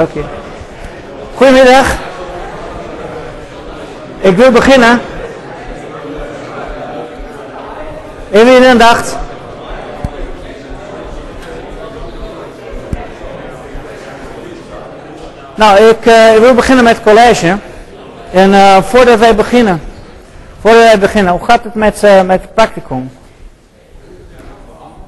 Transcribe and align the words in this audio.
Oké. 0.00 0.24
Goedemiddag. 1.34 1.86
Ik 4.20 4.36
wil 4.36 4.50
beginnen. 4.50 5.00
Even 8.30 8.56
in 8.56 8.64
aandacht. 8.64 9.16
Nou, 15.54 15.78
ik, 15.78 16.06
eh, 16.06 16.34
ik 16.34 16.40
wil 16.40 16.54
beginnen 16.54 16.84
met 16.84 17.02
college. 17.02 17.56
En 18.32 18.54
eh, 18.54 18.82
voordat 18.82 19.18
wij 19.18 19.34
beginnen, 19.34 19.82
voordat 20.60 20.82
wij 20.82 20.98
beginnen, 20.98 21.32
hoe 21.32 21.44
gaat 21.44 21.64
het 21.64 21.74
met, 21.74 22.02
eh, 22.02 22.22
met 22.22 22.40
het 22.40 22.54
practicum? 22.54 23.10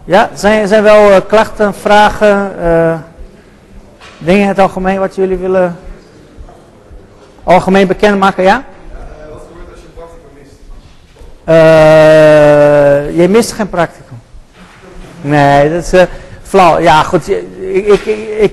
Ja, 0.04 0.28
zijn, 0.34 0.68
zijn 0.68 0.82
wel 0.82 1.22
klachten, 1.22 1.74
vragen, 1.74 2.52
dingen 4.24 4.42
in 4.42 4.48
het 4.48 4.58
algemeen 4.58 4.98
wat 4.98 5.14
jullie 5.14 5.36
willen 5.36 5.76
algemeen 7.44 7.86
bekendmaken, 7.86 8.42
ja? 8.42 8.64
Wat 9.30 9.42
gebeurt 9.48 9.70
als 9.70 9.80
je 9.80 9.88
practicum 9.94 10.30
mist? 10.38 10.52
Je 13.16 13.28
mist 13.28 13.52
geen 13.52 13.68
practicum. 13.68 14.20
Nee, 15.20 15.70
dat 15.70 15.82
is 15.82 15.92
eh. 15.92 16.06
Ja, 16.80 17.02
goed. 17.02 17.28
Ik, 17.28 17.86
ik, 17.86 18.04
ik, 18.38 18.52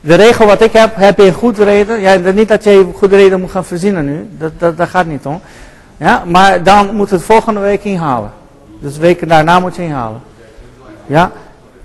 de 0.00 0.14
regel 0.14 0.46
wat 0.46 0.60
ik 0.60 0.72
heb, 0.72 0.96
heb 0.96 1.18
je 1.18 1.26
een 1.26 1.32
goede 1.32 1.64
reden. 1.64 2.00
Ja, 2.00 2.16
niet 2.16 2.48
dat 2.48 2.64
je 2.64 2.70
een 2.70 2.94
goede 2.96 3.16
reden 3.16 3.40
moet 3.40 3.50
gaan 3.50 3.64
verzinnen 3.64 4.04
nu. 4.04 4.28
Dat, 4.38 4.52
dat, 4.58 4.76
dat 4.76 4.88
gaat 4.88 5.06
niet 5.06 5.26
om. 5.26 5.40
Ja, 5.96 6.22
maar 6.26 6.62
dan 6.62 6.94
moet 6.94 7.10
het 7.10 7.22
volgende 7.22 7.60
week 7.60 7.84
inhalen. 7.84 8.32
Dus 8.78 8.96
weken 8.96 9.28
daarna 9.28 9.60
moet 9.60 9.76
je 9.76 9.82
inhalen. 9.82 10.20
Ja. 11.06 11.32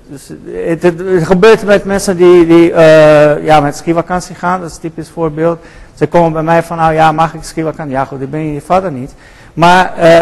Dus 0.07 0.29
eh, 0.29 0.67
het, 0.67 0.83
het, 0.83 1.01
gebeurt 1.23 1.63
met 1.63 1.83
mensen 1.83 2.17
die, 2.17 2.47
die 2.47 2.73
eh, 2.73 3.45
ja, 3.45 3.59
met 3.59 3.75
skivakantie 3.75 4.35
gaan. 4.35 4.59
Dat 4.59 4.69
is 4.69 4.75
een 4.75 4.81
typisch 4.81 5.09
voorbeeld. 5.09 5.59
Ze 5.95 6.07
komen 6.07 6.33
bij 6.33 6.43
mij 6.43 6.63
van, 6.63 6.77
nou 6.77 6.93
ja, 6.93 7.11
mag 7.11 7.33
ik 7.33 7.43
skivakantie? 7.43 7.95
Ja 7.95 8.05
goed, 8.05 8.21
ik 8.21 8.31
ben 8.31 8.53
je 8.53 8.61
vader 8.61 8.91
niet. 8.91 9.13
Maar 9.53 9.93
eh, 9.97 10.19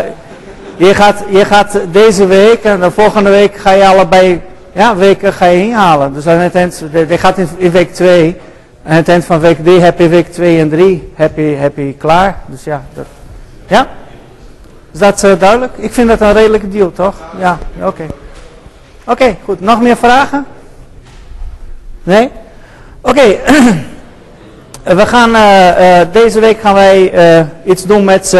je, 0.75 0.93
gaat, 0.93 1.23
je 1.29 1.45
gaat 1.45 1.79
deze 1.91 2.25
week 2.25 2.63
en 2.63 2.79
de 2.79 2.91
volgende 2.91 3.29
week 3.29 3.55
ga 3.55 3.71
je 3.71 3.87
allebei 3.87 4.41
ja, 4.73 4.95
weken 4.95 5.33
ga 5.33 5.45
je 5.45 5.63
inhalen. 5.63 6.13
Dus 6.13 6.27
aan 6.27 6.37
het 6.37 6.55
eind, 6.55 6.83
je 6.91 7.17
gaat 7.17 7.37
in, 7.37 7.71
week 7.71 7.93
2. 7.93 8.37
Aan 8.85 8.95
het 8.95 9.09
eind 9.09 9.25
van 9.25 9.39
week 9.39 9.63
3 9.63 9.79
heb 9.79 9.99
je 9.99 10.07
week 10.07 10.31
2 10.31 10.59
en 10.59 10.69
3 10.69 11.11
heb 11.15 11.37
je, 11.37 11.41
heb 11.41 11.77
je 11.77 11.93
klaar. 11.93 12.39
Dus 12.45 12.63
ja, 12.63 12.83
dat, 12.93 13.05
ja? 13.67 13.87
Is 14.91 14.99
dat 14.99 15.39
duidelijk? 15.39 15.73
Ik 15.75 15.93
vind 15.93 16.07
dat 16.07 16.21
een 16.21 16.33
redelijke 16.33 16.69
deal, 16.69 16.91
toch? 16.91 17.15
Ja, 17.39 17.57
oké. 17.81 18.05
Oké, 19.05 19.35
goed. 19.43 19.59
Nog 19.59 19.81
meer 19.81 19.97
vragen? 19.97 20.45
Nee? 22.03 22.31
Oké. 23.01 23.21
We 24.83 25.05
gaan, 25.05 25.35
eh, 25.35 26.01
eh, 26.01 26.07
deze 26.11 26.39
week 26.39 26.59
gaan 26.59 26.73
wij 26.73 27.11
eh, 27.11 27.45
iets 27.63 27.83
doen 27.83 28.03
met, 28.03 28.37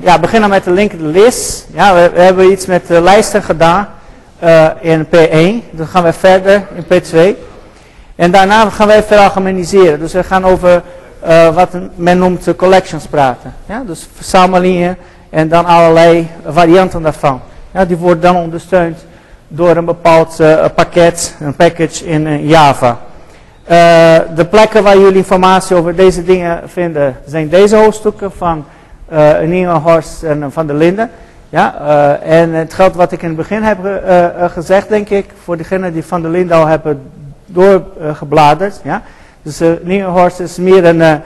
ja, 0.00 0.18
beginnen 0.20 0.50
met 0.50 0.64
de 0.64 0.70
linked 0.70 1.00
list. 1.00 1.66
Ja, 1.72 1.94
we, 1.94 2.20
hebben 2.20 2.50
iets 2.50 2.66
met 2.66 2.82
lijsten 2.88 3.42
gedaan 3.42 3.88
in 4.80 5.06
P1. 5.06 5.70
Dan 5.70 5.86
gaan 5.86 6.02
we 6.02 6.12
verder 6.12 6.66
in 6.74 6.84
P2. 6.84 7.38
En 8.14 8.30
daarna 8.30 8.70
gaan 8.70 8.86
wij 8.86 9.02
veralgemeniseren. 9.02 9.98
Dus 9.98 10.12
we 10.12 10.22
gaan 10.22 10.44
over 10.44 10.82
wat 11.54 11.68
men 11.94 12.18
noemt 12.18 12.56
collections 12.56 13.06
praten. 13.06 13.54
Ja, 13.66 13.82
dus 13.86 14.08
verzamelingen 14.14 14.96
en 15.30 15.48
dan 15.48 15.66
allerlei 15.66 16.28
varianten 16.46 17.02
daarvan. 17.02 17.40
Ja, 17.72 17.84
die 17.84 17.96
worden 17.96 18.20
dan 18.20 18.36
ondersteund 18.36 19.04
door 19.48 19.76
een 19.76 19.84
bepaald 19.84 20.40
eh, 20.40 20.64
pakket, 20.74 21.36
een 21.40 21.54
package 21.54 22.06
in 22.06 22.26
eh, 22.26 22.48
Java. 22.48 22.98
Eh, 23.64 24.18
de 24.34 24.44
plekken 24.50 24.82
waar 24.82 24.98
jullie 24.98 25.16
informatie 25.16 25.76
over 25.76 25.96
deze 25.96 26.24
dingen 26.24 26.60
vinden 26.66 27.16
zijn 27.26 27.48
deze 27.48 27.76
hoofdstukken 27.76 28.32
van 28.32 28.64
uh, 29.12 29.40
en 30.22 30.52
Van 30.52 30.66
der 30.66 30.76
Linden. 30.76 31.10
Ja, 31.48 31.74
en 32.22 32.52
het 32.52 32.74
geldt 32.74 32.96
wat 32.96 33.12
ik 33.12 33.22
in 33.22 33.28
het 33.28 33.36
begin 33.36 33.62
heb 33.62 33.78
gezegd, 34.52 34.88
denk 34.88 35.08
ik, 35.08 35.26
voor 35.42 35.56
degenen 35.56 35.92
die 35.92 36.04
Van 36.04 36.22
der 36.22 36.30
Linden 36.30 36.56
al 36.56 36.66
hebben 36.66 37.02
doorgebladerd. 37.46 38.80
ja. 38.84 39.02
Dus 39.42 39.60
Nienhorst 39.82 40.40
is 40.40 40.56
meer 40.56 40.84
een, 40.84 41.22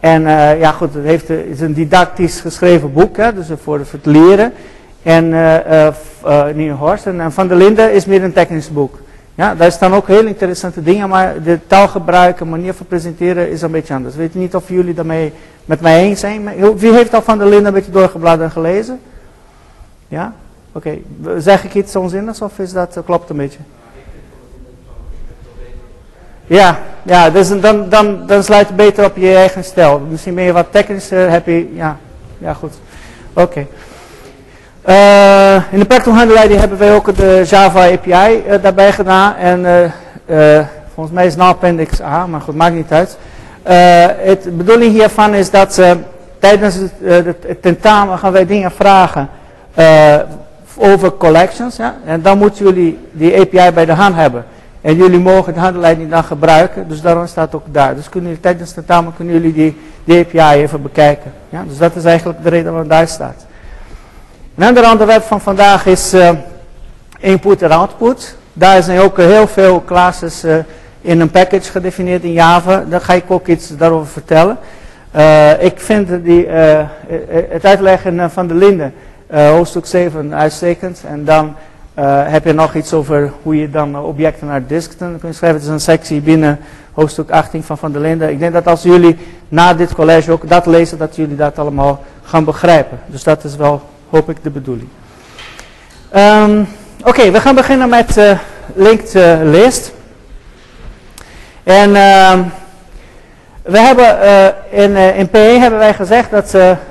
en 0.00 0.22
ja 0.58 0.70
goed, 0.72 0.94
het 0.94 1.04
heeft, 1.04 1.30
is 1.30 1.60
een 1.60 1.74
didactisch 1.74 2.40
geschreven 2.40 2.92
boek, 2.92 3.16
hè, 3.16 3.34
dus 3.34 3.46
voor 3.62 3.78
het 3.78 4.06
leren. 4.06 4.52
En 5.06 5.32
eh, 5.32 5.86
eh, 5.86 5.94
f- 5.94 6.24
eh, 6.24 6.44
Nienhorst 6.54 7.06
en, 7.06 7.32
Van 7.32 7.48
der 7.48 7.56
Linden 7.56 7.92
is 7.92 8.06
meer 8.06 8.24
een 8.24 8.32
technisch 8.32 8.72
boek. 8.72 8.98
Ja, 9.34 9.54
daar 9.54 9.72
staan 9.72 9.94
ook 9.94 10.06
heel 10.06 10.26
interessante 10.26 10.82
dingen, 10.82 11.08
maar 11.08 11.42
de 11.42 11.58
taalgebruik 11.66 12.40
en 12.40 12.48
manier 12.48 12.74
van 12.74 12.86
presenteren 12.86 13.50
is 13.50 13.62
een 13.62 13.70
beetje 13.70 13.94
anders. 13.94 14.14
Ik 14.14 14.20
weet 14.20 14.34
niet 14.34 14.54
of 14.54 14.68
jullie 14.68 14.94
daarmee 14.94 15.32
met 15.64 15.80
mij 15.80 16.00
eens 16.00 16.20
zijn. 16.20 16.48
Wie 16.76 16.92
heeft 16.92 17.14
al 17.14 17.22
van 17.22 17.38
der 17.38 17.46
Linden 17.46 17.66
een 17.66 17.72
beetje 17.72 17.90
doorgebladerd 17.90 18.42
en 18.48 18.50
gelezen? 18.50 19.00
Ja? 20.08 20.32
Oké. 20.72 20.98
Zeg 21.38 21.64
ik 21.64 21.74
iets 21.74 21.96
onzinnigs 21.96 22.42
of 22.42 22.58
is 22.58 22.72
dat, 22.72 22.98
klopt 23.04 23.30
een 23.30 23.36
beetje? 23.36 23.58
Ja, 26.46 26.78
ja 27.02 27.30
dus 27.30 27.60
dan, 27.60 27.88
dan, 27.88 28.26
dan 28.26 28.42
sluit 28.42 28.68
je 28.68 28.74
beter 28.74 29.04
op 29.04 29.16
je 29.16 29.34
eigen 29.34 29.64
stijl. 29.64 29.98
Misschien 30.10 30.34
ben 30.34 30.44
je 30.44 30.52
wat 30.52 30.66
technisch, 30.70 31.10
eh, 31.10 31.30
heb 31.30 31.46
je, 31.46 31.74
ja, 31.74 31.96
ja 32.38 32.54
goed. 32.54 32.72
Oké. 33.32 33.66
Eh, 34.86 35.54
in 35.70 35.78
de 35.78 35.84
Practical 35.84 36.14
Handleiding 36.14 36.60
hebben 36.60 36.78
wij 36.78 36.94
ook 36.94 37.16
de 37.16 37.42
Java 37.46 37.90
API 37.92 38.42
eh, 38.46 38.62
daarbij 38.62 38.92
gedaan. 38.92 39.34
En 39.34 39.66
eh, 40.26 40.60
volgens 40.94 41.14
mij 41.14 41.24
is 41.24 41.32
het 41.32 41.40
nou 41.40 41.52
appendix 41.52 42.02
A, 42.02 42.26
maar 42.26 42.40
goed, 42.40 42.54
maakt 42.54 42.74
niet 42.74 42.92
uit. 42.92 43.18
Het, 44.22 44.42
de 44.42 44.50
bedoeling 44.50 44.92
hiervan 44.92 45.34
is 45.34 45.50
dat 45.50 45.80
tijdens 46.38 46.74
het, 47.02 47.62
tentamen 47.62 48.18
gaan 48.18 48.32
wij 48.32 48.46
dingen 48.46 48.70
vragen 48.70 49.28
over 50.76 51.16
collections. 51.16 51.76
Ja? 51.76 51.96
En 52.04 52.22
dan 52.22 52.38
moeten 52.38 52.64
jullie 52.64 52.98
die 53.12 53.40
API 53.40 53.72
bij 53.74 53.84
de 53.84 53.92
hand 53.92 54.14
hebben. 54.14 54.44
En 54.80 54.96
jullie 54.96 55.20
mogen 55.20 55.54
de 55.54 55.60
handleiding 55.60 56.10
dan 56.10 56.24
gebruiken, 56.24 56.88
dus 56.88 57.00
daarom 57.00 57.26
staat 57.26 57.54
ook 57.54 57.66
daar. 57.72 57.94
Dus 57.94 58.08
kunnen 58.08 58.28
jullie, 58.28 58.44
tijdens 58.44 58.74
het 58.74 58.86
tentamen 58.86 59.14
kunnen 59.16 59.34
jullie 59.34 59.52
die, 59.52 59.80
die 60.04 60.18
API 60.18 60.62
even 60.62 60.82
bekijken. 60.82 61.32
Ja? 61.48 61.64
Dus 61.68 61.78
dat 61.78 61.96
is 61.96 62.04
eigenlijk 62.04 62.42
de 62.42 62.48
reden 62.48 62.72
waarom 62.72 62.88
daar 62.88 63.08
staat. 63.08 63.46
Een 64.56 64.66
ander 64.66 64.90
onderwerp 64.90 65.22
van 65.22 65.40
vandaag 65.40 65.86
is 65.86 66.12
eh, 66.12 66.30
input 67.18 67.62
en 67.62 67.70
output. 67.70 68.36
Daar 68.52 68.82
zijn 68.82 69.00
ook 69.00 69.18
eh, 69.18 69.26
heel 69.26 69.46
veel 69.46 69.82
classes 69.86 70.42
eh, 70.42 70.56
in 71.00 71.20
een 71.20 71.30
package 71.30 71.70
gedefinieerd 71.70 72.22
in 72.22 72.32
Java. 72.32 72.84
Daar 72.88 73.00
ga 73.00 73.12
ik 73.12 73.30
ook 73.30 73.46
iets 73.46 73.76
daarover 73.76 74.06
vertellen. 74.06 74.58
Ik 75.60 75.80
vind 75.80 76.24
die, 76.24 76.46
het 77.48 77.64
uitleggen 77.64 78.30
van 78.30 78.46
de 78.46 78.54
Linde, 78.54 78.90
hoofdstuk 79.30 79.86
7, 79.86 80.34
uitstekend. 80.34 81.02
En 81.08 81.24
dan 81.24 81.56
heb 82.24 82.44
je 82.44 82.52
nog 82.52 82.74
iets 82.74 82.92
over 82.92 83.32
hoe 83.42 83.60
je 83.60 83.70
dan 83.70 83.98
objecten 83.98 84.46
naar 84.46 84.66
disken 84.66 85.18
kunt 85.20 85.34
schrijven. 85.34 85.58
Het 85.58 85.66
is 85.66 85.72
een 85.72 85.80
sectie 85.80 86.20
binnen 86.20 86.58
hoofdstuk 86.92 87.30
18 87.30 87.62
van 87.62 87.78
Van 87.78 87.92
der 87.92 88.00
Linde. 88.00 88.30
Ik 88.30 88.38
denk 88.38 88.52
dat 88.52 88.66
als 88.66 88.82
jullie 88.82 89.16
na 89.48 89.74
dit 89.74 89.94
college 89.94 90.32
ook 90.32 90.48
dat 90.48 90.66
lezen, 90.66 90.98
dat 90.98 91.16
jullie 91.16 91.36
dat 91.36 91.58
allemaal 91.58 92.04
gaan 92.22 92.44
begrijpen. 92.44 92.98
Dus 93.06 93.22
dat 93.22 93.44
is 93.44 93.56
wel, 93.56 93.82
hoop 94.16 94.30
ik, 94.30 94.42
de 94.42 94.50
bedoeling. 94.50 94.88
Ehm, 96.10 96.62
Oké, 97.04 97.30
we 97.30 97.40
gaan 97.40 97.54
beginnen 97.54 97.88
met 97.88 98.16
eh 98.16 98.38
linked 98.74 99.14
eh, 99.14 99.38
list. 99.42 99.92
En 101.62 101.96
ehm, 101.96 102.42
we 103.62 103.78
hebben 103.78 104.20
eh, 104.20 104.46
in, 104.82 104.96
in 104.96 105.28
PE 105.28 105.38
hebben 105.38 105.78
wij 105.78 105.94
gezegd 105.94 106.30
dat 106.30 106.50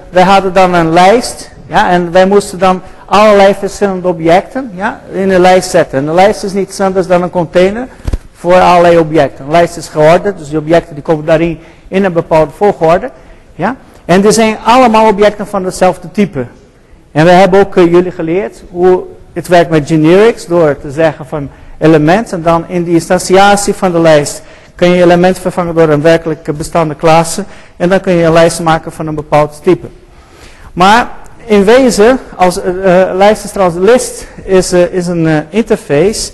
wij 0.09 0.23
hadden 0.23 0.53
dan 0.53 0.73
een 0.73 0.93
lijst. 0.93 1.51
Ja, 1.67 1.89
en 1.89 2.11
wij 2.11 2.25
moesten 2.25 2.59
dan 2.59 2.81
allerlei 3.05 3.53
verschillende 3.53 4.07
objecten 4.07 4.71
ja, 4.73 5.01
in 5.11 5.29
een 5.31 5.41
lijst 5.41 5.69
zetten. 5.69 5.97
En 5.97 6.07
een 6.07 6.13
lijst 6.13 6.43
is 6.43 6.53
niets 6.53 6.79
anders 6.79 7.07
dan 7.07 7.21
een 7.21 7.29
container 7.29 7.87
voor 8.33 8.59
allerlei 8.59 8.97
objecten. 8.97 9.45
Een 9.45 9.51
lijst 9.51 9.77
is 9.77 9.87
geordend, 9.87 10.37
dus 10.37 10.49
die 10.49 10.57
objecten 10.57 10.93
die 10.93 11.03
komen 11.03 11.25
daarin 11.25 11.59
in 11.87 12.05
een 12.05 12.13
bepaalde 12.13 12.51
volgorde. 12.51 13.11
Ja. 13.55 13.75
En 14.05 14.21
die 14.21 14.31
zijn 14.31 14.57
allemaal 14.63 15.07
objecten 15.07 15.47
van 15.47 15.65
hetzelfde 15.65 16.11
type. 16.11 16.45
En 17.15 17.25
we 17.25 17.31
hebben 17.31 17.59
ook 17.59 17.75
eh, 17.75 17.91
jullie 17.91 18.11
geleerd 18.11 18.63
hoe 18.71 19.03
het 19.33 19.47
werkt 19.47 19.69
met 19.69 19.87
generics 19.87 20.45
door 20.45 20.77
te 20.81 20.91
zeggen 20.91 21.25
van 21.25 21.49
element 21.77 22.31
en 22.31 22.41
dan 22.41 22.67
in 22.67 22.83
die 22.83 22.93
instantiatie 22.93 23.73
van 23.73 23.91
de 23.91 23.99
lijst 23.99 24.41
kun 24.75 24.89
je 24.89 25.03
element 25.03 25.39
vervangen 25.39 25.75
door 25.75 25.89
een 25.89 26.01
werkelijk 26.01 26.57
bestaande 26.57 26.95
klasse 26.95 27.43
en 27.77 27.89
dan 27.89 27.99
kun 27.99 28.13
je 28.13 28.23
een 28.23 28.33
lijst 28.33 28.59
maken 28.59 28.91
van 28.91 29.07
een 29.07 29.15
bepaald 29.15 29.59
type. 29.63 29.87
Maar 30.73 31.09
in 31.45 31.63
wezen, 31.63 32.19
als 32.35 32.57
uh, 32.57 32.63
lijst 33.13 33.43
is 33.43 33.73
list 33.75 34.27
is, 34.91 35.07
een 35.07 35.45
interface, 35.49 36.31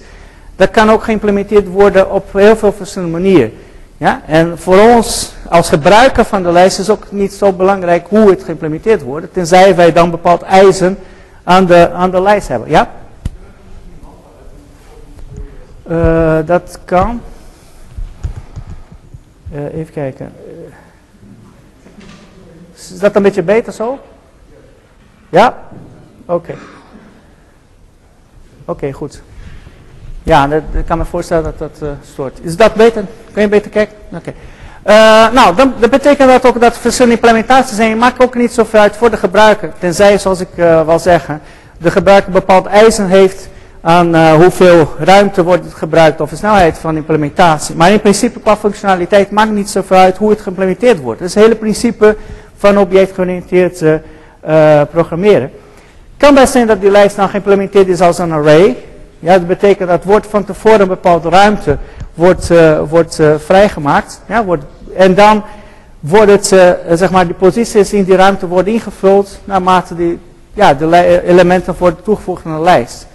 dat 0.56 0.70
kan 0.70 0.90
ook 0.90 1.04
geïmplementeerd 1.04 1.68
worden 1.68 2.12
op 2.12 2.34
heel 2.34 2.56
veel 2.56 2.74
verschillende 2.74 3.14
manieren. 3.14 3.52
Ja? 3.98 4.22
En 4.28 4.58
voor 4.58 4.80
ons 4.96 5.34
als 5.52 5.70
gebruiker 5.70 6.26
van 6.26 6.44
de 6.44 6.52
lijst 6.52 6.80
is 6.80 6.90
ook 6.90 7.12
niet 7.12 7.34
zo 7.34 7.52
belangrijk 7.54 8.08
hoe 8.08 8.30
het 8.30 8.44
geïmplementeerd 8.44 9.02
wordt, 9.02 9.34
tenzij 9.34 9.76
wij 9.76 9.92
dan 9.92 10.12
bepaald 10.12 10.42
eisen 10.42 10.98
aan 11.44 11.66
de, 11.66 11.92
aan 11.92 12.12
de 12.12 12.22
lijst 12.22 12.48
hebben. 12.48 12.70
Ja? 12.70 12.92
Uh, 15.90 16.38
dat 16.46 16.80
kan. 16.86 17.22
Eh, 19.52 19.74
even 19.74 19.94
kijken. 19.94 20.34
Is 22.76 23.00
dat 23.00 23.16
een 23.16 23.24
beetje 23.24 23.44
beter 23.44 23.74
zo? 23.74 24.00
Ja? 25.30 25.58
Oké. 26.26 26.56
Oké, 28.66 28.92
goed. 28.92 29.22
Ja, 30.24 30.50
ik 30.72 30.86
kan 30.86 30.98
me 30.98 31.06
voorstellen 31.06 31.44
dat 31.44 31.58
dat 31.58 31.80
uh, 31.84 31.90
stoort. 32.04 32.40
Is 32.42 32.56
dat 32.56 32.74
beter? 32.74 33.06
Kun 33.34 33.42
je 33.42 33.50
beter 33.50 33.72
kijken? 33.72 33.98
Oké. 34.14 34.34
Uh, 34.88 35.32
nou, 35.32 35.56
dan, 35.56 35.74
dat 35.80 35.90
betekent 35.90 36.30
dat 36.30 36.46
ook 36.46 36.62
dat 36.62 36.78
verschillende 36.78 37.16
implementaties 37.16 37.76
zijn. 37.76 37.98
Maakt 37.98 38.24
ook 38.24 38.36
niet 38.36 38.52
zoveel 38.52 38.80
uit 38.80 38.96
voor 38.96 39.10
de 39.10 39.18
gebruiker. 39.18 39.72
Tenzij, 39.80 40.18
zoals 40.18 40.40
ik 40.40 40.48
uh, 40.56 40.86
wil 40.86 41.00
zeggen, 41.00 41.42
de 41.78 41.92
gebruiker 41.92 42.32
bepaald 42.32 42.66
eisen 42.66 43.08
heeft 43.08 43.50
aan 43.82 44.16
uh, 44.16 44.34
hoeveel 44.34 44.94
ruimte 45.00 45.44
wordt 45.44 45.74
gebruikt 45.74 46.22
of 46.22 46.30
de 46.30 46.36
snelheid 46.36 46.78
van 46.78 46.96
implementatie. 46.96 47.76
Maar 47.76 47.92
in 47.92 48.02
principe 48.02 48.40
qua 48.40 48.58
functionaliteit 48.58 49.32
maakt 49.32 49.52
niet 49.52 49.70
zoveel 49.70 49.98
uit 49.98 50.18
hoe 50.18 50.30
het 50.30 50.42
geïmplementeerd 50.42 51.00
wordt. 51.00 51.20
Dat 51.20 51.28
is 51.28 51.36
het 51.36 51.44
hele 51.44 51.56
principe 51.56 52.18
van 52.58 52.78
objectgeoriënteerd 52.78 53.84
programmeren. 54.92 55.42
Het 55.42 56.28
kan 56.28 56.34
best 56.34 56.52
zijn 56.52 56.68
dat 56.68 56.82
die 56.82 56.92
lijst 56.92 57.16
dan 57.16 57.30
geïmplementeerd 57.30 57.88
is 57.88 58.02
als 58.02 58.18
een 58.18 58.32
array. 58.32 58.78
Ja, 59.20 59.34
dat 59.34 59.48
betekent 59.48 59.90
dat 59.90 60.04
wordt 60.04 60.28
van 60.28 60.46
tevoren 60.46 60.82
een 60.82 60.88
bepaalde 60.88 61.30
ruimte 61.30 61.78
wordt, 62.22 62.50
uh, 62.50 62.80
wordt 62.90 63.20
uh, 63.20 63.34
vrijgemaakt. 63.38 64.22
Ja, 64.28 64.44
wordt, 64.44 64.64
en 64.96 65.16
dan 65.16 65.44
worden 66.00 66.40
uh, 66.54 66.70
zeg 66.94 67.12
maar, 67.12 67.26
die 67.26 67.36
posities 67.36 67.94
in 67.94 68.04
die 68.04 68.16
ruimte 68.16 68.48
worden 68.48 68.74
ingevuld 68.74 69.40
naarmate 69.44 69.96
die, 69.96 70.20
ja, 70.54 70.74
de 70.74 71.22
elementen 71.26 71.76
worden 71.78 72.04
toegevoegd 72.04 72.46
aan 72.46 72.56
de 72.56 72.62
lijst. 72.62 73.08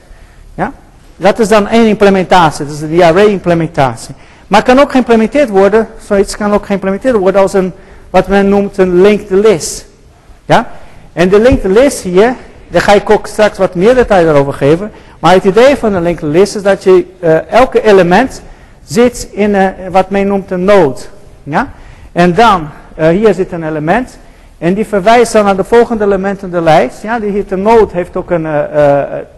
Ja? 0.55 0.73
Dat 1.17 1.39
is 1.39 1.49
dan 1.49 1.69
één 1.69 1.87
implementatie, 1.87 2.65
dat 2.65 2.75
is 2.75 2.97
de 2.97 3.05
array 3.05 3.27
implementatie. 3.27 4.15
Maar 4.47 4.63
kan 4.63 4.79
ook 4.79 4.91
geïmplementeerd 4.91 5.49
worden, 5.49 5.89
zoiets 6.07 6.37
kan 6.37 6.53
ook 6.53 6.67
geïmplementeerd 6.67 7.17
worden 7.17 7.41
als 7.41 7.53
een, 7.53 7.73
wat 8.11 8.29
men 8.29 8.49
noemt 8.49 8.79
een 8.79 9.01
linked 9.01 9.31
list. 9.31 9.87
Ja? 10.45 10.71
En 11.13 11.29
de 11.29 11.41
linked 11.41 11.71
list 11.71 12.01
hier, 12.01 12.35
daar 12.69 12.83
ga 12.83 12.93
ik 12.93 13.11
ook 13.11 13.27
straks 13.27 13.59
wat 13.59 13.75
meer 13.75 13.95
detail 13.95 14.29
over 14.29 14.53
geven. 14.53 14.91
Maar 15.19 15.33
het 15.33 15.45
idee 15.45 15.77
van 15.77 15.95
een 15.95 16.03
linked 16.03 16.29
list 16.29 16.57
is 16.57 16.63
dat 16.63 16.83
je 16.83 17.05
elke 17.49 17.83
element 17.83 18.43
zit 18.87 19.29
in 19.31 19.51
uh, 19.51 19.69
wat 19.91 20.11
men 20.11 20.27
noemt 20.27 20.51
een 20.51 20.65
node. 20.65 21.01
Ja? 21.43 21.71
En 22.13 22.35
dan, 22.35 22.69
uh, 22.99 23.09
hier 23.09 23.35
zit 23.35 23.53
een 23.53 23.69
element. 23.69 24.19
En 24.59 24.75
die 24.75 24.87
verwijst 24.87 25.33
dan 25.33 25.45
naar 25.45 25.57
de 25.57 25.65
volgende 25.65 26.05
elementen 26.05 26.47
in 26.47 26.55
de 26.55 26.61
lijst. 26.61 27.03
Ja? 27.03 27.19
Die 27.19 27.31
heeft 27.31 27.51
een 27.51 27.63
node 27.63 27.93
heeft 27.93 28.17
ook 28.17 28.31
een, 28.31 28.43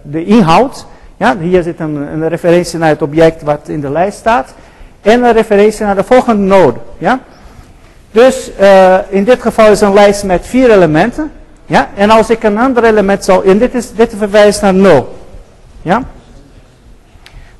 de 0.02 0.24
inhoud. 0.24 0.86
Ja? 1.16 1.36
Hier 1.38 1.62
zit 1.62 1.80
een, 1.80 1.94
een, 1.94 2.28
referentie 2.28 2.78
naar 2.78 2.88
het 2.88 3.02
object 3.02 3.42
wat 3.42 3.68
in 3.68 3.80
de 3.80 3.90
lijst 3.90 4.18
staat. 4.18 4.54
En 5.02 5.24
een 5.24 5.32
referentie 5.32 5.84
naar 5.84 5.94
de 5.94 6.04
volgende 6.04 6.42
node. 6.42 6.78
Ja? 6.98 7.20
Dus 8.10 8.50
in 9.08 9.24
dit 9.24 9.42
geval 9.42 9.70
is 9.70 9.80
een 9.80 9.94
lijst 9.94 10.24
met 10.24 10.46
vier 10.46 10.70
elementen. 10.70 11.32
Ja? 11.66 11.88
En 11.94 12.10
als 12.10 12.30
ik 12.30 12.42
een 12.42 12.58
ander 12.58 12.84
element 12.84 13.24
zou... 13.24 13.48
En 13.48 13.58
dit, 13.58 13.74
is, 13.74 13.92
dit 13.92 14.14
verwijst 14.18 14.62
naar 14.62 14.74
0. 14.74 15.16
Ja? 15.82 16.02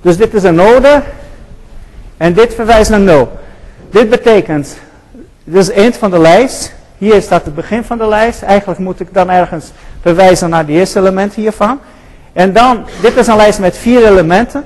Dus 0.01 0.17
dit 0.17 0.35
is 0.35 0.43
een 0.43 0.55
node. 0.55 1.03
En 2.19 2.33
dit 2.33 2.55
verwijst 2.55 2.91
naar 2.91 3.01
0. 3.01 3.39
Dit 3.91 4.11
betekent, 4.11 4.77
dit 5.45 5.63
is 5.63 5.71
eind 5.71 5.97
van 5.97 6.11
de 6.11 6.19
lijst. 6.19 6.73
Hier 6.99 7.23
staat 7.23 7.45
het 7.45 7.55
begin 7.55 7.85
van 7.85 7.99
de 7.99 8.09
lijst. 8.09 8.43
Eigenlijk 8.43 8.81
moet 8.81 9.01
ik 9.01 9.15
dan 9.15 9.31
ergens 9.31 9.71
verwijzen 10.01 10.51
naar 10.51 10.67
de 10.67 10.73
eerste 10.73 10.99
element 10.99 11.35
hiervan. 11.35 11.79
En 12.33 12.53
dan, 12.53 12.85
dit 13.01 13.17
is 13.17 13.27
een 13.27 13.37
lijst 13.37 13.59
met 13.59 13.77
vier 13.77 14.07
elementen. 14.07 14.65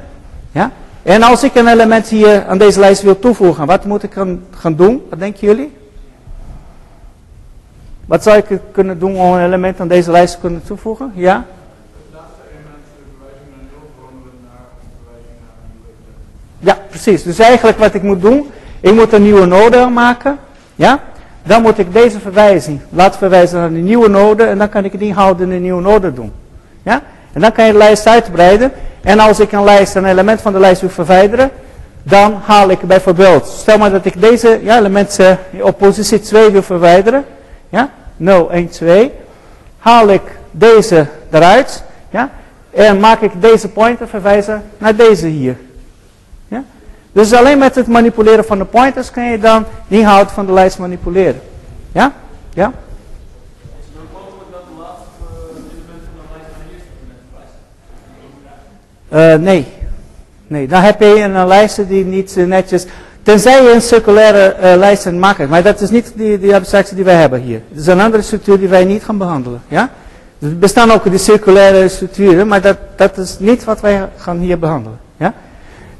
Ja? 0.52 0.70
En 1.02 1.22
als 1.22 1.44
ik 1.44 1.54
een 1.54 1.68
element 1.68 2.08
hier 2.08 2.44
aan 2.46 2.58
deze 2.58 2.80
lijst 2.80 3.02
wil 3.02 3.18
toevoegen, 3.18 3.66
wat 3.66 3.84
moet 3.84 4.02
ik 4.02 4.12
gaan 4.50 4.76
doen? 4.76 5.02
Wat 5.10 5.18
denken 5.18 5.46
jullie? 5.46 5.72
Wat 8.06 8.22
zou 8.22 8.36
ik 8.36 8.60
kunnen 8.72 8.98
doen 8.98 9.16
om 9.16 9.32
een 9.32 9.44
element 9.44 9.80
aan 9.80 9.88
deze 9.88 10.10
lijst 10.10 10.34
te 10.34 10.40
kunnen 10.40 10.62
toevoegen? 10.64 11.12
Ja? 11.14 11.44
Ja, 16.62 16.78
precies. 16.88 17.22
Dus 17.22 17.38
eigenlijk 17.38 17.78
wat 17.78 17.94
ik 17.94 18.02
moet 18.02 18.20
doen, 18.20 18.50
ik 18.80 18.94
moet 18.94 19.12
een 19.12 19.22
nieuwe 19.22 19.46
node 19.46 19.86
maken. 19.86 20.38
Ja? 20.74 21.00
Dan 21.42 21.62
moet 21.62 21.78
ik 21.78 21.92
deze 21.92 22.20
verwijzing 22.20 22.80
laten 22.90 23.18
verwijzen 23.18 23.58
naar 23.58 23.70
de 23.70 23.76
nieuwe 23.76 24.08
node 24.08 24.44
en 24.44 24.58
dan 24.58 24.68
kan 24.68 24.84
ik 24.84 24.92
het 24.92 25.00
inhouden 25.00 25.46
in 25.46 25.52
de 25.52 25.60
nieuwe 25.60 25.82
node 25.82 26.12
doen. 26.12 26.32
Ja? 26.82 27.02
En 27.32 27.40
dan 27.40 27.52
kan 27.52 27.66
je 27.66 27.72
de 27.72 27.78
lijst 27.78 28.06
uitbreiden. 28.06 28.72
En 29.00 29.18
als 29.18 29.40
ik 29.40 29.52
een 29.52 29.64
lijst, 29.64 29.94
een 29.94 30.04
element 30.04 30.40
van 30.40 30.52
de 30.52 30.58
lijst 30.58 30.80
wil 30.80 30.90
verwijderen, 30.90 31.50
dan 32.02 32.40
haal 32.44 32.70
ik 32.70 32.80
bijvoorbeeld, 32.80 33.46
stel 33.46 33.78
maar 33.78 33.90
dat 33.90 34.04
ik 34.04 34.20
deze 34.20 34.60
ja, 34.62 34.78
element 34.78 35.18
uh, 35.20 35.64
op 35.64 35.78
positie 35.78 36.20
2 36.20 36.50
wil 36.50 36.62
verwijderen. 36.62 37.24
Ja? 37.68 37.90
0, 38.16 38.50
1, 38.50 38.68
2. 38.68 39.12
Haal 39.78 40.08
ik 40.08 40.22
deze 40.50 41.06
eruit. 41.30 41.84
Ja? 42.10 42.30
En 42.70 43.00
maak 43.00 43.20
ik 43.20 43.30
deze 43.40 43.68
pointer 43.68 44.08
verwijzen 44.08 44.62
naar 44.78 44.96
deze 44.96 45.26
hier. 45.26 45.56
Dus 47.12 47.32
alleen 47.32 47.58
met 47.58 47.74
het 47.74 47.86
manipuleren 47.86 48.44
van 48.44 48.58
de 48.58 48.64
pointers 48.64 49.10
kun 49.10 49.24
je 49.24 49.38
dan 49.38 49.64
de 49.88 49.98
inhoud 49.98 50.32
van 50.32 50.46
de 50.46 50.52
lijst 50.52 50.78
manipuleren. 50.78 51.40
Ja? 51.92 52.12
Ja? 52.54 52.72
Uh, 59.12 59.34
nee. 59.34 59.66
Nee, 60.46 60.66
dan 60.68 60.82
heb 60.82 61.00
je 61.00 61.20
een 61.20 61.46
lijst 61.46 61.88
die 61.88 62.04
niet 62.04 62.36
uh, 62.36 62.46
netjes... 62.46 62.86
Tenzij 63.22 63.62
je 63.62 63.72
een 63.72 63.82
circulaire 63.82 64.56
uh, 64.62 64.76
lijst 64.76 65.10
maakt. 65.10 65.48
Maar 65.48 65.62
dat 65.62 65.80
is 65.80 65.90
niet 65.90 66.12
die, 66.14 66.38
die 66.38 66.54
abstractie 66.54 66.96
die 66.96 67.04
wij 67.04 67.14
hebben 67.14 67.40
hier. 67.40 67.60
Het 67.68 67.80
is 67.80 67.86
een 67.86 68.00
andere 68.00 68.22
structuur 68.22 68.58
die 68.58 68.68
wij 68.68 68.84
niet 68.84 69.04
gaan 69.04 69.18
behandelen. 69.18 69.62
Ja? 69.68 69.90
Er 70.38 70.58
bestaan 70.58 70.90
ook 70.90 71.10
die 71.10 71.18
circulaire 71.18 71.88
structuren, 71.88 72.46
maar 72.46 72.60
dat, 72.60 72.76
dat 72.96 73.18
is 73.18 73.36
niet 73.38 73.64
wat 73.64 73.80
wij 73.80 74.08
gaan 74.16 74.38
hier 74.38 74.58
behandelen. 74.58 74.98
Ja? 75.16 75.34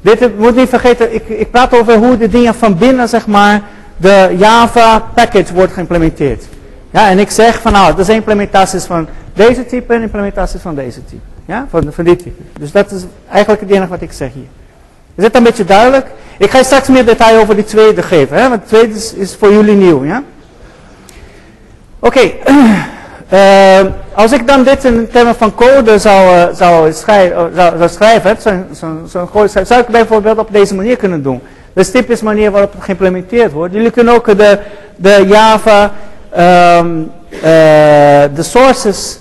Dit 0.03 0.37
moet 0.37 0.55
niet 0.55 0.69
vergeten, 0.69 1.13
ik, 1.13 1.29
ik 1.29 1.51
praat 1.51 1.73
over 1.73 1.97
hoe 1.97 2.17
de 2.17 2.29
dingen 2.29 2.55
van 2.55 2.77
binnen, 2.77 3.09
zeg 3.09 3.27
maar, 3.27 3.61
de 3.97 4.35
Java 4.37 4.99
package 4.99 5.53
wordt 5.53 5.73
geïmplementeerd. 5.73 6.43
Ja, 6.91 7.09
en 7.09 7.19
ik 7.19 7.31
zeg 7.31 7.61
van 7.61 7.71
nou, 7.71 7.97
er 7.97 8.05
zijn 8.05 8.17
implementaties 8.17 8.83
van 8.83 9.07
deze 9.33 9.65
type 9.65 9.93
en 9.93 10.01
implementaties 10.01 10.61
van 10.61 10.75
deze 10.75 11.05
type. 11.05 11.21
Ja, 11.45 11.67
van, 11.69 11.93
van 11.93 12.03
dit 12.03 12.19
type. 12.19 12.41
Dus 12.59 12.71
dat 12.71 12.91
is 12.91 13.01
eigenlijk 13.29 13.61
het 13.61 13.71
enige 13.71 13.87
wat 13.87 14.01
ik 14.01 14.11
zeg 14.11 14.33
hier. 14.33 14.47
Is 15.15 15.23
het 15.23 15.35
een 15.35 15.43
beetje 15.43 15.65
duidelijk? 15.65 16.07
Ik 16.37 16.49
ga 16.49 16.63
straks 16.63 16.87
meer 16.87 17.05
detail 17.05 17.41
over 17.41 17.55
die 17.55 17.63
tweede 17.63 18.01
geven, 18.01 18.37
hè? 18.37 18.49
want 18.49 18.61
de 18.61 18.67
tweede 18.67 18.93
is, 18.93 19.13
is 19.13 19.35
voor 19.35 19.51
jullie 19.51 19.75
nieuw. 19.75 20.05
Ja? 20.05 20.23
Oké. 21.99 22.31
uh, 23.33 23.79
als 24.13 24.31
ik 24.31 24.47
dan 24.47 24.63
dit 24.63 24.83
in 24.83 25.07
termen 25.11 25.35
van 25.35 25.55
code 25.55 25.99
zou, 25.99 26.35
uh, 26.35 26.45
zou, 26.53 26.93
schrijven, 26.93 27.51
zou, 27.55 27.77
zou 27.77 27.89
schrijven 27.89 28.41
zo, 28.41 28.51
zo, 29.07 29.47
zo, 29.47 29.63
zou 29.63 29.81
ik 29.81 29.87
bijvoorbeeld 29.87 30.37
op 30.37 30.51
deze 30.51 30.75
manier 30.75 30.95
kunnen 30.95 31.23
doen. 31.23 31.41
Stip 31.75 32.09
is 32.09 32.21
manier 32.21 32.51
waarop 32.51 32.73
het 32.73 32.83
geïmplementeerd 32.83 33.51
wordt. 33.51 33.73
Jullie 33.73 33.91
kunnen 33.91 34.13
ook 34.13 34.37
de, 34.37 34.59
de 34.95 35.25
Java, 35.27 35.91
uh, 36.31 36.83
de 38.33 38.43
sources 38.43 39.19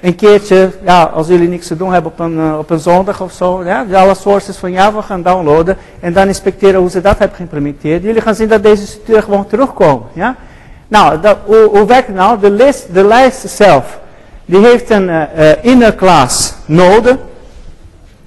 een 0.00 0.14
keertje, 0.14 0.70
ja, 0.84 1.02
als 1.02 1.26
jullie 1.26 1.48
niks 1.48 1.66
te 1.66 1.76
doen 1.76 1.92
hebben 1.92 2.12
op 2.12 2.18
een, 2.18 2.54
op 2.58 2.70
een 2.70 2.78
zondag 2.78 3.20
of 3.20 3.32
zo, 3.32 3.64
ja, 3.64 3.86
alle 3.92 4.14
sources 4.14 4.56
van 4.56 4.72
Java 4.72 5.00
gaan 5.00 5.22
downloaden 5.22 5.76
en 6.00 6.12
dan 6.12 6.26
inspecteren 6.26 6.80
hoe 6.80 6.90
ze 6.90 7.00
dat 7.00 7.18
hebben 7.18 7.36
geïmplementeerd. 7.36 8.02
Jullie 8.02 8.20
gaan 8.20 8.34
zien 8.34 8.48
dat 8.48 8.62
deze 8.62 8.86
structuren 8.86 9.22
gewoon 9.22 9.46
terugkomen. 9.46 10.06
Ja? 10.12 10.36
Nou, 10.88 11.18
hoe, 11.44 11.84
werkt 11.86 12.06
het 12.06 12.16
nou? 12.16 12.40
De, 12.40 12.50
list, 12.50 12.94
de 12.94 13.04
lijst 13.04 13.48
zelf, 13.48 13.98
die 14.44 14.66
heeft 14.66 14.90
een 14.90 15.08
uh, 15.08 15.64
inner 15.64 15.94
class 15.94 16.54
node, 16.64 17.18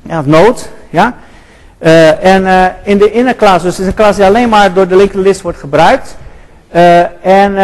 ja, 0.01 0.21
node, 0.25 0.59
ja. 0.89 1.13
en 2.21 2.73
in 2.83 2.97
de 2.97 3.11
inner 3.11 3.35
class, 3.35 3.63
dus 3.63 3.79
is 3.79 3.85
een 3.85 3.93
class 3.93 4.17
die 4.17 4.25
alleen 4.25 4.49
maar 4.49 4.73
door 4.73 4.87
de 4.87 4.95
linked 4.95 5.15
list 5.15 5.41
wordt 5.41 5.59
gebruikt. 5.59 6.15
en 7.21 7.55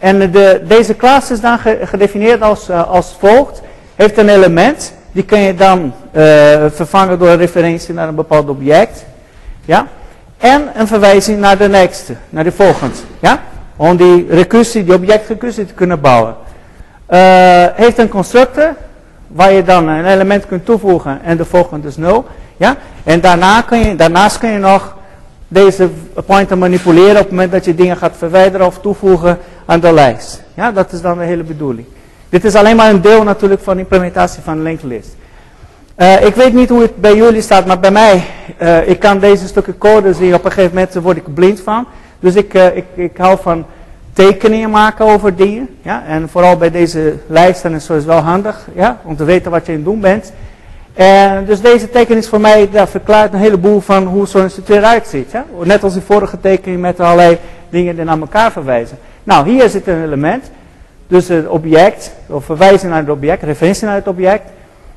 en 0.00 0.30
de, 0.30 0.62
deze 0.66 0.94
klas 0.94 1.30
is 1.30 1.40
dan 1.40 1.58
gedefinieerd 1.82 2.42
als, 2.42 2.70
als 2.70 3.16
volgt. 3.18 3.60
Heeft 3.96 4.18
een 4.18 4.28
element. 4.28 4.92
Die 5.12 5.24
kun 5.24 5.38
je 5.38 5.54
dan 5.54 5.92
vervangen 6.74 7.18
door 7.18 7.28
een 7.28 7.36
referentie 7.36 7.94
naar 7.94 8.08
een 8.08 8.14
bepaald 8.14 8.48
object. 8.48 9.04
Ja? 9.64 9.86
En 10.38 10.70
een 10.74 10.86
verwijzing 10.86 11.38
naar 11.38 11.58
de 11.58 11.68
nächste, 11.68 12.14
naar 12.28 12.44
de 12.44 12.52
volgende. 12.52 12.94
Ja? 13.20 13.40
Om 13.80 13.96
die 13.96 14.26
recursie, 14.28 14.84
die 14.84 14.94
objectrecursie 14.94 15.66
te 15.66 15.74
kunnen 15.74 16.00
bouwen. 16.00 16.34
Uh, 17.10 17.18
heeft 17.74 17.98
een 17.98 18.08
constructor. 18.08 18.74
Waar 19.26 19.52
je 19.52 19.62
dan 19.62 19.88
een 19.88 20.04
element 20.04 20.46
kunt 20.46 20.64
toevoegen 20.64 21.22
en 21.22 21.36
de 21.36 21.44
volgende 21.44 21.88
is 21.88 21.96
0. 21.96 22.24
Ja? 22.56 22.76
En 23.04 23.20
daarna 23.20 23.60
kun 23.60 23.78
je, 23.78 23.96
daarnaast 23.96 24.38
kun 24.38 24.50
je 24.50 24.58
nog 24.58 24.96
deze 25.48 25.88
pointer 26.26 26.58
manipuleren 26.58 27.16
op 27.16 27.22
het 27.22 27.30
moment 27.30 27.52
dat 27.52 27.64
je 27.64 27.74
dingen 27.74 27.96
gaat 27.96 28.16
verwijderen 28.16 28.66
of 28.66 28.78
toevoegen 28.78 29.38
aan 29.66 29.80
de 29.80 29.92
lijst. 29.92 30.42
Ja, 30.54 30.72
dat 30.72 30.92
is 30.92 31.00
dan 31.00 31.18
de 31.18 31.24
hele 31.24 31.42
bedoeling. 31.42 31.86
Dit 32.28 32.44
is 32.44 32.54
alleen 32.54 32.76
maar 32.76 32.90
een 32.90 33.00
deel 33.00 33.22
natuurlijk 33.22 33.62
van 33.62 33.74
de 33.74 33.80
implementatie 33.80 34.42
van 34.42 34.62
linked 34.62 34.84
list. 34.84 35.16
Uh, 35.96 36.24
ik 36.26 36.34
weet 36.34 36.52
niet 36.52 36.68
hoe 36.68 36.82
het 36.82 36.96
bij 36.96 37.16
jullie 37.16 37.42
staat, 37.42 37.66
maar 37.66 37.80
bij 37.80 37.90
mij, 37.90 38.24
uh, 38.62 38.88
ik 38.88 39.00
kan 39.00 39.18
deze 39.18 39.46
stukken 39.46 39.78
code 39.78 40.14
zien. 40.14 40.34
Op 40.34 40.44
een 40.44 40.52
gegeven 40.52 40.74
moment 40.74 40.94
word 40.94 41.16
ik 41.16 41.34
blind 41.34 41.60
van. 41.60 41.86
Dus 42.20 42.34
ik, 42.34 42.54
uh, 42.54 42.76
ik, 42.76 42.84
ik 42.94 43.16
hou 43.16 43.38
van 43.42 43.64
tekeningen 44.12 44.70
maken 44.70 45.06
over 45.06 45.36
dingen. 45.36 45.68
Ja? 45.82 46.04
En 46.06 46.28
vooral 46.28 46.56
bij 46.56 46.70
deze 46.70 47.14
lijsten 47.26 47.74
is 47.74 47.88
het 47.88 48.04
wel 48.04 48.20
handig 48.20 48.68
ja? 48.74 49.00
om 49.02 49.16
te 49.16 49.24
weten 49.24 49.50
wat 49.50 49.66
je 49.66 49.72
aan 49.72 49.78
het 49.78 49.86
doen 49.86 50.00
bent. 50.00 50.32
En 50.94 51.44
dus 51.44 51.60
deze 51.60 51.90
tekening 51.90 52.22
is 52.22 52.28
voor 52.28 52.40
mij, 52.40 52.68
dat 52.70 52.90
verklaart 52.90 53.32
een 53.32 53.38
heleboel 53.38 53.80
van 53.80 54.04
hoe 54.04 54.26
zo'n 54.26 54.42
instituut 54.42 54.76
eruit 54.76 55.06
ziet. 55.06 55.30
Ja? 55.30 55.44
Net 55.62 55.82
als 55.82 55.92
die 55.92 56.02
vorige 56.02 56.40
tekening 56.40 56.80
met 56.80 57.00
allerlei 57.00 57.38
dingen 57.68 57.96
die 57.96 58.04
naar 58.04 58.20
elkaar 58.20 58.52
verwijzen. 58.52 58.98
Nou, 59.24 59.48
hier 59.48 59.68
zit 59.68 59.86
een 59.86 60.02
element. 60.02 60.50
Dus 61.06 61.28
het 61.28 61.48
object, 61.48 62.12
of 62.26 62.44
verwijzen 62.44 62.88
naar 62.88 62.98
het 62.98 63.10
object, 63.10 63.42
referentie 63.42 63.86
naar 63.86 63.94
het 63.94 64.08
object. 64.08 64.50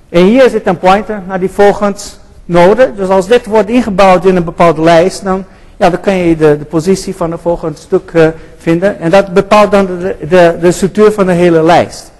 En 0.09 0.23
hier 0.23 0.49
zit 0.49 0.67
een 0.67 0.77
pointer 0.77 1.21
naar 1.27 1.39
die 1.39 1.49
volgende 1.49 1.99
node. 2.45 2.91
Dus 2.95 3.09
als 3.09 3.27
dit 3.27 3.45
wordt 3.45 3.69
ingebouwd 3.69 4.25
in 4.25 4.35
een 4.35 4.43
bepaalde 4.43 4.81
lijst, 4.81 5.23
dan, 5.23 5.45
ja, 5.77 5.89
dan 5.89 5.99
kan 5.99 6.15
je 6.15 6.35
de, 6.35 6.57
de 6.57 6.65
positie 6.65 7.15
van 7.15 7.31
het 7.31 7.41
volgende 7.41 7.77
stuk 7.77 8.11
uh, 8.13 8.27
vinden. 8.57 8.99
En 8.99 9.09
dat 9.09 9.33
bepaalt 9.33 9.71
dan 9.71 9.85
de, 9.85 10.15
de, 10.29 10.57
de 10.61 10.71
structuur 10.71 11.11
van 11.11 11.25
de 11.25 11.31
hele 11.31 11.63
lijst. 11.63 12.11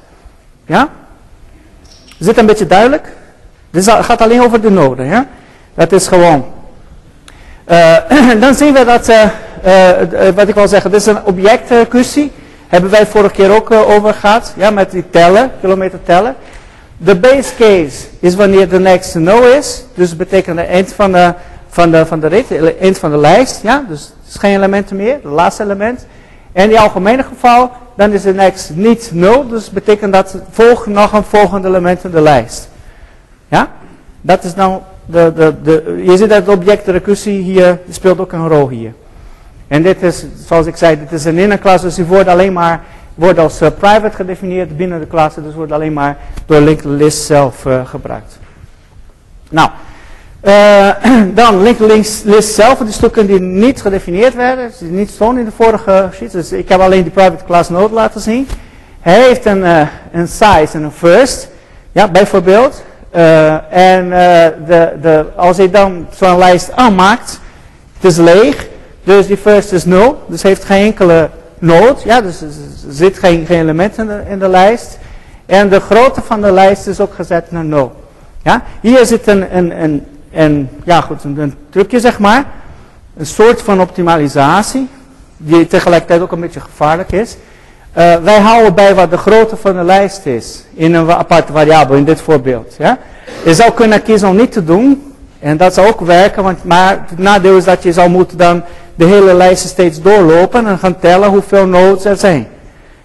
Ja? 0.66 0.90
Is 2.20 2.26
dit 2.26 2.38
een 2.38 2.46
beetje 2.46 2.68
duidelijk? 2.68 3.08
Dit 3.70 3.90
gaat 3.90 4.22
alleen 4.22 4.42
over 4.42 4.62
de 4.62 4.70
node. 4.70 5.04
Ja? 5.04 5.28
Dat 5.74 5.92
is 5.92 6.08
gewoon. 6.08 6.46
Uh, 7.68 7.98
dan 8.42 8.56
zien 8.56 8.74
we 8.74 8.86
dat, 8.86 9.10
uh, 9.10 10.32
wat 10.36 10.48
ik 10.48 10.56
wil 10.56 10.68
zeggen, 10.68 10.92
dit 10.92 11.00
is 11.00 11.06
een 11.06 11.26
objectkwestie. 11.26 12.32
Hebben 12.68 12.92
wij 12.92 13.08
vorige 13.08 13.34
keer 13.34 13.56
ook 13.56 13.72
over 13.72 14.14
gehad. 14.14 14.54
Ja, 14.58 14.70
met 14.70 14.92
die 14.92 15.10
tellen, 15.10 15.52
kilometer 15.62 16.00
tellen. 16.04 16.36
De 16.98 17.16
base 17.16 17.56
case 17.58 18.06
is 18.20 18.36
wanneer 18.36 18.70
de 18.70 18.80
next 18.80 19.16
no 19.16 19.42
is. 19.42 19.84
Dus 19.94 20.16
betekent 20.16 20.58
de 20.58 20.64
eind 20.64 20.94
van 20.94 21.12
de, 21.12 21.34
van 21.74 21.92
de, 21.92 22.06
van 22.06 22.20
de 22.20 22.28
rit, 22.28 22.78
eind 22.80 22.98
van 22.98 23.12
de 23.12 23.18
lijst. 23.18 23.62
Ja, 23.62 23.86
dus 23.88 24.02
het 24.02 24.28
is 24.28 24.36
geen 24.36 24.56
elementen 24.56 24.96
meer, 24.96 25.14
het 25.14 25.24
laatste 25.24 25.64
element. 25.64 26.06
En 26.52 26.64
in 26.64 26.70
het 26.70 26.80
algemene 26.80 27.24
geval, 27.24 27.72
dan 27.96 28.12
is 28.12 28.22
de 28.22 28.34
next 28.34 28.72
niet 28.76 29.10
nul. 29.14 29.48
Dus 29.48 29.70
betekent 29.70 30.14
dat 30.14 30.38
volgt 30.50 30.86
nog 30.86 31.14
een 31.14 31.24
volgende 31.24 31.68
element 31.68 32.04
in 32.04 32.12
de 32.12 32.22
lijst. 32.22 32.70
Ja, 33.48 33.68
dat 34.22 34.44
is 34.44 34.56
nou 34.56 34.82
de, 35.06 35.32
de, 35.36 35.56
de, 35.64 36.02
je 36.06 36.18
ziet 36.18 36.30
dat 36.30 36.46
de 36.46 36.52
objectrecursie 36.52 37.42
hier 37.42 37.80
speelt 37.90 38.20
ook 38.20 38.32
een 38.32 38.48
rol 38.48 38.70
hier. 38.70 38.94
En 39.68 39.84
dit 39.84 40.04
is, 40.04 40.26
zoals 40.46 40.66
ik 40.66 40.76
zei, 40.76 41.00
dit 41.00 41.12
is 41.12 41.26
een 41.26 41.38
inner 41.38 41.60
class, 41.60 41.84
dus 41.84 41.96
die 41.96 42.06
wordt 42.06 42.30
alleen 42.30 42.54
maar 42.54 42.82
wordt 43.16 43.40
als 43.40 43.62
uh, 43.62 43.70
private 43.78 44.16
gedefinieerd 44.16 44.78
binnen 44.78 45.00
de 45.00 45.06
klasse, 45.06 45.44
dus 45.44 45.54
wordt 45.54 45.72
alleen 45.72 45.94
maar 45.94 46.18
door 46.46 46.62
linked 46.62 46.86
list 46.86 47.26
zelf 47.26 47.66
uh, 47.66 47.86
gebruikt. 47.86 48.40
Nou, 49.50 49.70
uh, 50.44 50.90
dan 51.42 51.62
linked 51.62 52.24
zelf, 52.40 52.78
die 52.78 52.94
stukken 52.94 53.26
die 53.26 53.40
niet 53.40 53.82
gedefinieerd 53.82 54.36
werden, 54.36 54.72
die 54.80 54.92
niet 54.92 55.10
stonden 55.10 55.40
in 55.40 55.46
de 55.46 55.64
vorige 55.64 56.10
sheet, 56.14 56.32
dus 56.32 56.52
ik 56.52 56.70
heb 56.70 56.80
alleen 56.80 57.04
die 57.04 57.12
private 57.12 57.46
class 57.46 57.70
node 57.70 57.94
laten 57.94 58.22
zien. 58.22 58.48
Hij 59.00 59.22
heeft 59.22 59.46
een, 59.46 59.64
een 60.12 60.28
size 60.28 60.70
en 60.74 60.84
een 60.84 60.92
first, 60.92 61.48
ja, 61.92 62.08
bijvoorbeeld. 62.08 62.84
en 63.70 64.10
de, 64.66 64.94
de, 65.02 65.26
als 65.36 65.58
hij 65.58 65.70
dan 65.70 66.08
zo'n 66.16 66.38
lijst 66.38 66.72
aanmaakt, 66.72 67.40
het 68.00 68.12
is 68.12 68.18
leeg, 68.18 68.68
dus 69.04 69.28
die 69.28 69.38
first 69.38 69.72
is 69.72 69.86
0, 69.86 70.24
dus 70.28 70.42
heeft 70.42 70.66
geen 70.66 70.86
enkele 70.86 71.30
node. 71.60 71.96
Ja, 72.04 72.22
dus 72.22 72.42
er 72.42 72.50
zit 72.90 73.20
geen, 73.20 73.46
geen 73.46 73.60
element 73.60 73.98
in 73.98 74.08
de, 74.08 74.22
in 74.30 74.40
de 74.40 74.48
lijst. 74.48 74.98
En 75.46 75.70
de 75.70 75.80
grootte 75.80 76.22
van 76.22 76.42
de 76.42 76.52
lijst 76.52 76.88
is 76.88 77.00
ook 77.00 77.14
gezet 77.14 77.52
naar 77.52 77.66
0. 77.66 77.94
Ja, 78.44 78.64
hier 78.82 79.06
zit 79.06 79.28
een, 79.28 79.58
een, 79.58 79.84
een, 79.84 80.06
een 80.34 80.70
ja 80.84 81.02
goed, 81.02 81.24
een, 81.24 81.56
trucje 81.70 82.00
zeg 82.00 82.20
maar. 82.20 82.46
Een 83.18 83.26
soort 83.26 83.62
van 83.62 83.82
optimalisatie. 83.82 84.90
Die 85.38 85.68
tegelijkertijd 85.68 86.22
ook 86.22 86.32
een 86.32 86.40
beetje 86.40 86.60
gevaarlijk 86.60 87.12
is. 87.12 87.36
Uh, 87.98 88.16
wij 88.16 88.40
houden 88.40 88.74
bij 88.74 88.96
wat 88.96 89.10
de 89.10 89.18
grootte 89.18 89.56
van 89.56 89.76
de 89.76 89.84
lijst 89.84 90.26
is. 90.26 90.64
In 90.74 90.94
een 90.94 91.12
aparte 91.12 91.52
variabele, 91.52 91.98
in 91.98 92.06
dit 92.06 92.22
voorbeeld. 92.22 92.76
Ja. 92.78 92.98
Je 93.46 93.54
zou 93.54 93.72
kunnen 93.72 94.04
kiezen 94.04 94.30
om 94.30 94.36
niet 94.36 94.52
te 94.52 94.64
doen. 94.64 95.14
En 95.40 95.58
dat 95.58 95.74
zou 95.74 95.88
ook 95.88 96.00
werken, 96.00 96.44
want, 96.44 96.64
maar 96.64 97.06
het 97.08 97.18
nadeel 97.18 97.58
is 97.58 97.64
dat 97.64 97.84
je 97.84 97.94
zou 97.94 98.10
moeten 98.10 98.38
dan 98.38 98.64
de 98.96 99.06
hele 99.06 99.34
lijst 99.34 99.68
steeds 99.68 100.02
doorlopen 100.02 100.68
en 100.68 100.80
gaan 100.80 101.00
tellen 101.00 101.30
hoeveel 101.30 101.68
nodes 101.68 102.06
er 102.06 102.18
zijn. 102.18 102.48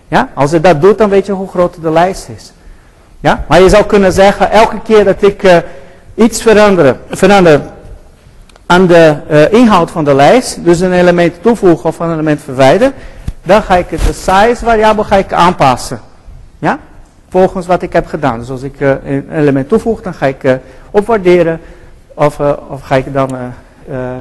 Ja? 0.08 0.28
Als 0.34 0.50
je 0.50 0.60
dat 0.60 0.80
doet, 0.80 0.98
dan 0.98 1.08
weet 1.08 1.26
je 1.26 1.32
hoe 1.32 1.48
groot 1.48 1.82
de 1.82 1.90
lijst 1.90 2.28
is. 2.36 2.52
Ja? 3.20 3.44
Maar 3.48 3.60
je 3.60 3.68
zou 3.68 3.84
kunnen 3.84 4.12
zeggen, 4.12 4.50
elke 4.50 4.80
keer 4.80 5.04
dat 5.04 5.22
ik 5.22 5.42
uh, 5.42 5.56
iets 6.18 6.42
verander, 6.42 6.96
verander 7.10 7.60
aan 8.66 8.86
de 8.86 9.16
uh, 9.30 9.52
inhoud 9.52 9.90
van 9.90 10.04
de 10.04 10.14
lijst, 10.14 10.64
dus 10.64 10.80
een 10.80 10.92
element 10.92 11.42
toevoegen 11.42 11.88
of 11.88 11.98
een 11.98 12.12
element 12.12 12.40
verwijderen, 12.42 12.92
dan 13.42 13.62
ga 13.62 13.76
ik 13.76 13.88
de 13.90 14.12
size 14.12 14.56
variabel 14.56 15.04
ga 15.04 15.16
ik 15.16 15.32
aanpassen. 15.32 16.00
Ja? 16.58 16.78
Volgens 17.28 17.66
wat 17.66 17.82
ik 17.82 17.92
heb 17.92 18.06
gedaan. 18.06 18.38
Dus 18.38 18.50
als 18.50 18.62
ik 18.62 18.80
uh, 18.80 18.90
een 19.04 19.30
element 19.32 19.68
toevoeg, 19.68 20.02
dan 20.02 20.14
ga 20.14 20.26
ik 20.26 20.58
opwaarderen 20.90 21.60
of, 22.14 22.40
of 22.68 22.82
ga 22.82 22.94
ik 22.96 23.12
dan 23.12 23.30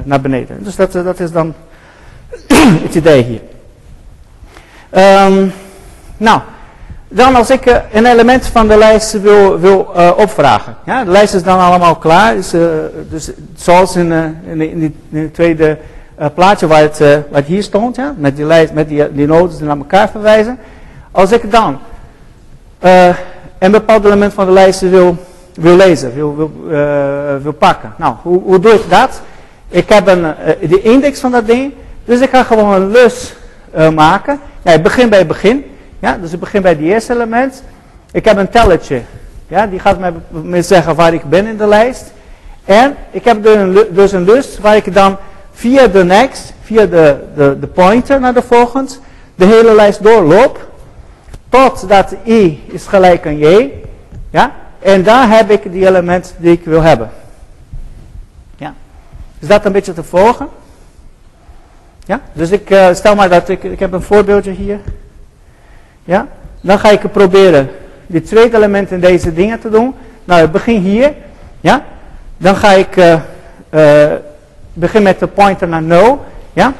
naar 0.04 0.20
beneden. 0.20 0.64
Dus 0.64 0.76
dat, 0.76 0.92
dat 0.92 1.20
is 1.20 1.32
dan 1.32 1.54
het 2.86 2.94
idee 2.94 3.22
hier. 3.22 3.40
Um, 5.26 5.52
nou, 6.16 6.40
dan 7.08 7.34
als 7.34 7.50
ik 7.50 7.66
uh, 7.66 7.76
een 7.92 8.06
element 8.06 8.46
van 8.46 8.68
de 8.68 8.76
lijst 8.76 9.20
wil, 9.20 9.58
wil 9.58 9.92
uh, 9.96 10.10
opvragen. 10.16 10.76
Ja, 10.84 11.04
de 11.04 11.10
lijst 11.10 11.34
is 11.34 11.42
dan 11.42 11.58
allemaal 11.58 11.96
klaar. 11.96 12.34
Dus, 12.34 12.50
dus 13.10 13.30
zoals 13.56 13.96
in, 13.96 14.12
in, 14.44 14.94
het 15.10 15.34
tweede 15.34 15.78
plaatje 16.34 16.66
waar 16.66 16.80
het, 16.80 16.98
het 17.32 17.46
hier 17.46 17.62
stond. 17.62 17.96
Ja, 17.96 18.14
met 18.16 18.36
die, 18.36 18.44
lijst, 18.44 18.72
met 18.72 18.88
die, 18.88 19.12
die 19.12 19.26
nodes 19.26 19.58
naar 19.58 19.76
elkaar 19.76 20.08
verwijzen. 20.08 20.58
Als 21.10 21.32
ik 21.32 21.50
dan 21.50 21.78
een 23.58 23.70
bepaald 23.70 24.04
element 24.04 24.32
van 24.32 24.46
de 24.46 24.52
lijst 24.52 24.80
wil, 24.80 25.16
wil 25.54 25.76
lezen, 25.76 26.14
wil, 26.14 26.36
wil, 26.36 26.52
wil 27.42 27.52
pakken. 27.52 27.92
Nou, 27.96 28.14
hoe, 28.22 28.58
doe 28.58 28.72
ik 28.72 28.90
dat? 28.90 29.20
Ik 29.68 29.88
heb 29.88 30.06
een, 30.06 30.22
de 30.60 30.82
index 30.82 31.20
van 31.20 31.30
dat 31.30 31.46
ding. 31.46 31.72
Dus 32.04 32.20
ik 32.20 32.30
ga 32.30 32.42
gewoon 32.42 32.74
een 32.74 32.90
lus 32.90 33.34
maken. 33.94 34.40
Ja, 34.62 34.72
ik 34.72 34.82
begin 34.82 35.08
bij 35.08 35.26
begin. 35.26 35.64
Ja, 35.98 36.18
dus 36.20 36.32
ik 36.32 36.40
begin 36.40 36.62
bij 36.62 36.70
het 36.70 36.80
eerste 36.80 37.12
element. 37.12 37.62
Ik 38.12 38.24
heb 38.24 38.36
een 38.36 38.48
telletje. 38.48 39.02
Ja, 39.48 39.66
die 39.66 39.78
gaat 39.78 39.98
mij, 40.30 40.62
zeggen 40.62 40.94
waar 40.94 41.14
ik 41.14 41.24
ben 41.24 41.46
in 41.46 41.56
de 41.56 41.66
lijst. 41.66 42.12
En 42.64 42.96
ik 43.10 43.24
heb 43.24 43.42
dus 43.42 43.54
een, 43.54 43.86
dus 43.90 44.12
een 44.12 44.24
lus 44.24 44.58
waar 44.58 44.76
ik 44.76 44.94
dan 44.94 45.16
via 45.52 45.86
de 45.86 46.04
next, 46.04 46.52
via 46.62 46.86
de, 46.86 47.16
de, 47.34 47.56
de 47.60 47.66
pointer 47.66 48.20
naar 48.20 48.34
de 48.34 48.42
volgende, 48.42 48.92
de 49.34 49.44
hele 49.44 49.74
lijst 49.74 50.02
doorloop. 50.02 50.66
Totdat 51.48 52.14
i 52.26 52.64
is 52.66 52.86
gelijk 52.86 53.26
aan 53.26 53.38
j. 53.38 53.70
Ja, 54.30 54.52
en 54.78 55.02
daar 55.02 55.30
heb 55.30 55.50
ik 55.50 55.72
die 55.72 55.86
element 55.86 56.34
die 56.38 56.52
ik 56.52 56.64
wil 56.64 56.82
hebben. 56.82 57.10
Is 59.38 59.48
dat 59.48 59.64
een 59.64 59.72
beetje 59.72 59.92
te 59.92 60.04
volgen? 60.04 60.48
Ja, 62.04 62.20
dus 62.32 62.50
ik 62.50 62.70
uh, 62.70 62.94
stel 62.94 63.14
maar 63.14 63.28
dat 63.28 63.48
ik, 63.48 63.62
ik 63.62 63.78
heb 63.78 63.92
een 63.92 64.02
voorbeeldje 64.02 64.50
hier. 64.50 64.80
Ja, 66.08 66.26
dan 66.60 66.78
ga 66.78 66.90
ik 66.90 67.12
proberen 67.12 67.70
dit 68.06 68.26
tweede 68.26 68.56
element 68.56 68.90
in 68.90 69.00
deze 69.00 69.32
dingen 69.32 69.60
te 69.60 69.70
doen. 69.70 69.94
Nou, 70.24 70.44
ik 70.44 70.52
begin 70.52 70.80
hier. 70.80 71.12
Ja, 71.60 71.84
dan 72.36 72.56
ga 72.56 72.72
ik 72.72 72.96
uh, 72.96 74.12
begin 74.72 75.02
met 75.02 75.18
de 75.18 75.26
pointer 75.26 75.68
naar 75.68 75.82
0. 75.82 76.24
Ja, 76.52 76.72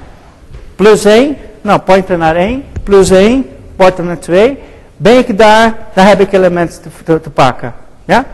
plus 0.76 1.04
1. 1.04 1.36
Nou, 1.60 1.80
pointer 1.80 2.18
naar 2.18 2.36
1. 2.36 2.64
Plus 2.82 3.10
1. 3.10 3.46
Pointer 3.76 4.04
naar 4.04 4.18
2. 4.18 4.58
Ben 4.96 5.18
ik 5.18 5.38
daar, 5.38 5.74
dan 5.94 6.04
heb 6.04 6.20
ik 6.20 6.32
elementen 6.32 6.82
te, 7.04 7.20
te, 7.20 7.30
pakken. 7.30 7.74
Ja? 8.04 8.24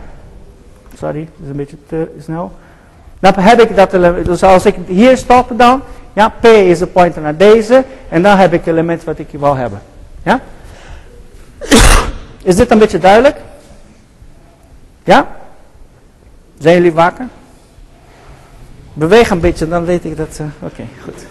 Sorry, 0.97 1.29
dat 1.35 1.43
is 1.43 1.49
een 1.49 1.55
beetje 1.55 1.77
te 1.87 2.07
snel. 2.23 2.51
Dan 3.19 3.33
heb 3.37 3.61
ik 3.61 3.75
dat 3.75 3.93
element, 3.93 4.25
dus 4.25 4.43
als 4.43 4.65
ik 4.65 4.75
hier 4.87 5.17
stop 5.17 5.51
dan, 5.57 5.81
ja, 6.13 6.29
P 6.39 6.45
is 6.45 6.79
de 6.79 6.87
pointer 6.87 7.21
naar 7.21 7.37
deze, 7.37 7.83
en 8.09 8.21
dan 8.21 8.37
heb 8.37 8.53
ik 8.53 8.65
element 8.65 9.03
wat 9.03 9.19
ik 9.19 9.27
wil 9.31 9.55
hebben. 9.55 9.81
Ja? 10.23 10.39
Is 12.43 12.55
dit 12.55 12.71
een 12.71 12.79
beetje 12.79 12.99
duidelijk? 12.99 13.37
Ja? 15.03 15.27
Zijn 16.59 16.75
jullie 16.75 16.93
wakker? 16.93 17.27
Beweeg 18.93 19.29
een 19.29 19.39
beetje, 19.39 19.67
dan 19.67 19.85
weet 19.85 20.05
ik 20.05 20.17
dat. 20.17 20.37
Uh, 20.41 20.47
Oké, 20.59 20.83
goed. 21.03 21.25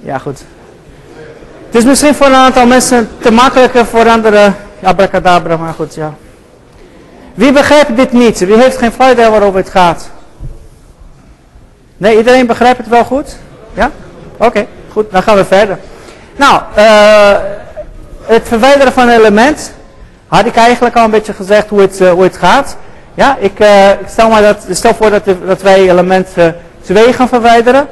Ja, 0.00 0.18
goed. 0.18 0.44
Het 1.66 1.74
is 1.74 1.84
misschien 1.84 2.14
voor 2.14 2.26
een 2.26 2.34
aantal 2.34 2.66
mensen 2.66 3.08
te 3.20 3.30
makkelijker, 3.30 3.86
voor 3.86 4.08
anderen 4.08 4.56
abracadabra, 4.82 5.56
maar 5.56 5.74
goed, 5.74 5.94
ja. 5.94 6.14
Wie 7.34 7.52
begrijpt 7.52 7.96
dit 7.96 8.12
niet? 8.12 8.38
Wie 8.38 8.56
heeft 8.56 8.78
geen 8.78 8.92
flauw 8.92 9.14
waarover 9.14 9.58
het 9.58 9.70
gaat? 9.70 10.10
Nee, 11.96 12.16
iedereen 12.16 12.46
begrijpt 12.46 12.78
het 12.78 12.88
wel 12.88 13.04
goed? 13.04 13.36
Ja? 13.74 13.90
Oké, 14.36 14.66
goed, 14.90 15.10
dan 15.10 15.22
gaan 15.22 15.36
we 15.36 15.44
verder. 15.44 15.78
Nou, 16.36 16.62
uh, 16.76 17.36
het 18.24 18.48
verwijderen 18.48 18.92
van 18.92 19.08
een 19.08 19.18
element. 19.18 19.72
Had 20.26 20.46
ik 20.46 20.56
eigenlijk 20.56 20.96
al 20.96 21.04
een 21.04 21.10
beetje 21.10 21.32
gezegd 21.32 21.68
hoe 21.68 21.80
het, 21.80 22.00
uh, 22.00 22.10
hoe 22.10 22.22
het 22.22 22.36
gaat. 22.36 22.76
Ja, 23.14 23.36
ik, 23.40 23.60
uh, 23.60 23.90
ik 23.90 24.08
stel, 24.08 24.28
maar 24.28 24.42
dat, 24.42 24.66
stel 24.70 24.94
voor 24.94 25.10
dat, 25.10 25.24
dat 25.46 25.62
wij 25.62 25.90
element 25.90 26.28
2 26.80 27.12
gaan 27.12 27.28
verwijderen. 27.28 27.88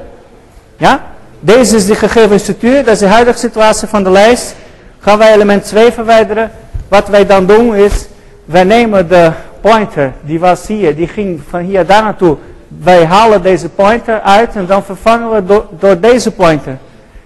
Ja? 0.77 1.03
Deze 1.41 1.77
is 1.77 1.87
de 1.87 1.95
gegeven 1.95 2.41
structuur, 2.41 2.85
dat 2.85 2.95
is 2.95 2.99
de 2.99 3.07
huidige 3.07 3.39
situatie 3.39 3.89
van 3.89 4.05
de 4.05 4.11
lijst. 4.11 4.55
Gaan 4.99 5.19
wij 5.19 5.33
element 5.33 5.65
2 5.65 5.93
verwijderen. 5.93 6.51
Wat 6.89 7.09
wij 7.09 7.27
dan 7.27 7.47
doen 7.47 7.75
is, 7.75 8.07
wij 8.45 8.65
nemen 8.65 9.09
de 9.09 9.31
pointer, 9.61 10.13
die 10.21 10.41
was 10.41 10.67
hier, 10.67 10.97
die 10.97 11.09
ging 11.09 11.41
van 11.49 11.61
hier 11.61 11.87
daar 11.87 12.03
naartoe. 12.03 12.37
Wij 12.69 13.05
halen 13.05 13.43
deze 13.43 13.69
pointer 13.69 14.21
uit 14.21 14.55
en 14.55 14.67
dan 14.67 14.85
vervangen 14.85 15.31
we 15.31 15.45
door, 15.45 15.67
door 15.79 16.01
deze 16.01 16.31
pointer. 16.31 16.79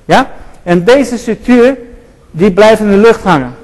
Ja? 0.04 0.30
En 0.62 0.84
deze 0.84 1.18
structuur, 1.18 1.76
die 2.36 2.52
blijft 2.52 2.80
in 2.80 2.90
de 2.90 2.96
lucht 2.96 3.22
hangen. 3.22 3.54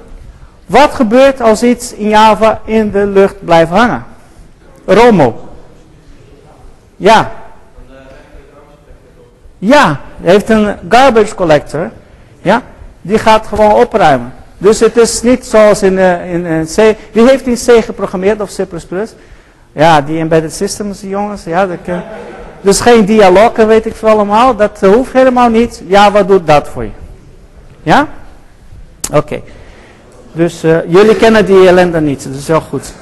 Wat 0.66 0.94
gebeurt 0.94 1.40
als 1.40 1.62
iets 1.62 1.92
in 1.92 2.08
Java 2.08 2.60
in 2.64 2.90
de 2.90 3.06
lucht 3.06 3.44
blijft 3.44 3.70
hangen? 3.70 4.04
Rommel. 4.84 5.48
Ja. 6.96 7.32
Ja, 9.58 10.00
heeft 10.22 10.50
een 10.50 10.76
garbage 10.88 11.34
collector. 11.34 11.90
Ja, 12.42 12.62
die 13.00 13.18
gaat 13.18 13.46
gewoon 13.46 13.72
opruimen. 13.72 14.32
Dus 14.58 14.80
het 14.80 14.96
is 14.96 15.22
niet 15.22 15.46
zoals 15.46 15.82
in, 15.82 15.92
uh, 15.92 16.34
in 16.34 16.46
uh, 16.46 16.60
C. 16.60 16.96
Wie 17.12 17.28
heeft 17.28 17.46
in 17.46 17.54
C 17.54 17.84
geprogrammeerd 17.84 18.40
of 18.40 18.54
C++? 18.54 18.66
Ja, 19.72 20.00
die 20.00 20.18
embedded 20.18 20.52
systems, 20.52 21.00
jongens. 21.00 21.44
Ja, 21.44 21.66
dat. 21.66 21.78
Dus 22.60 22.80
geen 22.80 23.04
dialogen, 23.04 23.66
weet 23.66 23.86
ik 23.86 23.94
veel 23.94 24.08
allemaal. 24.08 24.56
Dat 24.56 24.80
hoeft 24.80 25.12
helemaal 25.12 25.48
niet. 25.48 25.82
Java 25.86 26.22
doet 26.22 26.46
dat 26.46 26.68
voor 26.68 26.82
je. 26.82 26.90
Ja? 27.82 28.06
Oké. 29.12 29.18
Okay. 29.18 29.42
Dus 30.32 30.60
jullie 30.88 31.16
kennen 31.16 31.46
die 31.46 31.68
ellende 31.68 32.00
niet. 32.00 32.24
Dat 32.24 32.34
is 32.34 32.46
wel 32.46 32.60
goed. 32.60 32.92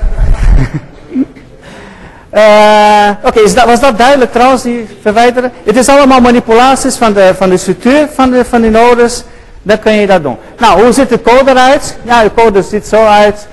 Uh, 2.35 3.11
Oké, 3.25 3.41
okay, 3.41 3.67
was 3.67 3.81
dat 3.81 3.99
duidelijk 3.99 4.33
trouwens, 4.33 4.63
die 4.63 4.89
verwijderen? 5.03 5.53
Het 5.65 5.77
is 5.77 5.89
allemaal 5.89 6.21
manipulaties 6.21 6.97
van 6.97 7.13
de, 7.13 7.33
van 7.37 7.49
de 7.49 7.57
structuur 7.57 8.09
van 8.15 8.31
de, 8.31 8.45
van 8.45 8.61
de 8.61 8.71
nodes. 8.71 9.25
Dan 9.63 9.79
kun 9.79 9.93
je 9.93 10.07
dat 10.07 10.23
doen. 10.23 10.37
Nou, 10.59 10.83
hoe 10.83 10.93
ziet 10.93 11.09
de 11.09 11.21
code 11.21 11.51
eruit? 11.51 11.97
Ja, 12.03 12.23
de 12.23 12.31
code 12.35 12.63
ziet 12.63 12.87
zo 12.87 13.05
uit. 13.05 13.49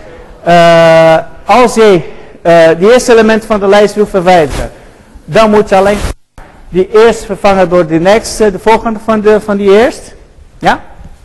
Uh, 0.48 1.18
als 1.46 1.74
je 1.74 2.02
uh, 2.44 2.68
die 2.78 2.94
eerste 2.94 3.12
element 3.12 3.46
van 3.46 3.60
de 3.60 3.68
lijst 3.68 3.96
wil 3.96 4.08
verwijderen, 4.08 4.72
dan 5.26 5.50
moet 5.50 5.70
je 5.70 5.76
alleen 5.76 5.98
die 6.70 6.90
eerst 6.94 7.26
vervangen 7.26 7.70
door 7.70 7.88
de 7.88 8.00
next, 8.00 8.38
de 8.38 8.60
volgende 8.60 9.00
van, 9.06 9.22
de, 9.22 9.42
van 9.42 9.58
die 9.58 9.72
eerst. 9.72 10.14
Ja, 10.60 10.82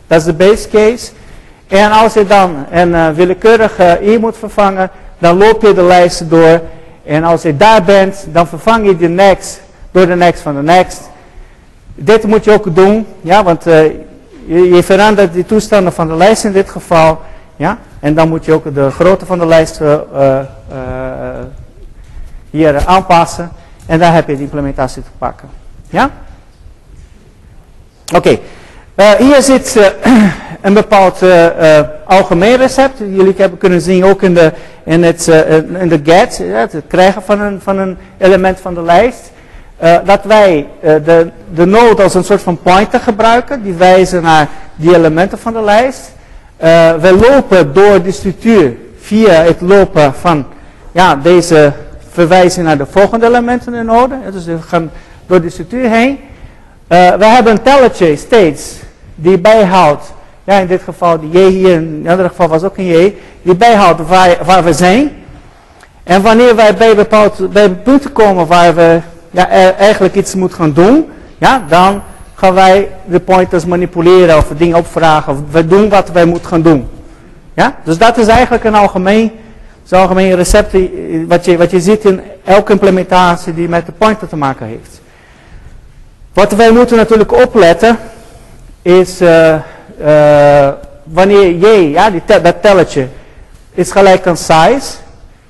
dat 0.07 0.19
is 0.19 0.25
de 0.25 0.33
base 0.33 0.69
case. 0.69 1.11
En 1.71 1.91
als 1.91 2.13
je 2.13 2.25
dan 2.25 2.65
een 2.71 3.13
willekeurige 3.13 3.99
i 4.03 4.17
moet 4.17 4.37
vervangen, 4.37 4.89
dan 5.17 5.37
loop 5.37 5.61
je 5.61 5.73
de 5.73 5.83
lijst 5.83 6.29
door 6.29 6.61
en 7.03 7.23
als 7.23 7.41
je 7.41 7.57
daar 7.57 7.83
bent, 7.83 8.25
dan 8.27 8.47
vervang 8.47 8.85
je 8.85 8.97
de 8.97 9.07
next 9.07 9.61
door 9.91 10.05
de 10.05 10.15
next 10.15 10.41
van 10.41 10.55
de 10.55 10.61
next. 10.61 11.09
Dit 11.95 12.23
moet 12.23 12.43
je 12.43 12.51
ook 12.51 12.75
doen, 12.75 13.07
ja, 13.21 13.43
want 13.43 13.67
uh, 13.67 13.83
je, 14.45 14.83
verandert 14.83 15.33
de 15.33 15.45
toestanden 15.45 15.93
van 15.93 16.07
de 16.07 16.15
lijst 16.15 16.43
in 16.43 16.51
dit 16.51 16.69
geval. 16.69 17.21
Ja, 17.55 17.77
en 17.99 18.13
dan 18.13 18.29
moet 18.29 18.45
je 18.45 18.53
ook 18.53 18.75
de 18.75 18.91
grootte 18.91 19.25
van 19.25 19.39
de 19.39 19.45
lijst 19.45 19.81
uh, 19.81 20.39
hier 22.49 22.85
aanpassen. 22.85 23.51
En 23.85 23.99
dan 23.99 24.11
heb 24.11 24.27
je 24.27 24.35
de 24.35 24.41
implementatie 24.41 25.03
te 25.03 25.09
pakken. 25.17 25.49
Ja? 25.89 26.09
Oké. 28.15 28.39
Hier 29.17 29.41
zit 29.41 29.93
een 30.61 30.73
bepaald 30.73 31.21
algemeen 32.05 32.57
recept. 32.57 32.97
Jullie 32.97 33.33
hebben 33.37 33.57
kunnen 33.57 33.81
zien 33.81 34.05
ook 34.05 34.21
in 34.21 34.33
de, 34.33 34.51
in 34.83 35.03
het, 35.03 35.27
in 35.79 35.89
de 35.89 35.99
get, 36.03 36.41
het 36.43 36.83
krijgen 36.87 37.21
van 37.21 37.39
een, 37.39 37.61
van 37.61 37.77
een 37.77 37.97
element 38.17 38.59
van 38.59 38.73
de 38.73 38.81
lijst. 38.81 39.31
Dat 40.05 40.23
wij 40.23 40.67
de, 40.81 41.29
de 41.53 41.65
node 41.65 42.03
als 42.03 42.13
een 42.13 42.23
soort 42.23 42.41
van 42.41 42.61
pointer 42.61 42.99
gebruiken, 42.99 43.63
die 43.63 43.73
wijzen 43.73 44.21
naar 44.21 44.47
die 44.75 44.95
elementen 44.95 45.39
van 45.39 45.53
de 45.53 45.61
lijst. 45.61 46.11
we 47.01 47.27
lopen 47.29 47.73
door 47.73 48.01
de 48.01 48.11
structuur 48.11 48.73
via 48.99 49.31
het 49.31 49.61
lopen 49.61 50.13
van 50.13 50.45
ja, 50.91 51.15
deze 51.15 51.73
verwijzing 52.11 52.65
naar 52.65 52.77
de 52.77 52.85
volgende 52.85 53.25
elementen 53.25 53.73
in 53.73 53.79
de 53.79 53.85
node. 53.85 54.15
Dus 54.31 54.45
we 54.45 54.61
gaan 54.61 54.91
door 55.25 55.41
de 55.41 55.49
structuur 55.49 55.89
heen. 55.89 56.19
We 56.91 57.25
hebben 57.25 57.51
een 57.51 57.61
tellertje 57.61 58.15
steeds 58.15 58.75
die 59.15 59.37
bijhoudt 59.37 60.13
ja, 60.43 60.59
in 60.59 60.67
dit 60.67 60.81
geval 60.81 61.19
die 61.19 61.29
J 61.29 61.49
hier, 61.49 61.73
in 61.73 61.99
het 62.01 62.11
andere 62.11 62.29
geval 62.29 62.47
was 62.47 62.63
ook 62.63 62.77
een 62.77 62.85
J, 62.85 63.15
die 63.41 63.55
bijhoudt 63.55 64.07
waar, 64.45 64.63
we 64.63 64.73
zijn. 64.73 65.11
En 66.03 66.21
wanneer 66.21 66.55
wij 66.55 66.75
bij, 66.75 66.95
bepaald, 66.95 67.51
bij 67.51 67.69
punten 67.69 68.11
komen 68.11 68.47
waar 68.47 68.75
we 68.75 68.99
ja, 69.31 69.49
eigenlijk 69.77 70.15
iets 70.15 70.35
moeten 70.35 70.57
gaan 70.57 70.73
doen, 70.73 71.09
ja, 71.37 71.63
dan 71.67 72.01
gaan 72.33 72.53
wij 72.53 72.89
de 73.05 73.19
pointers 73.19 73.65
manipuleren 73.65 74.37
of 74.37 74.47
dingen 74.57 74.77
opvragen. 74.77 75.33
Of 75.33 75.39
we 75.51 75.67
doen 75.67 75.89
wat 75.89 76.11
wij 76.11 76.25
moeten 76.25 76.47
gaan 76.47 76.61
doen. 76.61 76.87
Ja? 77.53 77.75
Dus 77.83 77.97
dat 77.97 78.17
is 78.17 78.27
eigenlijk 78.27 78.63
een 78.63 78.75
algemeen, 78.75 79.31
een 79.89 79.99
algemeen 79.99 80.35
recept 80.35 80.71
wat 81.27 81.45
je, 81.45 81.57
wat 81.57 81.71
je 81.71 81.81
ziet 81.81 82.05
in 82.05 82.21
elke 82.43 82.71
implementatie 82.71 83.53
die 83.53 83.69
met 83.69 83.85
de 83.85 83.91
pointer 83.91 84.27
te 84.27 84.35
maken 84.35 84.65
heeft. 84.65 85.00
Wat 86.33 86.51
wij 86.51 86.71
moeten 86.71 86.97
natuurlijk 86.97 87.33
opletten 87.43 87.97
is... 88.81 89.21
Uh, 89.21 89.55
uh, 90.01 90.69
wanneer 91.03 91.51
j, 91.51 91.65
ja, 91.91 92.09
die 92.09 92.21
dat 92.25 92.61
telletje, 92.61 93.07
is 93.73 93.91
gelijk 93.91 94.27
aan 94.27 94.37
size. 94.37 94.97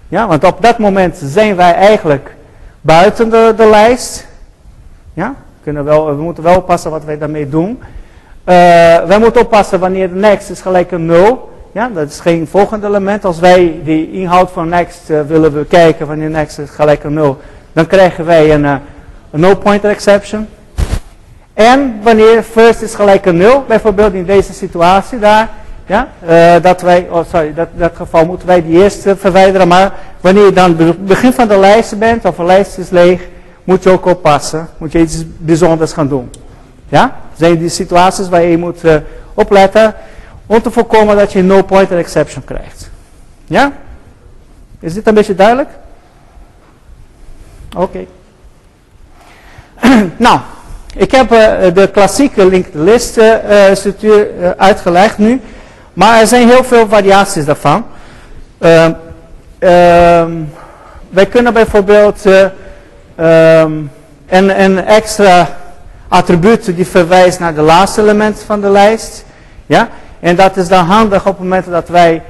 Ja, 0.07 0.27
want 0.27 0.43
op 0.43 0.61
dat 0.61 0.77
moment 0.77 1.19
zijn 1.23 1.55
wij 1.55 1.73
eigenlijk 1.73 2.35
buiten 2.81 3.29
de, 3.29 3.53
de 3.57 3.69
lijst. 3.69 4.27
Ja, 5.13 5.35
kunnen 5.63 5.83
wel, 5.83 6.05
we 6.15 6.21
moeten 6.21 6.43
wel 6.43 6.55
oppassen 6.55 6.91
wat 6.91 7.03
wij 7.03 7.17
daarmee 7.17 7.49
doen. 7.49 7.79
Uh, 7.81 7.85
wij 9.03 9.19
moeten 9.19 9.41
oppassen 9.41 9.79
wanneer 9.79 10.09
next 10.09 10.49
is 10.49 10.61
gelijk 10.61 10.93
aan 10.93 11.05
0. 11.05 11.49
Ja, 11.71 11.89
dat 11.93 12.09
is 12.09 12.19
geen 12.19 12.47
volgende 12.47 12.87
element. 12.87 13.25
Als 13.25 13.39
wij 13.39 13.79
die 13.83 14.11
inhoud 14.11 14.51
van 14.51 14.69
next 14.69 15.07
willen 15.27 15.53
bekijken 15.53 16.07
wanneer 16.07 16.29
next 16.29 16.59
is 16.59 16.69
gelijk 16.69 17.05
aan 17.05 17.13
0, 17.13 17.37
dan 17.73 17.87
krijgen 17.87 18.25
wij 18.25 18.53
een, 18.53 18.63
een 18.63 18.81
no 19.31 19.55
pointer 19.55 19.89
exception. 19.89 20.47
En 21.53 21.99
wanneer 22.03 22.43
first 22.43 22.81
is 22.81 22.95
gelijk 22.95 23.27
aan 23.27 23.37
0, 23.37 23.63
bijvoorbeeld 23.67 24.13
in 24.13 24.25
deze 24.25 24.53
situatie 24.53 25.19
daar, 25.19 25.49
ja, 25.85 26.07
uh, 26.29 26.61
dat 26.61 26.81
wij, 26.81 27.07
oh 27.09 27.25
sorry, 27.29 27.53
dat, 27.53 27.67
dat 27.73 27.91
geval 27.95 28.25
moeten 28.25 28.47
wij 28.47 28.63
die 28.63 28.81
eerste 28.81 29.15
verwijderen, 29.15 29.67
maar 29.67 29.93
wanneer 30.21 30.45
je 30.45 30.53
dan 30.53 30.95
begin 30.99 31.33
van 31.33 31.47
de 31.47 31.57
lijst 31.57 31.99
bent, 31.99 32.25
of 32.25 32.37
een 32.37 32.45
lijst 32.45 32.77
is 32.77 32.89
leeg, 32.89 33.21
moet 33.63 33.83
je 33.83 33.89
ook 33.89 34.05
oppassen, 34.05 34.69
moet 34.77 34.91
je 34.91 34.99
iets 34.99 35.23
bijzonders 35.37 35.93
gaan 35.93 36.07
doen. 36.07 36.31
Ja, 36.89 37.15
zijn 37.35 37.57
die 37.57 37.69
situaties 37.69 38.29
waar 38.29 38.41
je 38.41 38.57
moet 38.57 38.83
uh, 38.83 38.95
opletten, 39.33 39.93
om 40.45 40.61
te 40.61 40.71
voorkomen 40.71 41.15
dat 41.15 41.31
je 41.31 41.39
een 41.39 41.45
no 41.45 41.61
pointer 41.61 41.97
exception 41.97 42.43
krijgt. 42.43 42.89
Ja? 43.45 43.71
Is 44.79 44.93
dit 44.93 45.07
een 45.07 45.13
beetje 45.13 45.35
duidelijk? 45.35 45.69
Oké. 47.77 48.05
Nou, 50.17 50.39
ik 50.95 51.11
heb 51.11 51.31
uh, 51.31 51.39
de 51.73 51.89
klassieke 51.91 52.47
linked 52.47 52.73
list 52.73 53.17
uh, 53.17 53.33
structuur 53.73 54.27
uh, 54.39 54.49
uitgelegd 54.57 55.17
nu. 55.17 55.41
Maar 55.93 56.19
er 56.19 56.27
zijn 56.27 56.47
heel 56.47 56.63
veel 56.63 56.87
variaties 56.87 57.45
daarvan. 57.45 57.85
Ehm, 58.59 58.91
ehm, 59.59 60.31
wij 61.09 61.25
kunnen 61.25 61.53
bijvoorbeeld 61.53 62.25
um, 62.25 63.91
een, 64.27 64.61
een, 64.61 64.85
extra 64.85 65.47
attribuut 66.07 66.75
die 66.75 66.87
verwijst 66.87 67.39
naar 67.39 67.55
de 67.55 67.61
laatste 67.61 68.01
element 68.01 68.43
van 68.45 68.61
de 68.61 68.69
lijst. 68.69 69.25
Ja? 69.65 69.89
En 70.19 70.35
dat 70.35 70.57
is 70.57 70.67
dan 70.67 70.85
handig 70.85 71.19
op 71.19 71.33
het 71.33 71.39
moment 71.39 71.65
dat 71.65 71.89
wij 71.89 72.21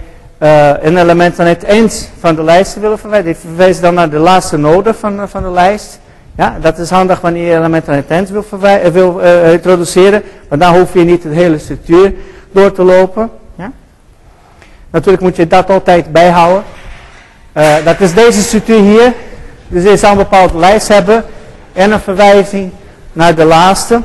een 0.82 0.98
element 0.98 1.40
aan 1.40 1.46
het 1.46 1.64
eind 1.64 2.10
van 2.20 2.36
de 2.36 2.44
lijst 2.44 2.80
willen 2.80 3.00
verwijzen. 3.00 3.32
Die 3.32 3.42
verwijst 3.42 3.82
dan 3.82 3.94
naar 3.94 4.10
de 4.10 4.18
laatste 4.18 4.58
node 4.58 4.94
van, 4.94 5.30
van 5.30 5.44
de 5.44 5.52
lijst. 5.52 6.00
Ja, 6.36 6.58
dat 6.62 6.78
is 6.78 6.90
handig 6.90 7.22
wanneer 7.22 7.46
je 7.46 7.58
elementen 7.58 7.94
aan 7.94 8.04
het 8.08 8.30
wil, 8.30 8.46
wil 8.92 9.22
uh, 9.22 9.52
introduceren. 9.52 10.24
Want 10.50 10.62
dan 10.62 10.78
hoef 10.78 10.94
je 10.94 11.00
niet 11.00 11.22
de 11.22 11.30
hele 11.30 11.58
structuur 11.58 12.14
door 12.52 12.72
te 12.72 12.84
lopen. 12.84 13.30
Ja? 13.56 13.72
Natuurlijk 14.90 15.24
moet 15.24 15.36
je 15.36 15.48
dat 15.48 15.70
altijd 15.70 16.12
bijhouden. 16.12 16.64
Uh, 17.54 17.76
dat 17.86 18.00
is 18.00 18.14
deze 18.14 18.42
structuur 18.42 18.80
hier. 18.80 19.14
Dus 19.68 19.84
je 19.84 19.98
zal 19.98 20.12
een 20.12 20.18
bepaalde 20.18 20.58
lijst 20.58 20.88
hebben. 20.88 21.26
En 21.74 21.92
een 21.92 22.00
verwijzing 22.00 22.72
naar 23.14 23.36
de 23.36 23.46
laatste. 23.46 24.02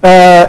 Uh, 0.00 0.40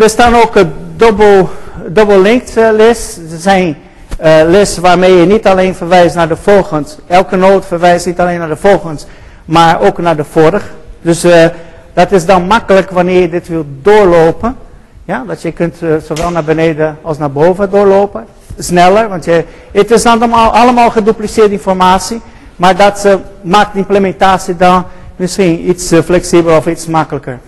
er 0.00 0.08
staan 0.10 0.34
ook 0.34 0.54
double, 0.96 1.46
double 1.86 2.20
linked 2.20 2.54
list. 2.72 3.16
Er 3.16 3.38
zijn 3.38 3.76
uh, 4.20 4.40
les 4.46 4.78
waarmee 4.78 5.12
je 5.12 5.26
niet 5.26 5.46
alleen 5.46 5.74
verwijst 5.74 6.14
naar 6.14 6.28
de 6.28 6.36
volgende. 6.36 6.88
Elke 7.06 7.36
noot 7.36 7.66
verwijst 7.66 8.06
niet 8.06 8.20
alleen 8.20 8.38
naar 8.38 8.48
de 8.48 8.56
volgende, 8.56 9.02
maar 9.44 9.80
ook 9.80 9.98
naar 9.98 10.16
de 10.16 10.24
vorige. 10.24 10.66
Dus 11.02 11.24
uh, 11.24 11.44
dat 11.92 12.12
is 12.12 12.26
dan 12.26 12.46
makkelijk 12.46 12.90
wanneer 12.90 13.20
je 13.20 13.28
dit 13.28 13.48
wilt 13.48 13.66
doorlopen. 13.82 14.56
Ja, 15.04 15.24
dat 15.26 15.42
je 15.42 15.52
kunt 15.52 15.82
uh, 15.82 15.96
zowel 15.96 16.30
naar 16.30 16.44
beneden 16.44 16.98
als 17.02 17.18
naar 17.18 17.32
boven 17.32 17.70
doorlopen. 17.70 18.26
Sneller, 18.58 19.08
want 19.08 19.24
je, 19.24 19.44
het 19.72 19.90
is 19.90 20.06
allemaal, 20.06 20.50
allemaal 20.50 20.90
gedupliceerde 20.90 21.52
informatie. 21.52 22.20
Maar 22.56 22.76
dat 22.76 23.18
maakt 23.40 23.72
de 23.72 23.78
implementatie 23.78 24.56
dan 24.56 24.84
misschien 25.16 25.68
iets 25.68 25.92
flexibeler 26.04 26.56
of 26.56 26.66
iets 26.66 26.86
makkelijker. 26.86 27.38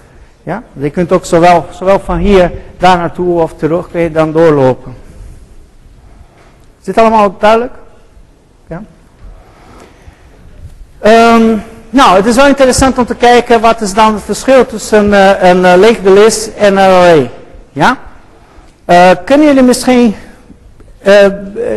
Ja? 0.43 0.63
Je 0.73 0.91
kunt 0.91 1.13
ook 1.13 1.25
zowel, 1.25 1.67
zowel 1.71 2.01
van 2.01 2.17
hier 2.17 2.53
daar 2.79 2.97
naartoe 2.97 3.41
of 3.41 3.55
terug 3.55 3.91
kun 3.91 4.01
je 4.01 4.11
dan 4.11 4.33
doorlopen. 4.33 4.95
Is 6.81 6.87
dit 6.87 6.99
allemaal 6.99 7.37
duidelijk? 7.39 7.73
Ja? 8.67 8.83
Ehm, 10.99 11.57
nou, 11.91 12.17
het 12.17 12.27
is 12.27 12.37
wel 12.37 12.47
interessant 12.47 12.99
om 12.99 13.07
te 13.07 13.15
kijken 13.15 13.61
wat 13.61 13.81
is 13.81 13.95
dan 13.95 14.15
het 14.15 14.23
verschil 14.23 14.67
tussen 14.67 15.07
uh, 15.07 15.43
een 15.43 15.59
uh, 15.59 15.73
linked 15.77 16.05
list 16.05 16.47
en 16.47 16.77
een 16.77 16.79
array. 16.79 17.31
Ja? 17.73 17.99
Uh, 18.87 19.11
kunnen 19.25 19.47
jullie 19.47 19.63
misschien 19.63 20.15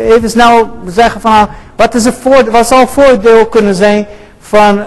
even 0.08 0.30
snel 0.30 0.70
zeggen 0.86 1.20
van 1.20 1.48
wat, 1.76 1.94
is 1.94 2.08
voor, 2.20 2.50
wat 2.50 2.66
zou 2.66 2.80
het 2.80 2.90
voordeel 2.90 3.46
kunnen 3.46 3.74
zijn 3.74 4.06
van 4.40 4.84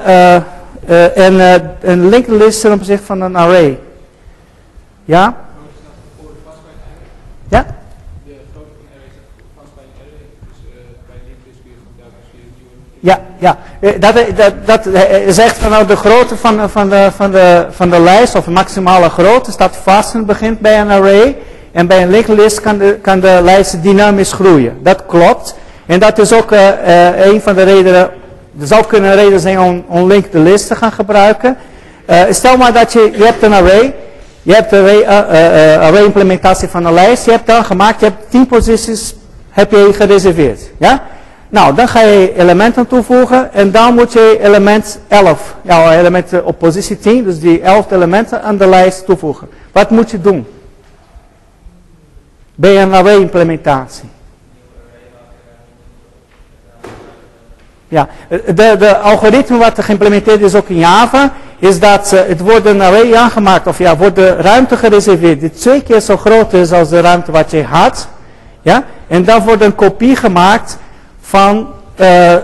een, 1.15 1.39
een 1.82 2.10
linked 2.10 2.34
list 2.34 2.62
ten 2.62 2.71
opzichte 2.71 3.06
van 3.06 3.21
een 3.21 3.36
array? 3.36 3.80
Ja? 5.06 5.36
Ja? 7.47 7.65
Ja, 12.99 13.19
ja. 13.38 13.57
Dat, 13.99 14.13
dat, 14.36 14.53
dat 14.65 14.86
is 15.25 15.38
echt 15.38 15.57
van 15.57 15.69
nou, 15.71 15.86
de 15.86 15.95
grootte 15.95 16.38
van, 16.38 16.69
van, 16.69 16.89
de, 16.89 17.10
van, 17.15 17.31
de, 17.31 17.65
van 17.69 17.89
de 17.89 17.99
lijst, 17.99 18.36
of 18.36 18.47
maximale 18.47 19.10
grootte, 19.10 19.51
staat 19.51 19.77
vast 19.83 20.13
en 20.13 20.25
begint 20.25 20.60
bij 20.60 20.79
een 20.79 20.89
array. 20.89 21.36
En 21.71 21.88
bij 21.88 22.01
een 22.01 22.10
linked 22.10 22.38
list 22.38 22.62
kan 22.62 22.77
de, 22.77 22.97
kan 23.01 23.19
de 23.19 23.39
lijst 23.43 23.83
dynamisch 23.83 24.31
groeien. 24.31 24.77
Dat 24.81 25.05
klopt. 25.05 25.55
En 25.86 25.99
dat 25.99 26.19
is 26.19 26.33
ook 26.33 26.51
een 26.51 27.41
van 27.41 27.55
de 27.55 27.63
redenen, 27.63 28.10
er 28.60 28.67
zou 28.67 28.86
kunnen 28.86 29.15
reden 29.15 29.39
zijn 29.39 29.60
om, 29.60 29.83
om 29.88 30.07
linked 30.07 30.33
list 30.33 30.67
te 30.67 30.75
gaan 30.75 30.91
gebruiken. 30.91 31.57
Stel 32.29 32.57
maar 32.57 32.73
dat 32.73 32.93
je, 32.93 33.12
je 33.17 33.23
hebt 33.23 33.43
een 33.43 33.53
array, 33.53 33.95
je 34.41 34.53
hebt 34.53 34.71
een 34.71 35.05
array, 35.07 35.77
array 35.77 36.03
implementatie 36.03 36.67
van 36.67 36.86
een 36.86 36.93
lijst, 36.93 37.25
je 37.25 37.31
hebt 37.31 37.47
dan 37.47 37.65
gemaakt, 37.65 37.99
je 37.99 38.05
hebt 38.05 38.29
10 38.29 38.47
posities 38.47 39.15
heb 39.49 39.71
je 39.71 39.93
gereserveerd. 39.93 40.60
Ja? 40.77 41.03
Nou, 41.49 41.75
dan 41.75 41.88
ga 41.88 42.01
je 42.01 42.33
elementen 42.36 42.88
toevoegen 42.88 43.53
en 43.53 43.71
dan 43.71 43.93
moet 43.93 44.13
je 44.13 44.38
element 44.41 44.99
11, 45.07 45.55
ja, 45.62 45.97
element 45.97 46.41
op 46.43 46.60
positie 46.60 46.99
10, 46.99 47.23
dus 47.23 47.39
die 47.39 47.62
11 47.62 47.91
elementen 47.91 48.43
aan 48.43 48.57
de 48.57 48.67
lijst 48.67 49.05
toevoegen. 49.05 49.49
Wat 49.71 49.89
moet 49.89 50.12
je 50.12 50.21
doen? 50.21 50.47
Array 52.62 53.15
implementatie. 53.15 54.10
Ja, 57.88 58.07
de, 58.29 58.75
de 58.79 58.97
algoritme 58.97 59.57
wat 59.57 59.77
er 59.77 59.83
geïmplementeerd 59.83 60.41
is 60.41 60.55
ook 60.55 60.69
in 60.69 60.77
Java, 60.77 61.33
is 61.60 61.79
dat 61.79 62.12
uh, 62.13 62.19
het 62.25 62.39
wordt 62.39 62.65
een 62.65 62.81
array 62.81 63.15
aangemaakt, 63.15 63.67
of 63.67 63.77
ja, 63.77 63.97
wordt 63.97 64.15
de 64.15 64.36
ruimte 64.36 64.77
gereserveerd 64.77 65.39
die 65.39 65.51
twee 65.51 65.83
keer 65.83 65.99
zo 65.99 66.17
groot 66.17 66.53
is 66.53 66.71
als 66.71 66.89
de 66.89 67.01
ruimte 67.01 67.31
wat 67.31 67.51
je 67.51 67.63
had. 67.63 68.07
Ja, 68.62 68.83
en 69.07 69.23
dan 69.23 69.43
wordt 69.43 69.62
een 69.62 69.75
kopie 69.75 70.15
gemaakt 70.15 70.77
van 71.27 71.67
uh, 71.99 72.35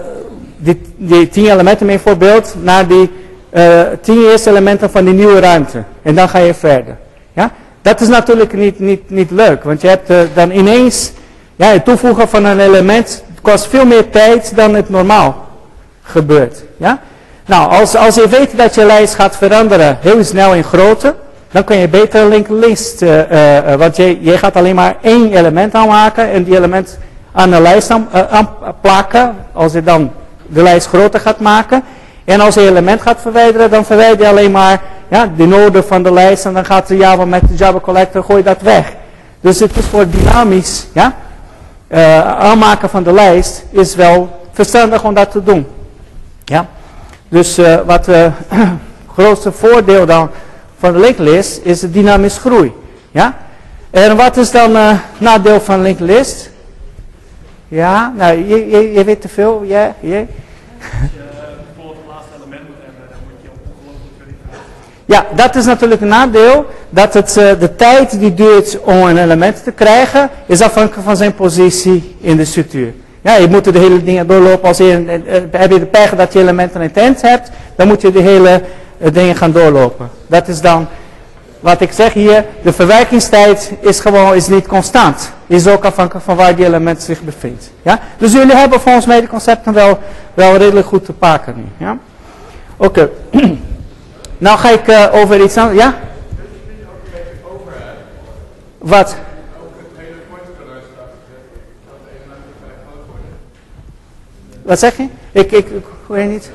die, 0.57 0.81
die 0.97 1.29
tien 1.29 1.51
elementen 1.51 1.87
bijvoorbeeld 1.87 2.55
naar 2.61 2.87
die 2.87 3.11
uh, 3.53 3.81
tien 4.01 4.23
eerste 4.29 4.49
elementen 4.49 4.91
van 4.91 5.05
die 5.05 5.13
nieuwe 5.13 5.39
ruimte. 5.39 5.83
En 6.01 6.15
dan 6.15 6.29
ga 6.29 6.37
je 6.37 6.53
verder. 6.53 6.97
Ja? 7.33 7.51
Dat 7.81 8.01
is 8.01 8.07
natuurlijk 8.07 8.53
niet, 8.53 8.79
niet, 8.79 9.09
niet 9.09 9.31
leuk, 9.31 9.63
want 9.63 9.81
je 9.81 9.87
hebt 9.87 10.09
uh, 10.09 10.17
dan 10.33 10.51
ineens, 10.51 11.11
ja, 11.55 11.67
het 11.67 11.85
toevoegen 11.85 12.29
van 12.29 12.45
een 12.45 12.59
element 12.59 13.23
kost 13.41 13.67
veel 13.67 13.85
meer 13.85 14.09
tijd 14.09 14.55
dan 14.55 14.75
het 14.75 14.89
normaal 14.89 15.47
gebeurt. 16.01 16.63
Ja? 16.77 16.99
Nou, 17.45 17.71
als, 17.71 17.95
als 17.95 18.15
je 18.15 18.27
weet 18.27 18.57
dat 18.57 18.75
je 18.75 18.85
lijst 18.85 19.15
gaat 19.15 19.37
veranderen 19.37 19.97
heel 20.01 20.23
snel 20.23 20.53
in 20.53 20.63
grootte, 20.63 21.15
dan 21.51 21.63
kun 21.63 21.77
je 21.77 21.87
beter 21.87 22.21
een 22.21 22.27
linked 22.27 22.51
list, 22.51 23.05
want 23.77 23.95
je, 23.95 24.17
je 24.21 24.37
gaat 24.37 24.55
alleen 24.55 24.75
maar 24.75 24.95
één 25.01 25.33
element 25.33 25.73
aanmaken 25.73 26.31
en 26.31 26.43
die 26.43 26.57
element 26.57 26.97
aan 27.33 27.49
de 27.49 27.61
lijst 27.61 27.89
aan, 27.89 28.07
aan 28.29 28.49
plakken, 28.81 29.35
als 29.51 29.73
je 29.73 29.83
dan 29.83 30.11
de 30.47 30.63
lijst 30.63 30.87
groter 30.87 31.19
gaat 31.19 31.39
maken. 31.39 31.83
En 32.25 32.39
als 32.39 32.53
je 32.53 32.61
element 32.61 33.01
gaat 33.01 33.21
verwijderen, 33.21 33.69
dan 33.69 33.85
verwijder 33.85 34.25
je 34.25 34.31
alleen 34.31 34.51
maar 34.51 34.81
ja, 35.07 35.29
de 35.35 35.45
noden 35.45 35.83
van 35.83 36.03
de 36.03 36.11
lijst 36.11 36.45
en 36.45 36.53
dan 36.53 36.65
gaat 36.65 36.87
de 36.87 36.97
Java 36.97 37.25
met 37.25 37.47
de 37.47 37.55
Java 37.55 37.79
Collector, 37.79 38.23
gooi 38.23 38.43
dat 38.43 38.61
weg. 38.61 38.93
Dus 39.41 39.59
het 39.59 39.77
is 39.77 39.85
voor 39.85 40.09
dynamisch 40.09 40.87
ja, 40.93 41.15
uh, 41.87 42.19
aanmaken 42.19 42.89
van 42.89 43.03
de 43.03 43.13
lijst 43.13 43.63
is 43.69 43.95
wel 43.95 44.41
verstandig 44.53 45.03
om 45.03 45.13
dat 45.13 45.31
te 45.31 45.43
doen. 45.43 45.67
Ja? 46.45 46.65
Dus 47.29 47.59
uh, 47.59 47.75
wat 47.85 48.05
het 48.05 48.31
grootste 49.15 49.51
voordeel 49.51 50.05
dan 50.05 50.29
van 50.79 50.93
de 50.93 50.99
linked 50.99 51.19
list 51.19 51.59
is 51.63 51.79
de 51.79 51.91
dynamisch 51.91 52.37
groei. 52.37 52.73
Ja? 53.11 53.37
En 53.89 54.15
wat 54.15 54.37
is 54.37 54.51
dan 54.51 54.71
uh, 54.71 54.91
nadeel 55.17 55.61
van 55.61 55.81
linked 55.81 56.07
list? 56.07 56.49
Ja, 57.73 58.13
nou, 58.17 58.47
je, 58.47 58.91
je, 58.91 59.03
weet 59.03 59.21
te 59.21 59.27
veel, 59.27 59.63
ja, 59.63 59.95
je. 59.99 60.25
Ja, 65.05 65.25
dat 65.35 65.55
is 65.55 65.65
natuurlijk 65.65 66.01
een 66.01 66.07
nadeel. 66.07 66.65
Dat 66.89 67.13
het, 67.13 67.37
uh, 67.37 67.59
de 67.59 67.75
tijd 67.75 68.19
die 68.19 68.33
duurt 68.33 68.79
om 68.81 68.95
een 68.95 69.17
element 69.17 69.63
te 69.63 69.71
krijgen, 69.71 70.29
is 70.45 70.61
afhankelijk 70.61 71.03
van 71.03 71.17
zijn 71.17 71.35
positie 71.35 72.15
in 72.21 72.37
de 72.37 72.45
structuur. 72.45 72.93
Ja, 73.21 73.35
je 73.35 73.47
moet 73.47 73.63
de 73.63 73.79
hele 73.79 74.03
dingen 74.03 74.27
doorlopen. 74.27 74.67
Als 74.67 74.77
je, 74.77 75.03
uh, 75.25 75.41
heb 75.51 75.71
je 75.71 75.79
de 75.79 75.85
pech 75.85 76.15
dat 76.15 76.33
je 76.33 76.39
elementen 76.39 76.81
in 76.81 76.91
tent 76.91 77.21
hebt, 77.21 77.49
dan 77.75 77.87
moet 77.87 78.01
je 78.01 78.11
de 78.11 78.21
hele 78.21 78.61
dingen 79.11 79.35
gaan 79.35 79.51
doorlopen. 79.51 80.09
Dat 80.27 80.47
is 80.47 80.61
dan, 80.61 80.87
wat 81.63 81.81
ik 81.81 81.91
zeg 81.91 82.13
hier, 82.13 82.45
de 82.61 82.73
verwerkingstijd 82.73 83.71
is 83.79 83.99
gewoon 83.99 84.35
is 84.35 84.47
niet 84.47 84.67
constant. 84.67 85.31
Is 85.47 85.67
ook 85.67 85.85
afhankelijk 85.85 86.25
van 86.25 86.35
waar 86.35 86.55
die 86.55 86.65
element 86.65 87.01
zich 87.01 87.21
bevindt. 87.21 87.71
Ja? 87.81 87.99
Dus 88.17 88.31
jullie 88.31 88.55
hebben 88.55 88.81
volgens 88.81 89.05
mij 89.05 89.21
de 89.21 89.27
concepten 89.27 89.73
wel, 89.73 89.99
wel 90.33 90.55
redelijk 90.55 90.87
goed 90.87 91.05
te 91.05 91.13
pakken 91.13 91.53
nu. 91.55 91.85
Ja? 91.85 91.97
Oké. 92.77 93.09
Nou 94.37 94.57
ga 94.57 94.69
ik 94.69 94.87
uh, 94.87 95.07
over 95.13 95.43
iets 95.43 95.57
anders. 95.57 95.79
Ja? 95.79 95.95
Wat? 98.77 99.15
Wat 104.61 104.79
zeg 104.79 104.97
je? 104.97 105.07
Ik, 105.31 105.51
ik, 105.51 105.67
ik 105.67 105.85
weet 106.07 106.29
niet. 106.29 106.51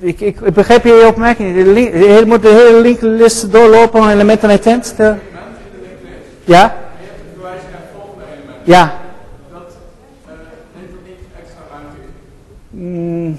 Ik, 0.00 0.20
ik, 0.20 0.54
begrijp 0.54 0.84
je 0.84 1.06
opmerking. 1.06 1.56
Je 1.56 2.22
moet 2.26 2.42
de 2.42 2.48
hele 2.48 2.80
linklist 2.80 3.52
doorlopen 3.52 4.00
om 4.00 4.08
elementen 4.08 4.50
en 4.50 4.60
tent 4.60 4.96
te... 4.96 5.14
Ja? 6.44 6.74
Ja. 8.62 8.92
Dat 9.52 9.60
neemt 10.74 10.90
ook 10.92 11.06
niet 11.06 11.16
extra 11.40 11.62
ruimte 11.70 13.38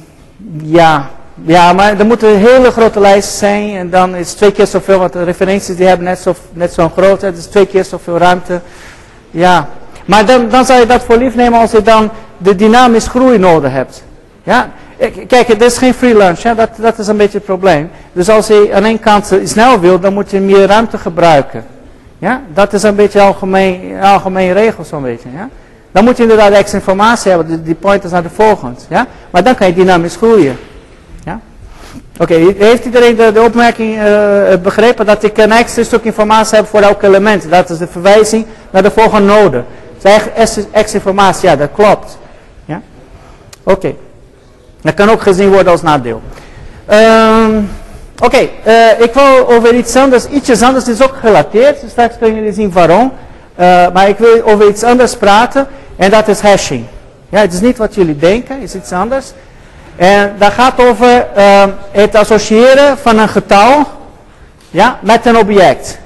ja. 0.63 1.09
ja, 1.45 1.73
maar 1.73 1.99
er 1.99 2.05
moet 2.05 2.23
een 2.23 2.37
hele 2.37 2.71
grote 2.71 2.99
lijst 2.99 3.29
zijn 3.29 3.75
en 3.75 3.89
dan 3.89 4.15
is 4.15 4.33
twee 4.33 4.51
keer 4.51 4.67
zoveel, 4.67 4.99
want 4.99 5.13
de 5.13 5.23
referenties 5.23 5.75
die 5.75 5.87
hebben 5.87 6.05
net 6.05 6.19
zo'n 6.19 6.35
net 6.53 6.73
zo 6.73 6.89
groot, 6.89 7.21
het 7.21 7.37
is 7.37 7.45
twee 7.45 7.65
keer 7.65 7.85
zoveel 7.85 8.17
ruimte. 8.17 8.61
Ja, 9.31 9.69
maar 10.05 10.25
dan, 10.25 10.49
dan 10.49 10.65
zou 10.65 10.79
je 10.79 10.85
dat 10.85 11.03
voor 11.03 11.17
lief 11.17 11.35
nemen 11.35 11.59
als 11.59 11.71
je 11.71 11.81
dan 11.81 12.09
de 12.37 12.55
dynamisch 12.55 13.07
groei 13.07 13.37
nodig 13.37 13.71
hebt. 13.71 14.03
Ja, 14.43 14.71
kijk, 15.27 15.47
het 15.47 15.61
is 15.61 15.77
geen 15.77 15.93
free 15.93 16.17
lunch? 16.17 16.39
Dat, 16.39 16.69
dat 16.75 16.99
is 16.99 17.07
een 17.07 17.17
beetje 17.17 17.37
het 17.37 17.45
probleem. 17.45 17.89
Dus 18.13 18.29
als 18.29 18.47
je 18.47 18.69
aan 18.73 18.83
één 18.83 18.99
kant 18.99 19.31
snel 19.43 19.79
wil, 19.79 19.99
dan 19.99 20.13
moet 20.13 20.31
je 20.31 20.39
meer 20.39 20.67
ruimte 20.67 20.97
gebruiken. 20.97 21.65
Ja, 22.21 22.41
dat 22.53 22.73
is 22.73 22.83
een 22.83 22.95
beetje 22.95 23.21
algemeen, 23.21 24.01
algemeen 24.01 24.53
regel 24.53 24.83
zo'n 24.83 25.01
beetje. 25.01 25.29
Ja? 25.33 25.49
Dan 25.91 26.03
moet 26.03 26.17
je 26.17 26.23
inderdaad 26.23 26.51
extra 26.51 26.77
informatie 26.77 27.31
hebben, 27.31 27.63
die, 27.63 27.75
pointers 27.75 28.11
naar 28.11 28.23
de 28.23 28.29
volgende. 28.29 28.79
Ja? 28.89 29.07
Maar 29.29 29.43
dan 29.43 29.55
kan 29.55 29.67
je 29.67 29.73
dynamisch 29.73 30.15
groeien. 30.15 30.57
Ja? 31.23 31.39
Oké, 32.19 32.33
heeft 32.57 32.85
iedereen 32.85 33.15
de, 33.15 33.41
opmerking 33.45 33.97
uh, 33.97 34.55
begrepen 34.63 35.05
dat 35.05 35.23
ik 35.23 35.37
een 35.37 35.51
extra 35.51 35.83
stuk 35.83 36.03
informatie 36.03 36.57
heb 36.57 36.67
voor 36.67 36.81
elk 36.81 37.01
element? 37.01 37.49
Dat 37.49 37.69
is 37.69 37.77
de 37.77 37.87
verwijzing 37.87 38.45
naar 38.71 38.83
de 38.83 38.91
volgende 38.91 39.33
node. 39.33 39.63
Is 40.35 40.65
extra, 40.73 40.93
informatie, 40.93 41.49
ja 41.49 41.55
dat 41.55 41.69
klopt. 41.73 42.17
Ja? 42.65 42.81
Oké. 43.63 43.93
Dat 44.81 44.93
kan 44.93 45.09
ook 45.09 45.21
gezien 45.21 45.49
worden 45.49 45.71
als 45.71 45.81
nadeel. 45.81 46.21
Um, 46.91 47.69
Oké, 48.23 48.49
uh, 48.67 48.99
ik 48.99 49.13
wil 49.13 49.49
over 49.49 49.73
iets 49.75 49.95
anders, 49.95 50.25
ietsjes 50.25 50.61
anders, 50.61 50.87
is 50.87 51.03
ook 51.03 51.15
gerelateerd. 51.19 51.77
Straks 51.89 52.17
kunnen 52.17 52.35
jullie 52.35 52.53
zien 52.53 52.71
waarom. 52.71 53.13
Uh, 53.59 53.65
maar 53.93 54.09
ik 54.09 54.17
wil 54.17 54.43
over 54.43 54.67
iets 54.67 54.83
anders 54.83 55.15
praten. 55.15 55.67
En 55.95 56.09
dat 56.09 56.27
is 56.27 56.39
hashing. 56.39 56.85
Ja, 57.29 57.39
het 57.39 57.53
is 57.53 57.59
niet 57.59 57.77
wat 57.77 57.95
jullie 57.95 58.17
denken, 58.17 58.55
het 58.55 58.63
is 58.63 58.75
iets 58.75 58.91
anders. 58.91 59.25
En 59.95 60.33
dat 60.37 60.51
gaat 60.51 60.79
over 60.79 61.27
uh, 61.37 61.63
het 61.91 62.15
associëren 62.15 62.97
van 62.97 63.19
een 63.19 63.29
getal 63.29 63.85
ja, 64.69 64.99
met 65.01 65.25
een 65.25 65.37
object. 65.37 65.99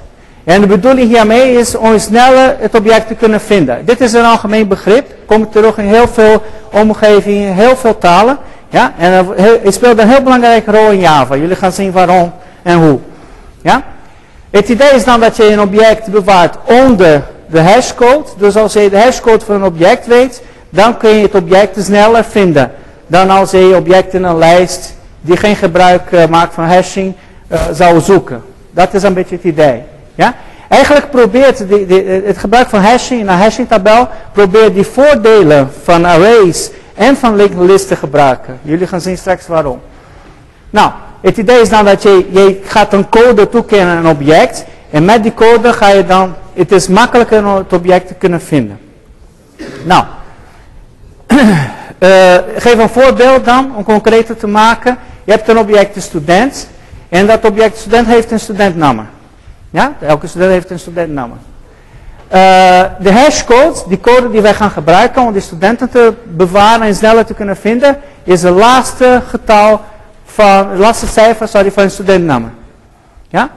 En 0.44 0.60
de 0.60 0.66
bedoeling 0.66 1.08
hiermee 1.08 1.58
is 1.58 1.74
om 1.74 1.98
sneller 1.98 2.56
het 2.58 2.74
object 2.74 3.06
te 3.06 3.14
kunnen 3.14 3.40
vinden. 3.40 3.84
Dit 3.84 4.00
is 4.00 4.12
een 4.12 4.24
algemeen 4.24 4.68
begrip. 4.68 5.06
Komt 5.26 5.52
terug 5.52 5.78
in 5.78 5.84
heel 5.84 6.08
veel 6.08 6.42
omgevingen, 6.72 7.54
heel 7.54 7.76
veel 7.76 7.98
talen. 7.98 8.38
Ja? 8.68 8.92
En 8.98 9.26
het 9.62 9.74
speelt 9.74 9.98
een 9.98 10.08
heel 10.08 10.22
belangrijke 10.22 10.70
rol 10.70 10.90
in 10.90 11.00
Java. 11.00 11.36
Jullie 11.36 11.56
gaan 11.56 11.72
zien 11.72 11.92
waarom 11.92 12.32
en 12.62 12.78
hoe. 12.78 12.98
Ja? 13.62 13.82
Het 14.50 14.68
idee 14.68 14.90
is 14.94 15.04
dan 15.04 15.20
dat 15.20 15.36
je 15.36 15.52
een 15.52 15.60
object 15.60 16.10
bewaart 16.10 16.56
onder 16.64 17.22
de 17.46 17.60
hashcode. 17.60 18.28
Dus 18.38 18.56
als 18.56 18.72
je 18.72 18.90
de 18.90 18.98
hashcode 18.98 19.44
van 19.44 19.54
een 19.54 19.64
object 19.64 20.06
weet, 20.06 20.42
dan 20.70 20.96
kun 20.96 21.10
je 21.10 21.22
het 21.22 21.34
object 21.34 21.84
sneller 21.84 22.24
vinden. 22.24 22.72
Dan 23.06 23.30
als 23.30 23.50
je 23.50 23.76
object 23.76 24.14
in 24.14 24.24
een 24.24 24.38
lijst 24.38 24.94
die 25.20 25.36
geen 25.36 25.56
gebruik 25.56 26.10
uh, 26.10 26.26
maakt 26.26 26.54
van 26.54 26.64
hashing 26.64 27.14
uh, 27.48 27.60
zou 27.72 28.00
zoeken. 28.00 28.42
Dat 28.70 28.94
is 28.94 29.02
een 29.02 29.14
beetje 29.14 29.36
het 29.36 29.44
idee. 29.44 29.82
Ja? 30.14 30.34
Eigenlijk 30.68 31.10
probeert 31.10 31.68
die, 31.68 32.04
het 32.04 32.38
gebruik 32.38 32.68
van 32.68 32.80
hashing 32.80 33.20
in 33.20 33.28
een 33.28 33.38
hashing 33.38 33.68
tabel 33.68 34.08
probeert 34.32 34.74
die 34.74 34.86
voordelen 34.86 35.70
van 35.82 36.04
arrays 36.04 36.70
en 36.96 37.16
van 37.16 37.36
te 37.86 37.96
gebruiken. 37.96 38.58
Jullie 38.62 38.86
gaan 38.86 39.00
zien 39.00 39.18
straks 39.18 39.46
waarom. 39.46 39.80
Nou, 40.70 40.90
het 41.20 41.36
idee 41.36 41.60
is 41.60 41.68
dan 41.68 41.84
dat 41.84 42.02
je, 42.02 42.60
gaat 42.64 42.92
een 42.92 43.08
code 43.08 43.48
toekennen 43.48 43.96
aan 43.96 44.04
een 44.04 44.10
object. 44.10 44.64
En 44.90 45.04
met 45.04 45.22
die 45.22 45.34
code 45.34 45.72
ga 45.72 45.88
je 45.88 46.06
dan, 46.06 46.34
het 46.54 46.72
is 46.72 46.88
makkelijker 46.88 47.46
om 47.46 47.54
het 47.54 47.72
object 47.72 48.06
te 48.06 48.14
kunnen 48.14 48.40
vinden. 48.40 48.78
Nou, 49.84 50.04
uh, 51.98 52.36
geef 52.64 52.78
een 52.78 52.88
voorbeeld 52.88 53.44
dan, 53.44 53.76
om 53.76 53.84
concreter 53.84 54.36
te 54.36 54.46
maken. 54.46 54.98
Je 55.24 55.32
hebt 55.32 55.48
een 55.48 55.58
object 55.58 55.94
de 55.94 56.00
student. 56.00 56.68
En 57.08 57.26
dat 57.26 57.44
object 57.44 57.78
student 57.78 58.06
heeft 58.06 58.30
een 58.30 58.40
studentnaam. 58.40 59.06
Ja, 59.70 59.96
elke 60.00 60.26
student 60.26 60.50
heeft 60.50 60.70
een 60.70 60.78
studentnaam. 60.78 61.32
Uh, 62.32 62.82
de 62.98 63.12
hashcode, 63.12 63.82
die 63.88 64.00
code 64.00 64.30
die 64.30 64.40
wij 64.40 64.54
gaan 64.54 64.70
gebruiken 64.70 65.22
om 65.22 65.32
die 65.32 65.42
studenten 65.42 65.90
te 65.90 66.14
bewaren 66.24 66.86
en 66.86 66.94
sneller 66.94 67.26
te 67.26 67.34
kunnen 67.34 67.56
vinden, 67.56 67.98
is 68.24 68.42
het 68.42 68.54
laatste 68.54 69.22
getal 69.28 69.80
van, 70.24 70.68
het 70.70 70.78
laatste 70.78 71.06
cijfer 71.06 71.48
sorry, 71.48 71.72
van 71.72 71.82
een 71.82 71.90
studentnaam. 71.90 72.50
Ja? 73.28 73.50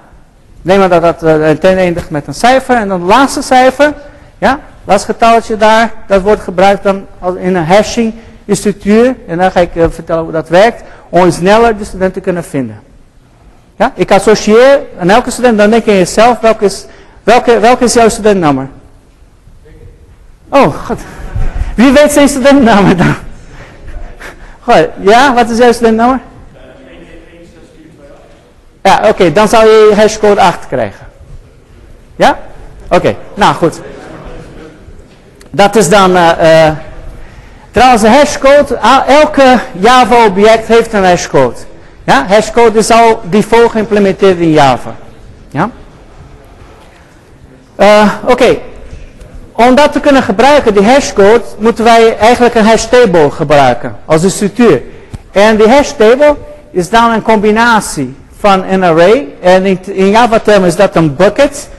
Neem 0.62 0.80
maar 0.80 0.90
dat 0.90 1.02
dat 1.02 1.24
uh, 1.24 1.50
ten 1.50 1.78
eindigt 1.78 2.10
met 2.10 2.28
een 2.28 2.34
cijfer 2.34 2.76
en 2.76 2.88
dan 2.88 3.04
laatste 3.04 3.42
cijfer, 3.42 3.94
ja, 4.38 4.60
laatste 4.84 5.12
getalletje 5.12 5.58
daar, 5.58 5.92
dat 6.08 6.22
wordt 6.22 6.42
gebruikt 6.42 6.84
dan 6.84 7.06
in 7.38 7.56
een 7.56 7.66
hashing 7.66 8.14
structuur. 8.48 9.16
En 9.28 9.38
dan 9.38 9.52
ga 9.52 9.60
ik 9.60 9.76
uh, 9.76 9.86
vertellen 9.90 10.24
hoe 10.24 10.32
dat 10.32 10.50
werkt, 10.50 10.84
om 11.10 11.32
sneller 11.32 11.78
de 11.78 11.84
studenten 11.84 12.14
te 12.14 12.20
kunnen 12.20 12.44
vinden. 12.44 12.80
Ja? 13.76 13.92
Ik 13.96 14.12
associeer 14.12 14.80
aan 15.00 15.10
elke 15.10 15.32
student, 15.32 15.58
dan 15.58 15.70
denk 15.70 15.86
je 15.86 15.92
jezelf, 15.92 16.40
welke 16.40 16.66
is, 16.66 16.86
welke, 17.60 17.84
is 17.84 17.94
jouw 17.94 18.10
studentnaam? 18.10 18.72
Oh, 20.50 20.86
god. 20.86 21.00
Wie 21.76 21.92
weet 21.92 22.12
zijn 22.12 22.30
studentnaam 22.30 22.98
dan? 22.98 23.16
Goed, 24.60 24.88
ja, 25.00 25.34
wat 25.34 25.50
is 25.50 25.58
jouw 25.58 25.72
studentnaam? 25.72 26.22
Ja, 28.82 29.10
oké, 29.10 29.32
dan 29.32 29.48
zou 29.48 29.66
je 29.68 29.92
hashcode 29.96 30.42
8 30.42 30.68
krijgen. 30.68 31.08
Ja? 32.16 32.40
Oké, 32.90 33.16
nou 33.34 33.56
goed. 33.56 33.80
Dat 35.52 35.76
is 35.76 35.90
dan, 35.90 36.16
uh, 36.16 36.70
trouwens 37.72 38.02
de 38.02 38.10
hashcode, 38.10 38.80
elke 39.08 39.60
Java 39.72 40.26
object 40.26 40.68
heeft 40.68 40.94
een 40.94 41.06
hashcode. 41.06 41.56
Ja, 42.04 42.26
hashcode 42.28 42.78
is 42.78 42.92
al 42.92 43.22
default 43.24 43.72
geïmplementeerd 43.72 44.38
in 44.38 44.52
Java. 44.52 44.96
Ja? 45.50 45.70
Uh, 47.80 48.14
Oké, 48.26 48.58
om 49.52 49.76
dat 49.76 49.92
te 49.92 50.00
kunnen 50.00 50.24
gebruiken, 50.24 50.74
die 50.74 50.84
hashcode, 50.84 51.42
moeten 51.58 51.84
wij 51.84 52.18
eigenlijk 52.18 52.56
een 52.56 52.66
hash 52.66 52.86
table 52.86 53.32
gebruiken 53.32 53.96
als 54.06 54.24
een 54.24 54.32
structuur. 54.32 54.82
En 55.32 55.58
die 55.58 55.68
hash 55.68 55.92
table 55.92 56.36
is 56.72 56.90
dan 56.90 57.12
een 57.12 57.22
combinatie 57.22 58.16
van 58.40 58.64
een 58.64 58.84
array. 58.84 59.28
En 59.42 59.66
in, 59.66 60.10
Java 60.10 60.40
termen 60.40 60.68
is 60.68 60.76
dat 60.76 60.96
een 60.96 61.16
bucket. 61.16 61.70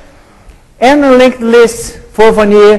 En 0.78 1.02
een 1.02 1.16
linked 1.16 1.40
list 1.40 1.98
voor 2.12 2.34
wanneer 2.34 2.72
uh, 2.72 2.78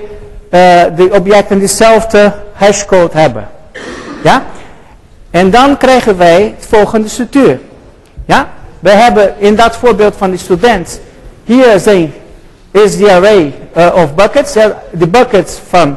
de 0.96 1.10
objecten 1.12 1.60
dezelfde 1.60 2.34
hashcode 2.54 3.20
hebben. 3.20 3.48
Ja? 4.24 4.44
En 5.32 5.50
dan 5.50 5.78
krijgen 5.78 6.18
wij 6.18 6.54
het 6.58 6.68
volgende 6.70 7.08
structuur. 7.08 7.60
Ja? 8.26 8.50
We 8.80 8.90
hebben 8.90 9.34
in 9.38 9.56
dat 9.56 9.76
voorbeeld 9.76 10.16
van 10.18 10.30
die 10.30 10.40
student, 10.40 11.00
hier 11.44 11.80
zijn, 11.80 12.14
is 12.72 12.98
de 12.98 13.12
array 13.12 13.54
uh, 13.78 13.92
of 13.96 14.16
buckets, 14.16 14.54
de 14.92 15.08
buckets 15.08 15.60
van 15.70 15.90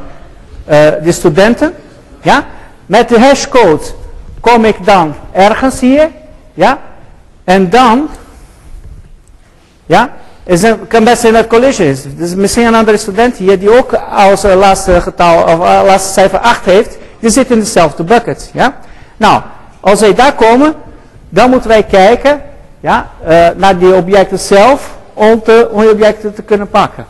uh, 0.71 0.89
de 1.03 1.13
studenten. 1.13 1.75
Ja? 2.23 2.45
Met 2.87 3.09
de 3.09 3.21
hashcode 3.21 3.85
kom 4.41 4.65
ik 4.65 4.87
dan 4.87 5.15
ergens 5.33 5.81
hier. 5.81 6.11
Ja? 6.55 6.79
En 7.45 7.71
dan, 7.71 8.09
ja, 9.87 10.13
is 10.45 10.63
een, 10.63 10.87
kan 10.87 11.05
best 11.05 11.21
zijn 11.21 11.33
dat 11.33 11.47
college 11.47 11.89
is. 11.89 12.03
Dus 12.17 12.35
misschien 12.35 12.67
een 12.67 12.75
andere 12.75 12.97
student 12.97 13.37
hier 13.37 13.59
die 13.59 13.79
ook 13.79 13.95
als 14.11 14.45
uh, 14.45 14.55
laatste 14.55 15.01
getal 15.01 15.43
of 15.43 15.59
uh, 15.59 15.81
laatste 15.85 16.13
cijfer 16.13 16.39
8 16.39 16.65
heeft, 16.65 16.99
die 17.19 17.31
zit 17.31 17.51
in 17.51 17.59
dezelfde 17.59 18.03
bucket. 18.03 18.51
Ja? 18.53 18.77
Nou, 19.17 19.43
als 19.81 20.01
wij 20.01 20.15
daar 20.15 20.35
komen, 20.35 20.75
dan 21.29 21.51
moeten 21.51 21.69
wij 21.69 21.83
kijken 21.83 22.43
ja, 22.81 23.11
uh, 23.29 23.47
naar 23.57 23.79
die 23.79 23.95
objecten 23.95 24.39
zelf 24.39 24.94
om, 25.15 25.43
die 25.45 25.91
objecten 25.91 26.35
te 26.35 26.43
kunnen 26.43 26.69
pakken. 26.69 27.07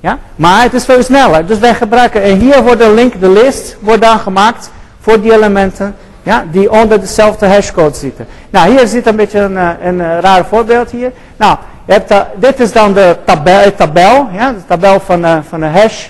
Ja? 0.00 0.18
Maar 0.36 0.62
het 0.62 0.74
is 0.74 0.84
veel 0.84 1.02
sneller. 1.02 1.46
Dus 1.46 1.58
wij 1.58 1.74
gebruiken, 1.74 2.22
en 2.22 2.38
hier 2.38 2.62
wordt 2.62 2.80
de 2.80 2.94
link, 2.94 3.20
de 3.20 3.30
list, 3.30 3.76
wordt 3.80 4.02
dan 4.02 4.18
gemaakt 4.18 4.70
voor 5.00 5.20
die 5.20 5.32
elementen 5.32 5.94
ja, 6.22 6.44
die 6.50 6.70
onder 6.70 7.00
dezelfde 7.00 7.46
hashcode 7.46 7.96
zitten. 7.96 8.26
Nou, 8.50 8.70
hier 8.70 8.86
zit 8.86 9.06
een 9.06 9.16
beetje 9.16 9.38
een, 9.38 9.56
een, 9.56 10.00
een 10.00 10.20
raar 10.20 10.46
voorbeeld 10.46 10.90
hier. 10.90 11.12
Nou, 11.36 11.56
je 11.84 11.92
hebt, 11.92 12.10
uh, 12.10 12.20
dit 12.36 12.60
is 12.60 12.72
dan 12.72 12.92
de 12.92 13.16
tabel, 13.24 13.74
tabel 13.74 14.28
ja, 14.32 14.52
de 14.52 14.64
tabel 14.66 15.00
van, 15.00 15.24
uh, 15.24 15.38
van 15.48 15.62
een 15.62 15.72
hash. 15.72 16.06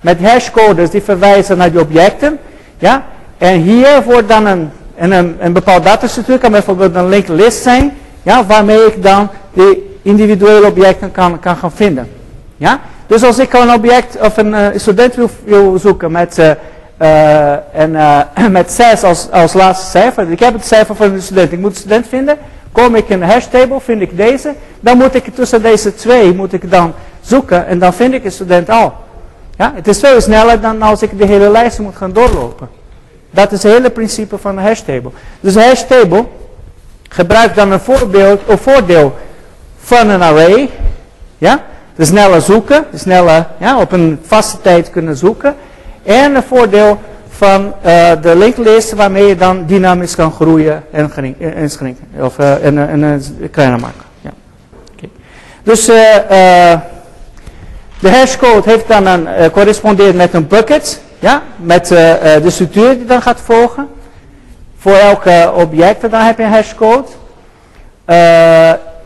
Met 0.00 0.20
hashcodes 0.22 0.90
die 0.90 1.02
verwijzen 1.02 1.58
naar 1.58 1.70
die 1.70 1.80
objecten. 1.80 2.38
Ja, 2.78 3.04
en 3.38 3.60
hier 3.60 4.02
wordt 4.04 4.28
dan 4.28 4.46
een, 4.46 4.70
een, 4.96 5.12
een, 5.12 5.36
een 5.40 5.52
bepaald 5.52 5.84
datastructuur, 5.84 6.38
kan 6.38 6.50
bijvoorbeeld 6.50 6.94
een 6.94 7.08
linked 7.08 7.36
list 7.36 7.62
zijn, 7.62 7.96
ja, 8.22 8.46
waarmee 8.46 8.86
ik 8.86 9.02
dan 9.02 9.28
de 9.52 9.89
individuele 10.02 10.66
objecten 10.66 11.12
kan, 11.12 11.40
kan 11.40 11.56
gaan 11.56 11.72
vinden. 11.72 12.08
Ja? 12.56 12.80
Dus 13.06 13.22
als 13.22 13.38
ik 13.38 13.52
een 13.52 13.72
object 13.72 14.18
of 14.20 14.36
een 14.36 14.52
uh, 14.52 14.66
student 14.74 15.14
wil, 15.44 15.78
zoeken 15.78 16.12
met, 16.12 16.38
uh, 16.38 16.50
uh, 17.02 17.52
en, 18.34 18.52
met 18.52 18.72
6 18.72 19.02
als, 19.02 19.30
als 19.30 19.52
laatste 19.52 19.90
cijfer, 19.90 20.30
ik 20.30 20.40
heb 20.40 20.52
het 20.52 20.66
cijfer 20.66 20.94
van 20.94 21.12
de 21.12 21.20
student, 21.20 21.52
ik 21.52 21.58
moet 21.58 21.72
de 21.72 21.78
student 21.78 22.06
vinden, 22.08 22.38
kom 22.72 22.94
ik 22.94 23.08
in 23.08 23.18
de 23.20 23.26
hash 23.26 23.46
table, 23.46 23.80
vind 23.80 24.00
ik 24.00 24.16
deze, 24.16 24.54
dan 24.80 24.96
moet 24.96 25.14
ik 25.14 25.34
tussen 25.34 25.62
deze 25.62 25.94
twee 25.94 26.34
moet 26.34 26.52
ik 26.52 26.70
dan 26.70 26.94
zoeken 27.20 27.66
en 27.66 27.78
dan 27.78 27.92
vind 27.92 28.14
ik 28.14 28.22
de 28.22 28.30
student 28.30 28.70
al. 28.70 28.94
Ja? 29.56 29.72
Het 29.74 29.88
is 29.88 29.98
veel 29.98 30.20
sneller 30.20 30.60
dan 30.60 30.82
als 30.82 31.02
ik 31.02 31.18
de 31.18 31.26
hele 31.26 31.50
lijst 31.50 31.78
moet 31.78 31.96
gaan 31.96 32.12
doorlopen. 32.12 32.68
Dat 33.30 33.52
is 33.52 33.62
het 33.62 33.72
hele 33.72 33.90
principe 33.90 34.38
van 34.38 34.56
de 34.56 34.62
hash 34.62 34.80
table. 34.80 35.10
Dus 35.40 35.54
de 35.54 35.62
hash 35.62 35.82
table 35.82 36.24
gebruikt 37.08 37.54
dan 37.54 37.72
een 37.72 37.80
voorbeeld 37.80 38.40
of 38.44 38.60
voordeel 38.60 39.14
van 39.96 40.08
een 40.08 40.22
array. 40.22 40.70
Ja? 41.38 41.62
De 41.96 42.04
snelle 42.04 42.40
zoeken, 42.40 42.84
de 42.90 42.98
snelle 42.98 43.46
ja, 43.58 43.80
op 43.80 43.92
een 43.92 44.18
vaste 44.22 44.60
tijd 44.60 44.90
kunnen 44.90 45.16
zoeken. 45.16 45.54
En 46.02 46.34
een 46.34 46.42
voordeel 46.42 47.00
van 47.28 47.74
uh, 47.86 48.10
de 48.22 48.36
linklist 48.36 48.92
waarmee 48.92 49.26
je 49.26 49.36
dan 49.36 49.66
dynamisch 49.66 50.14
kan 50.14 50.32
groeien 50.32 50.82
en 50.90 51.34
inschrinken. 51.38 52.04
Of 52.20 52.38
uh, 52.38 52.64
en, 52.64 52.88
en, 52.88 53.04
en, 53.04 53.22
kleiner 53.50 53.80
maken. 53.80 54.02
Ja. 54.20 54.30
Okay. 54.92 55.10
Dus 55.62 55.84
de 58.00 58.10
hashcode 58.10 58.70
heeft 58.70 58.88
dan 58.88 59.06
een, 59.06 59.50
correspondeert 59.50 60.14
met 60.14 60.34
een 60.34 60.46
bucket. 60.46 61.00
Ja, 61.18 61.42
met 61.56 61.86
de 61.88 62.50
structuur 62.50 62.96
die 62.96 63.06
dan 63.06 63.22
gaat 63.22 63.40
volgen. 63.40 63.88
Voor 64.78 64.96
elke 64.96 65.52
object 65.54 66.10
dan 66.10 66.20
heb 66.20 66.38
je 66.38 66.44
een 66.44 66.50
hashcode. 66.50 67.08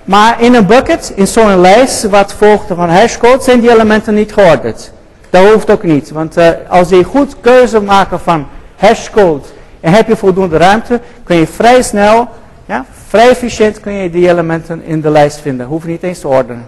Maar 0.05 0.41
in 0.41 0.55
een 0.55 0.67
bucket, 0.67 1.13
in 1.15 1.27
zo'n 1.27 1.61
lijst 1.61 2.03
wat 2.03 2.33
volgt 2.33 2.67
van 2.67 2.91
hashcode, 2.91 3.43
zijn 3.43 3.61
die 3.61 3.71
elementen 3.71 4.15
niet 4.15 4.33
geordend. 4.33 4.93
Dat 5.31 5.53
hoeft 5.53 5.71
ook 5.71 5.83
niet. 5.83 6.11
Want 6.11 6.39
uh, 6.39 6.49
als 6.69 6.89
je 6.89 7.05
goed 7.05 7.37
keuze 7.41 7.81
maakt 7.81 8.23
van 8.23 8.47
hashcode 8.77 9.45
en 9.81 9.93
heb 9.93 10.09
je 10.09 10.17
voldoende 10.17 10.57
ruimte, 10.57 11.01
kun 11.25 11.37
je 11.37 11.47
vrij 11.47 11.83
snel, 11.83 12.29
ja, 12.67 12.85
vrij 13.09 13.29
efficiënt 13.29 13.81
kun 13.81 13.93
je 13.93 14.11
die 14.11 14.29
elementen 14.29 14.83
in 14.85 15.01
de 15.01 15.11
lijst 15.11 15.41
vinden. 15.41 15.67
Hoef 15.67 15.83
je 15.83 15.89
niet 15.89 16.03
eens 16.03 16.21
te 16.21 16.29
ordenen. 16.29 16.67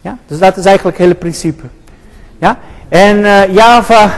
Ja? 0.00 0.18
Dus 0.26 0.38
dat 0.38 0.56
is 0.56 0.64
eigenlijk 0.64 0.96
het 0.96 1.06
hele 1.06 1.18
principe. 1.18 1.64
Ja? 2.38 2.58
En 2.88 3.18
uh, 3.18 3.54
Java 3.54 4.10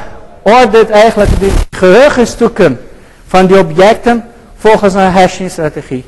ordent 0.42 0.90
eigenlijk 0.90 1.40
de 1.40 1.52
geheugenstukken 1.70 2.81
van 3.26 3.46
die 3.46 3.59
objecten 3.59 4.24
volgens 4.57 4.94
een 4.94 5.11
hashing 5.11 5.50
strategie. 5.50 6.05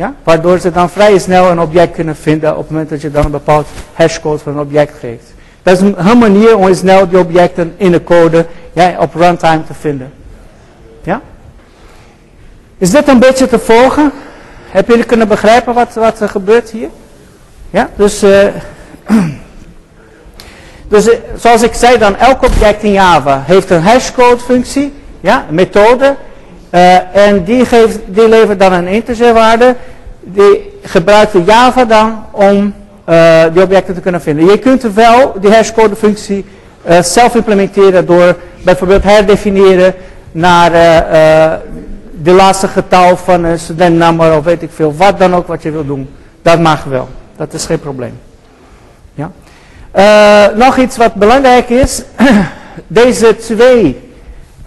Ja? 0.00 0.14
Waardoor 0.22 0.58
ze 0.58 0.70
dan 0.70 0.90
vrij 0.90 1.18
snel 1.18 1.50
een 1.50 1.60
object 1.60 1.94
kunnen 1.94 2.16
vinden 2.16 2.50
op 2.50 2.58
het 2.58 2.70
moment 2.70 2.88
dat 2.88 3.00
je 3.00 3.10
dan 3.10 3.24
een 3.24 3.30
bepaald 3.30 3.66
hashcode 3.92 4.38
van 4.38 4.52
een 4.52 4.60
object 4.60 4.98
geeft. 4.98 5.24
Dat 5.62 5.74
is 5.74 5.80
een 5.80 6.18
manier 6.18 6.56
om 6.56 6.74
snel 6.74 7.08
die 7.08 7.18
objecten 7.18 7.74
in 7.76 7.92
de 7.92 8.04
code 8.04 8.46
ja, 8.72 8.94
op 8.98 9.14
runtime 9.14 9.64
te 9.64 9.74
vinden. 9.74 10.12
Ja? 11.02 11.20
Is 12.78 12.90
dit 12.90 13.08
een 13.08 13.18
beetje 13.18 13.46
te 13.46 13.58
volgen? 13.58 14.12
Hebben 14.70 14.90
jullie 14.90 15.08
kunnen 15.08 15.28
begrijpen 15.28 15.74
wat, 15.74 15.94
wat 15.94 16.20
er 16.20 16.28
gebeurt 16.28 16.70
hier? 16.70 16.88
Ja, 17.70 17.90
dus, 17.96 18.24
uh, 18.24 18.46
dus 20.88 21.08
uh, 21.08 21.14
zoals 21.36 21.62
ik 21.62 21.74
zei 21.74 21.98
dan, 21.98 22.16
elk 22.16 22.42
object 22.42 22.82
in 22.82 22.92
Java 22.92 23.42
heeft 23.46 23.70
een 23.70 23.82
hashcode 23.82 24.40
functie, 24.40 24.92
ja, 25.20 25.44
een 25.48 25.54
methode. 25.54 26.16
Uh, 26.74 27.16
en 27.16 27.44
die, 27.44 27.64
geeft, 27.64 27.98
die 28.06 28.28
levert 28.28 28.60
dan 28.60 28.72
een 28.72 28.86
integerwaarde. 28.86 29.76
Die 30.20 30.78
gebruikt 30.82 31.32
de 31.32 31.44
Java 31.44 31.84
dan 31.84 32.24
om 32.30 32.74
die 33.52 33.62
objecten 33.62 33.94
te 33.94 34.00
kunnen 34.00 34.20
vinden. 34.20 34.44
Je 34.44 34.58
kunt 34.58 34.82
wel 34.82 35.34
die 35.40 35.50
hashcode 35.50 35.96
functie 35.96 36.44
zelf 37.00 37.34
implementeren 37.34 38.06
door 38.06 38.36
bijvoorbeeld 38.64 39.02
herdefiniëren 39.02 39.94
naar 40.32 40.70
de 42.22 42.32
laatste 42.32 42.68
getal 42.68 43.16
van 43.16 43.44
een 43.44 43.58
studentnummer 43.58 44.36
of 44.36 44.44
weet 44.44 44.62
ik 44.62 44.70
veel, 44.74 44.94
wat 44.96 45.18
dan 45.18 45.34
ook 45.34 45.46
wat 45.46 45.62
je 45.62 45.70
wil 45.70 45.86
doen. 45.86 46.08
Dat 46.42 46.60
mag 46.60 46.84
wel. 46.84 47.08
Dat 47.36 47.52
is 47.52 47.66
geen 47.66 47.80
probleem. 47.80 48.18
Ja. 49.14 49.30
Nog 50.54 50.76
iets 50.76 50.96
wat 50.96 51.14
belangrijk 51.14 51.68
is. 51.68 52.02
Deze 52.86 53.36
twee 53.36 54.09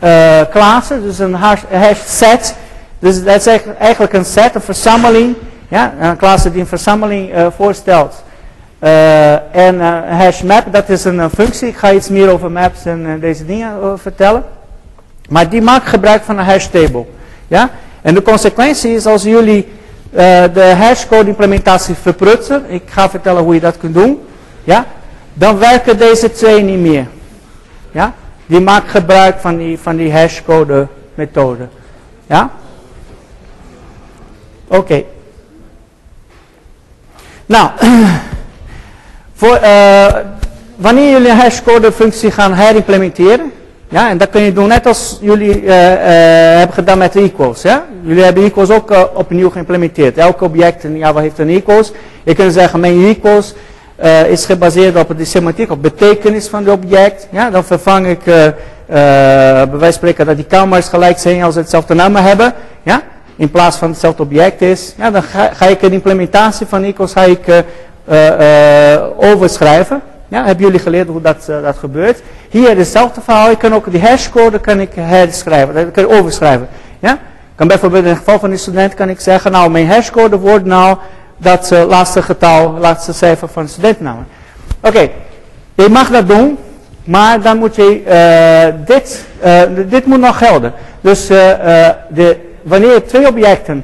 uh, 0.04 0.42
klassen, 0.50 1.04
dus 1.04 1.20
een 1.20 1.34
hash, 1.34 1.62
hash, 1.72 2.00
set. 2.06 2.56
Dus 3.00 3.24
dat 3.24 3.36
is 3.36 3.62
eigenlijk 3.78 4.14
een 4.14 4.26
set, 4.26 4.56
een 4.56 4.62
verzameling. 4.62 5.36
Ja, 5.68 5.94
een 6.00 6.18
klasse 6.18 6.52
die 6.52 6.60
een 6.60 6.68
verzameling 6.68 7.36
uh, 7.36 7.48
voorstelt. 7.56 8.24
en 9.52 9.80
een 9.80 10.18
hash 10.18 10.42
map, 10.42 10.64
dat 10.72 10.90
is 10.90 11.04
een, 11.04 11.30
functie. 11.30 11.68
Ik 11.68 11.78
ga 11.78 11.92
iets 11.92 12.10
meer 12.10 12.30
over 12.30 12.52
maps 12.52 12.86
en 12.86 13.20
deze 13.20 13.46
dingen 13.46 14.00
vertellen. 14.00 14.44
Maar 15.30 15.50
die 15.50 15.62
maakt 15.62 15.88
gebruik 15.88 16.24
van 16.24 16.38
een 16.38 16.46
hash 16.46 16.66
table. 16.66 17.06
Ja? 17.48 17.70
En 18.02 18.14
de 18.14 18.22
consequentie 18.22 18.96
is 18.96 19.06
als 19.06 19.24
jullie 19.24 19.68
de 20.54 20.74
hashcode 20.78 21.28
implementatie 21.28 21.96
verprutsen, 22.02 22.64
ik 22.68 22.84
ga 22.86 23.10
vertellen 23.10 23.44
hoe 23.44 23.54
je 23.54 23.60
dat 23.60 23.78
kunt 23.78 23.94
doen, 23.94 24.20
ja? 24.64 24.86
dan 25.34 25.58
werken 25.58 25.98
deze 25.98 26.32
twee 26.32 26.62
niet 26.62 26.80
meer. 26.80 27.08
Ja? 27.92 28.14
Die 28.46 28.60
maakt 28.60 28.90
gebruik 28.90 29.40
van 29.40 29.58
die, 29.58 29.80
van 29.80 29.96
die 29.96 30.12
hashcode 30.12 30.88
methode. 31.16 31.68
Ja? 32.28 32.50
Oké. 34.68 35.04
Nou, 37.46 37.70
voor, 39.40 39.60
uh, 39.64 40.16
wanneer 40.76 41.12
jullie 41.12 41.30
een 41.30 41.38
hashcode 41.38 41.92
functie 41.92 42.32
gaan 42.32 42.54
herimplementeren, 42.54 43.52
ja, 43.90 44.10
en 44.10 44.18
dat 44.18 44.30
kun 44.30 44.42
je 44.42 44.54
doen 44.54 44.68
net 44.68 44.86
als 44.86 45.18
jullie 45.22 45.62
uh, 45.62 45.68
uh, 45.68 45.76
hebben 46.58 46.74
gedaan 46.74 46.98
met 46.98 47.14
de 47.14 47.22
equals. 47.22 47.62
Ja? 47.62 47.86
Jullie 48.02 48.24
hebben 48.24 48.44
equals 48.44 48.70
ook 48.70 49.10
opnieuw 49.14 49.50
geïmplementeerd. 49.50 50.18
Elk 50.18 50.42
object 50.42 50.84
in 50.84 50.98
Java 50.98 51.20
heeft 51.20 51.40
een 51.40 51.50
equals. 51.50 51.92
Je 52.24 52.36
kunt 52.36 52.54
zeggen, 52.54 52.80
mijn 52.80 53.06
equals 53.06 53.54
is 54.28 54.46
gebaseerd 54.46 54.96
op 54.96 55.18
de 55.18 55.26
semantiek, 55.26 55.72
op 55.72 55.82
betekenis 55.82 56.48
van 56.48 56.66
het 56.66 56.74
object. 56.74 57.28
Ja, 57.32 57.50
dan 57.50 57.64
vervang 57.64 58.08
ik, 58.08 58.24
bij 58.24 58.56
wijze 58.86 59.78
van 59.80 59.94
spreken, 59.94 60.26
dat 60.26 60.36
die 60.36 60.46
kamers 60.46 60.88
gelijk 60.88 61.18
zijn 61.20 61.44
als 61.44 61.54
ze 61.54 61.60
hetzelfde 61.60 61.94
naam 61.94 62.16
hebben. 62.16 62.54
Ja? 62.84 63.02
In 63.36 63.52
plaats 63.52 63.78
van 63.78 63.90
hetzelfde 63.90 64.24
object 64.24 64.62
is. 64.62 64.94
Ja, 64.98 65.12
dan 65.12 65.24
ga, 65.24 65.68
ik 65.68 65.80
de 65.80 65.90
implementatie 65.90 66.66
van 66.66 66.84
equals 66.84 67.14
ga 67.14 67.24
ik, 67.24 67.64
overschrijven. 69.18 70.02
Ja, 70.34 70.46
hebben 70.46 70.66
jullie 70.66 70.80
geleerd 70.80 71.08
hoe 71.08 71.22
dat, 71.22 71.48
uh, 71.50 71.64
dat 71.64 71.78
gebeurt. 71.78 72.22
Hier 72.50 72.78
hetzelfde 72.78 73.22
verhaal. 73.22 73.52
Ik 73.52 73.58
kan 73.58 73.74
ook 73.74 73.92
die 73.92 74.02
hashcode 74.02 74.60
kan 74.60 74.80
ik 74.80 74.90
herschrijven. 74.94 75.74
Dat 75.74 75.92
kan 75.92 76.04
ik 76.04 76.12
overschrijven. 76.12 76.68
Ja? 77.00 77.18
Kan 77.56 77.68
bijvoorbeeld 77.68 78.04
in 78.04 78.10
het 78.10 78.18
geval 78.18 78.40
van 78.40 78.50
die 78.50 78.60
student 78.60 78.94
kan 78.94 79.10
ik 79.10 79.20
zeggen, 79.20 79.52
nou 79.52 79.70
mijn 79.70 79.88
hashcode 79.88 80.38
wordt 80.38 80.66
nou 80.66 80.98
dat 81.44 81.72
uh, 81.72 81.84
laatste 81.88 82.22
getal, 82.22 82.78
laatste 82.80 83.14
cijfer 83.14 83.48
van 83.48 83.64
de 83.64 83.70
studentnaam. 83.70 84.26
Oké, 84.82 85.10
je 85.76 85.90
mag 85.90 86.10
dat 86.10 86.28
doen, 86.28 86.58
maar 87.04 87.42
dan 87.42 87.58
moet 87.58 87.76
je 87.76 88.04
uh, 88.08 88.86
dit, 88.86 89.26
dit 89.90 90.06
moet 90.06 90.20
nog 90.20 90.38
gelden. 90.38 90.74
Dus 91.02 91.28
de, 91.28 92.38
wanneer 92.62 93.08
twee 93.08 93.28
objecten 93.28 93.84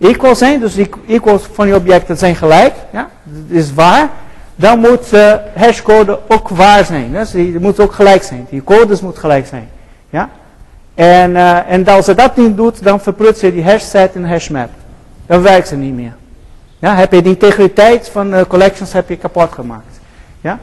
equal 0.00 0.34
zijn, 0.34 0.60
dus 0.60 0.76
equals 1.08 1.42
van 1.52 1.64
die 1.64 1.74
objecten 1.74 2.16
zijn 2.16 2.36
gelijk, 2.36 2.74
ja, 2.92 3.08
dat 3.22 3.58
is 3.58 3.74
waar 3.74 4.08
dan 4.60 4.78
moet 4.78 5.10
de 5.10 5.40
hashcode 5.54 6.18
ook 6.28 6.48
waar 6.48 6.84
zijn. 6.84 7.12
Dus 7.12 7.30
die 7.30 7.60
moet 7.60 7.80
ook 7.80 7.92
gelijk 7.92 8.22
zijn. 8.22 8.46
Die 8.50 8.64
codes 8.64 9.00
moet 9.00 9.18
gelijk 9.18 9.46
zijn. 9.46 9.68
Ja? 10.10 10.28
En, 10.94 11.36
en 11.66 11.86
als 11.86 12.04
ze 12.04 12.14
dat 12.14 12.36
niet 12.36 12.56
doet, 12.56 12.82
dan 12.82 13.00
verprutst 13.00 13.42
je 13.42 13.52
die 13.52 13.64
hashset 13.64 14.14
en 14.14 14.28
hashmap. 14.28 14.70
Dan 15.26 15.42
werkt 15.42 15.68
ze 15.68 15.76
niet 15.76 15.94
meer. 15.94 16.12
Ja? 16.80 16.94
Heb 16.94 17.12
je 17.12 17.22
de 17.22 17.28
integriteit 17.28 18.08
van 18.12 18.30
de 18.30 18.46
collections 18.48 18.92
heb 18.92 19.08
je 19.08 19.16
kapot 19.16 19.52
gemaakt. 19.52 20.00
Ja? 20.40 20.58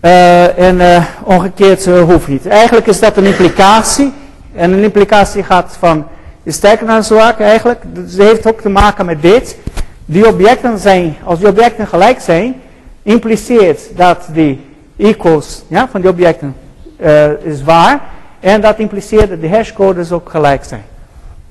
Uh, 0.00 0.58
en 0.58 0.76
uh, 0.76 1.04
omgekeerd 1.22 1.86
hoeft 1.86 2.28
niet. 2.28 2.46
Eigenlijk 2.46 2.86
is 2.86 3.00
dat 3.00 3.16
een 3.16 3.24
implicatie. 3.24 4.12
En 4.54 4.72
een 4.72 4.82
implicatie 4.82 5.42
gaat 5.42 5.76
van 5.78 6.06
sterker 6.46 6.86
naar 6.86 7.04
zwak 7.04 7.40
eigenlijk. 7.40 7.82
Dus 7.86 8.16
heeft 8.16 8.46
ook 8.46 8.60
te 8.60 8.68
maken 8.68 9.06
met 9.06 9.22
dit. 9.22 9.56
Die 10.04 10.28
objecten 10.28 10.78
zijn, 10.78 11.16
als 11.24 11.38
die 11.38 11.48
objecten 11.48 11.86
gelijk 11.86 12.20
zijn, 12.20 12.60
impliceert 13.02 13.80
dat 13.96 14.28
die 14.32 14.66
equals 14.96 15.64
ja, 15.68 15.88
van 15.90 16.00
die 16.00 16.10
objecten 16.10 16.54
uh, 17.00 17.30
is 17.42 17.62
waar. 17.62 18.00
En 18.40 18.60
dat 18.60 18.78
impliceert 18.78 19.28
dat 19.28 19.40
de 19.40 19.48
hashcodes 19.48 20.12
ook 20.12 20.30
gelijk 20.30 20.64
zijn. 20.64 20.84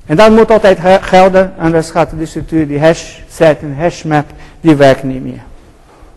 En 0.07 0.15
dat 0.15 0.29
moet 0.29 0.51
altijd 0.51 0.79
gelden, 1.01 1.53
anders 1.59 1.89
gaat 1.89 2.09
de 2.17 2.25
structuur, 2.25 2.67
die 2.67 2.79
hash 2.79 3.17
set 3.31 3.59
en 3.61 3.75
hash 3.79 4.03
map, 4.03 4.25
die 4.61 4.75
werken 4.75 5.07
niet 5.07 5.23
meer. 5.23 5.41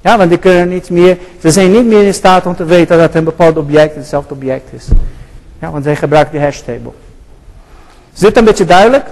Ja, 0.01 0.17
want 0.17 0.29
die 0.29 0.39
kunnen 0.39 0.69
niet 0.69 0.91
meer, 0.91 1.19
ze 1.41 1.51
zijn 1.51 1.73
niet 1.73 1.87
meer 1.87 2.07
in 2.07 2.15
staat 2.15 2.47
om 2.47 2.57
te 2.57 2.65
weten 2.65 2.99
dat 2.99 3.15
een 3.15 3.25
bepaald 3.25 3.57
object 3.57 3.95
hetzelfde 3.95 4.35
object 4.35 4.73
is. 4.73 4.87
Ja, 5.59 5.71
want 5.71 5.85
zij 5.85 5.97
gebruiken 5.97 6.33
die 6.33 6.43
hash 6.43 6.59
table. 6.59 6.93
Is 8.15 8.21
dit 8.21 8.37
een 8.37 8.45
beetje 8.45 8.65
duidelijk? 8.65 9.07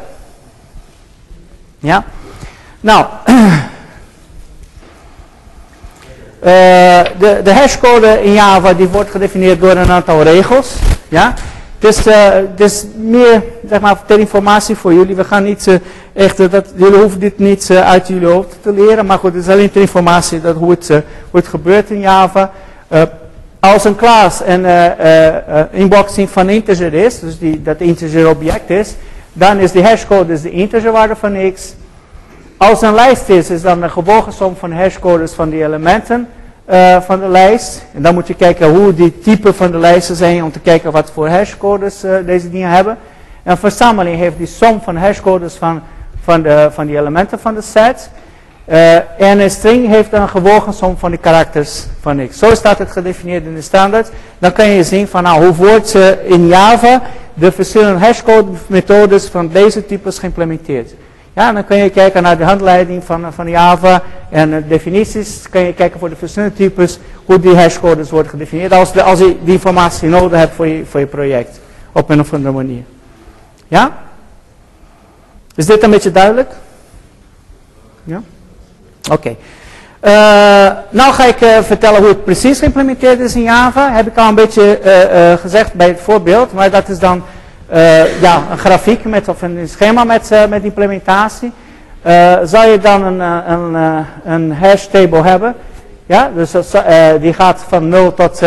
Ja? 1.78 2.04
Nou, 2.80 3.06
Uh, 6.44 7.04
de, 7.22 7.40
de 7.44 7.52
hashcode 7.52 8.24
in 8.24 8.32
Java 8.32 8.74
die 8.74 8.88
wordt 8.88 9.10
gedefinieerd 9.10 9.60
door 9.60 9.70
een 9.70 9.90
aantal 9.90 10.22
regels. 10.22 10.74
Ja? 11.08 11.34
Dus, 11.78 12.06
uh, 12.06 12.34
meer 12.96 13.42
zeg 13.68 13.80
maar, 13.80 14.02
ter 14.06 14.18
informatie 14.18 14.76
voor 14.76 14.94
jullie. 14.94 15.16
We 15.16 15.24
gaan 15.24 15.42
niet 15.42 15.66
uh, 15.66 15.74
echt, 16.12 16.50
dat, 16.50 16.72
jullie 16.74 16.98
hoeven 16.98 17.20
dit 17.20 17.38
niet 17.38 17.70
uit 17.70 18.08
jullie 18.08 18.28
hoofd 18.28 18.56
te 18.62 18.72
leren. 18.72 19.06
Maar 19.06 19.18
goed, 19.18 19.34
het 19.34 19.42
is 19.42 19.52
alleen 19.52 19.70
ter 19.70 19.80
informatie 19.80 20.40
dat 20.40 20.56
hoe, 20.56 20.70
het, 21.32 21.48
gebeurt 21.48 21.90
in 21.90 22.00
Java. 22.00 22.52
als 23.60 23.84
een 23.84 23.96
klas 23.96 24.40
een 24.44 24.66
inboxing 25.70 26.30
van 26.30 26.48
integer 26.48 26.94
is, 26.94 27.20
dus 27.20 27.38
die, 27.38 27.62
dat 27.62 27.80
integer 27.80 28.28
object 28.28 28.70
is, 28.70 28.94
dan 29.32 29.58
is 29.58 29.72
de 29.72 29.82
hashcode 29.82 30.26
dus 30.26 30.42
de 30.42 30.50
integerwaarde 30.50 31.16
van 31.16 31.52
x. 31.54 31.74
Als 32.56 32.82
een 32.82 32.94
lijst 32.94 33.28
is, 33.28 33.50
is 33.50 33.62
dan 33.62 33.80
de 33.80 33.88
gebogen 33.88 34.32
som 34.32 34.56
van 34.56 34.72
hashcodes 34.72 35.32
van 35.32 35.50
die 35.50 35.64
elementen 35.64 36.28
uh, 36.70 37.00
van 37.00 37.20
de 37.20 37.28
lijst. 37.28 37.84
En 37.94 38.02
dan 38.02 38.14
moet 38.14 38.26
je 38.26 38.34
kijken 38.34 38.68
hoe 38.68 38.94
die 38.94 39.18
typen 39.18 39.54
van 39.54 39.70
de 39.70 39.78
lijsten 39.78 40.16
zijn 40.16 40.44
om 40.44 40.52
te 40.52 40.60
kijken 40.60 40.92
wat 40.92 41.10
voor 41.10 41.28
hashcodes 41.28 42.04
uh, 42.04 42.16
deze 42.26 42.50
dingen 42.50 42.70
hebben. 42.70 42.96
En 43.42 43.50
een 43.50 43.58
verzameling 43.58 44.16
heeft 44.16 44.36
die 44.36 44.46
som 44.46 44.80
van 44.80 44.96
hashcodes 44.96 45.54
van, 45.54 45.82
van, 46.22 46.42
de, 46.42 46.68
van 46.72 46.86
die 46.86 46.98
elementen 46.98 47.38
van 47.38 47.54
de 47.54 47.62
set. 47.62 48.10
Uh, 48.66 48.94
en 49.20 49.40
een 49.40 49.50
string 49.50 49.88
heeft 49.88 50.12
een 50.12 50.28
gewogen 50.28 50.72
som 50.72 50.96
van 50.96 51.10
de 51.10 51.16
karakters 51.16 51.86
van 52.00 52.28
x. 52.28 52.38
Zo 52.38 52.54
staat 52.54 52.78
het 52.78 52.92
gedefinieerd 52.92 53.44
in 53.44 53.54
de 53.54 53.62
standaard. 53.62 54.10
Dan 54.38 54.52
kan 54.52 54.68
je 54.68 54.84
zien 54.84 55.08
van 55.08 55.22
nou, 55.22 55.44
hoe 55.44 55.54
wordt 55.54 55.94
in 56.24 56.46
Java 56.46 57.02
de 57.34 57.52
verschillende 57.52 57.98
hashcode 58.06 58.50
methodes 58.66 59.26
van 59.26 59.48
deze 59.48 59.86
types 59.86 60.18
geïmplementeerd. 60.18 60.92
Ja, 61.38 61.52
dan 61.52 61.64
kun 61.64 61.76
je 61.76 61.90
kijken 61.90 62.22
naar 62.22 62.38
de 62.38 62.44
handleiding 62.44 63.04
van, 63.04 63.32
van 63.32 63.48
Java 63.48 64.02
en 64.30 64.50
de 64.50 64.66
definities. 64.66 65.48
Kun 65.50 65.60
je 65.60 65.72
kijken 65.72 65.98
voor 66.00 66.08
de 66.08 66.16
verschillende 66.16 66.54
types 66.54 66.98
hoe 67.24 67.40
die 67.40 67.56
hashcodes 67.56 68.10
worden 68.10 68.30
gedefinieerd. 68.30 68.72
Als, 68.72 68.96
als 68.96 69.18
je 69.18 69.36
die 69.44 69.52
informatie 69.52 70.08
nodig 70.08 70.38
hebt 70.38 70.54
voor 70.54 70.66
je, 70.66 70.84
voor 70.84 71.00
je 71.00 71.06
project. 71.06 71.60
Op 71.92 72.10
een 72.10 72.20
of 72.20 72.32
andere 72.32 72.54
manier. 72.54 72.82
Ja? 73.68 73.92
Is 75.54 75.66
dit 75.66 75.82
een 75.82 75.90
beetje 75.90 76.10
duidelijk? 76.10 76.52
Ja? 78.04 78.22
Oké. 79.10 79.28
Uh, 79.28 80.12
nou 80.90 81.12
ga 81.12 81.24
ik 81.24 81.40
uh, 81.40 81.58
vertellen 81.62 82.00
hoe 82.00 82.08
het 82.08 82.24
precies 82.24 82.58
geïmplementeerd 82.58 83.20
is 83.20 83.34
in 83.34 83.42
Java. 83.42 83.92
Heb 83.92 84.06
ik 84.06 84.16
al 84.16 84.28
een 84.28 84.34
beetje 84.34 84.80
uh, 84.84 85.40
gezegd 85.40 85.74
bij 85.74 85.88
het 85.88 86.00
voorbeeld. 86.00 86.52
Maar 86.52 86.70
dat 86.70 86.88
is 86.88 86.98
dan 86.98 87.22
uh, 87.72 88.20
ja, 88.20 88.42
een 88.50 88.58
grafiek 88.58 89.04
met, 89.04 89.28
of 89.28 89.42
een 89.42 89.68
schema 89.68 90.04
met, 90.04 90.30
uh, 90.32 90.46
met 90.46 90.64
implementatie. 90.64 91.52
uh, 92.06 92.38
zal 92.44 92.68
je 92.68 92.78
dan 92.78 93.02
een, 93.02 93.20
een, 93.52 94.04
een 94.24 94.52
hash 94.52 94.86
table 94.86 95.22
hebben. 95.22 95.54
Ja, 96.06 96.30
dus 96.34 96.50
die 97.20 97.32
gaat 97.32 97.64
van 97.68 97.88
0 97.88 98.14
tot 98.14 98.38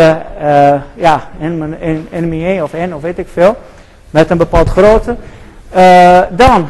ja, 0.94 1.20
n, 1.42 1.76
n, 1.80 2.08
n, 2.12 2.62
of 2.62 2.72
n 2.72 2.92
of 2.94 3.02
weet 3.02 3.18
ik 3.18 3.28
veel. 3.32 3.56
Met 4.10 4.30
een 4.30 4.36
bepaald 4.36 4.68
grootte. 4.68 5.16
dan, 6.30 6.68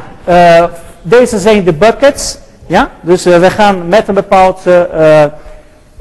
deze 1.01 1.39
zijn 1.39 1.63
de 1.63 1.73
buckets. 1.73 2.37
Ja, 2.65 2.89
dus 3.01 3.23
we 3.23 3.49
gaan 3.49 3.87
met 3.87 4.07
een 4.07 4.13
bepaald 4.13 4.61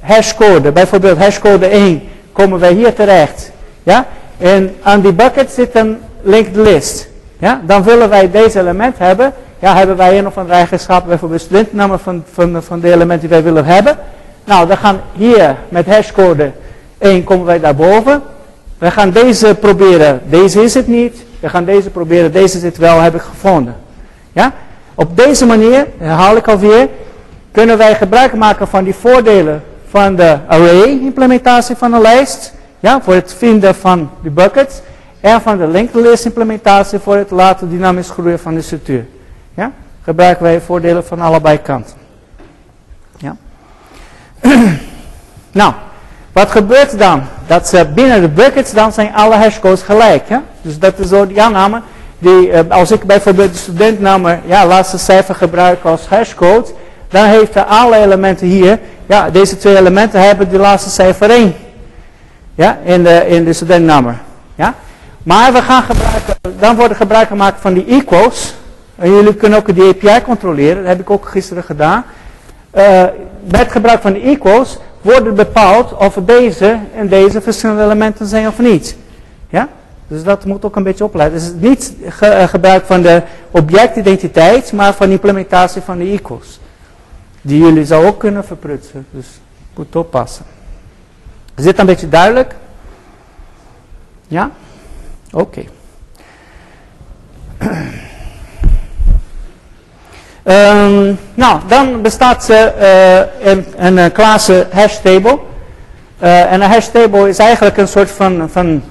hashcode. 0.01 0.73
Bijvoorbeeld 0.73 1.19
hashcode 1.19 1.67
1 1.67 2.03
komen 2.33 2.59
wij 2.59 2.73
hier 2.73 2.95
terecht. 2.95 3.53
Ja, 3.83 4.07
en 4.39 4.77
aan 4.83 5.01
die 5.01 5.13
bucket 5.13 5.51
zit 5.51 5.75
een 5.75 5.99
linked 6.23 6.57
list. 6.57 7.09
Ja, 7.39 7.61
dan 7.67 7.83
willen 7.83 8.09
wij 8.09 8.31
deze 8.31 8.61
element 8.61 8.99
hebben. 8.99 9.33
Ja, 9.59 9.77
hebben 9.77 9.97
wij 9.97 10.19
een 10.19 10.27
of 10.27 10.39
andere 10.39 10.55
eigenschap, 10.55 11.07
bijvoorbeeld 11.07 11.41
studentnamen 11.41 12.01
van, 12.01 12.25
van, 12.33 12.63
van 12.63 12.81
de 12.81 12.93
elementen 12.93 13.21
die 13.21 13.29
wij 13.29 13.43
willen 13.43 13.65
hebben. 13.65 13.97
Nou, 14.45 14.67
dan 14.67 14.77
gaan 14.77 15.01
hier 15.13 15.57
met 15.69 15.87
hashcode 15.87 16.51
1 16.99 17.25
komen 17.25 17.47
wij 17.47 17.61
daarboven. 17.61 18.23
We 18.79 18.91
gaan 18.91 19.11
deze 19.11 19.55
proberen, 19.55 20.21
deze 20.25 20.63
is 20.63 20.75
het 20.75 20.87
niet. 20.87 21.25
We 21.41 21.49
gaan 21.49 21.65
deze 21.65 21.91
proberen, 21.91 22.33
deze 22.33 22.57
is 22.57 22.63
het 22.63 22.77
wel, 22.77 23.01
heb 23.01 23.15
ik 23.15 23.21
gevonden. 23.21 23.77
Ja? 24.33 24.53
Op 24.95 25.17
deze 25.17 25.47
manier, 25.47 25.87
herhaal 25.99 26.37
ik 26.37 26.49
alweer, 26.49 26.89
kunnen 27.53 27.79
wij 27.79 27.95
gebruik 27.95 28.35
maken 28.35 28.69
van 28.69 28.85
die 28.85 28.95
voordelen 28.95 29.63
van 29.89 30.17
de 30.17 30.39
array 30.47 30.83
implementatie 30.83 31.77
van 31.77 31.93
een 31.93 32.01
lijst. 32.01 32.53
Ja, 32.81 33.01
voor 33.03 33.15
het 33.15 33.35
vinden 33.39 33.75
van 33.75 34.11
de 34.23 34.31
buckets. 34.31 34.81
En 35.23 35.41
van 35.41 35.59
de 35.59 35.67
linked 35.67 37.03
voor 37.03 37.17
het 37.17 37.31
laten 37.31 37.71
dynamisch 37.71 38.11
groeien 38.11 38.39
van 38.39 38.55
de 38.55 38.63
structuur. 38.63 39.07
Ja? 39.55 39.73
Gebruiken 40.05 40.43
wij 40.43 40.61
voordelen 40.61 41.05
van 41.05 41.21
allebei 41.21 41.59
kanten. 41.59 41.95
Ja? 43.17 43.37
nou, 45.53 45.73
wat 46.33 46.51
gebeurt 46.51 46.99
dan? 46.99 47.23
Dat 47.47 47.69
ze 47.69 47.87
binnen 47.95 48.21
de 48.21 48.29
buckets 48.29 48.73
dan 48.73 48.93
zijn 48.93 49.15
alle 49.15 49.35
hashcodes 49.35 49.83
gelijk. 49.83 50.29
Ja? 50.29 50.43
Dus 50.63 50.79
dat 50.79 50.99
is 50.99 51.09
zo 51.09 51.27
die 51.27 51.43
aanname. 51.43 51.83
Die, 52.19 52.49
uh, 52.49 52.61
als 52.69 52.91
ik 52.91 53.05
bijvoorbeeld 53.05 53.53
de 53.53 53.59
studentnaam, 53.59 54.27
ja, 54.45 54.67
laatste 54.67 54.99
cijfer 54.99 55.35
gebruik 55.35 55.85
als 55.85 56.07
hashcode, 56.07 56.69
dan 57.09 57.25
heeft 57.25 57.55
hij 57.55 57.63
alle 57.63 57.97
elementen 57.97 58.47
hier, 58.47 58.79
ja, 59.07 59.31
deze 59.31 59.57
twee 59.57 59.77
elementen 59.77 60.23
hebben 60.23 60.49
die 60.49 60.59
laatste 60.59 60.91
cijfer 60.91 61.31
1. 61.31 61.55
Ja, 62.55 62.79
in 62.85 63.03
de, 63.03 63.27
in 63.29 63.45
de 63.45 63.53
studentnaam. 63.53 64.17
Ja? 64.55 64.75
Maar 65.23 65.53
we 65.53 65.63
gaan 65.63 65.83
gebruiken, 65.83 66.35
dan 66.59 66.77
worden 66.77 66.97
gebruik 66.97 67.29
gemaakt 67.29 67.61
van 67.61 67.75
die 67.75 67.87
equals. 67.87 68.55
En 68.97 69.11
jullie 69.11 69.35
kunnen 69.35 69.59
ook 69.59 69.75
de 69.75 69.95
API 70.03 70.23
controleren, 70.23 70.77
dat 70.77 70.87
heb 70.87 71.01
ik 71.01 71.11
ook 71.11 71.29
gisteren 71.29 71.65
gedaan. 71.65 72.05
Met 73.45 73.73
gebruik 73.73 74.01
van 74.01 74.13
de 74.13 74.21
equals 74.21 74.79
worden 75.01 75.35
bepaald 75.35 75.97
of 75.97 76.15
deze 76.15 76.79
en 76.97 77.09
deze 77.09 77.41
verschillende 77.41 77.83
elementen 77.83 78.27
zijn 78.27 78.47
of 78.47 78.59
niet. 78.59 78.97
Ja? 79.49 79.69
Dus 80.09 80.23
dat 80.23 80.45
moet 80.45 80.65
ook 80.65 80.77
een 80.77 80.83
beetje 80.83 81.05
opleiden. 81.05 81.39
Dus 81.39 81.53
niet 81.57 81.95
ge 82.09 82.27
uh, 82.27 82.49
gebruik 82.49 82.85
van 82.85 83.03
de 83.03 83.23
objectidentiteit, 83.51 84.73
maar 84.73 84.95
van 84.95 85.07
de 85.07 85.13
implementatie 85.13 85.83
van 85.83 85.99
de 85.99 86.05
equals. 86.05 86.61
Die 87.41 87.63
jullie 87.63 87.85
zou 87.85 88.07
ook 88.07 88.19
kunnen 88.19 88.45
verprutsen. 88.45 89.07
Dus 89.11 89.27
moet 89.75 89.97
oppassen. 89.97 90.45
Is 91.55 91.65
dit 91.65 91.79
een 91.79 91.87
beetje 91.87 92.09
duidelijk? 92.09 92.55
Ja? 94.29 94.51
Oké. 95.33 95.65
Um, 100.45 101.19
nou, 101.35 101.61
dan 101.67 102.03
bestaat 102.03 102.49
uh, 102.51 102.61
een, 103.43 103.67
een, 103.77 103.97
een 103.97 104.13
klasse 104.13 104.67
hash 104.73 104.97
table. 104.97 105.39
En 106.19 106.61
een 106.61 106.71
hash 106.71 106.87
table 106.87 107.29
is 107.29 107.39
eigenlijk 107.39 107.77
een 107.77 107.89
soort 107.89 108.11
van, 108.11 108.49
van 108.51 108.83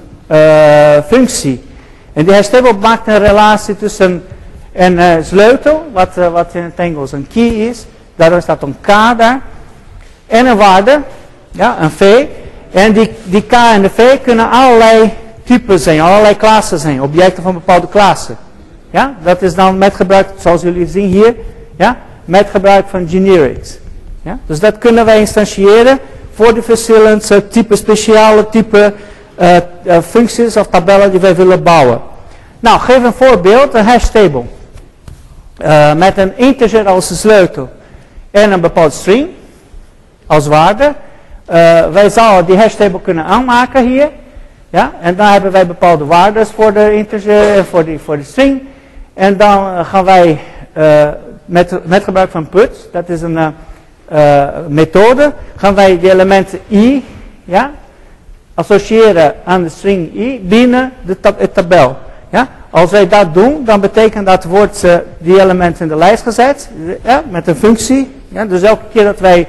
functie. 1.06 1.64
En 2.12 2.24
die 2.24 2.34
hash 2.34 2.48
table 2.48 2.72
maakt 2.72 3.06
een 3.06 3.18
relatie 3.18 3.76
tussen 3.76 4.24
een 4.72 5.24
sleutel, 5.24 5.90
wat, 5.92 6.14
wat 6.14 6.54
in 6.54 6.62
het 6.62 6.78
Engels 6.78 7.12
een 7.12 7.26
key 7.32 7.68
is. 7.68 7.86
Daardoor 8.16 8.42
staat 8.42 8.62
een 8.62 8.76
k 8.80 8.86
daar. 8.86 9.40
En 10.26 10.46
een 10.46 10.56
waarde, 10.56 11.00
ja, 11.50 11.76
een 11.80 11.90
v. 11.90 12.26
En 12.72 12.92
die, 12.92 13.12
die 13.24 13.42
k 13.42 13.52
en 13.52 13.82
de 13.82 13.90
v 13.90 14.22
kunnen 14.22 14.50
allerlei 14.50 15.12
typen 15.52 15.78
zijn, 15.78 16.00
allerlei 16.00 16.36
klassen 16.36 16.78
zijn, 16.78 17.02
objecten 17.02 17.42
van 17.42 17.52
bepaalde 17.52 17.88
klassen. 17.88 18.36
Ja, 18.90 19.14
dat 19.22 19.42
is 19.42 19.54
dan 19.54 19.78
met 19.78 19.94
gebruik, 19.94 20.28
zoals 20.38 20.62
jullie 20.62 20.86
zien 20.86 21.08
hier, 21.08 21.34
ja, 21.76 21.96
met 22.24 22.50
gebruik 22.50 22.88
van 22.88 23.08
generics. 23.08 23.78
Ja, 24.22 24.38
dus 24.46 24.60
dat 24.60 24.78
kunnen 24.78 25.04
wij 25.04 25.18
instantiëren 25.18 25.98
voor 26.34 26.54
de 26.54 26.62
verschillende 26.62 27.48
type, 27.48 27.76
speciale 27.76 28.48
type 28.48 28.92
uh, 29.40 29.56
uh, 29.84 29.98
functies 29.98 30.56
of 30.56 30.66
tabellen 30.66 31.10
die 31.10 31.20
wij 31.20 31.36
willen 31.36 31.62
bouwen. 31.62 32.00
Nou, 32.60 32.80
geef 32.80 33.04
een 33.04 33.12
voorbeeld, 33.12 33.74
een 33.74 33.84
hash 33.84 34.06
table. 34.06 34.42
Uh, 35.64 35.94
met 35.94 36.18
een 36.18 36.38
integer 36.38 36.88
als 36.88 37.20
sleutel 37.20 37.68
en 38.30 38.52
een 38.52 38.60
bepaald 38.60 38.92
string 38.92 39.28
als 40.26 40.46
waarde. 40.46 40.94
wij 41.92 42.10
zouden 42.10 42.46
die 42.46 42.56
hash 42.56 42.74
table 42.74 43.00
kunnen 43.00 43.24
aanmaken 43.24 43.88
hier. 43.88 44.08
Ja, 44.72 44.92
en 45.00 45.16
dan 45.16 45.26
hebben 45.26 45.52
wij 45.52 45.66
bepaalde 45.66 46.04
waarden 46.04 46.46
voor 46.46 46.72
de 46.72 46.94
integer 46.94 47.56
en 47.56 47.64
voor, 47.64 47.84
die, 47.84 47.98
voor 47.98 48.16
de 48.16 48.22
string. 48.22 48.62
En 49.14 49.36
dan 49.36 49.84
gaan 49.84 50.04
wij 50.04 50.38
uh, 50.76 51.08
met, 51.44 51.86
met 51.86 52.04
gebruik 52.04 52.30
van 52.30 52.48
put, 52.48 52.88
dat 52.92 53.08
is 53.08 53.22
een 53.22 53.54
methode, 54.68 55.32
gaan 55.56 55.74
wij 55.74 55.98
die 55.98 56.10
elementen 56.10 56.58
i 56.70 57.04
ja, 57.44 57.70
associëren 58.54 59.34
aan 59.44 59.62
de 59.62 59.68
string 59.68 60.14
i 60.14 60.40
binnen 60.40 60.92
de 61.02 61.20
tab 61.20 61.40
het 61.40 61.54
tabel. 61.54 61.96
Ja? 62.30 62.48
Als 62.70 62.90
wij 62.90 63.08
dat 63.08 63.34
doen, 63.34 63.64
dan 63.64 63.80
betekent 63.80 64.26
dat 64.26 64.44
wordt 64.44 64.86
die 65.18 65.40
element 65.40 65.80
in 65.80 65.88
de 65.88 65.96
lijst 65.96 66.22
gezet 66.22 66.70
ja, 67.02 67.22
met 67.30 67.46
een 67.46 67.56
functie. 67.56 68.14
Ja? 68.28 68.44
Dus 68.44 68.62
elke 68.62 68.84
keer 68.92 69.04
dat 69.04 69.20
wij 69.20 69.46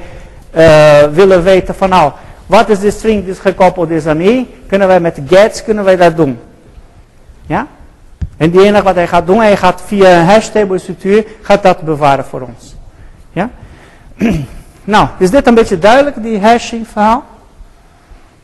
willen 1.12 1.44
weten 1.44 1.76
van 1.76 1.90
nou, 1.90 2.12
wat 2.54 2.70
is 2.70 2.80
de 2.80 2.92
string 2.92 3.26
die 3.26 3.36
gekoppeld 3.36 3.90
is 3.90 4.06
aan 4.06 4.22
i, 4.22 4.48
kunnen 4.68 4.88
wij 4.88 5.00
met 5.00 5.20
gets 5.28 5.64
kunnen 5.64 5.84
wij 5.84 5.96
dat 5.96 6.18
doen. 6.18 6.40
Ja? 7.46 7.68
En 8.38 8.50
die 8.50 8.64
enige 8.64 8.84
wat 8.84 8.96
hij 8.96 9.08
gaat 9.08 9.28
doen, 9.28 9.38
hij 9.38 9.58
gaat 9.58 9.82
via 9.86 10.20
een 10.20 10.26
hash 10.26 10.48
table 10.48 10.78
structuur, 10.78 11.26
gaat 11.42 11.64
dat 11.64 11.82
bewaren 11.82 12.26
voor 12.26 12.42
ons. 12.42 12.76
Ja? 13.32 13.50
nou, 14.94 15.08
is 15.18 15.32
dit 15.32 15.48
een 15.48 15.54
beetje 15.54 15.80
duidelijk, 15.80 16.24
die 16.24 16.40
hashing 16.40 16.88
verhaal? 16.88 17.24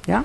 Ja? 0.01 0.23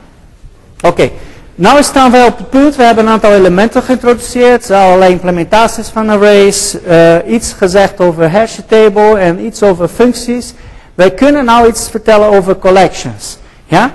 Oké. 0.80 1.10
Nou 1.54 1.82
staan 1.82 2.10
wij 2.10 2.26
op 2.26 2.38
het 2.38 2.50
punt, 2.50 2.76
we 2.76 2.82
hebben 2.82 3.06
een 3.06 3.12
aantal 3.12 3.32
elementen 3.32 3.82
geïntroduceerd, 3.82 4.70
allerlei 4.70 5.12
implementaties 5.12 5.88
van 5.88 6.08
arrays, 6.08 6.76
uh, 6.86 7.16
iets 7.26 7.52
gezegd 7.52 8.00
over 8.00 8.30
hash 8.30 8.58
table 8.66 9.18
en 9.18 9.44
iets 9.44 9.62
over 9.62 9.88
functies. 9.88 10.54
Wij 10.94 11.10
kunnen 11.10 11.44
nou 11.44 11.68
iets 11.68 11.88
vertellen 11.88 12.28
over 12.28 12.58
collections. 12.58 13.42
Ja? 13.74 13.90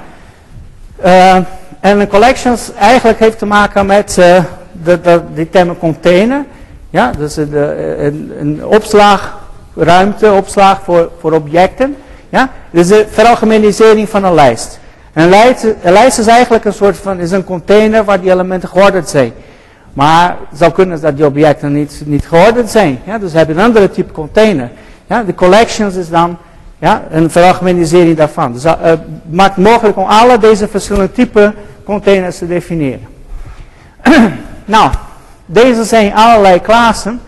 Uh, 1.06 1.36
en 1.80 2.00
een 2.00 2.08
collections 2.08 2.74
eigenlijk 2.74 3.20
heeft 3.20 3.38
te 3.38 3.46
maken 3.46 3.86
met 3.86 4.14
de, 4.14 4.44
de, 4.84 5.22
die 5.34 5.50
termen 5.50 5.78
container. 5.78 6.46
Ja, 6.90 7.12
dus 7.18 7.34
de, 7.34 7.96
een, 8.00 8.32
een 8.40 8.66
opslagruimte, 8.66 10.32
opslag 10.32 10.82
voor, 10.84 11.12
voor 11.20 11.34
objecten. 11.34 11.96
Ja, 12.30 12.50
dus 12.72 12.88
de 12.88 13.06
veralgemenisering 13.10 14.10
van 14.10 14.24
een 14.24 14.34
lijst. 14.34 14.80
Een 15.14 15.30
lijst, 15.30 15.64
een 15.64 15.94
lijst 15.94 16.18
is 16.18 16.28
eigenlijk 16.28 16.66
een 16.66 16.74
soort 16.74 16.98
van, 16.98 17.20
is 17.20 17.32
een 17.32 17.44
container 17.44 18.04
waar 18.04 18.22
die 18.22 18.32
elementen 18.32 18.70
geordend 18.70 19.10
zijn. 19.10 19.32
Maar 19.94 20.38
het 20.50 20.60
zou 20.60 20.72
kunnen 20.72 21.02
dat 21.02 21.16
die 21.16 21.26
objecten 21.26 21.74
niet, 21.74 22.02
niet 22.06 22.28
geordend 22.28 22.70
zijn. 22.70 23.00
Ja, 23.06 23.18
dus 23.18 23.34
heb 23.34 23.48
je 23.48 23.54
een 23.54 23.60
andere 23.60 23.92
type 23.92 24.12
container. 24.12 24.70
Ja, 25.08 25.24
de 25.24 25.36
collections 25.36 25.96
is 25.96 26.10
dan 26.10 26.38
ja, 26.80 27.04
een 27.10 27.30
veralgemenisering 27.30 28.18
daarvan. 28.18 28.54
Dus 28.54 28.66
uh, 28.66 28.74
maakt 29.30 29.58
mogelijk 29.58 29.98
om 29.98 30.06
alle 30.06 30.38
deze 30.38 30.68
verschillende 30.68 31.12
type 31.12 31.54
containers 31.84 32.38
te 32.38 32.48
definiëren. 32.48 33.08
Nou, 34.66 34.92
deze 35.46 35.84
zijn 35.84 36.14
allerlei 36.14 36.62
klassen 36.62 37.22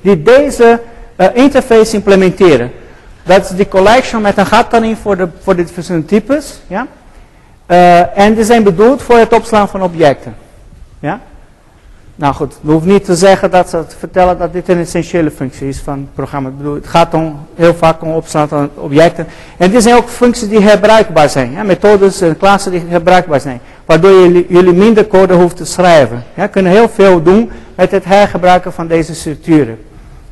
die 0.00 0.22
deze 0.22 0.80
uh, 1.16 1.26
interface 1.32 1.94
implementeren. 1.96 2.72
Dat 3.22 3.50
is 3.50 3.56
die 3.56 3.68
collection 3.68 4.22
met 4.22 4.36
een 4.36 4.46
gat 4.46 4.72
erin 4.72 4.96
voor 4.96 5.16
de, 5.16 5.28
voor 5.42 5.56
de 5.56 5.66
verschillende 5.66 6.06
types. 6.06 6.60
Ja? 6.66 6.86
Uh, 7.66 8.18
en 8.18 8.34
die 8.34 8.44
zijn 8.44 8.62
bedoeld 8.62 9.02
voor 9.02 9.18
het 9.18 9.32
opslaan 9.32 9.68
van 9.68 9.82
objecten. 9.82 10.36
Ja? 10.98 11.20
Nou 12.18 12.34
goed, 12.34 12.54
we 12.60 12.72
hoeven 12.72 12.88
niet 12.88 13.04
te 13.04 13.14
zeggen 13.14 13.50
dat 13.50 13.70
ze 13.70 13.86
te 13.86 13.96
vertellen 13.96 14.38
dat 14.38 14.52
dit 14.52 14.68
een 14.68 14.78
essentiële 14.78 15.30
functie 15.30 15.68
is 15.68 15.78
van 15.78 15.98
het 15.98 16.14
programma. 16.14 16.48
Ik 16.48 16.56
bedoel, 16.56 16.74
het 16.74 16.86
gaat 16.86 17.14
om, 17.14 17.46
heel 17.54 17.74
vaak 17.74 18.02
om 18.02 18.10
opslaan 18.10 18.48
van 18.48 18.70
objecten. 18.74 19.26
En 19.56 19.70
dit 19.70 19.82
zijn 19.82 19.96
ook 19.96 20.08
functies 20.08 20.48
die 20.48 20.60
herbruikbaar 20.60 21.28
zijn. 21.28 21.52
Ja? 21.52 21.62
Methodes 21.62 22.20
en 22.20 22.36
klassen 22.36 22.70
die 22.70 22.82
herbruikbaar 22.88 23.40
zijn 23.40 23.60
waardoor 23.86 24.30
jullie, 24.48 24.72
minder 24.72 25.06
code 25.06 25.34
hoeft 25.34 25.56
te 25.56 25.64
schrijven. 25.64 26.24
Ja, 26.34 26.46
kunnen 26.46 26.72
heel 26.72 26.88
veel 26.88 27.22
doen 27.22 27.50
met 27.74 27.90
het 27.90 28.04
hergebruiken 28.04 28.72
van 28.72 28.86
deze 28.86 29.14
structuren. 29.14 29.78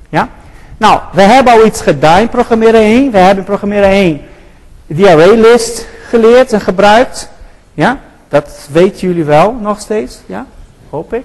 Ja? 0.08 0.28
Nou, 0.76 1.00
we 1.12 1.22
hebben 1.22 1.52
al 1.52 1.66
iets 1.66 1.80
gedaan 1.80 2.20
in 2.20 2.28
programmeren 2.28 2.80
1. 2.80 3.10
We 3.10 3.18
hebben 3.18 3.38
in 3.38 3.44
programmeren 3.44 3.88
1 3.88 4.20
die 4.86 5.08
arraylist 5.08 5.86
geleerd 6.08 6.52
en 6.52 6.60
gebruikt. 6.60 7.28
Ja, 7.74 8.00
dat 8.28 8.68
weten 8.72 9.08
jullie 9.08 9.24
wel 9.24 9.56
nog 9.60 9.80
steeds. 9.80 10.20
Ja, 10.26 10.46
hoop 10.90 11.14
ik. 11.14 11.24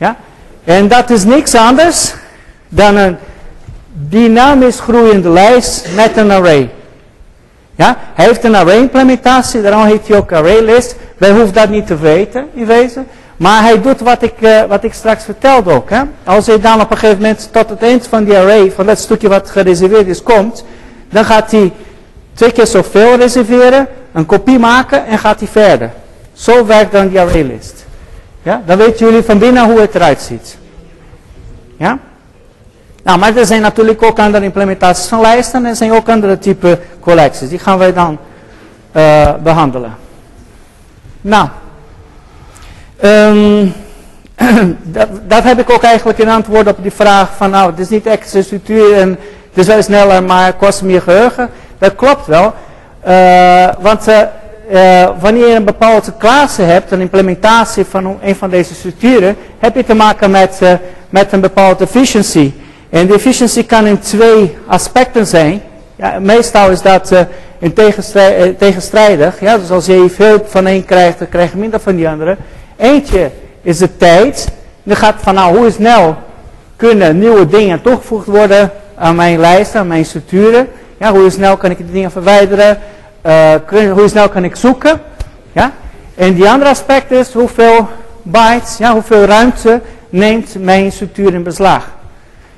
Ja, 0.00 0.16
en 0.64 0.88
dat 0.88 1.10
is 1.10 1.24
niks 1.24 1.54
anders 1.54 2.14
dan 2.68 2.96
een 2.96 3.16
dynamisch 3.92 4.80
groeiende 4.80 5.28
lijst 5.28 5.86
met 5.94 6.16
een 6.16 6.30
array. 6.30 6.70
Ja, 7.74 7.96
hij 8.14 8.24
heeft 8.24 8.44
een 8.44 8.54
array 8.54 8.76
implementatie, 8.76 9.62
daarom 9.62 9.84
heet 9.84 10.08
hij 10.08 10.16
ook 10.16 10.32
ArrayList. 10.32 10.96
Wij 11.18 11.30
hoeven 11.30 11.52
dat 11.52 11.68
niet 11.68 11.86
te 11.86 11.96
weten 11.96 12.48
in 12.54 12.66
wezen. 12.66 13.06
Maar 13.36 13.62
hij 13.62 13.80
doet 13.80 14.00
wat 14.00 14.22
ik, 14.22 14.34
uh, 14.40 14.62
wat 14.62 14.84
ik 14.84 14.94
straks 14.94 15.24
vertelde 15.24 15.72
ook. 15.72 15.90
Hè. 15.90 16.02
Als 16.24 16.46
hij 16.46 16.60
dan 16.60 16.80
op 16.80 16.90
een 16.90 16.96
gegeven 16.96 17.22
moment 17.22 17.48
tot 17.52 17.68
het 17.68 17.82
eind 17.82 18.06
van 18.06 18.24
die 18.24 18.36
array, 18.36 18.70
van 18.70 18.86
dat 18.86 18.98
stukje 18.98 19.28
wat 19.28 19.50
gereserveerd 19.50 20.06
is, 20.06 20.22
komt. 20.22 20.64
Dan 21.10 21.24
gaat 21.24 21.50
hij 21.50 21.72
twee 22.34 22.52
keer 22.52 22.66
zoveel 22.66 23.16
reserveren, 23.16 23.86
een 24.12 24.26
kopie 24.26 24.58
maken 24.58 25.06
en 25.06 25.18
gaat 25.18 25.38
hij 25.38 25.48
verder. 25.48 25.90
Zo 26.32 26.66
werkt 26.66 26.92
dan 26.92 27.08
die 27.08 27.20
ArrayList. 27.20 27.88
Ja, 28.42 28.62
dan 28.66 28.78
weten 28.78 29.06
jullie 29.06 29.22
van 29.22 29.38
binnen 29.38 29.64
hoe 29.64 29.80
het 29.80 29.94
eruit 29.94 30.20
ziet. 30.20 30.58
Ja? 31.76 31.98
Nou, 33.02 33.18
maar 33.18 33.36
er 33.36 33.46
zijn 33.46 33.62
natuurlijk 33.62 34.02
ook 34.02 34.18
andere 34.18 34.44
implementaties 34.44 35.06
van 35.06 35.20
lijsten 35.20 35.64
en 35.64 35.70
er 35.70 35.76
zijn 35.76 35.92
ook 35.92 36.08
andere 36.08 36.38
type 36.38 36.78
collecties. 37.00 37.48
Die 37.48 37.58
gaan 37.58 37.78
wij 37.78 37.92
dan 37.92 38.18
uh, 38.96 39.34
behandelen. 39.42 39.94
Nou, 41.20 41.48
um, 43.04 43.72
dat, 44.82 45.08
dat, 45.26 45.42
heb 45.42 45.58
ik 45.58 45.70
ook 45.70 45.82
eigenlijk 45.82 46.18
in 46.18 46.28
antwoord 46.28 46.66
op 46.66 46.82
die 46.82 46.92
vraag 46.92 47.36
van 47.36 47.50
nou, 47.50 47.70
het 47.70 47.78
is 47.78 47.88
niet 47.88 48.06
extra 48.06 48.42
structuur 48.42 48.94
en 48.94 49.08
het 49.48 49.58
is 49.58 49.66
wel 49.66 49.82
sneller, 49.82 50.22
maar 50.22 50.52
kost 50.52 50.82
meer 50.82 51.02
geheugen. 51.02 51.50
Dat 51.78 51.94
klopt 51.94 52.26
wel, 52.26 52.54
uh, 53.08 53.68
want 53.80 54.08
uh, 54.08 54.18
wanneer 55.20 55.48
je 55.48 55.54
een 55.54 55.64
bepaalde 55.64 56.12
klasse 56.18 56.62
hebt, 56.62 56.90
een 56.90 57.00
implementatie 57.00 57.84
van 57.84 58.18
een 58.22 58.36
van 58.36 58.50
deze 58.50 58.74
structuren, 58.74 59.36
heb 59.58 59.76
je 59.76 59.84
te 59.84 59.94
maken 59.94 60.30
met, 60.30 60.60
met 61.08 61.32
een 61.32 61.40
bepaalde 61.40 61.84
efficiency. 61.84 62.52
En 62.90 63.06
de 63.06 63.14
efficiency 63.14 63.66
kan 63.66 63.86
in 63.86 63.98
twee 63.98 64.56
aspecten 64.66 65.26
zijn. 65.26 65.62
Ja, 65.96 66.18
meestal 66.18 66.70
is 66.70 66.82
dat 66.82 67.12
uh, 67.12 67.20
in 67.58 67.72
tegenstrij 67.72 68.54
tegenstrijdig. 68.58 69.40
Ja, 69.40 69.58
dus 69.58 69.70
als 69.70 69.86
je 69.86 70.10
veel 70.10 70.44
van 70.46 70.66
één 70.66 70.84
krijgt, 70.84 71.18
dan 71.18 71.28
krijg 71.28 71.50
je 71.50 71.58
minder 71.58 71.80
van 71.80 71.96
die 71.96 72.08
andere. 72.08 72.36
Eentje 72.76 73.30
is 73.62 73.78
de 73.78 73.96
tijd. 73.96 74.48
Dan 74.82 74.96
gaat 74.96 75.14
van 75.18 75.34
nou, 75.34 75.56
hoe 75.56 75.70
snel 75.70 76.16
kunnen 76.76 77.18
nieuwe 77.18 77.46
dingen 77.46 77.82
toegevoegd 77.82 78.26
worden 78.26 78.70
aan 78.94 79.14
mijn 79.14 79.40
lijsten, 79.40 79.80
aan 79.80 79.86
mijn 79.86 80.04
structuren. 80.04 80.68
Ja, 80.98 81.12
hoe 81.12 81.30
snel 81.30 81.56
kan 81.56 81.70
ik 81.70 81.76
die 81.76 81.92
dingen 81.92 82.10
verwijderen? 82.10 82.78
Uh, 83.26 83.90
hoe 83.92 84.08
snel 84.08 84.28
kan 84.28 84.44
ik 84.44 84.56
zoeken? 84.56 85.00
Ja? 85.52 85.72
En 86.14 86.34
die 86.34 86.50
andere 86.50 86.70
aspect 86.70 87.10
is 87.10 87.32
hoeveel 87.32 87.88
bytes, 88.22 88.76
ja, 88.78 88.92
hoeveel 88.92 89.24
ruimte 89.24 89.80
neemt 90.08 90.54
mijn 90.58 90.92
structuur 90.92 91.34
in 91.34 91.42
beslag. 91.42 91.90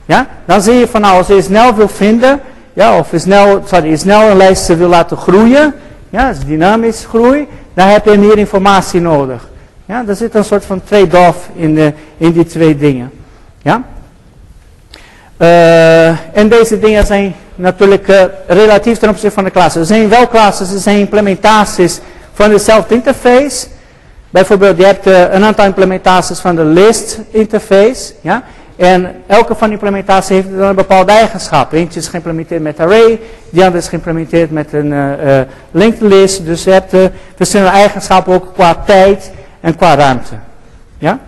Ja? 0.04 0.26
Dan 0.44 0.62
zie 0.62 0.74
je 0.74 0.88
van 0.88 1.00
nou, 1.00 1.16
als 1.16 1.26
je 1.26 1.42
snel 1.42 1.74
wil 1.74 1.88
vinden, 1.88 2.40
ja, 2.72 2.98
of 2.98 3.10
je 3.10 3.18
snel, 3.18 3.62
sorry, 3.64 3.96
snel 3.96 4.30
een 4.30 4.36
lijst 4.36 4.76
wil 4.76 4.88
laten 4.88 5.16
groeien, 5.16 5.74
ja, 6.10 6.32
dynamisch 6.46 7.04
groei, 7.08 7.48
dan 7.74 7.88
heb 7.88 8.04
je 8.04 8.18
meer 8.18 8.38
informatie 8.38 9.00
nodig. 9.00 9.48
Ja, 9.84 10.04
er 10.06 10.16
zit 10.16 10.34
een 10.34 10.44
soort 10.44 10.64
van 10.64 10.82
trade-off 10.84 11.48
in, 11.54 11.74
de, 11.74 11.92
in 12.16 12.32
die 12.32 12.44
twee 12.44 12.76
dingen. 12.76 13.10
Ja? 13.62 13.82
Uh, 15.42 16.08
en 16.36 16.48
deze 16.48 16.78
dingen 16.78 17.06
zijn 17.06 17.34
natuurlijk 17.54 18.08
uh, 18.08 18.22
relatief 18.46 18.98
ten 18.98 19.08
opzichte 19.08 19.34
van 19.34 19.44
de 19.44 19.50
klassen. 19.50 19.80
Er 19.80 19.86
zijn 19.86 20.08
wel 20.08 20.26
klassen, 20.26 20.74
er 20.74 20.80
zijn 20.80 20.98
implementaties 20.98 22.00
van 22.32 22.50
dezelfde 22.50 22.94
interface. 22.94 23.66
Bijvoorbeeld, 24.30 24.76
je 24.76 24.84
hebt 24.84 25.06
uh, 25.06 25.32
een 25.32 25.44
aantal 25.44 25.64
implementaties 25.64 26.38
van 26.38 26.56
de 26.56 26.64
list 26.64 27.18
interface. 27.30 28.12
Ja? 28.20 28.42
En 28.76 29.14
elke 29.26 29.54
van 29.54 29.68
die 29.68 29.72
implementaties 29.72 30.28
heeft 30.28 30.50
dan 30.50 30.68
een 30.68 30.74
bepaalde 30.74 31.12
eigenschap. 31.12 31.72
Eentje 31.72 32.00
is 32.00 32.08
geïmplementeerd 32.08 32.62
met 32.62 32.80
array, 32.80 33.20
die 33.50 33.62
andere 33.62 33.82
is 33.82 33.88
geïmplementeerd 33.88 34.50
met 34.50 34.72
een 34.72 34.94
linked 35.70 36.00
list. 36.00 36.46
Dus 36.46 36.64
je 36.64 36.70
hebt 36.70 36.94
verschillende 37.36 37.72
eigenschappen 37.72 38.34
ook 38.34 38.54
qua 38.54 38.82
tijd 38.86 39.30
en 39.60 39.76
qua 39.76 39.94
ruimte. 39.94 40.34
Ja? 40.98 41.18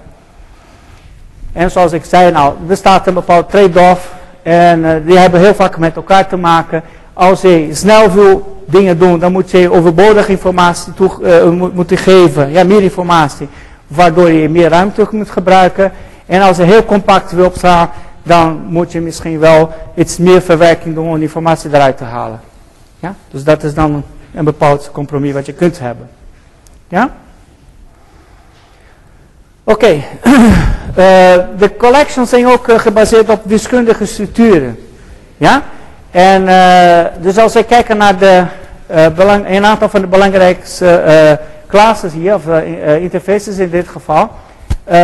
En 1.54 1.70
zoals 1.70 1.92
ik 1.92 2.04
zei, 2.04 2.30
nou, 2.30 2.54
er 2.60 2.66
bestaat 2.66 3.06
een 3.06 3.14
bepaalde 3.14 3.46
trade-off. 3.46 4.12
En 4.42 5.02
die 5.06 5.18
hebben 5.18 5.40
heel 5.40 5.54
vaak 5.54 5.78
met 5.78 5.96
elkaar 5.96 6.28
te 6.28 6.36
maken. 6.36 6.82
Als 7.12 7.40
je 7.40 7.68
snel 7.72 8.10
wil 8.10 8.62
dingen 8.66 8.98
doen, 8.98 9.18
dan 9.18 9.32
moet 9.32 9.50
je 9.50 9.72
overbodige 9.72 10.30
informatie 10.30 10.92
moet, 11.50 11.74
moeten 11.74 11.96
geven. 11.96 12.50
Ja, 12.50 12.64
meer 12.64 12.82
informatie. 12.82 13.48
Waardoor 13.86 14.30
je 14.30 14.48
meer 14.48 14.68
ruimte 14.68 15.08
moet 15.10 15.30
gebruiken. 15.30 15.92
En 16.26 16.42
als 16.42 16.56
je 16.56 16.62
heel 16.62 16.84
compact 16.84 17.32
wil 17.32 17.46
opslaan, 17.46 17.90
dan 18.22 18.62
moet 18.68 18.92
je 18.92 19.00
misschien 19.00 19.38
wel 19.38 19.72
iets 19.94 20.18
meer 20.18 20.42
verwerking 20.42 20.94
doen 20.94 21.08
om 21.08 21.22
informatie 21.22 21.70
eruit 21.72 21.96
te 21.96 22.04
halen. 22.04 22.40
Ja? 22.98 23.14
Dus 23.30 23.44
dat 23.44 23.62
is 23.62 23.74
dan 23.74 24.04
een 24.34 24.44
bepaald 24.44 24.90
compromis 24.92 25.32
wat 25.32 25.46
je 25.46 25.52
kunt 25.52 25.78
hebben. 25.78 26.08
Ja? 26.88 27.10
Oké. 29.64 30.02
uh, 30.98 31.34
de 31.58 31.76
collections 31.76 32.30
zijn 32.30 32.46
ook 32.46 32.68
uh, 32.68 32.78
gebaseerd 32.78 33.28
op 33.28 33.40
wiskundige 33.44 34.06
structuren. 34.06 34.78
Ja? 35.36 35.62
En 36.10 36.42
uh, 36.42 37.04
dus 37.20 37.38
als 37.38 37.52
we 37.52 37.64
kijken 37.64 37.96
naar 37.96 38.18
de, 38.18 38.44
belang, 39.16 39.48
een 39.48 39.64
aantal 39.64 39.88
van 39.88 40.00
de 40.00 40.06
belangrijkste 40.06 41.38
classes 41.68 42.12
hier, 42.12 42.34
of 42.34 42.42
interfaces 43.00 43.58
in 43.58 43.70
dit 43.70 43.88
geval. 43.88 44.30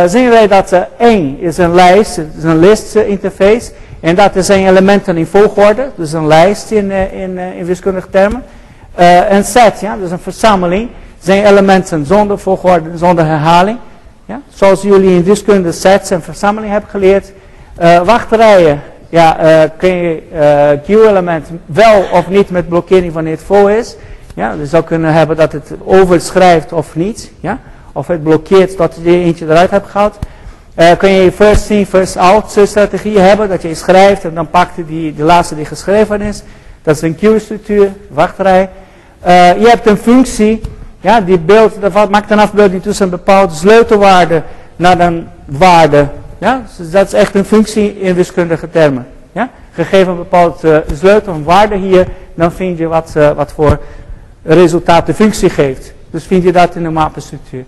Zien 0.05 0.29
wij 0.29 0.47
dat 0.47 0.75
één 0.97 1.39
is 1.39 1.57
een 1.57 1.73
lijst, 1.73 2.17
is 2.37 2.43
een 2.43 2.59
list 2.59 2.95
interface. 2.95 3.71
En 3.99 4.15
dat 4.15 4.31
zijn 4.35 4.67
elementen 4.67 5.17
in 5.17 5.25
volgorde, 5.25 5.89
dus 5.95 6.13
een 6.13 6.27
lijst 6.27 6.71
in, 6.71 6.91
in, 6.91 7.37
in 7.37 7.65
wiskundige 7.65 8.09
termen. 8.09 8.43
een 9.29 9.43
set, 9.43 9.79
ja, 9.79 9.97
dus 9.97 10.11
een 10.11 10.19
verzameling, 10.19 10.89
zijn 11.19 11.45
elementen 11.45 12.05
zonder 12.05 12.39
volgorde, 12.39 12.89
zonder 12.97 13.25
herhaling. 13.25 13.77
Ja? 14.31 14.41
Zoals 14.53 14.81
jullie 14.81 15.15
in 15.15 15.23
wiskunde 15.23 15.71
sets 15.71 16.11
en 16.11 16.21
verzameling 16.21 16.71
hebben 16.71 16.89
geleerd. 16.89 17.31
wachterijen, 18.05 18.81
ja, 19.09 19.37
kun 19.77 19.95
je 19.95 20.21
Q-element 20.85 21.47
wel 21.65 22.03
of 22.11 22.27
niet 22.29 22.49
met 22.49 22.69
blokkering 22.69 23.13
wanneer 23.13 23.33
het 23.33 23.43
vol 23.43 23.69
is. 23.69 23.95
Ja, 24.35 24.55
dus 24.55 24.69
zou 24.69 24.83
kunnen 24.83 25.13
hebben 25.13 25.35
dat 25.35 25.51
het 25.51 25.71
overschrijft 25.83 26.73
of 26.73 26.95
niet. 26.95 27.31
Ja? 27.39 27.59
of 27.91 28.07
het 28.07 28.23
blokkeert 28.23 28.77
tot 28.77 28.97
je 29.01 29.09
eentje 29.09 29.45
eruit 29.45 29.69
hebt 29.69 29.89
gehaald. 29.89 30.19
Uh, 30.75 30.91
kun 30.97 31.09
je 31.09 31.31
first 31.31 31.69
in, 31.69 31.85
first 31.85 32.17
out 32.17 32.59
strategie 32.63 33.19
hebben, 33.19 33.49
dat 33.49 33.61
je 33.61 33.75
schrijft 33.75 34.23
en 34.23 34.33
dan 34.33 34.49
pakt 34.49 34.87
die, 34.87 35.13
de 35.13 35.23
laatste 35.23 35.55
die 35.55 35.65
geschreven 35.65 36.21
is. 36.21 36.43
Dat 36.81 36.95
is 36.95 37.01
een 37.01 37.15
queue-structuur, 37.15 37.91
wachtrij. 38.09 38.69
Uh, 39.27 39.61
je 39.61 39.67
hebt 39.67 39.87
een 39.87 39.97
functie, 39.97 40.61
ja, 41.01 41.21
die 41.21 41.39
beeld, 41.39 41.81
dat 41.81 42.09
maakt 42.09 42.31
een 42.31 42.39
afbeelding 42.39 42.81
tussen 42.81 43.05
een 43.05 43.11
bepaalde 43.11 43.53
sleutelwaarde 43.53 44.43
naar 44.75 44.99
een 44.99 45.27
waarde. 45.45 46.07
Ja, 46.37 46.63
dus 46.77 46.91
dat 46.91 47.07
is 47.07 47.13
echt 47.13 47.35
een 47.35 47.45
functie 47.45 47.99
in 47.99 48.15
wiskundige 48.15 48.69
termen. 48.69 49.07
Ja? 49.31 49.49
Gegeven 49.73 50.11
een 50.11 50.17
bepaald 50.17 50.63
uh, 50.63 50.77
sleutel, 50.95 51.33
een 51.33 51.43
waarde 51.43 51.75
hier, 51.75 52.07
dan 52.33 52.51
vind 52.51 52.77
je 52.77 52.87
wat, 52.87 53.13
uh, 53.17 53.31
wat 53.31 53.51
voor 53.51 53.79
resultaat 54.43 55.05
de 55.05 55.13
functie 55.13 55.49
geeft. 55.49 55.93
Dus 56.09 56.23
vind 56.23 56.43
je 56.43 56.51
dat 56.51 56.75
in 56.75 56.83
de 56.83 56.89
mappenstructuur. 56.89 57.65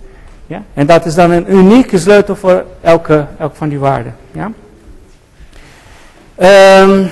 Ja? 0.47 0.61
En 0.73 0.85
dat 0.85 1.05
is 1.05 1.15
dan 1.15 1.31
een 1.31 1.53
unieke 1.53 1.97
sleutel 1.97 2.35
voor 2.35 2.63
elke, 2.81 3.25
elke 3.39 3.55
van 3.55 3.69
die 3.69 3.79
waarden. 3.79 4.15
Ja? 4.31 4.51
Um, 6.81 7.09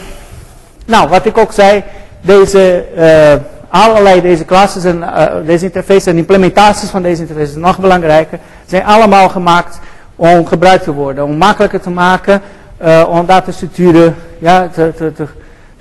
nou, 0.86 1.10
wat 1.10 1.26
ik 1.26 1.38
ook 1.38 1.52
zei, 1.52 1.84
deze, 2.22 2.86
uh, 2.98 3.34
allerlei 3.72 4.22
deze 4.22 4.46
klassen 4.46 4.84
en 4.86 4.98
uh, 4.98 5.46
deze 5.46 5.66
interfaces 5.66 6.06
en 6.06 6.18
implementaties 6.18 6.90
van 6.90 7.02
deze 7.02 7.22
interfaces, 7.22 7.56
nog 7.56 7.80
belangrijker, 7.80 8.40
zijn 8.66 8.86
allemaal 8.86 9.30
gemaakt 9.30 9.80
om 10.16 10.46
gebruikt 10.46 10.84
te 10.84 10.94
worden. 10.94 11.24
Om 11.24 11.38
makkelijker 11.38 11.82
te 11.82 11.90
maken, 11.90 12.42
uh, 12.84 13.04
om 13.10 13.26
datastructuren 13.26 14.16
ja, 14.40 14.68
te, 14.68 14.92
te, 14.96 15.12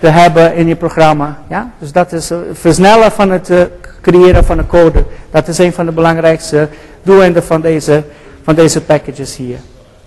te, 0.01 0.07
hebben 0.07 0.55
in 0.55 0.67
je 0.67 0.77
programma. 0.77 1.39
Ja? 1.49 1.71
Dus 1.79 1.93
dat 1.93 2.13
is 2.13 2.31
versnellen 2.53 3.13
van 3.13 3.31
het 3.31 3.53
creëren 4.01 4.45
van 4.45 4.59
een 4.59 4.67
code. 4.67 5.05
Dat 5.31 5.49
is 5.49 5.59
een 5.59 5.73
van 5.73 5.87
de 5.87 5.93
belangrijkste 5.93 6.69
doeleinden 7.03 7.45
van 7.45 7.61
deze, 7.61 8.03
van 8.43 8.55
deze 8.55 8.81
packages 8.81 9.37
hier. 9.37 9.59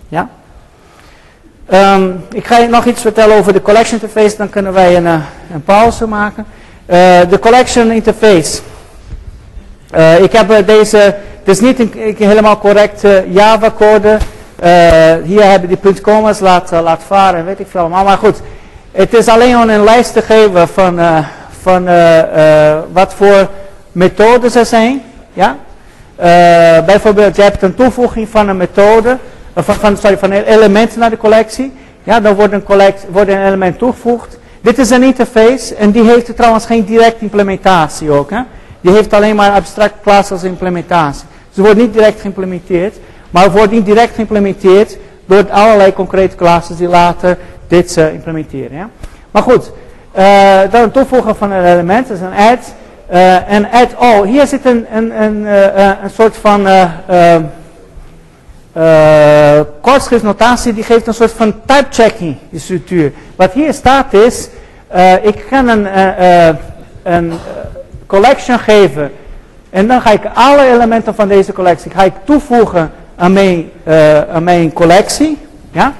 Ja? 0.07 0.29
Um, 1.71 2.23
ik 2.31 2.45
ga 2.45 2.57
je 2.57 2.67
nog 2.67 2.85
iets 2.85 3.01
vertellen 3.01 3.37
over 3.37 3.53
de 3.53 3.61
collection 3.61 3.99
interface, 4.01 4.37
dan 4.37 4.49
kunnen 4.49 4.73
wij 4.73 4.97
een, 4.97 5.07
eh, 5.07 5.19
een 5.53 5.63
pauze 5.63 6.07
maken. 6.07 6.45
Uh, 6.87 7.19
de 7.29 7.39
collection 7.39 7.91
interface. 7.91 8.61
Uh, 9.95 10.19
ik 10.19 10.31
heb 10.31 10.67
deze, 10.67 10.97
het 10.97 11.47
is 11.47 11.59
niet 11.59 11.79
een, 11.79 12.15
helemaal 12.17 12.57
correcte 12.57 13.25
Java 13.27 13.71
code. 13.71 14.17
hier 15.23 15.43
hebben 15.43 15.67
die 15.67 15.77
punt 15.77 16.01
commas 16.01 16.39
laat, 16.39 17.03
varen, 17.07 17.45
weet 17.45 17.59
ik 17.59 17.67
veel 17.69 17.79
allemaal. 17.79 18.03
Maar 18.03 18.17
goed, 18.17 18.41
Het 18.91 19.13
is 19.13 19.27
alleen 19.27 19.55
om 19.55 19.69
een 19.69 19.83
lijst 19.83 20.13
te 20.13 20.21
geven 20.21 20.67
van, 20.67 20.99
van 21.61 21.85
wat 22.91 23.13
voor 23.13 23.49
methodes 23.91 24.55
er 24.55 24.65
zijn. 24.65 25.01
Ja? 25.33 25.57
bijvoorbeeld, 26.85 27.35
je 27.35 27.41
hebt 27.41 27.61
een 27.61 27.75
toevoeging 27.75 28.29
van 28.29 28.49
een 28.49 28.57
methode, 28.57 29.17
van, 29.55 29.75
van, 29.75 29.97
sorry, 29.97 30.17
van 30.17 30.31
een 30.31 30.43
element 30.43 30.95
naar 30.95 31.09
de 31.09 31.17
collectie. 31.17 31.73
Ja, 32.03 32.19
dan 32.19 32.35
wordt 32.35 32.53
een, 32.53 32.63
collect, 32.63 33.05
wordt 33.09 33.29
een 33.29 33.45
element 33.45 33.77
toegevoegd. 33.77 34.37
Dit 34.63 34.77
is 34.77 34.89
een 34.89 35.03
interface 35.03 35.75
en 35.75 35.91
die 35.91 36.03
heeft 36.03 36.35
trouwens 36.35 36.65
geen 36.65 36.83
directe 36.83 37.19
implementatie 37.19 38.11
ook. 38.11 38.29
Die 38.81 38.91
heeft 38.91 39.13
alleen 39.13 39.35
maar 39.35 39.51
abstract 39.51 39.93
class 40.03 40.31
als 40.31 40.43
implementatie. 40.43 41.25
Ze 41.49 41.61
wordt 41.61 41.77
niet 41.77 41.93
direct 41.93 42.21
geïmplementeerd, 42.21 42.95
maar 43.29 43.51
wordt 43.51 43.71
niet 43.71 43.85
direct 43.85 44.15
geïmplementeerd 44.15 44.97
door 45.25 45.51
allerlei 45.51 45.93
concrete 45.93 46.35
classes 46.35 46.77
die 46.77 46.87
later 46.87 47.37
dit 47.67 47.97
uh, 47.97 48.13
implementeren. 48.13 48.91
Maar 49.31 49.43
goed, 49.43 49.71
uh, 50.17 50.59
dan 50.71 50.91
toevoegen 50.91 51.35
van 51.35 51.51
een 51.51 51.65
element, 51.65 52.07
dat 52.07 52.17
is 52.17 52.23
een 52.23 52.33
add. 52.33 52.73
Uh, 53.11 53.51
en 53.51 53.71
add 53.71 53.95
all. 53.95 54.25
Hier 54.25 54.47
zit 54.47 54.65
een, 54.65 54.85
een, 54.93 55.21
een, 55.23 55.45
een 56.03 56.09
soort 56.09 56.37
van 56.37 56.67
kortschriftnotatie 59.81 60.73
die 60.73 60.83
geeft 60.83 61.07
een 61.07 61.13
soort 61.13 61.31
van 61.31 61.53
type 61.65 61.85
checking 61.89 62.37
structuur. 62.55 63.11
Wat 63.35 63.51
hier 63.51 63.73
staat 63.73 64.13
is, 64.13 64.49
ik 65.21 65.45
kan 65.49 65.67
een, 65.67 65.87
een 67.03 67.33
collection 68.05 68.59
geven 68.59 69.11
en 69.69 69.87
dan 69.87 70.01
ga 70.01 70.11
ik 70.11 70.23
alle 70.33 70.73
elementen 70.73 71.15
van 71.15 71.27
deze 71.27 71.53
collectie 71.53 71.91
ga 71.91 72.03
ik 72.03 72.13
toevoegen 72.23 72.91
aan 73.15 73.33
mijn, 73.33 73.69
aan 74.33 74.43
mijn 74.43 74.73
collectie. 74.73 75.37
Ja? 75.71 75.93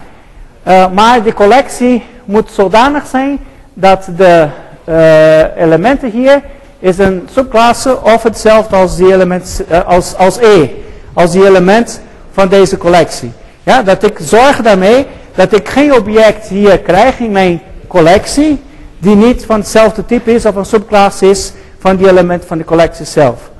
Uh, 0.68 0.92
maar 0.92 1.24
de 1.24 1.34
collectie 1.34 2.04
moet 2.26 2.52
zodanig 2.52 3.08
zijn 3.08 3.40
dat 3.74 4.08
de 4.18 4.48
uh, 4.86 5.58
elementen 5.58 6.12
hier 6.12 6.42
is 6.80 6.98
een 6.98 7.28
subklasse 7.32 8.02
of 8.02 8.24
hetzelfde 8.24 8.76
als, 8.76 8.96
die 8.96 9.14
element, 9.14 9.64
uh, 9.72 9.88
als, 9.88 10.16
als 10.16 10.38
E. 10.38 10.70
Als 11.14 11.32
die 11.32 11.46
element 11.46 12.02
van 12.34 12.48
deze 12.48 12.78
collectie. 12.78 13.32
Ja, 13.64 13.84
dat 13.84 14.04
ik 14.04 14.18
zorg 14.22 14.62
daarmee 14.62 15.08
dat 15.36 15.54
ik 15.54 15.70
geen 15.70 15.94
object 15.94 16.48
hier 16.48 16.80
krijg 16.80 17.20
in 17.20 17.32
mijn 17.32 17.62
collectie 17.88 18.62
die 18.98 19.16
niet 19.16 19.46
van 19.46 19.60
hetzelfde 19.60 20.06
type 20.06 20.34
is 20.34 20.46
of 20.46 20.56
een 20.56 20.66
subklasse 20.66 21.30
is 21.30 21.54
van 21.80 21.96
die 21.96 22.10
element 22.10 22.46
van 22.46 22.58
de 22.58 22.64
collectie 22.64 23.06
zelf. 23.06 23.52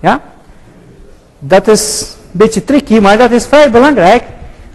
Ja? 0.00 0.20
Dat 1.38 1.68
is 1.68 2.00
een 2.00 2.38
beetje 2.38 2.64
tricky, 2.64 2.98
maar 2.98 3.18
dat 3.18 3.30
is 3.30 3.46
vrij 3.46 3.70
belangrijk. 3.70 4.22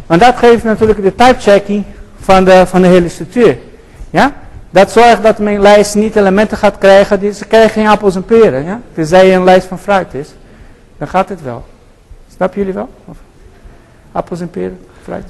Want 0.05 0.21
dat 0.21 0.37
geeft 0.37 0.63
natuurlijk 0.63 1.01
de 1.01 1.15
type 1.15 1.39
checking 1.39 1.83
van 2.19 2.43
de, 2.43 2.63
van 2.67 2.81
de 2.81 2.87
hele 2.87 3.09
structuur. 3.09 3.57
Ja? 4.09 4.33
Dat 4.69 4.91
zorgt 4.91 5.23
dat 5.23 5.37
mijn 5.37 5.61
lijst 5.61 5.95
niet 5.95 6.15
elementen 6.15 6.57
gaat 6.57 6.77
krijgen, 6.77 7.19
die, 7.19 7.33
ze 7.33 7.45
krijgen 7.45 7.69
geen 7.69 7.87
appels 7.87 8.15
en 8.15 8.25
peren. 8.25 8.63
Ja? 8.63 8.79
Tenzij 8.93 9.27
je 9.27 9.33
een 9.33 9.43
lijst 9.43 9.67
van 9.67 9.79
fruit 9.79 10.13
is, 10.13 10.27
dan 10.97 11.07
gaat 11.07 11.29
het 11.29 11.41
wel. 11.41 11.65
Snappen 12.35 12.59
jullie 12.59 12.73
wel? 12.73 12.89
Of 13.05 13.17
appels 14.11 14.41
en 14.41 14.49
peren, 14.49 14.79
fruit. 15.03 15.25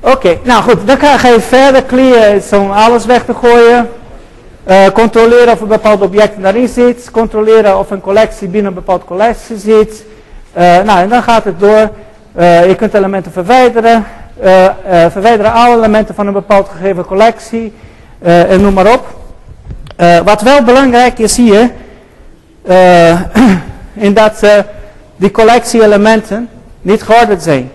Oké, 0.00 0.38
nou 0.42 0.62
goed, 0.62 0.86
dan 0.86 0.98
ga 0.98 1.28
je 1.28 1.40
verder 1.40 1.84
clear 1.84 2.42
om 2.52 2.70
alles 2.70 3.06
weg 3.06 3.24
te 3.24 3.34
gooien. 3.34 3.88
Uh, 4.68 4.86
controleren 4.86 5.52
of 5.52 5.60
een 5.60 5.68
bepaald 5.68 6.02
object 6.02 6.42
daarin 6.42 6.68
zit. 6.68 7.10
Controleren 7.10 7.78
of 7.78 7.90
een 7.90 8.00
collectie 8.00 8.48
binnen 8.48 8.68
een 8.68 8.74
bepaald 8.74 9.04
collectie 9.04 9.56
zit. 9.56 10.04
Uh, 10.56 10.62
nou, 10.82 11.00
en 11.00 11.08
dan 11.08 11.22
gaat 11.22 11.44
het 11.44 11.60
door. 11.60 11.90
Uh, 12.38 12.66
je 12.66 12.74
kunt 12.74 12.94
elementen 12.94 13.32
verwijderen. 13.32 14.04
Verwijderen 15.08 15.52
alle 15.52 15.76
elementen 15.76 16.14
van 16.14 16.26
een 16.26 16.32
bepaald 16.32 16.68
gegeven 16.68 17.04
collectie. 17.04 17.72
en 18.22 18.60
noem 18.60 18.74
maar 18.74 18.92
op. 18.92 19.06
wat 20.24 20.40
wel 20.40 20.62
belangrijk 20.62 21.18
is 21.18 21.36
hier. 21.36 21.70
in 24.06 24.14
dat 24.14 24.46
die 25.18 25.30
collectie-elementen 25.30 26.48
niet 26.82 27.02
georderd 27.02 27.42
zijn. 27.42 27.70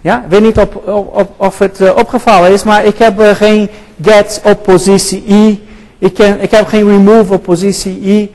Ja, 0.00 0.18
ik 0.18 0.30
weet 0.30 0.40
niet 0.40 0.58
op, 0.58 0.88
op, 1.12 1.30
of 1.36 1.58
het 1.58 1.94
opgevallen 1.94 2.50
is, 2.52 2.62
maar 2.62 2.84
ik 2.84 2.98
heb 2.98 3.20
geen 3.20 3.68
get 4.02 4.40
op 4.44 4.62
positie 4.62 5.24
i. 5.28 5.68
Ik, 5.98 6.18
ik 6.18 6.50
heb 6.50 6.66
geen 6.66 6.88
remove 6.88 7.32
op 7.32 7.42
positie 7.42 8.00
i. 8.00 8.34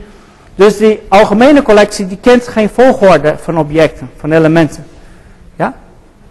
Dus 0.54 0.76
die 0.76 1.00
algemene 1.08 1.62
collectie 1.62 2.06
die 2.06 2.18
kent 2.20 2.48
geen 2.48 2.68
volgorde 2.68 3.34
van 3.40 3.58
objecten, 3.58 4.10
van 4.16 4.32
elementen. 4.32 4.84
Ja? 5.56 5.74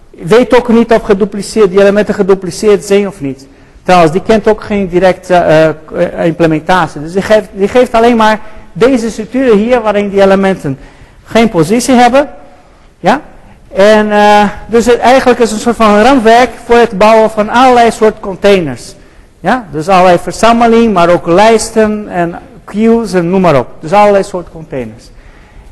Weet 0.09 0.55
ook 0.55 0.67
niet 0.67 0.91
of 0.91 1.01
gedupliceerd, 1.01 1.69
die 1.69 1.81
elementen 1.81 2.13
gedupliceerd 2.13 2.85
zijn 2.85 3.07
of 3.07 3.21
niet. 3.21 3.47
Trouwens, 3.83 4.11
die 4.11 4.21
kent 4.21 4.47
ook 4.47 4.63
geen 4.63 4.87
directe 4.87 5.75
uh, 5.93 6.25
implementatie. 6.25 7.01
Dus 7.01 7.13
die 7.13 7.21
geeft, 7.21 7.47
die 7.53 7.67
geeft 7.67 7.93
alleen 7.93 8.15
maar 8.15 8.39
deze 8.73 9.09
structuren 9.09 9.57
hier 9.57 9.81
waarin 9.81 10.09
die 10.09 10.21
elementen 10.21 10.77
geen 11.29 11.49
positie 11.49 11.95
hebben. 11.95 12.29
Ja? 12.99 13.21
En 13.73 14.07
uh, 14.07 14.43
dus 14.67 14.85
het 14.85 14.97
eigenlijk 14.97 15.39
is 15.39 15.51
een 15.51 15.59
soort 15.59 15.75
van 15.75 16.01
raamwerk 16.01 16.49
voor 16.65 16.75
het 16.75 16.97
bouwen 16.97 17.29
van 17.29 17.49
allerlei 17.49 17.91
soort 17.91 18.19
containers. 18.19 18.95
Ja? 19.39 19.65
Dus 19.71 19.89
allerlei 19.89 20.17
verzameling, 20.17 20.93
maar 20.93 21.09
ook 21.09 21.27
lijsten 21.27 22.07
en 22.09 22.39
queues 22.63 23.13
en 23.13 23.29
noem 23.29 23.41
maar 23.41 23.59
op. 23.59 23.67
Dus 23.79 23.93
allerlei 23.93 24.23
soort 24.23 24.49
containers. 24.51 25.09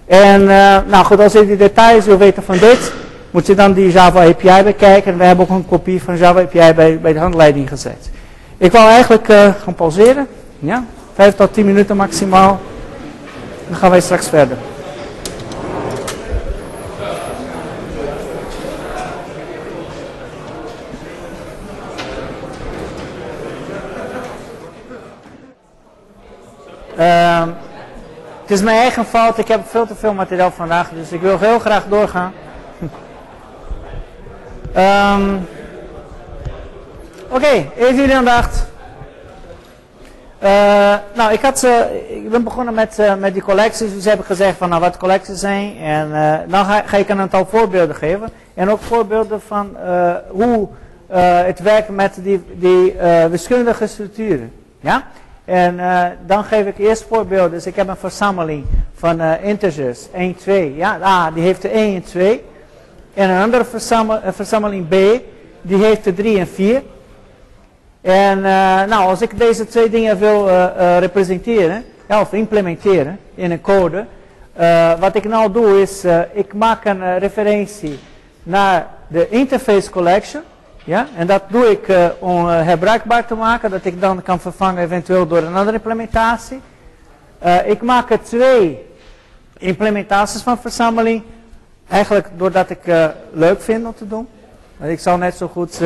En 0.06 0.42
uh, 0.42 0.78
nou 0.88 1.06
goed, 1.06 1.20
als 1.20 1.34
je 1.34 1.48
die 1.48 1.58
details 1.58 2.06
wil 2.06 2.18
weten 2.18 2.44
van 2.44 2.58
dit, 2.58 2.92
moet 3.32 3.48
je 3.48 3.56
dan 3.56 3.74
die 3.74 3.92
Java 3.92 4.28
API 4.28 4.64
bekijken. 4.64 5.12
En 5.12 5.18
we 5.18 5.24
hebben 5.24 5.46
ook 5.50 5.58
een 5.58 5.68
kopie 5.68 6.04
van 6.04 6.18
Java 6.18 6.40
API 6.40 6.74
bij, 6.74 7.00
bij 7.00 7.14
de 7.14 7.20
handleiding 7.20 7.70
gezet. 7.70 8.10
Ik 8.58 8.72
wil 8.72 8.82
eigenlijk 8.82 9.30
uh, 9.30 9.50
gaan 9.64 9.76
pauzeren. 9.76 10.28
Ja, 10.60 10.84
vijf 11.16 11.36
tot 11.36 11.54
tien 11.54 11.66
minuten 11.66 11.96
maximaal. 11.96 12.60
Dan 13.68 13.78
gaan 13.78 13.90
wij 13.90 14.02
straks 14.02 14.28
verder. 14.28 14.58
Uh, 26.98 27.42
het 28.42 28.52
is 28.52 28.62
mijn 28.62 28.78
eigen 28.78 29.06
fout. 29.06 29.38
Ik 29.38 29.48
heb 29.48 29.68
veel 29.68 29.86
te 29.86 29.96
veel 29.96 30.14
materiaal 30.14 30.52
vandaag. 30.52 30.90
Dus 30.90 31.12
ik 31.12 31.22
wil 31.22 31.40
heel 31.40 31.60
graag 31.60 31.86
doorgaan. 31.90 32.34
Um, 34.78 35.48
Oké, 37.30 37.66
even 37.76 37.96
jullie 37.96 38.16
aandacht. 38.16 38.66
Uh, 40.44 40.96
nou, 41.14 41.34
ik, 41.34 41.42
had, 41.42 41.64
uh, 41.64 41.80
ik 42.10 42.30
ben 42.30 42.44
begonnen 42.44 42.74
met, 42.74 43.00
uh, 43.00 43.16
met 43.16 43.34
die 43.34 43.42
collecties. 43.42 43.94
Dus 43.94 44.06
heb 44.06 44.26
gezegd 44.26 44.58
van 44.58 44.70
nou, 44.70 44.82
wat 44.82 44.98
collecties 44.98 45.40
zijn. 45.40 45.78
En 45.78 46.10
dan 46.48 46.66
ga, 46.66 46.82
ga, 46.86 46.98
ik 46.98 47.10
een 47.10 47.20
aantal 47.20 47.46
voorbeelden 47.46 47.96
geven. 47.96 48.30
En 48.54 48.70
ook 48.70 48.82
voorbeelden 48.82 49.42
van 49.42 49.78
hoe 50.28 50.68
het 51.08 51.60
werkt 51.60 51.90
met 51.90 52.18
die, 52.22 52.44
die 52.54 52.96
wiskundige 53.30 53.88
structuren. 53.88 54.52
Ja? 54.80 55.04
En 55.48 55.80
dan 56.26 56.44
geef 56.44 56.66
ik 56.66 56.78
eerst 56.78 57.06
voorbeelden. 57.10 57.52
Dus 57.52 57.66
ik 57.66 57.76
heb 57.76 57.88
een 57.88 57.96
verzameling 57.96 58.66
van 58.94 59.22
integers. 59.22 60.08
1, 60.14 60.36
2. 60.36 60.76
Ja, 60.76 60.98
ah, 61.02 61.34
die 61.34 61.44
heeft 61.44 61.62
de 61.62 61.70
1 61.70 61.96
en 61.96 62.04
2. 62.04 62.44
En 63.14 63.30
een 63.30 63.42
andere 63.42 63.66
verzameling 64.32 64.88
B, 64.88 64.96
die 65.62 65.84
heeft 65.84 66.04
de 66.04 66.14
3 66.14 66.40
en 66.40 66.48
4. 66.48 66.82
En 68.02 68.38
uh, 68.38 68.44
nou, 68.84 69.10
als 69.10 69.22
ik 69.22 69.38
deze 69.38 69.66
twee 69.66 69.90
dingen 69.90 70.18
wil 70.18 70.50
representeren, 71.00 71.84
ja, 72.08 72.22
of 72.22 72.34
implementeren 72.34 73.20
in 73.36 73.52
een 73.52 73.62
code, 73.62 74.06
wat 75.00 75.16
ik 75.16 75.24
nou 75.24 75.52
doe 75.52 75.82
is, 75.82 76.04
ik 76.34 76.54
maak 76.54 76.86
een 76.86 77.20
referentie 77.20 78.00
naar 78.44 78.88
de 79.08 79.30
interface 79.30 79.90
collection. 79.90 80.42
Ja, 80.88 81.08
en 81.16 81.28
dat 81.28 81.44
doe 81.48 81.72
ik 81.72 81.88
om 82.20 82.48
herbruikbaar 82.48 83.28
te 83.28 83.36
maken, 83.36 83.70
dat 83.70 83.86
ik 83.86 84.02
dan 84.02 84.22
kan 84.22 84.40
vervangen 84.40 84.84
eventueel 84.84 85.28
door 85.28 85.38
een 85.38 85.56
andere 85.56 85.76
implementatie. 85.76 86.62
ik 87.66 87.82
maak 87.82 88.12
er 88.12 88.24
twee 88.24 88.86
implementaties 89.58 90.42
van 90.42 90.58
verzameling 90.58 91.24
Eigenlijk 91.88 92.28
doordat 92.38 92.70
ik 92.70 92.88
uh, 92.88 93.08
leuk 93.32 93.62
vind 93.62 93.86
om 93.86 93.94
te 93.96 94.08
doen. 94.08 94.28
Ik 94.82 95.00
zou 95.00 95.18
net 95.18 95.36
zo 95.36 95.48
goed 95.48 95.82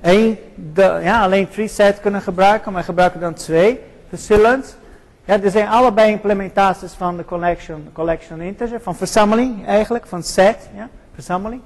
één, 0.00 0.38
de, 0.54 1.00
ja, 1.02 1.22
alleen 1.22 1.48
tree 1.48 1.68
set 1.68 2.00
kunnen 2.00 2.20
gebruiken, 2.20 2.72
maar 2.72 2.84
gebruiken 2.84 3.20
dan 3.20 3.34
twee 3.34 3.80
verschillend. 4.08 4.76
Ja, 5.24 5.42
er 5.42 5.50
zijn 5.50 5.68
allebei 5.68 6.10
implementaties 6.10 6.92
van 6.92 7.16
de 7.16 7.24
collection, 7.24 7.88
collection 7.92 8.40
integer, 8.40 8.80
van 8.80 8.96
verzameling 8.96 9.66
eigenlijk, 9.66 10.06
van 10.06 10.22
set, 10.22 10.68
ja, 10.76 10.88
verzameling. 11.14 11.60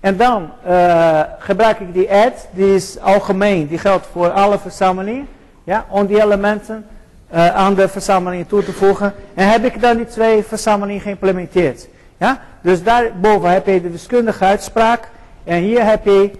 En 0.00 0.16
dan 0.16 0.50
uh, 0.66 1.20
gebruik 1.38 1.80
ik 1.80 1.92
die 1.92 2.12
add, 2.12 2.48
die 2.50 2.74
is 2.74 2.98
algemeen, 3.00 3.66
die 3.66 3.78
geldt 3.78 4.06
voor 4.12 4.30
alle 4.30 4.58
verzamelingen, 4.58 5.28
ja, 5.64 5.84
om 5.88 6.06
die 6.06 6.22
elementen 6.22 6.86
uh, 7.34 7.54
aan 7.54 7.74
de 7.74 7.88
verzameling 7.88 8.48
toe 8.48 8.64
te 8.64 8.72
voegen. 8.72 9.14
En 9.34 9.50
heb 9.50 9.64
ik 9.64 9.80
dan 9.80 9.96
die 9.96 10.06
twee 10.06 10.44
verzamelingen 10.44 11.00
geïmplementeerd. 11.00 11.88
Ja? 12.16 12.40
Dus 12.60 12.82
daarboven 12.82 13.50
heb 13.50 13.66
je 13.66 13.82
de 13.82 13.90
wiskundige 13.90 14.44
uitspraak. 14.44 15.08
En 15.44 15.56
hier 15.56 15.84
heb 15.84 16.04
je 16.04 16.30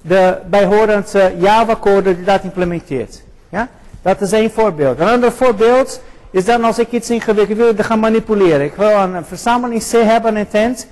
de 0.00 0.38
bijhorende 0.46 1.34
Java-code 1.38 2.16
die 2.16 2.24
dat 2.24 2.42
implementeert. 2.42 3.22
Ja? 3.48 3.68
Dat 4.02 4.20
is 4.20 4.32
één 4.32 4.50
voorbeeld. 4.50 5.00
Een 5.00 5.08
ander 5.08 5.32
voorbeeld 5.32 6.00
is 6.30 6.44
dan 6.44 6.64
als 6.64 6.78
ik 6.78 6.92
iets 6.92 7.10
ingewikkeld 7.10 7.58
wil 7.58 7.74
gaan 7.76 8.00
manipuleren. 8.00 8.64
Ik 8.64 8.74
wil 8.74 8.90
een 8.90 9.24
verzameling 9.24 9.82
C 9.82 9.92
hebben 9.92 10.36
intent. 10.36 10.86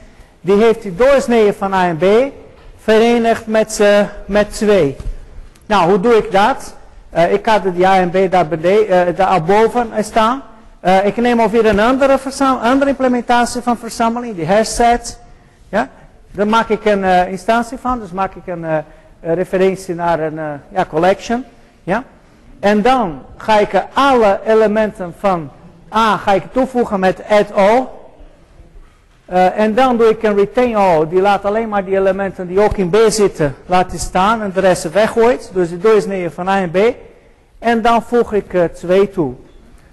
Die 0.44 0.56
heeft 0.56 0.82
die 0.82 0.94
doorsneden 0.94 1.54
van 1.54 1.74
A 1.74 1.86
en 1.86 1.96
B 1.96 2.04
verenigd 2.76 3.46
met, 3.46 3.78
uh, 3.80 4.00
met 4.26 4.52
2. 4.52 4.96
Nou, 5.66 5.88
hoe 5.90 6.00
doe 6.00 6.16
ik 6.16 6.32
dat? 6.32 6.76
Uh, 7.14 7.32
ik 7.32 7.46
had 7.46 7.62
de 7.62 7.86
A 7.86 7.96
en 7.96 8.10
B 8.10 8.30
daar, 8.30 8.48
daar 9.14 9.42
boven 9.42 9.90
staan. 10.00 10.42
Uh, 10.84 11.06
ik 11.06 11.16
neem 11.16 11.40
alweer 11.40 11.66
een 11.66 11.80
andere, 11.80 12.18
andere 12.62 12.90
implementatie 12.90 13.60
van 13.60 13.76
verzameling, 13.76 14.36
die 14.36 14.44
herset. 14.44 15.18
Ja? 15.68 15.88
Daar 16.30 16.46
maak 16.46 16.68
ik 16.68 16.84
een 16.84 17.28
instantie 17.28 17.78
van, 17.78 18.00
dus 18.00 18.10
maak 18.10 18.34
ik 18.34 18.46
een 18.46 18.84
referentie 19.20 19.94
naar 19.94 20.20
een 20.20 20.60
ja, 20.68 20.84
collection. 20.88 21.44
Ja? 21.82 22.04
En 22.60 22.82
dan 22.82 23.22
ga 23.36 23.58
ik 23.58 23.84
alle 23.92 24.40
elementen 24.46 25.14
van 25.18 25.50
A 25.94 26.16
ga 26.16 26.32
ik 26.32 26.52
toevoegen 26.52 27.00
met 27.00 27.22
add 27.28 27.52
all. 27.52 27.86
En 29.26 29.74
dan 29.74 29.96
doe 29.96 30.08
ik 30.08 30.22
een 30.22 30.36
retain 30.36 30.76
all, 30.76 31.08
die 31.08 31.20
laat 31.20 31.44
alleen 31.44 31.68
maar 31.68 31.84
die 31.84 31.96
elementen 31.96 32.46
die 32.46 32.60
ook 32.60 32.76
in 32.76 32.90
B 32.90 32.96
zitten 33.08 33.54
laten 33.66 33.98
staan 33.98 34.42
en 34.42 34.50
de 34.54 34.60
rest 34.60 34.92
weggooit. 34.92 35.50
Dus 35.52 35.68
die 35.68 35.78
doorsneden 35.78 36.32
van 36.32 36.48
A 36.48 36.60
en 36.60 36.70
B. 36.70 36.78
En 37.58 37.82
dan 37.82 38.02
voeg 38.02 38.32
ik 38.32 38.56
2 38.74 39.10
toe. 39.10 39.34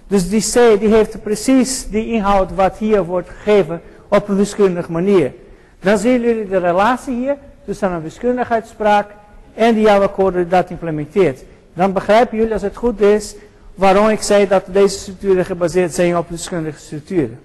Dus 0.06 0.28
die 0.28 0.40
C 0.40 0.80
die 0.80 0.94
heeft 0.94 1.22
precies 1.22 1.88
die 1.88 2.12
inhoud 2.12 2.54
wat 2.54 2.76
hier 2.76 3.04
wordt 3.04 3.28
gegeven 3.28 3.80
op 4.08 4.28
een 4.28 4.36
wiskundige 4.36 4.92
manier. 4.92 5.32
Dan 5.80 5.98
zien 5.98 6.20
jullie 6.20 6.48
de 6.48 6.58
relatie 6.58 7.14
hier 7.14 7.36
tussen 7.64 7.92
een 7.92 8.02
wiskundigheidsspraak 8.02 9.10
en 9.54 9.74
die 9.74 9.82
Java-code 9.82 10.36
die 10.36 10.46
dat 10.46 10.70
implementeert. 10.70 11.44
Dan 11.74 11.92
begrijpen 11.92 12.36
jullie 12.38 12.52
als 12.52 12.62
het 12.62 12.76
goed 12.76 13.00
is 13.00 13.34
waarom 13.74 14.08
ik 14.08 14.22
zei 14.22 14.48
dat 14.48 14.62
deze 14.66 14.98
structuren 14.98 15.44
gebaseerd 15.44 15.94
zijn 15.94 16.16
op 16.16 16.28
wiskundige 16.28 16.78
structuren. 16.78 17.40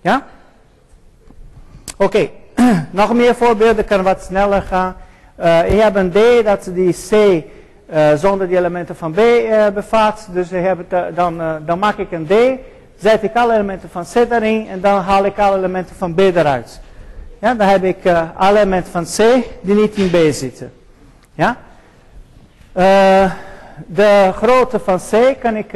Ja? 0.00 0.26
Oké, 2.00 2.28
nog 2.90 3.12
meer 3.12 3.34
voorbeelden, 3.34 3.84
kan 3.84 4.02
wat 4.02 4.22
sneller 4.22 4.62
gaan. 4.62 4.96
Uh, 5.40 5.70
je 5.70 5.80
hebt 5.80 5.96
een 5.96 6.10
D 6.10 6.44
dat 6.44 6.70
die 6.74 6.92
C 6.92 7.12
uh, 7.12 8.14
zonder 8.14 8.48
die 8.48 8.56
elementen 8.56 8.96
van 8.96 9.12
B 9.12 9.18
uh, 9.18 9.66
bevat. 9.68 10.28
Dus 10.30 10.48
te, 10.48 11.10
dan, 11.14 11.42
dan 11.66 11.78
maak 11.78 11.98
ik 11.98 12.12
een 12.12 12.26
D, 12.26 12.32
zet 13.02 13.22
ik 13.22 13.36
alle 13.36 13.52
elementen 13.52 13.88
van 13.90 14.04
C 14.04 14.14
erin 14.14 14.68
en 14.68 14.80
dan 14.80 15.00
haal 15.00 15.24
ik 15.24 15.38
alle 15.38 15.56
elementen 15.56 15.96
van 15.96 16.14
B 16.14 16.18
eruit. 16.18 16.80
Ja, 17.40 17.54
dan 17.54 17.68
heb 17.68 17.84
ik 17.84 17.98
alle 18.36 18.58
elementen 18.58 18.92
van 18.92 19.04
C 19.04 19.44
die 19.60 19.74
niet 19.74 19.94
in 19.96 20.10
B 20.10 20.16
zitten. 20.32 20.72
Ja? 21.34 21.56
de 23.86 24.30
grootte 24.34 24.78
van 24.78 24.98
C 25.10 25.40
kan 25.40 25.56
ik 25.56 25.70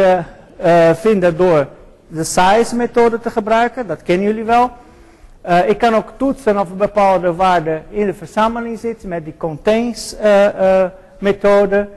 vinden 0.95 1.37
door 1.37 1.66
de 2.09 2.25
size 2.25 2.77
methode 2.77 3.20
te 3.20 3.31
gebruiken. 3.31 3.87
Dat 3.87 4.03
kennen 4.03 4.27
jullie 4.27 4.45
wel. 4.45 4.70
Ik 5.66 5.78
kan 5.78 5.95
ook 5.95 6.12
toetsen 6.16 6.61
of 6.61 6.70
een 6.70 6.76
bepaalde 6.76 7.34
waarde 7.34 7.80
in 7.90 8.07
de 8.07 8.14
verzameling 8.14 8.78
zit 8.78 9.05
met 9.05 9.24
die 9.24 9.36
contains 9.36 10.16
methode. 11.18 11.88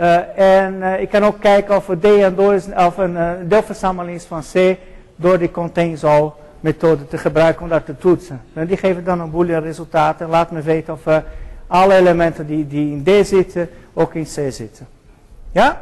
Uh, 0.00 0.38
en 0.64 1.00
ik 1.00 1.08
kan 1.08 1.24
ook 1.24 1.40
kijken 1.40 1.76
of, 1.76 1.90
D 2.00 2.04
en 2.04 2.34
door 2.34 2.54
is, 2.54 2.66
of 2.76 2.96
een 2.96 3.16
deelverzameling 3.48 4.16
is 4.16 4.24
van 4.24 4.42
C 4.52 4.76
door 5.16 5.38
die 5.38 5.50
contains 5.50 6.04
all 6.04 6.32
methode 6.60 7.06
te 7.08 7.18
gebruiken 7.18 7.62
om 7.62 7.68
dat 7.68 7.86
te 7.86 7.96
toetsen. 7.96 8.40
En 8.52 8.66
die 8.66 8.76
geven 8.76 9.04
dan 9.04 9.20
een 9.20 9.30
boolean 9.30 9.62
resultaat 9.62 10.20
en 10.20 10.28
laat 10.28 10.50
me 10.50 10.62
weten 10.62 10.92
of 10.92 11.22
alle 11.66 11.94
elementen 11.94 12.46
die, 12.46 12.66
die 12.66 12.92
in 12.92 13.02
D 13.04 13.26
zitten 13.26 13.68
ook 13.94 14.14
in 14.14 14.24
C 14.24 14.52
zitten. 14.52 14.86
Ja? 15.52 15.80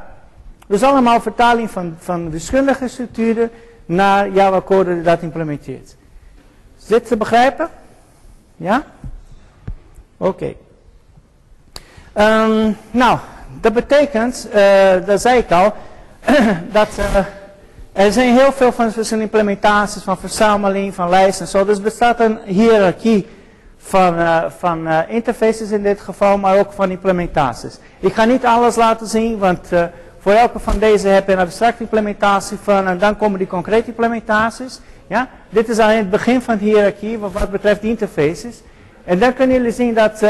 Dus 0.66 0.82
allemaal 0.82 1.20
vertaling 1.20 1.70
van, 1.70 1.94
van 1.98 2.30
wiskundige 2.30 2.88
structuren 2.88 3.50
naar 3.86 4.30
Java 4.30 4.60
code 4.60 4.94
die 4.94 5.02
dat 5.02 5.22
implementeert. 5.22 5.96
Is 6.86 6.92
dit 6.92 7.06
te 7.06 7.16
begrijpen? 7.16 7.68
Ja? 8.56 8.82
Oké. 10.16 10.54
Um, 12.18 12.76
nou, 12.90 13.18
dat 13.60 13.72
betekent, 13.72 14.48
uh, 14.54 15.06
dat 15.06 15.20
zei 15.20 15.38
ik 15.38 15.52
al, 15.52 15.74
dat 16.78 16.88
uh, 16.98 17.16
er 17.92 18.12
zijn 18.12 18.34
heel 18.36 18.52
veel 18.52 18.72
van 18.72 18.90
verschillende 18.90 19.24
implementaties 19.24 20.02
van 20.02 20.18
verzameling, 20.18 20.94
van 20.94 21.08
lijsten 21.08 21.44
en 21.44 21.50
zo. 21.50 21.64
Dus 21.64 21.80
bestaat 21.80 22.20
een 22.20 22.38
hiërarchie 22.44 23.26
van, 23.76 24.18
uh, 24.18 24.44
van 24.58 24.88
interfaces 25.08 25.70
in 25.70 25.82
dit 25.82 26.00
geval, 26.00 26.38
maar 26.38 26.58
ook 26.58 26.72
van 26.72 26.90
implementaties. 26.90 27.78
Ik 28.00 28.14
ga 28.14 28.24
niet 28.24 28.44
alles 28.44 28.76
laten 28.76 29.06
zien, 29.06 29.38
want 29.38 29.68
voor 30.18 30.32
elke 30.32 30.58
van 30.58 30.78
deze 30.78 31.08
heb 31.08 31.26
je 31.26 31.32
een 31.32 31.38
abstracte 31.38 31.82
implementatie 31.82 32.58
van 32.62 32.86
en 32.86 32.98
dan 32.98 33.16
komen 33.16 33.38
die 33.38 33.46
concrete 33.46 33.86
implementaties. 33.86 34.80
Ja? 35.06 35.28
Dit 35.48 35.68
is 35.68 35.78
alleen 35.78 35.96
het 35.96 36.10
begin 36.10 36.42
van 36.42 36.58
de 36.58 36.64
hiërarchie 36.64 37.18
wat 37.18 37.50
betreft 37.50 37.82
interfaces. 37.82 38.62
En 39.04 39.18
dan 39.18 39.34
kunnen 39.34 39.56
jullie 39.56 39.72
zien 39.72 39.94
dat 39.94 40.22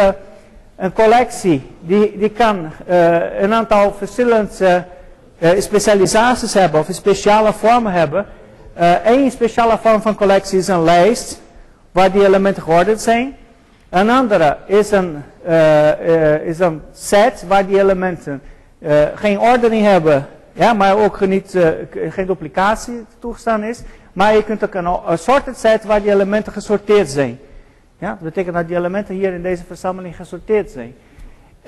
een 0.76 0.92
collectie 0.92 1.62
die, 1.80 2.18
die 2.18 2.30
kan 2.30 2.70
uh, 2.88 3.40
een 3.40 3.54
aantal 3.54 3.94
verschillende 3.98 4.84
uh, 5.38 5.50
specialisaties 5.58 6.54
hebben 6.54 6.80
of 6.80 6.86
speciale 6.90 7.52
vormen 7.52 7.92
hebben. 7.92 8.26
Eén 9.04 9.30
speciale 9.30 9.78
vorm 9.78 10.02
van 10.02 10.14
collectie 10.14 10.58
is 10.58 10.68
een 10.68 10.82
lijst 10.82 11.40
waar 11.92 12.12
die 12.12 12.26
elementen 12.26 12.62
geordend 12.62 13.00
zijn. 13.00 13.36
Een 13.88 14.10
andere 14.10 14.56
is 14.66 14.90
een, 14.90 15.22
is 16.44 16.58
een 16.58 16.82
set 16.92 17.44
waar 17.48 17.66
die 17.66 17.78
elementen 17.78 18.42
geen 19.14 19.40
ordening 19.40 19.84
hebben, 19.84 20.26
ja, 20.52 20.72
maar 20.72 20.96
ook 20.96 21.26
niet, 21.26 21.58
geen 22.08 22.26
duplicatie 22.26 23.06
toegestaan 23.18 23.62
is. 23.62 23.80
Maar 24.16 24.34
je 24.34 24.44
kunt 24.44 24.64
ook 24.64 24.74
een, 24.74 24.98
een 25.06 25.18
sorted 25.18 25.58
set 25.58 25.84
waar 25.84 26.02
die 26.02 26.10
elementen 26.10 26.52
gesorteerd 26.52 27.08
zijn. 27.08 27.38
Ja, 27.98 28.08
dat 28.08 28.18
betekent 28.18 28.54
dat 28.54 28.68
die 28.68 28.76
elementen 28.76 29.14
hier 29.14 29.32
in 29.32 29.42
deze 29.42 29.64
verzameling 29.64 30.16
gesorteerd 30.16 30.70
zijn. 30.70 30.94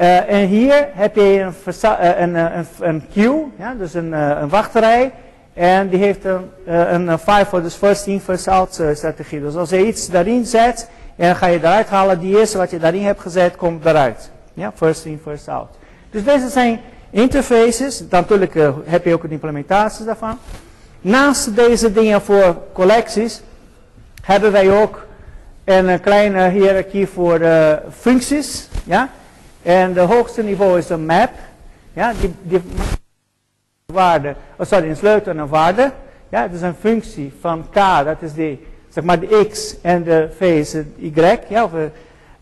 Uh, 0.00 0.30
en 0.30 0.46
hier 0.46 0.88
heb 0.92 1.14
je 1.14 1.22
een, 1.22 1.54
uh, 1.84 2.20
een, 2.20 2.34
een, 2.34 2.66
een, 2.80 3.02
queue, 3.12 3.46
ja, 3.58 3.74
dus 3.74 3.94
een, 3.94 4.12
een. 4.12 5.12
En 5.54 5.88
die 5.88 5.98
heeft 5.98 6.24
een, 6.24 6.50
een 6.94 7.18
FIFO, 7.18 7.62
dus 7.62 7.74
first 7.74 8.06
in, 8.06 8.20
first 8.20 8.48
out 8.48 8.82
strategie. 8.92 9.40
Dus 9.40 9.54
als 9.54 9.70
je 9.70 9.86
iets 9.86 10.10
daarin 10.10 10.46
zet, 10.46 10.90
en 11.16 11.26
dan 11.26 11.36
ga 11.36 11.46
je 11.46 11.58
eruit 11.58 11.88
halen, 11.88 12.20
die 12.20 12.38
eerste 12.38 12.58
wat 12.58 12.70
je 12.70 12.78
daarin 12.78 13.04
hebt 13.04 13.20
gezet, 13.20 13.56
komt 13.56 13.84
eruit. 13.84 14.30
Ja, 14.54 14.72
first 14.74 15.04
in, 15.04 15.20
first 15.22 15.48
out. 15.48 15.68
Dus 16.10 16.24
deze 16.24 16.48
zijn 16.48 16.80
interfaces. 17.10 18.02
Natuurlijk 18.10 18.54
heb 18.84 19.04
je 19.04 19.14
ook 19.14 19.24
een 19.24 19.30
implementatie 19.30 20.04
daarvan. 20.04 20.38
Naast 21.00 21.56
deze 21.56 21.92
dingen 21.92 22.22
voor 22.22 22.56
collecties, 22.72 23.42
hebben 24.22 24.52
wij 24.52 24.70
ook 24.82 25.06
en 25.64 25.88
een 25.88 26.00
kleine 26.00 26.48
hiërarchie 26.48 27.06
voor 27.06 27.38
de 27.38 27.78
functies. 27.98 28.68
Ja? 28.84 29.10
En 29.62 29.92
de 29.92 30.00
hoogste 30.00 30.42
niveau 30.42 30.78
is 30.78 30.88
een 30.88 31.06
map. 31.06 31.30
Ja? 31.92 32.12
Die, 32.20 32.34
die 32.42 32.60
waarde, 33.86 34.34
oh 34.56 34.66
sorry, 34.66 34.88
een 34.88 34.96
sleutel 34.96 35.32
en 35.32 35.38
een 35.38 35.48
waarde. 35.48 35.92
Ja? 36.28 36.42
Het 36.42 36.52
is 36.52 36.60
een 36.60 36.74
functie 36.74 37.32
van 37.40 37.66
k, 37.70 37.74
dat 38.04 38.16
is 38.20 38.32
die, 38.32 38.66
zeg 38.88 39.04
maar 39.04 39.20
de 39.20 39.46
x 39.50 39.80
en 39.82 40.02
de 40.02 40.28
v 40.36 40.40
is 40.40 40.72
het 40.72 40.86
y. 40.96 41.12
Ja? 41.48 41.64
Of 41.64 41.70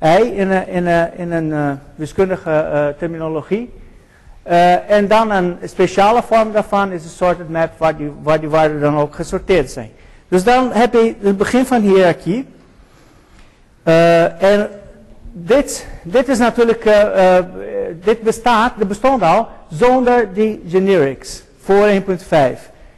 y 0.00 0.22
in 0.22 0.50
een, 0.50 0.68
in 0.68 0.86
een, 0.86 1.18
in 1.18 1.32
een 1.32 1.78
wiskundige 1.94 2.94
terminologie. 2.98 3.72
Uh, 4.48 4.90
en 4.90 5.08
dan 5.08 5.30
een 5.30 5.58
speciale 5.64 6.22
vorm 6.22 6.52
daarvan 6.52 6.92
is 6.92 7.04
een 7.04 7.10
sorted 7.10 7.48
map 7.48 7.70
waar 7.78 7.96
die, 7.96 8.12
waar 8.22 8.40
die 8.40 8.48
waarden 8.48 8.80
dan 8.80 8.96
ook 8.96 9.14
gesorteerd 9.14 9.70
zijn. 9.70 9.90
Dus 10.28 10.44
dan 10.44 10.72
heb 10.72 10.92
je 10.92 11.14
het 11.20 11.36
begin 11.36 11.66
van 11.66 11.80
de 11.80 11.86
hiërarchie. 11.86 12.46
Uh, 13.84 14.42
en 14.42 14.68
dit, 15.32 15.86
dit 16.02 16.28
is 16.28 16.38
natuurlijk, 16.38 16.84
uh, 16.84 17.38
dit 18.02 18.22
bestaat, 18.22 18.72
dit 18.78 18.88
bestond 18.88 19.22
al 19.22 19.48
zonder 19.70 20.32
die 20.32 20.62
generics 20.68 21.42
voor 21.60 21.88
1.5. 21.88 21.96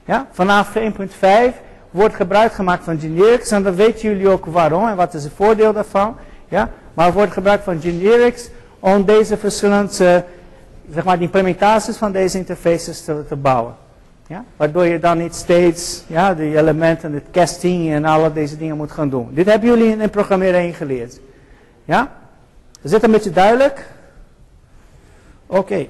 Ja? 0.05 0.27
Vanaf 0.33 0.75
1.5 0.77 1.27
wordt 1.91 2.15
gebruik 2.15 2.53
gemaakt 2.53 2.85
van 2.85 3.01
generics 3.01 3.51
en 3.51 3.63
dan 3.63 3.75
weten 3.75 4.09
jullie 4.09 4.29
ook 4.29 4.47
waarom 4.47 4.89
en 4.89 4.97
wat 4.97 5.15
is 5.15 5.25
het 5.25 5.33
voordeel 5.37 5.73
daarvan. 5.73 6.17
Ja? 6.49 6.71
Maar 6.95 7.13
wordt 7.13 7.33
gebruik 7.33 7.63
van 7.63 7.81
generics 7.81 8.49
om 8.79 9.05
deze 9.05 9.37
verschillende, 9.37 10.25
zeg 10.93 11.05
maar, 11.05 11.17
de 11.17 11.25
implementaties 11.25 11.97
van 11.97 12.13
deze 12.13 12.39
interfaces 12.39 13.05
te, 13.05 13.37
bouwen. 13.37 13.75
Ja? 14.27 14.45
Waardoor 14.57 14.85
je 14.85 14.99
dan 14.99 15.19
niet 15.19 15.35
steeds 15.35 16.03
ja, 16.07 16.35
de 16.35 16.57
elementen, 16.57 17.13
het 17.13 17.27
casting 17.33 17.93
en 17.93 18.05
alle 18.05 18.33
deze 18.33 18.57
dingen 18.57 18.77
moet 18.77 18.93
gaan 18.93 19.09
doen. 19.09 19.29
Dit 19.33 19.47
hebben 19.47 19.69
jullie 19.69 19.93
in, 19.93 20.01
in 20.01 20.11
programmeren 20.11 20.75
geleerd. 20.75 21.21
Ja? 21.85 22.13
Is 22.83 22.91
dit 22.91 23.03
een 23.03 23.11
beetje 23.11 23.31
duidelijk? 23.31 23.87
Oké. 25.47 25.59
Okay. 25.59 25.89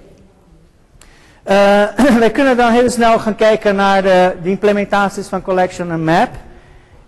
Uh, 1.49 2.18
wij 2.18 2.30
kunnen 2.30 2.57
dan 2.57 2.72
heel 2.72 2.90
snel 2.90 3.18
gaan 3.18 3.36
kijken 3.36 3.76
naar 3.76 4.03
de, 4.03 4.36
de, 4.42 4.49
implementaties 4.49 5.26
van 5.26 5.42
collection 5.42 5.90
en 5.90 6.05
map. 6.05 6.28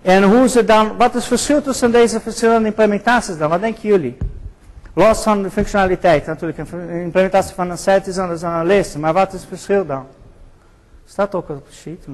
En 0.03 0.23
hoe 0.23 0.49
ze 0.49 0.65
dan, 0.65 0.97
wat 0.97 1.09
is 1.09 1.15
het 1.15 1.25
verschil 1.25 1.63
tussen 1.63 1.93
deze 1.93 2.21
verschillende 2.21 2.67
implementaties 2.67 3.39
dan? 3.39 3.49
Wat 3.49 3.61
denken 3.61 3.89
jullie? 3.89 4.17
Los 4.93 5.23
van 5.23 5.43
de 5.43 5.51
functionaliteit 5.51 6.27
natuurlijk. 6.27 6.73
Een 6.73 6.89
implementatie 6.89 7.55
van 7.55 7.71
een 7.71 7.79
set 7.79 8.07
is 8.07 8.19
anders 8.19 8.41
dan 8.41 8.53
een 8.53 8.67
lijst. 8.67 8.97
Maar 8.97 9.13
wat 9.13 9.33
is 9.33 9.41
het 9.41 9.49
verschil 9.49 9.87
dan? 9.87 10.07
Staat 11.05 11.35
ook 11.35 11.49
op 11.49 11.67
de 11.67 11.73
sheet. 11.73 12.07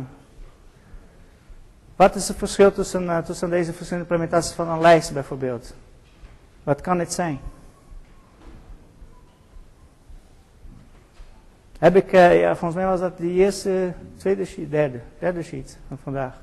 Wat 1.97 2.14
is 2.14 2.29
het 2.29 2.37
verschil 2.37 2.72
tussen, 2.72 3.03
uh, 3.03 3.18
tussen 3.18 3.51
deze 3.51 3.72
verschillende 3.72 4.09
implementaties 4.09 4.55
van 4.55 4.68
een 4.68 4.81
lijst 4.81 5.12
bijvoorbeeld? 5.12 5.74
Wat 6.62 6.81
kan 6.81 6.99
het 6.99 7.12
zijn? 7.12 7.41
Heb 11.79 11.97
ik, 11.97 12.12
uh, 12.12 12.41
ja, 12.41 12.57
volgens 12.57 12.81
mij 12.81 12.91
was 12.91 13.01
dat 13.01 13.18
de 13.18 13.31
eerste, 13.31 13.93
tweede 14.16 14.45
sheet, 14.45 14.70
derde, 14.70 15.01
derde 15.18 15.43
sheet 15.43 15.79
van 15.89 15.99
vandaag. 16.03 16.35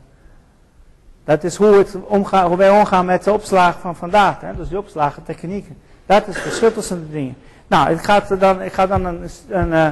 Dat 1.23 1.43
is 1.43 1.55
hoe, 1.55 1.77
het 1.77 1.95
omga, 2.03 2.47
hoe 2.47 2.57
wij 2.57 2.69
omgaan 2.69 3.05
met 3.05 3.23
de 3.23 3.31
opslagen 3.31 3.81
van 3.81 3.95
vandaag. 3.95 4.41
Hè? 4.41 4.55
Dus 4.55 4.69
de 4.69 4.77
opslagentechnieken. 4.77 5.77
Dat 6.06 6.28
is 6.28 6.36
het 6.36 6.43
verschil 6.43 6.74
de 6.74 7.12
dingen. 7.12 7.36
Nou, 7.68 7.91
ik 7.91 7.99
ga 7.99 8.20
dan, 8.39 8.62
ik 8.62 8.74
ga 8.74 8.88
dan 8.88 9.06
een, 9.06 9.30
een, 9.49 9.68
uh, 9.68 9.88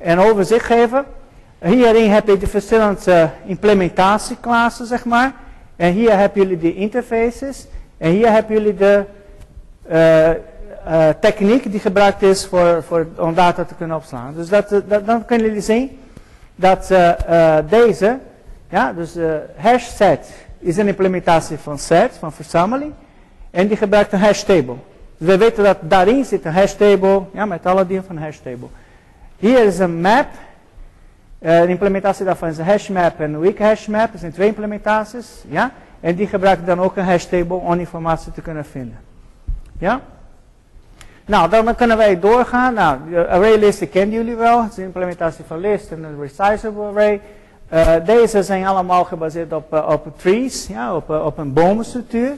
een 0.00 0.18
overzicht 0.18 0.64
geven. 0.64 1.04
Hierin 1.58 2.10
heb 2.10 2.26
je 2.26 2.38
de 2.38 2.46
verschillende 2.46 3.30
implementatieklassen, 3.44 4.86
zeg 4.86 5.04
maar. 5.04 5.32
En 5.76 5.92
hier 5.92 6.18
hebben 6.18 6.42
jullie 6.42 6.58
de 6.58 6.74
interfaces. 6.74 7.66
En 7.98 8.10
hier 8.10 8.30
hebben 8.30 8.56
jullie 8.56 8.74
de 8.74 9.04
uh, 9.90 11.08
techniek 11.20 11.70
die 11.70 11.80
gebruikt 11.80 12.22
is 12.22 12.46
voor, 12.46 12.82
voor, 12.82 13.06
om 13.16 13.34
data 13.34 13.64
te 13.64 13.74
kunnen 13.74 13.96
opslaan. 13.96 14.34
Dus 14.36 14.48
dat, 14.48 14.82
dan 15.04 15.24
kunnen 15.24 15.46
jullie 15.46 15.62
zien 15.62 15.98
dat 16.54 16.92
deze, 17.68 18.18
ja, 18.70 18.92
dus 18.92 19.12
de 19.12 19.40
hash 19.56 19.84
set 19.84 20.28
is 20.58 20.76
een 20.76 20.88
implementatie 20.88 21.58
van 21.58 21.78
set, 21.78 22.12
van 22.18 22.32
verzameling. 22.32 22.92
En 23.50 23.66
die 23.66 23.76
gebruikt 23.76 24.12
een 24.12 24.20
hash 24.20 24.42
table. 24.42 24.76
We 25.24 25.38
weten 25.38 25.64
dat 25.64 25.76
daarin 25.80 26.24
zit 26.24 26.44
een 26.44 26.52
hash 26.52 26.72
table, 26.72 27.22
ja, 27.32 27.44
met 27.44 27.66
alle 27.66 27.86
dingen 27.86 28.04
van 28.04 28.16
hash 28.16 28.36
table. 28.36 28.68
Hier 29.36 29.64
is 29.64 29.78
een 29.78 30.00
map. 30.00 30.26
De 31.38 31.64
implementatie 31.68 32.24
daarvan 32.24 32.48
is 32.48 32.58
een 32.58 32.64
hash 32.64 32.88
map 32.88 33.20
en 33.20 33.32
een 33.32 33.40
weak 33.40 33.58
hash 33.58 33.86
map. 33.86 34.12
Dat 34.12 34.20
zijn 34.20 34.32
twee 34.32 34.48
implementaties. 34.48 35.44
Ja? 35.48 35.70
En 36.00 36.14
die 36.14 36.26
gebruiken 36.26 36.66
dan 36.66 36.80
ook 36.80 36.96
een 36.96 37.04
hash 37.04 37.24
table 37.24 37.56
om 37.56 37.78
informatie 37.78 38.32
te 38.32 38.40
kunnen 38.40 38.64
vinden. 38.64 38.98
Ja? 39.78 40.00
Nou, 41.24 41.50
dan 41.50 41.74
kunnen 41.74 41.96
wij 41.96 42.20
doorgaan. 42.20 42.74
Nou, 42.74 43.16
arraylisten 43.16 43.88
kennen 43.90 44.16
jullie 44.16 44.36
wel. 44.36 44.62
Het 44.62 44.70
is 44.70 44.76
een 44.76 44.84
implementatie 44.84 45.44
van 45.44 45.58
list 45.58 45.90
en 45.90 46.04
een 46.04 46.20
resizable 46.20 46.82
array. 46.82 47.20
Uh, 47.72 47.94
deze 48.04 48.42
zijn 48.42 48.66
allemaal 48.66 49.04
gebaseerd 49.04 49.52
op, 49.52 49.74
uh, 49.74 49.88
op 49.88 50.18
trees, 50.18 50.66
ja, 50.66 50.96
op, 50.96 51.10
op 51.10 51.38
een 51.38 51.52
bomenstructuur. 51.52 52.32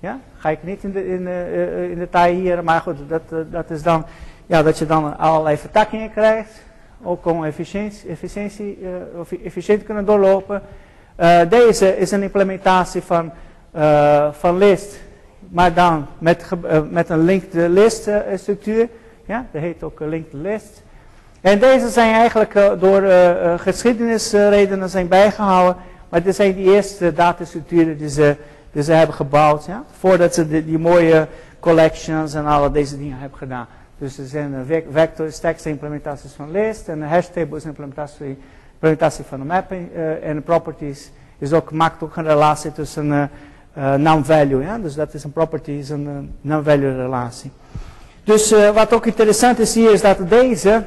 Ja, 0.00 0.20
ga 0.36 0.50
ik 0.50 0.62
niet 0.62 0.84
in, 0.84 0.92
de, 0.92 1.08
in, 1.08 1.26
in 1.90 1.98
detail 1.98 2.34
hier, 2.34 2.64
maar 2.64 2.80
goed, 2.80 2.96
dat, 3.08 3.22
dat 3.50 3.70
is 3.70 3.82
dan 3.82 4.04
ja, 4.46 4.62
dat 4.62 4.78
je 4.78 4.86
dan 4.86 5.18
allerlei 5.18 5.56
vertakkingen 5.56 6.12
krijgt. 6.12 6.62
Ook 7.02 7.26
om 7.26 7.44
efficiëntie, 7.44 8.10
efficiëntie 8.10 8.78
efficiënt 9.44 9.84
kunnen 9.84 10.04
doorlopen. 10.04 10.62
deze 11.48 11.98
is 11.98 12.10
een 12.10 12.22
implementatie 12.22 13.02
van, 13.02 13.32
van 14.32 14.58
list 14.58 14.98
maar 15.48 15.74
dan 15.74 16.06
met, 16.18 16.44
uh, 16.64 16.80
met 16.90 17.08
een 17.08 17.24
linked 17.24 17.54
list 17.54 18.08
uh, 18.08 18.16
structuur. 18.34 18.88
Ja, 19.26 19.46
dat 19.52 19.62
heet 19.62 19.82
ook 19.82 20.00
linked 20.00 20.32
list. 20.32 20.82
En 21.40 21.58
deze 21.58 21.88
zijn 21.88 22.14
eigenlijk 22.14 22.54
uh, 22.54 22.70
door 22.78 23.02
geschiedenisredenen 23.58 24.88
zijn 24.88 25.08
bijgehouden. 25.08 25.76
Maar 26.08 26.22
dit 26.22 26.34
zijn 26.34 26.54
die 26.54 26.74
eerste 26.74 27.12
datastructuren 27.12 27.98
die 27.98 28.08
ze, 28.08 28.36
die 28.72 28.82
ze 28.82 28.92
hebben 28.92 29.14
gebouwd. 29.14 29.64
Ja, 29.64 29.84
voordat 29.98 30.34
ze 30.34 30.64
die, 30.64 30.78
mooie 30.78 31.26
collections 31.60 32.34
en 32.34 32.46
alle 32.46 32.70
deze 32.70 32.98
dingen 32.98 33.18
hebben 33.18 33.38
gedaan. 33.38 33.66
Dus 33.98 34.18
er 34.18 34.26
zijn 34.26 34.66
vector 34.90 35.32
stacks 35.32 35.66
implementaties 35.66 36.32
van 36.32 36.50
list. 36.50 36.88
En 36.88 37.00
een 37.00 37.08
hash 37.08 37.26
table 37.26 37.56
is 37.56 37.62
een 37.62 37.68
implementatie, 37.68 38.38
implementatie 38.72 39.24
van 39.24 39.38
de 39.38 39.44
mapping. 39.44 39.88
en 40.22 40.42
properties 40.42 41.10
is 41.38 41.52
ook, 41.52 41.72
maakt 41.72 42.02
ook 42.02 42.16
een 42.16 42.24
relatie 42.24 42.72
tussen 42.72 43.30
uh, 43.78 43.94
non-value. 43.94 44.62
Ja? 44.62 44.78
Dus 44.78 44.94
dat 44.94 45.14
is 45.14 45.24
een 45.24 45.32
property, 45.32 45.70
is 45.70 45.88
een 45.88 46.34
non-value 46.40 46.96
relatie. 46.96 47.50
Dus 48.24 48.54
wat 48.74 48.92
ook 48.92 49.06
interessant 49.06 49.58
is 49.58 49.74
hier, 49.74 49.92
is 49.92 50.00
dat 50.00 50.18
deze 50.28 50.82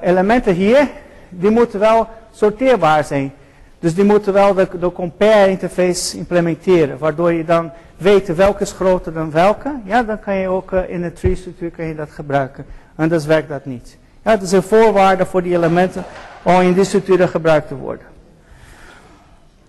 elementen 0.00 0.54
hier, 0.54 0.88
die 1.28 1.50
moeten 1.50 1.80
wel 1.80 2.06
sorteerbaar 2.32 3.04
zijn. 3.04 3.32
Dus 3.78 3.94
die 3.94 4.04
moeten 4.04 4.32
wel 4.32 4.54
de, 4.54 4.68
de 4.80 4.92
compare 4.92 5.50
interface 5.50 6.16
implementeren, 6.16 6.98
waardoor 6.98 7.32
je 7.32 7.44
dan 7.44 7.70
weet 7.96 8.34
welke 8.34 8.62
is 8.62 8.72
groter 8.72 9.12
dan 9.12 9.30
welke. 9.30 9.74
Ja, 9.84 10.02
dan 10.02 10.20
kan 10.20 10.34
je 10.34 10.48
ook 10.48 10.72
in 10.72 11.02
de 11.02 11.12
tree 11.12 11.36
structuur 11.36 11.70
kan 11.70 11.86
je 11.86 11.94
dat 11.94 12.10
gebruiken. 12.10 12.66
Anders 12.96 13.26
werkt 13.26 13.48
dat 13.48 13.64
niet. 13.64 13.98
Ja, 14.22 14.30
het 14.30 14.42
is 14.42 14.52
een 14.52 14.62
voorwaarde 14.62 15.26
voor 15.26 15.42
die 15.42 15.54
elementen 15.54 16.04
om 16.42 16.60
in 16.60 16.72
die 16.72 16.84
structuur 16.84 17.28
gebruikt 17.28 17.68
te 17.68 17.74
worden. 17.76 18.06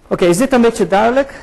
Oké, 0.08 0.26
is 0.26 0.38
dit 0.38 0.54
een 0.54 0.62
beetje 0.62 0.88
duidelijk? 0.88 1.34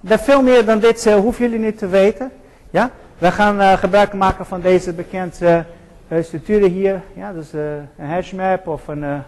Dat 0.00 0.20
veel 0.20 0.42
meer 0.42 0.64
dan 0.64 0.78
dit 0.78 1.06
uh, 1.06 1.14
hoeven 1.14 1.44
jullie 1.44 1.64
niet 1.64 1.78
te 1.78 1.86
weten. 1.86 2.30
Ja? 2.70 2.90
We 3.18 3.30
gaan 3.30 3.60
uh, 3.60 3.72
gebruik 3.72 4.12
maken 4.12 4.46
van 4.46 4.60
deze 4.60 4.92
bekende 4.92 5.64
uh, 6.08 6.22
structuren 6.22 6.70
hier. 6.70 7.00
Ja, 7.14 7.32
dus 7.32 7.52
een 7.52 8.06
hashmap 8.06 8.68
of 8.68 8.88
een 8.88 9.22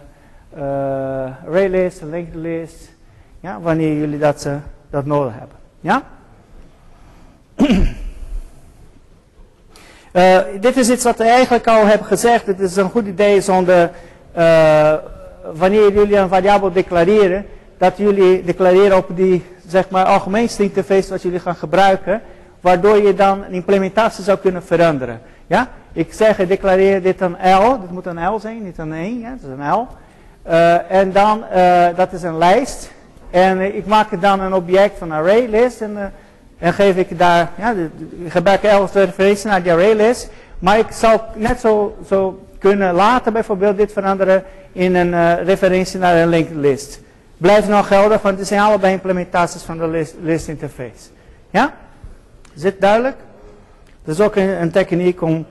arraylist, 0.57 2.01
een 2.01 2.09
linked 2.09 2.35
list. 2.35 2.89
Ja, 3.39 3.59
wanneer 3.59 3.97
jullie 3.97 4.19
dat, 4.19 4.47
dat 4.89 5.05
nodig 5.05 5.33
hebben. 5.33 5.57
Ja? 5.79 6.01
dit 10.61 10.77
is 10.77 10.89
iets 10.89 11.03
wat 11.03 11.17
we 11.17 11.23
eigenlijk 11.23 11.67
al 11.67 11.85
hebben 11.85 12.07
gezegd. 12.07 12.45
Het 12.45 12.59
is 12.59 12.75
een 12.75 12.89
goed 12.89 13.07
idee 13.07 13.41
zonder, 13.41 13.91
wanneer 15.53 15.93
jullie 15.93 16.17
een 16.17 16.29
variabele 16.29 16.71
declareren 16.71 17.45
dat 17.77 17.97
jullie 17.97 18.43
declareren 18.43 18.97
op 18.97 19.15
die 19.15 19.43
zeg 19.67 19.89
maar, 19.89 20.05
algemeen 20.05 20.49
interface 20.57 21.09
wat 21.09 21.21
jullie 21.21 21.39
gaan 21.39 21.55
gebruiken, 21.55 22.21
waardoor 22.61 22.97
je 22.97 23.13
dan 23.13 23.43
een 23.43 23.51
implementatie 23.51 24.23
zou 24.23 24.37
kunnen 24.37 24.63
veranderen. 24.63 25.21
Ja? 25.47 25.69
Ik 25.93 26.13
zeg, 26.13 26.39
ik 26.39 26.47
declareer 26.47 27.01
dit 27.01 27.21
een 27.21 27.37
L, 27.41 27.79
dit 27.81 27.91
moet 27.91 28.05
een 28.05 28.29
L 28.29 28.39
zijn, 28.39 28.63
niet 28.63 28.77
een 28.77 28.93
1, 28.93 29.19
ja? 29.19 29.29
dat 29.29 29.39
is 29.39 29.57
een 29.57 29.71
L. 29.71 29.87
Uh, 30.47 30.91
en 30.91 31.11
dan, 31.11 31.43
uh, 31.55 31.87
dat 31.95 32.13
is 32.13 32.23
een 32.23 32.37
lijst. 32.37 32.91
En 33.29 33.57
uh, 33.57 33.75
ik 33.75 33.85
maak 33.85 34.11
er 34.11 34.19
dan 34.19 34.39
een 34.39 34.53
object 34.53 34.97
van 34.97 35.11
array 35.11 35.47
list 35.49 35.81
en, 35.81 36.13
geef 36.59 36.95
ik 36.95 37.19
daar, 37.19 37.49
ja, 37.57 37.71
ik 37.71 38.31
gebruik 38.31 38.65
als 38.65 38.91
referentie 38.91 39.47
naar 39.47 39.63
die 39.63 39.71
array 39.71 39.93
list. 39.93 40.29
Maar 40.59 40.79
ik 40.79 40.87
zou 40.91 41.19
net 41.35 41.59
zo, 41.59 41.97
zo 42.07 42.45
kunnen 42.59 42.93
later 42.93 43.31
bijvoorbeeld 43.31 43.77
dit 43.77 43.91
veranderen 43.91 44.43
in 44.71 44.95
een 44.95 45.43
referentie 45.43 45.99
naar 45.99 46.17
een 46.17 46.29
linked 46.29 46.55
list 46.55 46.99
blijft 47.37 47.67
nog 47.67 47.87
geldig, 47.87 48.21
want 48.21 48.37
het 48.37 48.47
zijn 48.47 48.61
allebei 48.61 48.93
implementaties 48.93 49.61
van 49.61 49.77
de 49.77 49.87
list, 49.87 50.15
list 50.21 50.47
interface. 50.47 51.09
Ja? 51.49 51.73
Is 52.53 52.61
dit 52.61 52.81
duidelijk? 52.81 53.15
Dat 54.03 54.15
is 54.15 54.21
ook 54.21 54.35
een, 54.35 54.61
een, 54.61 54.71
techniek 54.71 55.21
om, 55.21 55.45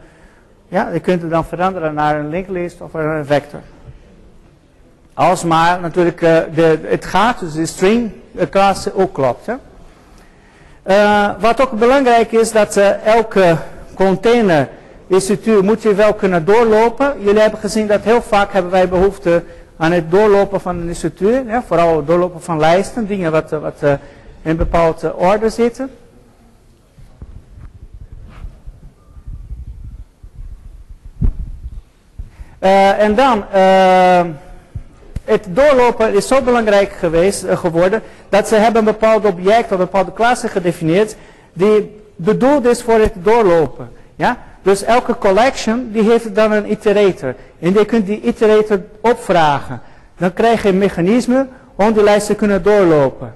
ja, 0.69 0.89
je 0.93 1.01
kunt 1.01 1.23
het 1.23 1.31
dan 1.31 1.45
veranderen 1.45 1.95
naar 1.95 2.19
een 2.19 2.29
linked 2.29 2.53
list 2.53 2.81
of 2.81 2.95
een 2.95 3.27
vector. 3.27 3.61
Als 5.17 5.45
maar 5.45 5.81
natuurlijk 5.81 6.21
uh, 6.21 6.39
de, 6.55 6.79
het 6.83 7.05
gaat, 7.05 7.41
dus 7.41 7.53
de 7.53 7.67
string 7.67 8.13
class 8.51 8.93
ook 8.93 9.13
klopt. 9.13 9.47
Hè? 9.47 9.55
Uh, 10.87 11.31
wat 11.41 11.61
ook 11.61 11.71
belangrijk 11.71 12.33
is, 12.33 12.53
dat 12.53 12.77
uh, 12.77 13.05
elke 13.07 13.57
container 13.95 14.69
structuur 15.11 15.65
moet 15.65 15.83
je 15.83 15.95
wel 15.95 16.15
kunnen 16.15 16.45
doorlopen. 16.45 17.15
Jullie 17.19 17.41
hebben 17.41 17.61
gezien 17.61 17.87
dat 17.87 18.03
heel 18.03 18.23
vaak 18.23 18.53
hebben 18.53 18.71
wij 18.71 18.89
behoefte 18.89 19.45
aan 19.77 19.93
het 19.93 20.11
doorlopen 20.11 20.61
van 20.61 20.77
een 20.77 20.95
structuur, 20.95 21.47
ja, 21.47 21.63
vooral 21.67 22.05
doorlopen 22.05 22.43
van 22.43 22.59
lijsten, 22.59 23.07
dingen 23.07 23.33
wat, 23.33 23.51
wat 23.51 23.83
in 24.43 24.57
bepaalde 24.57 25.17
orde 25.17 25.51
zitten. 25.51 25.91
En 32.59 33.15
dan, 33.15 33.45
het 35.27 35.47
doorlopen 35.49 36.15
is 36.15 36.29
zo 36.29 36.43
belangrijk 36.43 36.93
geweest, 36.93 37.45
geworden, 37.49 38.03
dat 38.29 38.49
ze 38.49 38.55
hebben 38.55 38.79
een 38.79 38.93
bepaald 38.93 39.25
object 39.25 39.65
of 39.65 39.71
een 39.71 39.77
bepaalde 39.77 40.13
klasse 40.13 40.49
gedefinieerd, 40.49 41.17
die 41.53 42.01
bedoeld 42.17 42.67
is 42.67 42.83
voor 42.83 42.99
het 42.99 43.13
doorlopen. 43.15 43.91
Ja? 44.17 44.39
Dus 44.63 44.83
elke 44.83 45.19
collection 45.19 45.91
die 45.93 46.03
heeft 46.03 46.35
dan 46.35 46.53
een 46.53 46.71
iterator. 46.71 47.35
En 47.59 47.73
je 47.73 47.85
kunt 47.85 48.07
die 48.07 48.21
iterator 48.21 48.81
opvragen. 49.01 49.81
Dan 50.19 50.33
krijg 50.33 50.63
je 50.63 50.69
een 50.69 50.79
mechanisme 50.79 51.47
om 51.75 51.93
die 51.93 52.03
lijst 52.03 52.27
te 52.27 52.35
kunnen 52.35 52.63
doorlopen. 52.63 53.35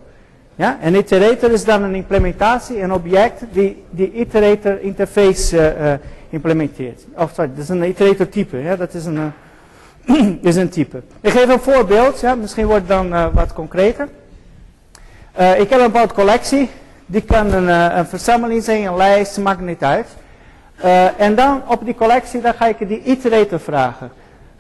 Ja? 0.55 0.78
Een 0.82 0.95
iterator 0.95 1.51
is 1.51 1.64
dan 1.64 1.82
een 1.82 1.95
implementatie, 1.95 2.82
een 2.82 2.93
object 2.93 3.43
die 3.53 3.84
die 3.91 4.12
iterator 4.12 4.80
interface 4.80 5.57
uh, 5.57 5.93
implementeert. 6.30 7.05
Of 7.16 7.30
sorry, 7.34 7.51
dat 7.55 7.62
is 7.62 7.68
een 7.68 7.84
iterator 7.84 8.28
type. 8.28 8.57
Ja? 8.57 8.76
Dat 8.76 8.95
is 8.95 9.05
een, 9.05 9.32
is 10.42 10.56
een 10.56 10.68
type. 10.68 11.02
Ik 11.20 11.30
geef 11.30 11.48
een 11.48 11.61
voorbeeld, 11.61 12.20
ja? 12.20 12.34
misschien 12.34 12.66
wordt 12.66 12.80
het 12.80 12.88
dan 12.88 13.12
uh, 13.12 13.26
wat 13.32 13.52
concreter. 13.52 14.08
ik 15.34 15.70
heb 15.70 15.72
een 15.72 15.92
bepaalde 15.92 16.14
collectie. 16.14 16.70
Die 17.06 17.22
kan 17.22 17.52
een, 17.52 17.68
uh, 17.68 17.96
een 17.96 18.06
verzameling 18.06 18.62
zijn, 18.62 18.84
een 18.84 18.96
lijst, 18.96 19.38
maakt 19.38 19.61
niet 19.61 19.82
uit. 19.82 20.06
En 21.16 21.34
dan 21.34 21.62
op 21.66 21.84
die 21.84 21.94
collectie, 21.94 22.40
dan 22.40 22.54
ga 22.54 22.66
ik 22.66 22.88
die 22.88 23.02
iterator 23.02 23.61
vragen. 23.61 24.11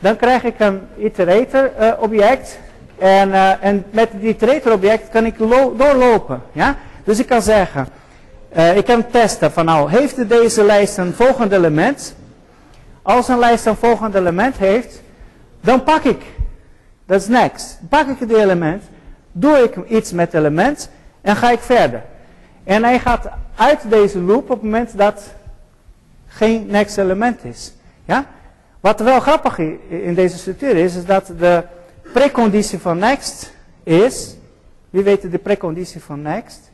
Dan 0.00 0.16
krijg 0.16 0.44
ik 0.44 0.54
een 0.58 0.80
iterator 0.98 1.70
object. 1.98 2.58
En, 2.98 3.32
en 3.60 3.84
met 3.90 4.08
die 4.12 4.28
iterator 4.28 4.72
object 4.72 5.08
kan 5.08 5.24
ik 5.24 5.38
doorlopen. 5.38 6.42
Ja? 6.52 6.76
Dus 7.04 7.18
ik 7.18 7.26
kan 7.26 7.42
zeggen, 7.42 7.88
ik 8.74 8.84
kan 8.84 9.06
testen 9.10 9.52
van 9.52 9.64
nou, 9.64 9.90
heeft 9.90 10.28
deze 10.28 10.64
lijst 10.64 10.98
een 10.98 11.12
volgend 11.14 11.52
element? 11.52 12.14
Als 13.02 13.28
een 13.28 13.38
lijst 13.38 13.66
een 13.66 13.76
volgend 13.76 14.14
element 14.14 14.56
heeft, 14.56 15.02
dan 15.60 15.82
pak 15.82 16.02
ik, 16.02 16.22
dat 17.06 17.20
is 17.20 17.28
next, 17.28 17.78
pak 17.88 18.06
ik 18.06 18.18
het 18.18 18.32
element, 18.32 18.82
doe 19.32 19.56
ik 19.56 19.76
iets 19.88 20.12
met 20.12 20.32
het 20.32 20.40
element 20.40 20.90
en 21.20 21.36
ga 21.36 21.50
ik 21.50 21.60
verder. 21.60 22.02
En 22.64 22.84
hij 22.84 22.98
gaat 22.98 23.28
uit 23.56 23.80
deze 23.88 24.20
loop 24.20 24.42
op 24.42 24.48
het 24.48 24.62
moment 24.62 24.98
dat 24.98 25.34
geen 26.26 26.66
next 26.66 26.98
element 26.98 27.44
is. 27.44 27.72
Ja? 28.04 28.26
Wat 28.80 29.00
wel 29.00 29.20
grappig 29.20 29.58
in 29.88 30.14
deze 30.14 30.38
structuur 30.38 30.76
is, 30.76 30.96
is 30.96 31.04
dat 31.04 31.32
de 31.38 31.62
preconditie 32.12 32.78
van 32.78 32.98
next 32.98 33.52
is, 33.82 34.36
wie 34.90 35.02
weet 35.02 35.30
de 35.30 35.38
preconditie 35.38 36.02
van 36.02 36.22
next? 36.22 36.70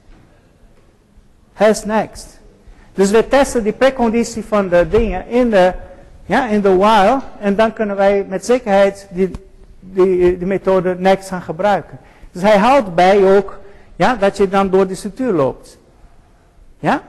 Has 1.53 1.85
next. 1.85 2.39
Dus 2.95 3.11
we 3.11 3.29
testen 3.29 3.63
die 3.63 3.73
preconditie 3.73 4.45
van 4.45 4.69
de 4.69 4.89
dingen 4.89 5.29
in 5.29 5.51
de, 5.51 5.73
ja, 6.27 6.49
in 6.49 6.61
de 6.61 6.77
while 6.77 7.21
en 7.41 7.57
dan 7.57 7.73
kunnen 7.73 7.97
wij 7.97 8.27
met 8.29 8.45
zekerheid 8.45 9.07
die, 9.11 9.31
die, 9.81 10.39
die 10.39 10.47
methode 10.47 10.97
next 10.99 11.29
gaan 11.29 11.43
gebruiken. 11.43 11.99
Dus 12.33 12.43
hij 12.43 12.57
houdt 12.57 12.95
bij 12.95 13.37
ook 13.37 13.59
ja, 13.97 14.15
dat 14.15 14.37
je 14.37 14.49
dan 14.49 14.71
door 14.71 14.87
die 14.87 14.97
structuur 14.97 15.33
loopt. 15.33 15.79
Ja? 16.79 17.03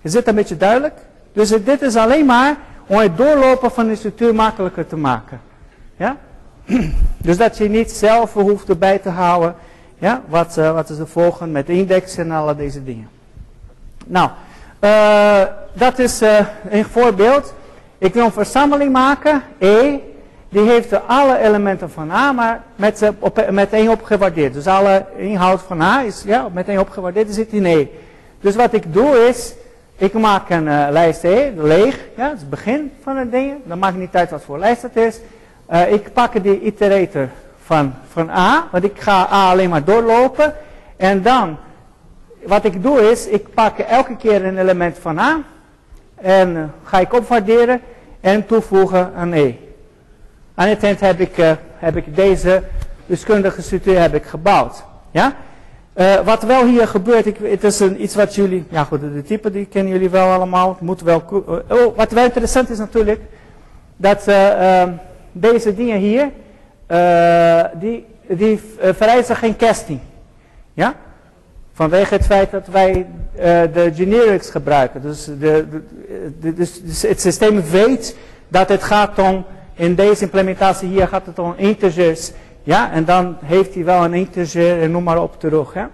Is 0.00 0.12
dit 0.12 0.26
een 0.26 0.34
beetje 0.34 0.56
duidelijk? 0.56 0.94
Dus 1.32 1.48
dit 1.48 1.82
is 1.82 1.96
alleen 1.96 2.26
maar 2.26 2.56
om 2.86 2.98
het 2.98 3.16
doorlopen 3.16 3.70
van 3.70 3.88
de 3.88 3.96
structuur 3.96 4.34
makkelijker 4.34 4.86
te 4.86 4.96
maken. 4.96 5.40
Ja? 5.96 6.16
Dus 7.24 7.36
dat 7.36 7.56
je 7.56 7.68
niet 7.68 7.90
zelf 7.90 8.32
hoeft 8.32 8.68
erbij 8.68 8.98
te 8.98 9.08
houden. 9.08 9.54
Ja? 9.98 10.22
Wat, 10.28 10.56
uh, 10.58 10.72
wat 10.72 10.90
is 10.90 10.96
de 10.96 11.06
volgende 11.06 11.52
met 11.52 11.68
index 11.68 12.16
en 12.16 12.30
alle 12.30 12.56
deze 12.56 12.84
dingen. 12.84 13.08
Nou, 14.06 14.30
uh, 14.80 15.42
dat 15.72 15.98
is 15.98 16.22
uh, 16.22 16.38
een 16.68 16.84
voorbeeld. 16.84 17.54
Ik 18.04 18.14
wil 18.14 18.24
een 18.24 18.32
verzameling 18.32 18.92
maken. 18.92 19.42
E, 19.58 19.98
die 20.48 20.62
heeft 20.62 21.06
alle 21.06 21.38
elementen 21.38 21.90
van 21.90 22.10
A, 22.10 22.32
maar 22.32 22.62
met, 22.76 23.12
op, 23.18 23.50
met 23.50 23.72
één 23.72 23.88
opgewaardeerd. 23.88 24.54
Dus 24.54 24.66
alle 24.66 25.04
inhoud 25.16 25.60
van 25.60 25.80
A 25.80 26.02
is 26.02 26.22
ja, 26.26 26.48
met 26.52 26.68
één 26.68 26.80
opgewaardeerd, 26.80 27.26
die 27.26 27.34
zit 27.34 27.52
in 27.52 27.64
E. 27.64 27.88
Dus 28.40 28.56
wat 28.56 28.72
ik 28.72 28.92
doe 28.92 29.26
is, 29.28 29.54
ik 29.96 30.12
maak 30.12 30.50
een 30.50 30.66
uh, 30.66 30.86
lijst 30.90 31.24
E, 31.24 31.52
leeg, 31.56 31.98
ja, 32.16 32.24
dat 32.24 32.34
is 32.34 32.40
het 32.40 32.50
begin 32.50 32.92
van 33.02 33.16
het 33.16 33.30
ding. 33.30 33.52
Dan 33.64 33.78
maakt 33.78 33.96
niet 33.96 34.16
uit 34.16 34.30
wat 34.30 34.42
voor 34.42 34.58
lijst 34.58 34.82
het 34.82 34.96
is. 34.96 35.20
Uh, 35.70 35.92
ik 35.92 36.12
pak 36.12 36.42
die 36.42 36.60
iterator 36.60 37.28
van, 37.64 37.94
van 38.12 38.30
A, 38.30 38.68
want 38.70 38.84
ik 38.84 39.00
ga 39.00 39.28
A 39.32 39.50
alleen 39.50 39.70
maar 39.70 39.84
doorlopen. 39.84 40.54
En 40.96 41.22
dan, 41.22 41.56
wat 42.46 42.64
ik 42.64 42.82
doe 42.82 43.10
is, 43.10 43.26
ik 43.26 43.54
pak 43.54 43.78
elke 43.78 44.16
keer 44.16 44.44
een 44.44 44.58
element 44.58 44.98
van 44.98 45.18
A. 45.18 45.38
En 46.14 46.50
uh, 46.50 46.62
ga 46.84 46.98
ik 46.98 47.12
opwaarderen 47.12 47.80
en 48.24 48.46
toevoegen 48.46 49.12
aan 49.14 49.32
E. 49.32 49.54
Aan 50.54 50.68
het 50.68 50.82
eind 50.82 51.00
heb 51.00 51.20
ik, 51.20 51.56
heb 51.76 51.96
ik 51.96 52.16
deze 52.16 52.62
wiskundige 53.06 53.62
structuur 53.62 54.00
heb 54.00 54.14
ik 54.14 54.24
gebouwd. 54.24 54.84
Ja? 55.10 55.36
Uh, 55.96 56.20
wat 56.20 56.42
wel 56.42 56.66
hier 56.66 56.88
gebeurt, 56.88 57.26
ik, 57.26 57.36
het 57.42 57.64
is 57.64 57.80
een, 57.80 58.02
iets 58.02 58.14
wat 58.14 58.34
jullie, 58.34 58.64
ja 58.68 58.84
goed, 58.84 59.00
de, 59.00 59.22
type 59.22 59.50
die 59.50 59.66
kennen 59.66 59.92
jullie 59.92 60.10
wel 60.10 60.32
allemaal, 60.32 60.68
het 60.68 60.80
moet 60.80 61.00
wel, 61.00 61.22
uh, 61.32 61.78
oh, 61.78 61.96
wat 61.96 62.12
wel 62.12 62.24
interessant 62.24 62.70
is 62.70 62.78
natuurlijk, 62.78 63.20
dat 63.96 64.28
uh, 64.28 64.82
deze 65.32 65.74
dingen 65.74 65.98
hier, 65.98 66.30
die, 67.78 68.06
die 68.28 68.60
vereisen 68.78 69.36
geen 69.36 69.56
casting. 69.56 70.00
Ja? 70.72 70.94
Vanwege 71.74 72.14
het 72.14 72.24
feit 72.24 72.50
dat 72.50 72.66
wij 72.66 73.06
de 73.72 73.92
generics 73.94 74.50
gebruiken. 74.50 75.02
Dus, 75.02 75.24
de, 75.24 75.66
dus, 76.54 77.02
het 77.02 77.20
systeem 77.20 77.62
weet 77.62 78.16
dat 78.48 78.68
het 78.68 78.82
gaat 78.82 79.18
om, 79.18 79.44
in 79.74 79.94
deze 79.94 80.22
implementatie 80.22 80.88
hier 80.88 81.08
gaat 81.08 81.26
het 81.26 81.38
om 81.38 81.54
integers 81.56 82.32
ja, 82.64 82.92
en 82.92 83.04
dan 83.04 83.36
heeft 83.44 83.74
hij 83.74 83.84
wel 83.84 84.04
een 84.04 84.14
integer 84.14 84.82
en 84.82 84.90
noem 84.90 85.02
maar 85.02 85.22
op 85.22 85.40
terug. 85.40 85.74
Ja. 85.74 85.90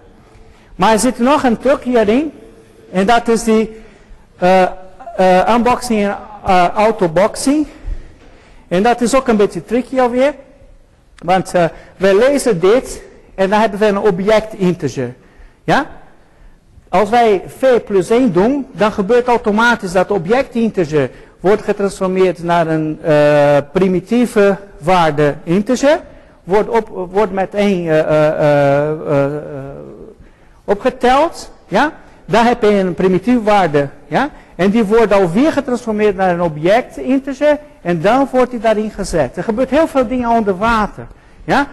Maar 0.75 0.91
er 0.91 0.99
zit 0.99 1.19
nog 1.19 1.43
een 1.43 1.57
truc 1.57 1.83
hierin. 1.83 2.31
En 2.91 3.05
dat 3.05 3.27
is 3.27 3.43
die 3.43 3.81
uh, 4.43 4.67
uh, 5.19 5.53
unboxing 5.55 6.01
en 6.01 6.17
autoboxing. 6.75 7.67
En 8.67 8.83
dat 8.83 9.01
is 9.01 9.15
ook 9.15 9.27
een 9.27 9.37
beetje 9.37 9.65
tricky 9.65 9.99
alweer. 9.99 10.33
Want 11.17 11.51
we 11.97 12.15
lezen 12.29 12.59
dit 12.59 13.01
en 13.35 13.49
dan 13.49 13.59
hebben 13.59 13.79
we 13.79 13.85
een 13.85 13.99
object 13.99 14.53
integer. 14.53 15.13
Ja? 15.63 15.85
Als 16.89 17.09
wij 17.09 17.43
v 17.47 17.65
plus 17.85 18.09
1 18.09 18.33
doen, 18.33 18.67
dan 18.71 18.91
gebeurt 18.91 19.27
automatisch 19.27 19.91
dat 19.91 20.11
object 20.11 20.55
integer 20.55 21.09
wordt 21.39 21.61
getransformeerd 21.61 22.43
naar 22.43 22.67
een 22.67 22.99
primitieve 23.71 24.57
waarde 24.79 25.35
integer 25.43 25.99
wordt, 26.43 26.69
op, 26.69 27.07
wordt 27.11 27.31
met 27.31 27.53
één 27.53 27.83
uh, 27.83 27.97
uh, 27.97 29.35
opgeteld. 30.65 31.51
Ja? 31.67 31.91
Daar 32.25 32.45
heb 32.45 32.61
je 32.61 32.69
een 32.69 32.93
primitieve 32.93 33.43
waarde. 33.43 33.87
Ja? 34.07 34.29
En 34.55 34.69
die 34.69 34.83
wordt 34.83 35.13
alweer 35.13 35.51
getransformeerd 35.51 36.15
naar 36.15 36.29
een 36.29 36.41
object 36.41 36.97
integer. 36.97 37.59
En 37.81 38.01
dan 38.01 38.27
wordt 38.31 38.51
die 38.51 38.59
daarin 38.59 38.91
gezet. 38.91 39.37
Er 39.37 39.43
gebeurt 39.43 39.69
heel 39.69 39.87
veel 39.87 40.07
dingen 40.07 40.29
onder 40.29 40.57
water. 40.57 41.07
Ja? 41.43 41.67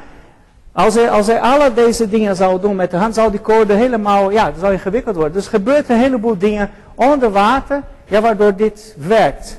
Als 0.78 0.94
hij, 0.94 1.10
als 1.10 1.26
hij 1.26 1.40
alle 1.40 1.72
deze 1.74 2.08
dingen 2.08 2.36
zou 2.36 2.60
doen 2.60 2.76
met 2.76 2.90
de 2.90 2.96
hand, 2.96 3.14
zou 3.14 3.30
die 3.30 3.40
code 3.40 3.72
helemaal, 3.72 4.30
ja, 4.30 4.44
dat 4.44 4.60
zou 4.60 4.72
ingewikkeld 4.72 5.14
worden. 5.14 5.32
Dus 5.32 5.44
er 5.44 5.50
gebeurt 5.50 5.88
een 5.88 5.98
heleboel 5.98 6.38
dingen 6.38 6.70
onder 6.94 7.30
water, 7.30 7.82
ja, 8.04 8.20
waardoor 8.20 8.56
dit 8.56 8.94
werkt. 8.98 9.58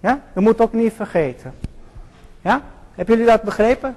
Ja? 0.00 0.20
Dat 0.32 0.42
moet 0.42 0.60
ook 0.60 0.72
niet 0.72 0.92
vergeten. 0.96 1.54
Ja? 2.40 2.60
Hebben 2.94 3.14
jullie 3.14 3.30
dat 3.30 3.42
begrepen? 3.42 3.96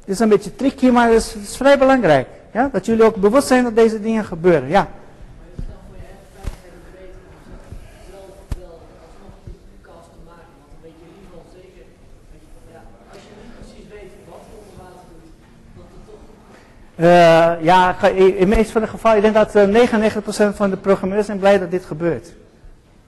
Het 0.00 0.08
is 0.08 0.18
een 0.18 0.28
beetje 0.28 0.56
tricky, 0.56 0.90
maar 0.90 1.08
het 1.08 1.16
is, 1.16 1.32
het 1.32 1.42
is, 1.42 1.56
vrij 1.56 1.78
belangrijk. 1.78 2.28
Ja? 2.52 2.68
Dat 2.72 2.86
jullie 2.86 3.04
ook 3.04 3.16
bewust 3.16 3.46
zijn 3.46 3.64
dat 3.64 3.76
deze 3.76 4.00
dingen 4.00 4.24
gebeuren. 4.24 4.68
Ja. 4.68 4.88
Uh, 17.00 17.06
ja, 17.60 17.96
in 18.14 18.36
de 18.38 18.46
meeste 18.46 18.72
van 18.72 18.80
de 18.80 18.88
gevallen, 18.88 19.16
ik 19.16 19.22
denk 19.22 19.34
dat 19.34 19.68
uh, 19.68 20.52
99% 20.52 20.56
van 20.56 20.70
de 20.70 20.76
programmeurs 20.76 21.26
zijn 21.26 21.38
blij 21.38 21.58
dat 21.58 21.70
dit 21.70 21.84
gebeurt. 21.84 22.32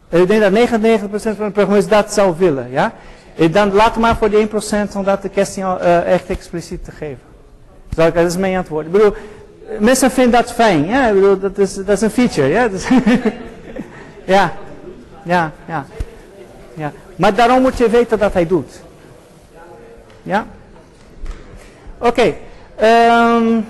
Ik 0.09 0.29
denk 0.29 0.41
dat 0.41 0.53
99% 0.53 1.09
van 1.11 1.47
de 1.47 1.51
programmeurs 1.51 1.89
dat 1.89 2.13
zou 2.13 2.35
willen. 2.39 2.71
Ja? 2.71 2.93
Dan 3.51 3.73
laat 3.73 3.97
maar 3.97 4.17
voor 4.17 4.31
die 4.31 4.49
1% 4.49 4.53
om 4.95 5.05
dat 5.05 5.23
de 5.23 5.29
kwestie 5.29 5.65
echt 6.05 6.27
expliciet 6.27 6.85
te 6.85 6.91
geven. 6.91 7.19
Zal 7.95 8.07
ik, 8.07 8.15
dat 8.15 8.27
is 8.27 8.37
mijn 8.37 8.57
antwoord. 8.57 8.87
Ik 8.87 8.93
bedoel, 8.93 9.15
mensen 9.79 10.11
vinden 10.11 10.33
dat 10.33 10.53
fijn. 10.53 10.87
Ja, 10.87 11.07
ik 11.07 11.15
bedoel, 11.15 11.39
dat 11.39 11.59
is, 11.59 11.75
dat 11.75 11.89
is 11.89 12.01
een 12.01 12.11
feature. 12.11 12.49
Ja, 12.49 12.69
dus 12.69 12.89
ja, 14.25 14.53
ja, 15.23 15.53
ja, 15.67 15.85
ja. 16.75 16.93
Maar 17.17 17.35
daarom 17.35 17.63
moet 17.63 17.79
je 17.79 17.91
weten 17.91 18.19
dat 18.19 18.33
hij 18.33 18.47
doet. 18.47 18.81
Ja? 20.23 20.47
Oké. 21.99 22.09
Okay. 22.09 22.37
Um, 23.37 23.65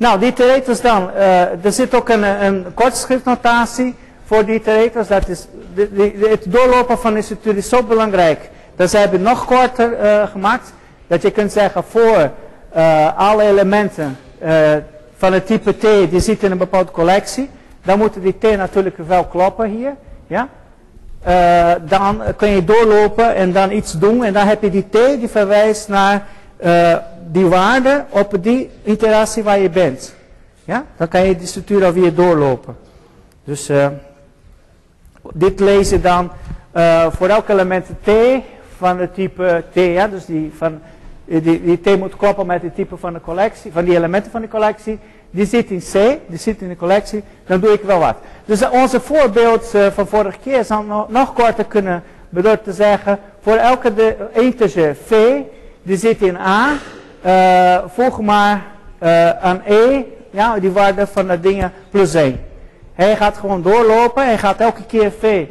nou, 0.00 0.18
die 0.18 0.28
iterators 0.28 0.80
dan. 0.80 1.10
Uh, 1.16 1.64
er 1.64 1.72
zit 1.72 1.94
ook 1.94 2.08
een, 2.08 2.22
een 2.22 2.66
kortschriftnotatie 2.74 3.94
voor 4.24 4.44
die 4.44 4.54
iterators. 4.54 5.08
Dat 5.08 5.28
is, 5.28 5.46
de, 5.74 5.92
de, 5.92 6.28
het 6.30 6.44
doorlopen 6.48 6.98
van 6.98 7.14
de 7.14 7.22
structuur 7.22 7.56
is 7.56 7.68
zo 7.68 7.82
belangrijk. 7.82 8.50
Dat 8.76 8.90
ze 8.90 8.96
hebben 8.96 9.22
nog 9.22 9.44
korter 9.44 10.02
uh, 10.02 10.28
gemaakt. 10.28 10.72
Dat 11.06 11.22
je 11.22 11.30
kunt 11.30 11.52
zeggen 11.52 11.84
voor 11.84 12.30
uh, 12.76 13.18
alle 13.18 13.42
elementen 13.42 14.16
van 15.16 15.32
het 15.32 15.46
type 15.46 15.76
T, 15.76 16.10
die 16.10 16.20
zitten 16.20 16.46
in 16.46 16.52
een 16.52 16.58
bepaalde 16.58 16.90
collectie. 16.90 17.50
Dan 17.84 17.98
moeten 17.98 18.22
die 18.22 18.38
T 18.38 18.42
natuurlijk 18.42 18.96
wel 19.06 19.24
kloppen 19.24 19.68
hier. 19.70 19.94
Ja? 20.26 20.48
dan 21.82 22.22
kun 22.36 22.48
je 22.48 22.64
doorlopen 22.64 23.34
en 23.34 23.52
dan 23.52 23.70
iets 23.70 23.92
doen. 23.92 24.24
En 24.24 24.32
dan 24.32 24.46
heb 24.46 24.62
je 24.62 24.70
die 24.70 24.88
T 24.90 24.92
die 24.92 25.28
verwijst 25.28 25.88
naar 25.88 26.26
die 27.30 27.46
waarde 27.46 28.04
op 28.08 28.36
die 28.40 28.70
iteratie 28.84 29.42
waar 29.42 29.58
je 29.58 29.70
bent. 29.70 30.14
Ja? 30.64 30.84
Dan 30.96 31.08
kan 31.08 31.26
je 31.26 31.36
die 31.36 31.46
structuur 31.46 31.84
alweer 31.84 32.14
doorlopen. 32.14 32.76
Dus 33.44 33.70
dit 35.32 35.60
lezen 35.60 36.02
dan 36.02 36.30
uh, 36.76 37.06
voor 37.10 37.28
elk 37.28 37.48
element 37.48 37.86
T 38.02 38.10
van 38.76 38.98
het 38.98 39.14
type 39.14 39.64
T, 39.72 39.74
ja, 39.74 40.08
dus 40.08 40.24
die 40.24 40.52
van 40.56 40.80
die, 41.24 41.62
die 41.62 41.80
T 41.80 41.98
moet 41.98 42.16
kloppen 42.16 42.46
met 42.46 42.62
het 42.62 42.74
type 42.74 42.96
van 42.96 43.12
de 43.12 43.20
collectie, 43.20 43.72
van 43.72 43.84
die 43.84 43.96
elementen 43.96 44.30
van 44.30 44.40
de 44.40 44.48
collectie. 44.48 44.98
Die 45.30 45.46
zit 45.46 45.70
in 45.70 45.78
C, 45.78 46.18
die 46.26 46.38
zit 46.38 46.60
in 46.60 46.68
de 46.68 46.76
collectie, 46.76 47.22
dan 47.46 47.60
doe 47.60 47.72
ik 47.72 47.82
wel 47.82 47.98
wat. 47.98 48.16
Dus 48.44 48.68
onze 48.68 49.00
voorbeeld 49.00 49.74
van 49.92 50.06
vorige 50.06 50.38
keer 50.42 50.64
zou 50.64 50.84
nog, 51.08 51.32
korter 51.32 51.64
kunnen 51.64 52.02
bedoelen 52.28 52.62
te 52.62 52.72
zeggen, 52.72 53.18
voor 53.40 53.56
elke 53.56 53.94
de 53.94 54.16
integer 54.32 54.96
v, 55.06 55.12
die 55.82 55.96
zit 55.96 56.22
in 56.22 56.36
A, 56.36 56.72
uh, 57.26 57.78
voeg 57.88 58.20
maar 58.20 58.62
aan 59.40 59.62
E, 59.66 60.04
ja, 60.30 60.58
die 60.58 60.70
waarde 60.70 61.06
van 61.06 61.26
de 61.26 61.40
dingen 61.40 61.72
plus 61.90 62.14
1. 62.14 62.40
Hij 62.94 63.16
gaat 63.16 63.38
gewoon 63.38 63.62
doorlopen, 63.62 64.24
hij 64.24 64.38
gaat 64.38 64.60
elke 64.60 64.84
keer 64.84 65.12
v 65.18 65.46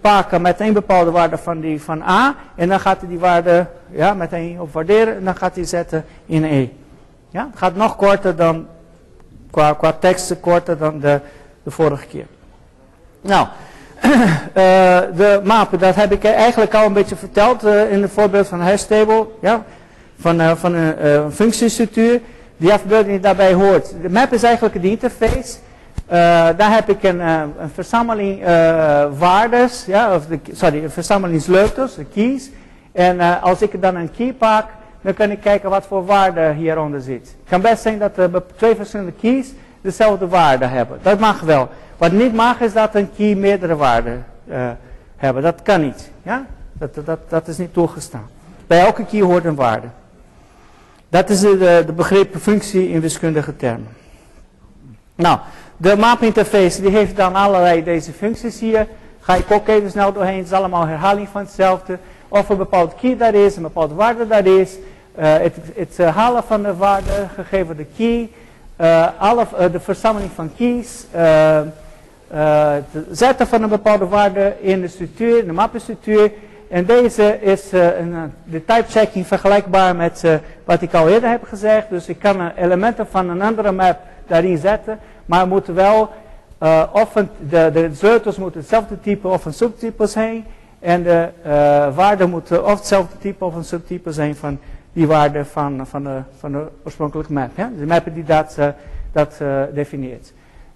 pakken 0.00 0.42
met 0.42 0.60
een 0.60 0.72
bepaalde 0.72 1.10
waarde 1.10 1.38
van, 1.38 1.60
die, 1.60 1.82
van 1.82 2.02
A. 2.02 2.34
En 2.54 2.68
dan 2.68 2.80
gaat 2.80 3.00
hij 3.00 3.08
die 3.08 3.18
waarde 3.18 3.66
ja, 3.90 4.14
met 4.14 4.32
een 4.32 4.60
op 4.60 4.72
waarderen 4.72 5.16
en 5.16 5.24
dan 5.24 5.36
gaat 5.36 5.54
hij 5.54 5.64
zetten 5.64 6.04
in 6.26 6.44
E. 6.44 6.68
Ja, 7.30 7.46
het 7.50 7.58
gaat 7.58 7.74
nog 7.74 7.96
korter 7.96 8.36
dan, 8.36 8.66
qua, 9.50 9.72
qua 9.72 9.92
teksten 9.92 10.40
korter 10.40 10.78
dan 10.78 10.98
de, 10.98 11.20
de 11.62 11.70
vorige 11.70 12.06
keer. 12.06 12.26
Nou, 13.20 13.46
uh, 13.46 13.52
de 15.16 15.40
mappen, 15.44 15.78
dat 15.78 15.94
heb 15.94 16.12
ik 16.12 16.24
eigenlijk 16.24 16.74
al 16.74 16.86
een 16.86 16.92
beetje 16.92 17.16
verteld 17.16 17.64
uh, 17.64 17.92
in 17.92 18.02
het 18.02 18.10
voorbeeld 18.10 18.48
van 18.48 18.60
hash 18.60 18.82
table. 18.82 19.26
Ja, 19.40 19.62
van, 20.20 20.40
uh, 20.40 20.52
van 20.54 20.74
een 20.74 21.32
functiestructuur. 21.32 22.20
Die 22.56 22.72
afbeelding 22.72 23.10
die 23.10 23.20
daarbij 23.20 23.52
hoort. 23.52 23.94
De 24.02 24.10
map 24.10 24.32
is 24.32 24.42
eigenlijk 24.42 24.82
de 24.82 24.90
interface. 24.90 25.56
Daar 26.56 26.72
heb 26.72 26.88
ik 26.88 27.02
een, 27.02 27.20
een 27.20 27.70
verzameling 27.74 28.40
uh, 28.40 28.46
waardes, 29.18 29.84
ja, 29.86 30.14
of 30.14 30.22
sorry, 30.52 30.84
een 30.84 30.90
verzameling 30.90 31.42
sleutels, 31.42 31.94
de 31.94 32.04
keys. 32.04 32.50
En 32.92 33.40
als 33.40 33.62
ik 33.62 33.82
dan 33.82 33.94
een 33.94 34.10
key 34.16 34.32
pak, 34.32 34.66
dan 35.00 35.14
kan 35.14 35.30
ik 35.30 35.40
kijken 35.40 35.70
wat 35.70 35.86
voor 35.86 36.04
waarde 36.04 36.52
hieronder 36.52 37.00
zit. 37.00 37.20
Het 37.40 37.48
kan 37.48 37.60
best 37.60 37.82
zijn 37.82 37.98
dat 37.98 38.12
twee 38.56 38.74
verschillende 38.74 39.12
keys 39.20 39.52
dezelfde 39.80 40.28
waarde 40.28 40.66
hebben. 40.66 40.98
Dat 41.02 41.18
mag 41.18 41.40
wel. 41.40 41.68
Wat 41.96 42.12
niet 42.12 42.34
mag 42.34 42.60
is 42.60 42.72
dat 42.72 42.94
een 42.94 43.10
key 43.16 43.34
meerdere 43.34 43.76
waarden 43.76 44.24
hebben. 45.16 45.42
Dat 45.42 45.62
kan 45.62 45.80
niet. 45.80 46.10
Ja? 46.22 46.46
Dat, 46.72 46.94
dat, 47.04 47.18
dat 47.28 47.48
is 47.48 47.58
niet 47.58 47.72
toegestaan. 47.72 48.28
Bij 48.66 48.80
elke 48.80 49.04
key 49.04 49.20
hoort 49.20 49.44
een 49.44 49.54
waarde. 49.54 49.86
Dat 51.08 51.30
is 51.30 51.40
de, 51.40 51.82
de 51.86 51.92
begrepen 51.92 52.40
functie 52.40 52.88
in 52.88 53.00
wiskundige 53.00 53.56
termen. 53.56 53.88
Nou, 55.14 55.38
de 55.76 55.96
map 55.96 56.22
interface 56.22 56.80
die 56.80 56.90
heeft 56.90 57.16
dan 57.16 57.34
allerlei 57.34 57.84
deze 57.84 58.12
functies 58.12 58.60
hier. 58.60 58.86
Ga 59.20 59.34
ik 59.34 59.50
ook 59.50 59.68
even 59.68 59.90
snel 59.90 60.12
doorheen. 60.12 60.36
Het 60.36 60.46
is 60.46 60.52
allemaal 60.52 60.86
herhaling 60.86 61.28
van 61.28 61.40
hetzelfde. 61.40 61.98
Of 62.28 62.48
een 62.48 62.56
bepaald 62.56 62.94
key 63.00 63.16
daar 63.16 63.34
is, 63.34 63.56
een 63.56 63.62
bepaalde 63.62 63.94
waarde 63.94 64.26
daar 64.26 64.46
is. 64.46 64.72
Uh, 65.18 65.32
het, 65.36 65.56
het 65.74 65.96
uh, 66.00 66.16
halen 66.16 66.42
van 66.42 66.62
de 66.62 66.76
waarde 66.76 67.28
gegeven 67.34 67.76
de 67.76 67.86
key. 67.96 68.30
Uh, 68.80 69.06
alle, 69.18 69.46
de 69.72 69.80
verzameling 69.80 70.30
van 70.34 70.50
keys. 70.56 71.06
Het 72.28 72.84
zetten 73.10 73.46
van 73.46 73.62
een 73.62 73.68
bepaalde 73.68 74.06
waarde 74.06 74.54
in 74.60 74.80
de 74.80 74.88
structuur, 74.88 75.38
in 75.38 75.46
de 75.46 75.52
mappenstructuur. 75.52 76.32
En 76.68 76.84
deze 76.84 77.38
is 77.40 77.72
een, 77.72 78.32
de 78.44 78.64
type 78.64 78.84
checking 78.88 79.26
vergelijkbaar 79.26 79.96
met 79.96 80.24
wat 80.64 80.82
ik 80.82 80.94
al 80.94 81.08
eerder 81.08 81.30
heb 81.30 81.44
gezegd. 81.44 81.90
Dus 81.90 82.08
ik 82.08 82.18
kan 82.18 82.50
elementen 82.56 83.06
van 83.06 83.28
een 83.28 83.42
andere 83.42 83.72
map 83.72 83.98
daarin 84.26 84.58
zetten. 84.58 84.98
Maar 85.26 85.48
moet 85.48 85.66
wel, 85.66 86.10
of 86.92 87.12
de, 87.48 87.70
de 87.72 87.90
sleutels 87.92 88.36
moeten 88.36 88.60
hetzelfde 88.60 89.00
type 89.00 89.28
of 89.28 89.44
een 89.44 89.54
subtype 89.54 90.06
zijn. 90.06 90.44
En 90.84 91.02
de 91.02 91.28
uh, 91.46 91.52
waarden 91.96 92.30
moeten 92.30 92.64
of 92.64 92.78
hetzelfde 92.78 93.18
type 93.18 93.44
of 93.44 93.54
een 93.54 93.64
subtype 93.64 94.12
zijn 94.12 94.36
van 94.36 94.58
die 94.92 95.06
waarde 95.06 95.44
van, 95.44 95.86
van, 95.86 96.02
de, 96.02 96.18
van 96.38 96.52
de 96.52 96.66
oorspronkelijke 96.84 97.32
map. 97.32 97.50
De 97.56 97.86
map 97.86 98.04
die 98.14 98.24
dat, 98.24 98.56
uh, 98.58 98.66
dat 99.12 99.40
definieert. 99.74 100.32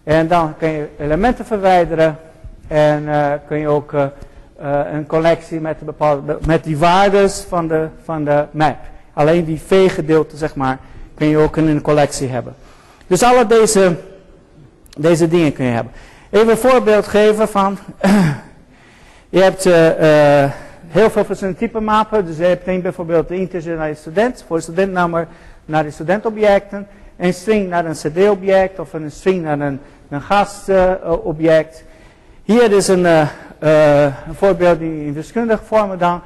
En 0.09 0.29
dan 0.29 0.55
kun 0.59 0.69
je 0.69 0.89
elementen 0.99 1.45
verwijderen. 1.45 2.19
En 2.69 3.09
kun 3.47 3.59
je 3.59 3.69
ook 3.69 3.93
een 4.93 5.07
collectie 5.07 5.61
met, 5.61 5.81
bepaalde, 5.81 6.39
met 6.47 6.65
die 6.65 6.79
waardes 6.79 7.45
van 7.49 7.69
de, 7.69 7.89
van 8.05 8.25
de 8.25 8.45
map. 8.51 8.77
Alleen 9.13 9.45
die 9.45 9.61
V-gedeelte, 9.67 10.37
zeg 10.37 10.55
maar, 10.55 10.79
kun 11.15 11.27
je 11.27 11.37
ook 11.37 11.57
in 11.57 11.67
een 11.67 11.81
collectie 11.81 12.29
hebben. 12.29 12.55
Dus 13.07 13.23
alle 13.23 13.47
deze 13.47 13.97
deze 14.99 15.29
dingen 15.29 15.53
kun 15.53 15.65
je 15.65 15.71
hebben. 15.71 15.93
Even 16.31 16.51
een 16.51 16.57
voorbeeld 16.57 17.07
geven 17.07 17.49
van, 17.49 17.79
je 19.37 19.41
hebt 19.41 19.65
heel 20.89 21.11
veel 21.11 21.25
verschillende 21.25 21.59
typen 21.59 21.85
mappen. 21.85 22.27
Dus 22.27 22.37
je 22.37 22.45
hebt 22.45 22.67
een 22.67 22.83
bijvoorbeeld 22.83 23.29
de 23.29 23.37
integer 23.37 23.77
naar 23.77 23.89
je 23.89 23.95
student, 23.95 24.45
voor 24.47 24.61
studentnummer 24.61 25.29
naar 25.65 25.83
de 25.83 25.91
studentobjecten. 25.91 26.87
Een 27.17 27.35
string 27.35 27.69
naar 27.69 27.85
een 27.85 27.93
cd-object 27.93 28.79
of 28.79 28.93
een 28.93 29.11
string 29.11 29.43
naar 29.43 29.61
een, 29.61 29.81
een 30.09 30.23
gastobject. 30.23 31.85
Hier 32.45 32.73
is 32.73 32.89
een, 32.89 33.05
een 33.05 34.35
voorbeeld 34.35 34.81
in 34.81 35.13
verschillende 35.15 35.59
vormen 35.65 35.99
dan. 35.99 36.21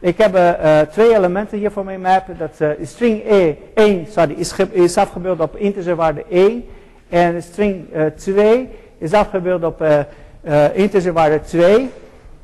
Ik 0.00 0.18
heb 0.18 0.36
uh, 0.36 0.80
twee 0.80 1.14
elementen 1.14 1.58
hier 1.58 1.70
voor 1.70 1.84
mijn 1.84 2.00
map. 2.00 2.26
Dat 2.38 2.56
uh, 2.58 2.68
string 2.82 3.22
E, 3.24 3.54
1 3.74 4.06
sorry, 4.10 4.34
is, 4.34 4.54
is 4.70 4.96
afgebeeld 4.96 5.40
op 5.40 5.56
integerwaarde 5.56 6.24
1. 6.28 6.64
En 7.08 7.34
de 7.34 7.40
string 7.40 7.94
uh, 7.94 8.06
2 8.06 8.68
is 8.98 9.12
afgebeeld 9.12 9.64
op 9.64 9.84
integerwaarde 10.72 11.40
2. 11.40 11.90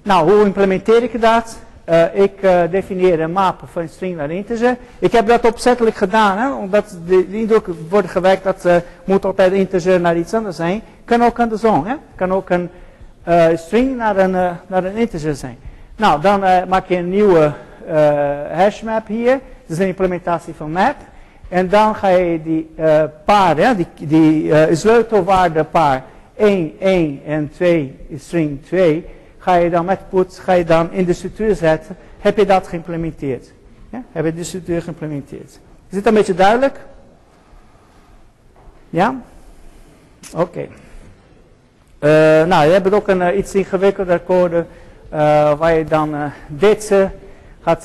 Nou, 0.02 0.30
hoe 0.30 0.44
implementeer 0.44 1.02
ik 1.02 1.20
dat? 1.20 1.58
Uh, 1.90 2.14
ik 2.14 2.42
uh, 2.42 2.60
definieer 2.70 3.20
een 3.20 3.32
map 3.32 3.62
van 3.72 3.88
string 3.88 4.16
naar 4.16 4.30
integer. 4.30 4.76
Ik 4.98 5.12
heb 5.12 5.26
dat 5.26 5.46
opzettelijk 5.46 5.96
gedaan, 5.96 6.38
hè, 6.38 6.52
omdat 6.52 6.98
de, 7.06 7.26
indruk 7.30 7.66
wordt 7.88 8.10
gewekt 8.10 8.44
dat 8.44 8.64
uh, 8.66 8.76
moet 9.04 9.24
altijd 9.24 9.52
integer 9.52 10.00
naar 10.00 10.16
iets 10.16 10.34
anders 10.34 10.56
zijn. 10.56 10.82
Kan 11.04 11.22
ook 11.22 11.40
andersom, 11.40 11.86
hè. 11.86 11.94
Kan 12.14 12.32
ook 12.32 12.50
een 12.50 12.70
string 13.58 13.96
naar 13.96 14.16
een, 14.16 14.30
naar 14.66 14.84
een 14.84 14.96
integer 14.96 15.34
zijn. 15.34 15.58
Nou, 15.96 16.20
dan 16.20 16.40
maak 16.68 16.88
je 16.88 16.96
een 16.96 17.10
nieuwe 17.10 17.52
hashmap 18.52 19.06
hier. 19.06 19.30
Dat 19.30 19.76
is 19.76 19.78
een 19.78 19.86
implementatie 19.86 20.54
van 20.54 20.70
map. 20.70 20.96
En 21.48 21.68
dan 21.68 21.94
ga 21.94 22.08
je 22.08 22.42
die 22.42 22.70
paar, 23.24 23.76
die, 23.76 23.86
die 23.96 24.74
sleutelwaarde 24.76 25.64
paar 25.64 26.04
1, 26.36 26.72
1 26.78 27.20
en 27.26 27.50
2, 27.50 27.96
string 28.16 28.64
2, 28.64 29.04
ga 29.46 29.54
je 29.54 29.70
dan 29.70 29.84
met 29.84 30.08
put, 30.08 30.38
ga 30.38 30.52
je 30.52 30.64
dan 30.64 30.92
in 30.92 31.04
de 31.04 31.12
structuur 31.12 31.54
zetten. 31.54 31.96
Heb 32.18 32.36
je 32.36 32.46
dat 32.46 32.66
geïmplementeerd? 32.66 33.52
Ja? 33.90 34.02
Heb 34.12 34.24
je 34.24 34.34
de 34.34 34.44
structuur 34.44 34.82
geïmplementeerd? 34.82 35.50
Is 35.88 35.94
dit 35.94 36.06
een 36.06 36.14
beetje 36.14 36.34
duidelijk? 36.34 36.78
Ja? 38.90 39.20
Oké. 40.34 40.60
Uh, 40.60 40.68
nou, 42.44 42.66
je 42.66 42.72
hebt 42.72 42.92
ook 42.92 43.08
een 43.08 43.20
uh, 43.20 43.36
iets 43.36 43.54
ingewikkelder 43.54 44.22
code 44.24 44.66
waar 45.58 45.74
je 45.74 45.84
dan 45.84 46.32
dit 46.46 46.94
gaat, 47.60 47.84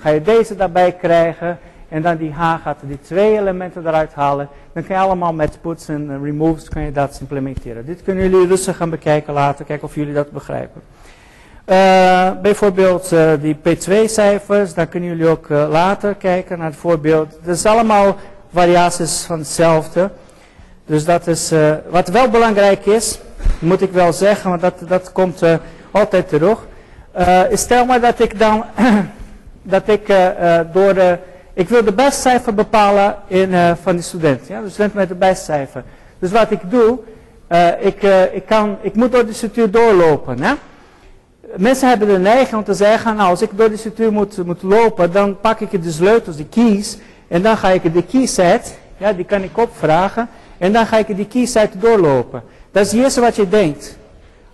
ga 0.00 0.08
je 0.08 0.22
deze 0.22 0.56
daarbij 0.56 0.92
krijgen. 0.92 1.58
En 1.88 2.02
dan 2.02 2.16
die 2.16 2.32
H 2.32 2.54
gaat 2.62 2.78
die 2.82 3.00
twee 3.00 3.38
elementen 3.38 3.86
eruit 3.86 4.14
halen. 4.14 4.48
Dan 4.72 4.86
kan 4.86 4.96
je 4.96 5.02
allemaal 5.02 5.32
met 5.32 5.58
puts 5.60 5.88
en 5.88 6.22
removes 6.22 6.68
kan 6.68 6.82
je 6.82 6.92
dat 6.92 7.18
implementeren. 7.20 7.86
Dit 7.86 8.02
kunnen 8.02 8.30
jullie 8.30 8.46
rustig 8.46 8.76
gaan 8.76 8.90
bekijken 8.90 9.32
later. 9.32 9.64
Kijken 9.64 9.86
of 9.86 9.94
jullie 9.94 10.14
dat 10.14 10.30
begrijpen. 10.30 10.82
Uh, 11.66 12.30
bijvoorbeeld 12.42 13.12
uh, 13.12 13.32
die 13.40 13.56
P2 13.56 14.04
cijfers. 14.04 14.74
Dan 14.74 14.88
kunnen 14.88 15.08
jullie 15.08 15.28
ook 15.28 15.48
uh, 15.48 15.66
later 15.70 16.14
kijken 16.14 16.58
naar 16.58 16.66
het 16.66 16.76
voorbeeld. 16.76 17.38
Dat 17.42 17.54
is 17.54 17.66
allemaal 17.66 18.16
variaties 18.52 19.22
van 19.22 19.38
hetzelfde. 19.38 20.10
Dus 20.86 21.04
dat 21.04 21.26
is 21.26 21.52
wat 21.90 22.08
wel 22.08 22.28
belangrijk 22.28 22.86
is. 22.86 23.20
Moet 23.58 23.80
ik 23.80 23.92
wel 23.92 24.12
zeggen. 24.12 24.50
Want 24.50 24.62
dat, 24.62 24.82
dat 24.88 25.12
komt 25.12 25.42
altijd 25.90 26.28
terug. 26.28 26.66
stel 27.52 27.84
maar 27.84 28.00
dat 28.00 28.20
ik 28.20 28.38
dan 28.38 28.64
dat 29.62 29.88
ik 29.88 30.06
door 30.72 30.94
de 30.94 31.18
ik 31.54 31.68
wil 31.68 31.84
de 31.84 31.92
bestcijfer 31.92 32.54
bepalen 32.54 33.16
in, 33.26 33.50
uh, 33.50 33.72
van 33.82 33.96
de 33.96 34.02
student. 34.02 34.46
Ja? 34.46 34.60
De 34.60 34.70
student 34.70 34.94
met 34.94 35.08
de 35.08 35.14
bestcijfer. 35.14 35.84
Dus 36.18 36.30
wat 36.30 36.50
ik 36.50 36.60
doe, 36.70 36.98
uh, 37.48 37.68
ik, 37.80 38.02
uh, 38.02 38.34
ik, 38.34 38.46
kan, 38.46 38.76
ik 38.80 38.94
moet 38.94 39.12
door 39.12 39.26
de 39.26 39.32
structuur 39.32 39.70
doorlopen. 39.70 40.42
Hè? 40.42 40.54
Mensen 41.56 41.88
hebben 41.88 42.08
de 42.08 42.18
neiging 42.18 42.56
om 42.56 42.64
te 42.64 42.74
zeggen, 42.74 43.16
nou 43.16 43.30
als 43.30 43.42
ik 43.42 43.50
door 43.54 43.68
de 43.68 43.76
structuur 43.76 44.12
moet, 44.12 44.44
moet 44.46 44.62
lopen, 44.62 45.12
dan 45.12 45.40
pak 45.40 45.60
ik 45.60 45.82
de 45.82 45.90
sleutels, 45.90 46.36
de 46.36 46.46
keys, 46.46 46.98
en 47.28 47.42
dan 47.42 47.56
ga 47.56 47.70
ik 47.70 47.92
de 47.92 48.02
keyset, 48.02 48.78
ja, 48.96 49.12
die 49.12 49.24
kan 49.24 49.42
ik 49.42 49.58
opvragen, 49.58 50.28
en 50.58 50.72
dan 50.72 50.86
ga 50.86 50.98
ik 50.98 51.16
die 51.16 51.26
keyset 51.26 51.72
doorlopen. 51.78 52.42
Dat 52.70 52.86
is 52.86 52.92
het 52.92 53.00
eerste 53.00 53.20
wat 53.20 53.36
je 53.36 53.48
denkt, 53.48 53.98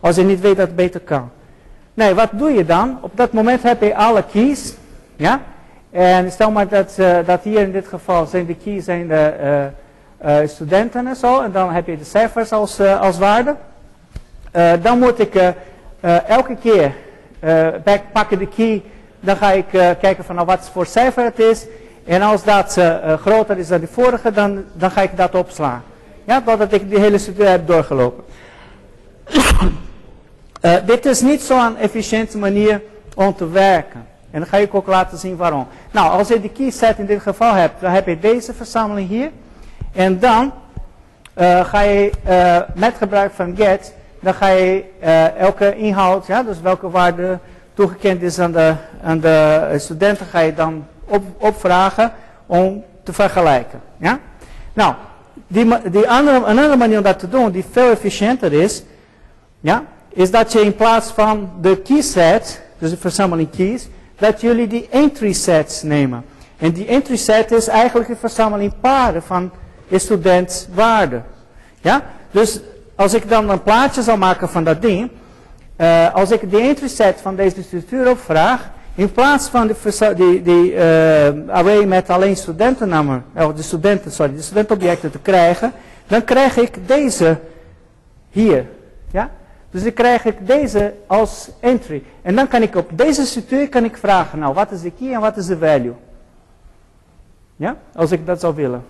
als 0.01 0.17
je 0.17 0.23
niet 0.23 0.41
weet 0.41 0.57
dat 0.57 0.67
het 0.67 0.77
beter 0.77 1.01
kan. 1.01 1.31
Nee, 1.95 2.15
wat 2.15 2.29
doe 2.33 2.51
je 2.51 2.65
dan? 2.65 2.99
Op 3.01 3.11
dat 3.15 3.33
moment 3.33 3.63
heb 3.63 3.83
je 3.83 3.97
alle 3.97 4.25
keys, 4.33 4.75
ja, 5.17 5.43
en 5.91 6.33
stel 6.33 6.51
maar 6.51 6.69
dat, 6.69 6.97
uh, 6.99 7.19
dat 7.27 7.43
hier 7.43 7.61
in 7.61 7.73
dit 7.73 7.89
geval 7.89 8.27
zijn 8.27 8.47
de 8.47 8.55
keys 8.55 8.85
zijn 8.85 9.09
de 9.09 9.35
uh, 10.25 10.41
uh, 10.41 10.49
studenten 10.49 11.07
en 11.07 11.17
zo. 11.17 11.41
En 11.41 11.53
dan 11.53 11.73
heb 11.73 11.87
je 11.87 11.99
de 11.99 12.05
cijfers 12.05 12.53
als, 12.53 12.81
als 12.81 13.19
waarde. 13.19 13.57
dan 14.83 14.99
moet 14.99 15.19
ik 15.19 15.55
elke 16.27 16.57
keer 16.57 16.95
pakken 18.13 18.39
de 18.39 18.49
key 18.49 18.83
Dan 19.21 19.37
ga 19.37 19.53
ik 19.53 19.67
kijken 20.01 20.25
van 20.25 20.35
nou, 20.35 20.47
wat 20.47 20.71
voor 20.73 20.87
cijfer 20.87 21.25
het 21.25 21.39
is. 21.39 21.67
En 22.05 22.23
als 22.23 22.45
dat 22.45 22.81
groter 23.21 23.59
is 23.59 23.69
dan 23.69 23.81
de 23.81 23.87
vorige, 23.87 24.33
dan, 24.33 24.65
dan 24.73 24.91
ga 24.91 25.03
ik 25.03 25.17
dat 25.17 25.35
opslaan. 25.35 25.83
Ja, 26.25 26.41
totdat 26.41 26.73
ik 26.73 26.91
die 26.91 26.99
hele 26.99 27.19
studie 27.19 27.45
heb 27.45 27.67
doorgelopen. 27.67 28.25
dit 30.87 31.07
is 31.07 31.21
niet 31.21 31.43
zo'n 31.43 31.77
efficiënte 31.77 32.39
manier 32.39 32.81
om 33.15 33.35
te 33.35 33.49
werken. 33.49 34.10
En 34.31 34.39
dan 34.41 34.49
ga 34.49 34.57
ik 34.57 34.75
ook 34.75 34.87
laten 34.87 35.19
zien 35.19 35.37
waarom. 35.37 35.67
Nou, 35.91 36.11
als 36.11 36.29
je 36.29 36.41
de 36.41 36.49
key 36.49 36.71
set 36.71 36.99
in 36.99 37.07
dit 37.07 37.23
geval 37.23 37.55
hebt, 37.55 37.81
dan 37.81 37.91
heb 37.91 38.07
je 38.07 38.19
deze 38.19 38.55
verzameling 38.55 39.09
hier. 39.09 39.31
En 39.93 40.19
dan 40.19 40.53
uh, 41.39 41.65
ga 41.65 41.81
je 41.81 42.11
uh, 42.29 42.57
met 42.75 42.95
gebruik 42.97 43.33
van 43.33 43.57
get, 43.57 43.95
dan 44.21 44.35
ga 44.35 44.49
je 44.49 44.85
elke 45.39 45.77
inhoud, 45.77 46.27
ja, 46.27 46.43
dus 46.43 46.61
welke 46.61 46.91
waarde 46.91 47.39
toegekend 47.75 48.23
is 48.23 48.39
aan 48.39 48.53
de, 48.53 48.75
aan 49.03 49.21
de 49.21 49.75
studenten, 49.77 50.27
ga 50.27 50.39
je 50.39 50.55
dan 50.55 50.87
op, 51.05 51.23
opvragen 51.39 52.13
om 52.47 52.85
te 53.03 53.13
vergelijken. 53.13 53.81
Ja? 53.97 54.19
Nou, 54.73 54.95
die, 55.47 55.91
die 55.91 56.11
andere, 56.11 56.37
een 56.37 56.45
andere 56.45 56.77
manier 56.77 56.97
om 56.97 57.05
dat 57.05 57.19
te 57.19 57.29
doen, 57.29 57.51
die 57.51 57.65
veel 57.71 57.91
efficiënter 57.91 58.53
is, 58.53 58.83
ja, 59.61 59.85
is 60.09 60.31
dat 60.31 60.53
je 60.53 60.61
in 60.61 60.75
plaats 60.75 61.11
van 61.11 61.51
de 61.61 61.77
key 61.77 62.01
set, 62.01 62.63
dus 62.79 62.91
de 62.91 62.97
verzameling 62.97 63.51
keys, 63.51 63.89
dat 64.21 64.41
jullie 64.41 64.67
die 64.67 64.89
entry 64.91 65.33
sets 65.33 65.83
nemen. 65.83 66.25
En 66.59 66.73
die 66.73 66.87
entry 66.87 67.17
set 67.17 67.53
is 67.53 67.69
eigenlijk 67.69 68.09
een 68.09 68.17
verzameling 68.17 68.73
paren 68.81 69.23
van 69.23 69.51
de 69.89 69.99
student 69.99 70.69
waarde. 70.75 71.23
Ja? 71.81 72.03
Dus 72.31 72.61
als 72.95 73.15
ik 73.15 73.29
dan 73.29 73.51
een 73.51 73.63
plaatje 73.63 74.03
zal 74.03 74.17
maken 74.17 74.49
van 74.49 74.65
dat 74.65 74.83
ding, 74.83 75.11
uh, 75.77 76.15
als 76.15 76.31
ik 76.31 76.51
de 76.51 76.61
entry 76.61 76.89
set 76.89 77.21
van 77.21 77.37
deze 77.37 77.63
structuur 77.63 78.11
opvraag, 78.11 78.71
in 78.95 79.13
plaats 79.13 79.49
van 79.49 79.73
die, 80.17 80.43
die, 80.43 80.73
uh, 80.73 80.81
array 81.49 81.85
met 81.85 82.11
alleen 82.11 82.37
studentennamen, 82.37 83.25
of 83.35 83.53
de 83.53 83.63
studenten, 83.63 84.13
sorry, 84.13 84.35
de 84.35 84.43
studentenobjecten 84.43 85.11
te 85.11 85.19
krijgen, 85.19 85.73
dan 86.07 86.25
krijg 86.25 86.57
ik 86.57 86.89
deze 86.89 87.39
hier. 88.31 88.67
Ja? 89.11 89.31
Dus 89.71 89.83
dan 89.83 89.93
krijg 89.93 90.25
ik 90.25 90.47
deze 90.47 90.95
als 91.07 91.51
entry. 91.61 92.03
En 92.23 92.35
dan 92.35 92.49
kan 92.49 92.63
ik 92.63 92.77
op 92.77 92.91
deze 92.93 93.27
structuur 93.27 93.69
kan 93.69 93.85
ik 93.85 93.97
vragen, 93.97 94.39
nou 94.39 94.55
wat 94.55 94.71
is 94.71 94.81
de 94.81 94.93
key 94.99 95.13
en 95.13 95.21
wat 95.21 95.37
is 95.37 95.47
de 95.47 95.59
value? 95.59 95.95
Ja, 97.57 97.77
als 97.95 98.11
ik 98.11 98.27
dat 98.27 98.41
zou 98.41 98.55
willen. 98.55 98.85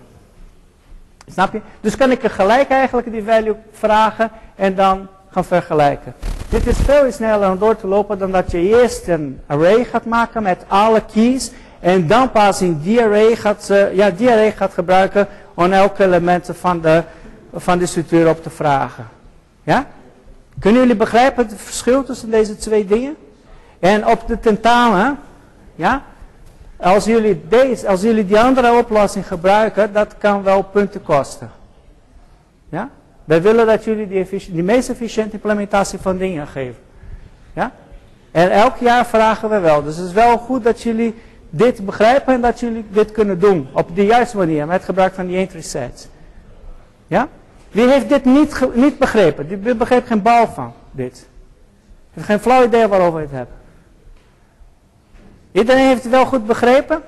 Snap 1.27 1.53
je? 1.53 1.61
Dus 1.81 1.95
kan 1.95 2.11
ik 2.11 2.23
gelijk 2.23 2.69
eigenlijk 2.69 3.11
die 3.11 3.23
value 3.23 3.55
vragen 3.71 4.31
en 4.55 4.75
dan 4.75 5.07
gaan 5.29 5.45
vergelijken. 5.45 6.13
Dit 6.49 6.67
is 6.67 6.77
veel 6.77 7.11
sneller 7.11 7.51
om 7.51 7.57
door 7.57 7.75
te 7.75 7.87
lopen 7.87 8.17
dan 8.17 8.31
dat 8.31 8.51
je 8.51 8.59
eerst 8.59 9.07
een 9.07 9.39
array 9.45 9.83
gaat 9.83 10.05
maken 10.05 10.43
met 10.43 10.63
alle 10.67 11.01
keys. 11.13 11.51
En 11.79 12.07
dan 12.07 12.31
pas 12.31 12.61
in 12.61 12.79
die 12.79 13.01
array 13.01 13.35
gaat, 13.35 13.67
uh, 13.71 13.93
ja, 13.93 14.09
die 14.09 14.29
array 14.29 14.51
gaat 14.51 14.73
gebruiken 14.73 15.27
om 15.53 15.71
elke 15.71 16.03
element 16.03 16.49
van 16.53 16.81
de, 16.81 17.03
van 17.53 17.77
de 17.77 17.85
structuur 17.85 18.29
op 18.29 18.43
te 18.43 18.49
vragen. 18.49 19.07
Ja? 19.63 19.87
Kunnen 20.59 20.81
jullie 20.81 20.95
begrijpen 20.95 21.47
het 21.47 21.61
verschil 21.61 22.03
tussen 22.03 22.29
deze 22.31 22.55
twee 22.55 22.85
dingen? 22.85 23.15
En 23.79 24.07
op 24.07 24.27
de 24.27 24.39
tentamen, 24.39 25.19
ja, 25.75 26.03
als 26.81 27.05
jullie, 27.05 27.41
deze, 27.47 27.87
als 27.87 28.01
jullie 28.01 28.25
die 28.25 28.39
andere 28.39 28.77
oplossing 28.77 29.27
gebruiken, 29.27 29.93
dat 29.93 30.17
kan 30.17 30.43
wel 30.43 30.63
punten 30.63 31.03
kosten. 31.03 31.51
Ja? 32.69 32.89
Wij 33.25 33.41
willen 33.41 33.65
dat 33.65 33.83
jullie 33.83 34.25
die 34.51 34.63
meest 34.63 34.89
efficiënte 34.89 35.33
implementatie 35.33 35.99
van 35.99 36.17
dingen 36.17 36.47
geven. 36.47 36.81
Ja? 37.53 37.71
En 38.31 38.51
elk 38.51 38.77
jaar 38.77 39.05
vragen 39.05 39.49
we 39.49 39.59
wel. 39.59 39.83
Dus 39.83 39.97
het 39.97 40.05
is 40.05 40.13
wel 40.13 40.37
goed 40.37 40.63
dat 40.63 40.81
jullie 40.81 41.15
dit 41.49 41.85
begrijpen 41.85 42.33
en 42.33 42.41
dat 42.41 42.59
jullie 42.59 42.85
dit 42.89 43.11
kunnen 43.11 43.39
doen. 43.39 43.67
Op 43.73 43.95
de 43.95 44.05
juiste 44.05 44.37
manier, 44.37 44.67
met 44.67 44.83
gebruik 44.83 45.13
van 45.13 45.27
die 45.27 45.37
entry 45.37 45.61
sets. 45.61 46.07
Ja? 47.07 47.27
Wie 47.71 47.89
heeft 47.89 48.09
dit 48.09 48.25
niet, 48.25 48.67
niet 48.73 48.97
begrepen? 48.97 49.47
Die 49.47 49.75
begreep 49.75 50.05
geen 50.05 50.21
bal 50.21 50.47
van 50.47 50.73
dit. 50.91 51.27
Heeft 52.13 52.25
geen 52.25 52.39
flauw 52.39 52.63
idee 52.63 52.87
waarover 52.87 53.15
we 53.15 53.21
het 53.21 53.31
hebben. 53.31 53.55
Iedereen 55.51 55.87
heeft 55.87 56.03
het 56.03 56.11
wel 56.11 56.25
goed 56.25 56.47
begrepen? 56.47 57.01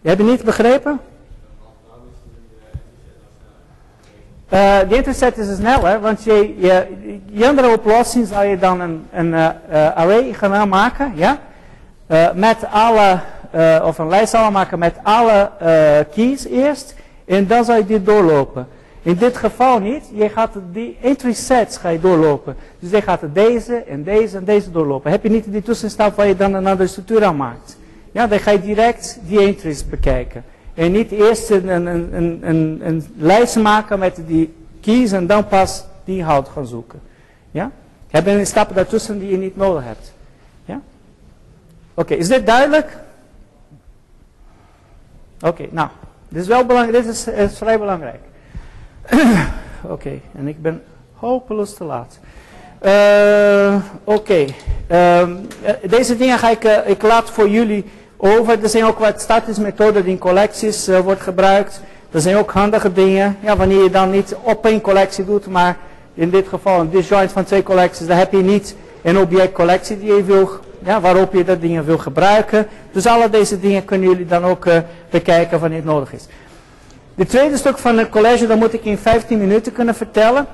Je 0.00 0.08
hebt 0.08 0.20
het 0.20 0.30
niet 0.30 0.44
begrepen? 0.44 1.00
Uh, 4.52 4.78
de 4.88 4.96
interset 4.96 5.38
is 5.38 5.56
sneller, 5.56 6.00
want 6.00 6.24
je, 6.24 6.54
je, 6.58 7.46
andere 7.46 7.68
oplossing 7.68 8.26
zou 8.26 8.44
je 8.44 8.58
dan 8.58 8.80
een, 8.80 9.06
een 9.12 9.32
uh, 9.32 9.48
array 9.94 10.32
gaan 10.32 10.68
maken, 10.68 11.12
ja? 11.14 11.38
Met 12.34 12.56
alle, 12.70 13.20
of 13.82 13.98
een 13.98 14.08
lijst 14.08 14.30
zal 14.30 14.50
maken 14.50 14.78
met 14.78 14.94
alle 15.02 15.50
keys 16.14 16.46
eerst, 16.46 16.94
en 17.28 17.46
dan 17.46 17.64
zou 17.64 17.78
je 17.78 17.86
dit 17.86 18.06
doorlopen. 18.06 18.66
In 19.02 19.16
dit 19.16 19.36
geval 19.36 19.78
niet, 19.78 20.10
je 20.14 20.28
gaat 20.28 20.52
die 20.72 20.96
entry 21.02 21.32
sets 21.32 21.76
ga 21.76 21.88
je 21.88 22.00
doorlopen. 22.00 22.56
Dus 22.78 22.90
je 22.90 23.02
gaat 23.02 23.20
deze 23.32 23.74
en 23.76 24.02
deze 24.02 24.36
en 24.36 24.44
deze 24.44 24.70
doorlopen. 24.70 25.10
Heb 25.10 25.22
je 25.22 25.30
niet 25.30 25.52
die 25.52 25.62
tussenstap 25.62 26.16
waar 26.16 26.26
je 26.26 26.36
dan 26.36 26.54
een 26.54 26.66
andere 26.66 26.88
structuur 26.88 27.24
aan 27.24 27.36
maakt. 27.36 27.78
Ja, 28.12 28.26
dan 28.26 28.38
ga 28.38 28.50
je 28.50 28.60
direct 28.60 29.18
die 29.22 29.40
entries 29.40 29.88
bekijken. 29.88 30.44
En 30.74 30.92
niet 30.92 31.10
eerst 31.10 31.50
een, 31.50 31.68
een, 31.68 31.86
een, 31.86 32.38
een, 32.42 32.80
een 32.82 33.06
lijst 33.16 33.56
maken 33.56 33.98
met 33.98 34.20
die 34.26 34.54
keys 34.80 35.12
en 35.12 35.26
dan 35.26 35.46
pas 35.46 35.84
die 36.04 36.22
hout 36.22 36.48
gaan 36.48 36.66
zoeken. 36.66 37.00
Ja? 37.50 37.70
Heb 38.08 38.26
je 38.26 38.44
stappen 38.44 38.74
daartussen 38.74 39.18
die 39.18 39.30
je 39.30 39.36
niet 39.36 39.56
nodig 39.56 39.84
hebt. 39.84 40.12
Ja? 40.64 40.80
Oké, 41.94 42.14
is 42.14 42.28
dit 42.28 42.46
duidelijk? 42.46 42.98
Oké, 45.40 45.66
nou, 45.70 45.88
dit 46.28 46.42
is 46.42 46.48
wel 46.48 46.64
belangrijk, 46.64 47.04
dit 47.04 47.28
is, 47.36 47.58
vrij 47.58 47.78
belangrijk. 47.78 48.20
Oké, 49.82 50.20
en 50.38 50.48
ik 50.48 50.62
ben 50.62 50.82
hopeloos 51.14 51.74
te 51.74 51.84
laat. 51.84 52.18
Uh, 52.82 53.74
Oké, 54.04 54.44
ehm, 54.86 55.34
deze 55.82 56.16
dingen 56.16 56.38
ga 56.38 56.50
ik, 56.50 56.64
uh, 56.64 56.88
ik 56.88 57.02
laat 57.02 57.30
voor 57.30 57.48
jullie 57.48 57.84
over. 58.16 58.62
Er 58.62 58.68
zijn 58.68 58.84
ook 58.84 58.98
wat 58.98 59.20
statische 59.20 59.62
methoden 59.62 60.02
die 60.02 60.12
in 60.12 60.18
collecties 60.18 60.88
uh, 60.88 60.98
wordt 60.98 61.20
gebruikt. 61.20 61.80
Er 62.10 62.20
zijn 62.20 62.36
ook 62.36 62.50
handige 62.50 62.92
dingen. 62.92 63.36
Ja, 63.40 63.56
wanneer 63.56 63.82
je 63.82 63.90
dan 63.90 64.10
niet 64.10 64.36
op 64.42 64.66
één 64.66 64.80
collectie 64.80 65.24
doet, 65.24 65.46
maar 65.46 65.76
in 66.14 66.30
dit 66.30 66.48
geval 66.48 66.80
een 66.80 66.90
disjoint 66.90 67.32
van 67.32 67.44
twee 67.44 67.62
collecties, 67.62 68.06
dan 68.06 68.16
heb 68.16 68.32
je 68.32 68.42
niet 68.42 68.76
een 69.02 69.18
objectcollectie 69.18 69.98
die 69.98 70.14
je 70.14 70.24
wil, 70.24 70.50
ja, 70.84 71.00
waarop 71.00 71.32
je 71.32 71.44
dat 71.44 71.60
dingen 71.60 71.84
wil 71.84 71.98
gebruiken. 71.98 72.66
Dus 72.92 73.06
alle 73.06 73.30
deze 73.30 73.60
dingen 73.60 73.84
kunnen 73.84 74.08
jullie 74.08 74.26
dan 74.26 74.44
ook 74.44 74.66
uh, 74.66 74.78
bekijken 75.10 75.60
wanneer 75.60 75.78
het 75.78 75.86
nodig 75.86 76.12
is. 76.12 76.26
De 77.14 77.26
tweede 77.26 77.56
stuk 77.56 77.78
van 77.78 77.98
het 77.98 78.08
college, 78.08 78.46
dat 78.46 78.58
moet 78.58 78.72
ik 78.72 78.84
in 78.84 78.98
15 78.98 79.38
minuten 79.38 79.72
kunnen 79.72 79.94
vertellen. 79.94 80.46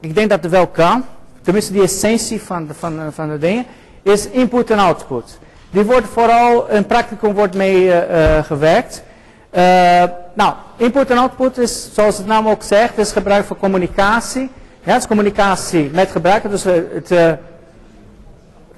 Ik 0.00 0.14
denk 0.14 0.30
dat 0.30 0.42
het 0.42 0.52
wel 0.52 0.66
kan. 0.66 1.04
Tenminste, 1.42 1.72
die 1.72 1.82
essentie 1.82 2.42
van 2.42 2.66
de, 2.66 2.74
van, 2.74 3.00
van 3.12 3.28
de 3.28 3.38
dingen. 3.38 3.64
Is 4.02 4.28
input 4.28 4.70
en 4.70 4.78
output. 4.78 5.38
Die 5.70 5.84
wordt 5.84 6.06
vooral, 6.06 6.68
in 6.68 6.86
practicum 6.86 7.32
wordt 7.32 7.54
mee 7.54 7.84
uh, 7.84 8.44
gewerkt. 8.44 9.02
Uh, 9.54 9.62
nou, 10.34 10.54
input 10.76 11.10
en 11.10 11.18
output 11.18 11.58
is, 11.58 11.94
zoals 11.94 12.18
het 12.18 12.26
naam 12.26 12.48
ook 12.48 12.62
zegt, 12.62 12.98
is 12.98 13.12
gebruik 13.12 13.44
voor 13.44 13.56
communicatie. 13.56 14.50
Ja, 14.84 14.92
het 14.92 15.02
is 15.02 15.08
communicatie 15.08 15.90
met 15.92 16.10
gebruiker. 16.10 16.50
Dus 16.50 16.64
het 16.64 17.10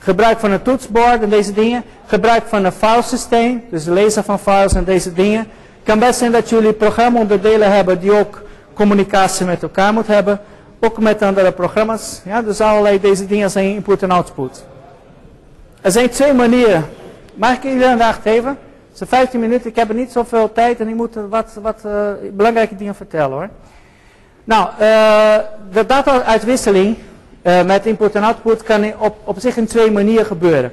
gebruik 0.04 0.38
van 0.38 0.50
een 0.50 0.62
toetsbord 0.62 1.22
en 1.22 1.28
deze 1.28 1.52
dingen. 1.52 1.82
Gebruik 2.06 2.42
van 2.46 2.64
een 2.64 2.72
filesysteem, 2.72 3.64
dus 3.70 3.84
lezen 3.84 4.24
van 4.24 4.38
files 4.38 4.74
en 4.74 4.84
deze 4.84 5.12
dingen. 5.12 5.38
Het 5.38 5.82
kan 5.84 5.98
best 5.98 6.18
zijn 6.18 6.32
dat 6.32 6.48
jullie 6.48 6.72
programmaonderdelen 6.72 7.72
hebben 7.72 8.00
die 8.00 8.12
ook 8.12 8.42
communicatie 8.74 9.46
met 9.46 9.62
elkaar 9.62 9.92
moeten 9.92 10.14
hebben. 10.14 10.40
Ook 10.80 10.98
met 10.98 11.22
andere 11.22 11.52
programma's. 11.52 12.20
Ja, 12.24 12.42
dus 12.42 12.60
allerlei 12.60 13.00
deze 13.00 13.26
dingen 13.26 13.50
zijn 13.50 13.74
input 13.74 14.02
en 14.02 14.10
output. 14.10 14.64
Er 15.80 15.90
zijn 15.90 16.10
twee 16.10 16.32
manieren. 16.32 16.84
Mag 17.34 17.52
ik 17.52 17.62
jullie 17.62 17.86
aandacht 17.86 18.22
geven? 18.22 18.58
Het 18.88 18.98
zijn 18.98 19.08
15 19.08 19.40
minuten, 19.40 19.70
ik 19.70 19.76
heb 19.76 19.92
niet 19.92 20.12
zoveel 20.12 20.52
tijd 20.52 20.80
en 20.80 20.88
ik 20.88 20.94
moet 20.94 21.14
wat, 21.28 21.58
wat 21.62 21.82
uh, 21.86 21.92
belangrijke 22.32 22.76
dingen 22.76 22.94
vertellen 22.94 23.32
hoor. 23.36 23.48
Nou, 24.44 24.68
uh, 24.80 25.36
de 25.72 25.86
data-uitwisseling 25.86 26.96
uh, 27.44 27.62
met 27.62 27.86
input 27.86 28.14
en 28.14 28.22
output 28.22 28.62
kan 28.62 28.92
op, 28.98 29.16
op 29.24 29.36
zich 29.38 29.56
in 29.56 29.66
twee 29.66 29.90
manieren 29.90 30.26
gebeuren. 30.26 30.72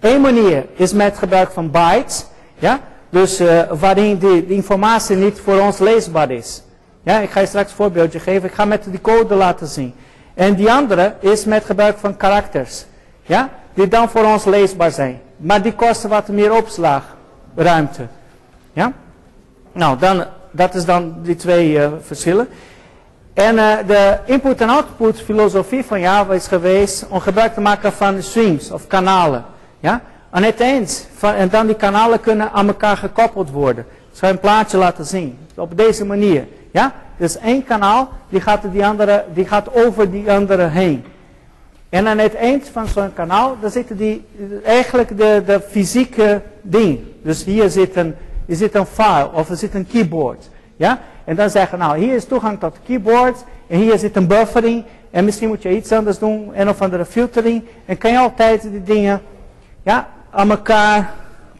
Eén 0.00 0.20
manier 0.20 0.64
is 0.74 0.92
met 0.92 1.18
gebruik 1.18 1.50
van 1.50 1.70
bytes, 1.70 2.26
ja? 2.58 2.80
dus 3.10 3.42
waarin 3.78 4.18
de, 4.18 4.46
de, 4.46 4.54
informatie 4.54 5.16
niet 5.16 5.40
voor 5.40 5.60
ons 5.60 5.78
leesbaar 5.78 6.30
is. 6.30 6.62
Ja, 7.02 7.18
ik 7.18 7.30
ga 7.30 7.40
je 7.40 7.46
straks 7.46 7.70
een 7.70 7.76
voorbeeldje 7.76 8.18
geven, 8.18 8.48
ik 8.48 8.54
ga 8.54 8.64
met 8.64 8.84
die 8.90 9.00
code 9.00 9.34
laten 9.34 9.66
zien. 9.66 9.94
En 10.34 10.54
die 10.54 10.72
andere 10.72 11.14
is 11.20 11.44
met 11.44 11.64
gebruik 11.64 11.98
van 11.98 12.16
karakters. 12.16 12.84
Ja? 13.22 13.50
die 13.76 13.88
dan 13.88 14.08
voor 14.08 14.24
ons 14.24 14.44
leesbaar 14.44 14.90
zijn. 14.90 15.20
Maar 15.36 15.62
die 15.62 15.72
kosten 15.72 16.08
wat 16.10 16.28
meer 16.28 16.52
opslagruimte. 16.52 18.06
Ja? 18.72 18.92
Nou, 19.72 19.98
dan, 19.98 20.24
dat 20.50 20.74
is 20.74 20.84
dan 20.84 21.14
die 21.22 21.36
twee 21.36 21.72
uh, 21.72 21.88
verschillen. 22.00 22.48
En 23.36 23.54
uh, 23.54 23.76
de 23.86 24.18
input- 24.24 24.60
en 24.60 24.68
output 24.68 25.20
filosofie 25.20 25.84
van 25.84 26.00
Java 26.00 26.32
is 26.32 26.46
geweest 26.46 27.06
om 27.08 27.20
gebruik 27.20 27.54
te 27.54 27.60
maken 27.60 27.92
van 27.92 28.22
streams 28.22 28.70
of 28.70 28.86
kanalen. 28.86 29.44
Ja? 29.80 30.00
Aan 30.30 30.42
het 30.42 30.60
eind, 30.60 31.08
van, 31.16 31.34
en 31.34 31.48
dan 31.48 31.66
die 31.66 31.76
kanalen 31.76 32.20
kunnen 32.20 32.52
aan 32.52 32.66
elkaar 32.66 32.96
gekoppeld 32.96 33.50
worden. 33.50 33.84
Ik 33.88 34.18
zal 34.18 34.28
een 34.28 34.38
plaatje 34.38 34.78
laten 34.78 35.04
zien. 35.04 35.38
Op 35.54 35.76
deze 35.76 36.04
manier. 36.04 36.46
Ja? 36.70 36.92
Dus 37.16 37.38
één 37.38 37.64
kanaal, 37.64 38.08
die 38.28 38.40
gaat, 38.40 38.62
die 38.72 38.86
andere, 38.86 39.24
die 39.34 39.46
gaat 39.46 39.74
over 39.74 40.10
die 40.10 40.32
andere 40.32 40.66
heen. 40.66 41.04
En 41.88 42.08
aan 42.08 42.18
het 42.18 42.34
eind 42.34 42.68
van 42.72 42.86
zo'n 42.86 43.14
kanaal, 43.14 43.56
daar 43.60 43.70
zitten 43.70 43.96
die, 43.96 44.24
eigenlijk 44.64 45.16
de, 45.16 45.42
de 45.46 45.60
fysieke 45.70 46.42
ding. 46.62 47.00
Dus 47.22 47.44
hier 47.44 47.70
zit 47.70 47.96
een, 47.96 48.14
zit 48.48 48.74
een 48.74 48.86
file 48.86 49.30
of 49.32 49.50
er 49.50 49.56
zit 49.56 49.74
een 49.74 49.86
keyboard. 49.86 50.50
Ja? 50.76 51.00
En 51.26 51.36
dan 51.36 51.50
zeggen, 51.50 51.78
nou 51.78 51.98
hier 51.98 52.14
is 52.14 52.24
toegang 52.24 52.60
tot 52.60 52.74
de 52.74 52.80
keyboard. 52.84 53.44
En 53.66 53.78
hier 53.78 53.98
zit 53.98 54.16
een 54.16 54.26
buffering. 54.26 54.84
En 55.10 55.24
misschien 55.24 55.48
moet 55.48 55.62
je 55.62 55.76
iets 55.76 55.92
anders 55.92 56.18
doen. 56.18 56.54
En 56.54 56.68
of 56.68 56.82
andere 56.82 57.04
filtering. 57.04 57.64
En 57.84 57.98
kan 57.98 58.10
je 58.10 58.18
altijd 58.18 58.62
die 58.62 58.82
dingen 58.82 59.22
ja, 59.82 60.08
aan 60.30 60.50
elkaar 60.50 61.14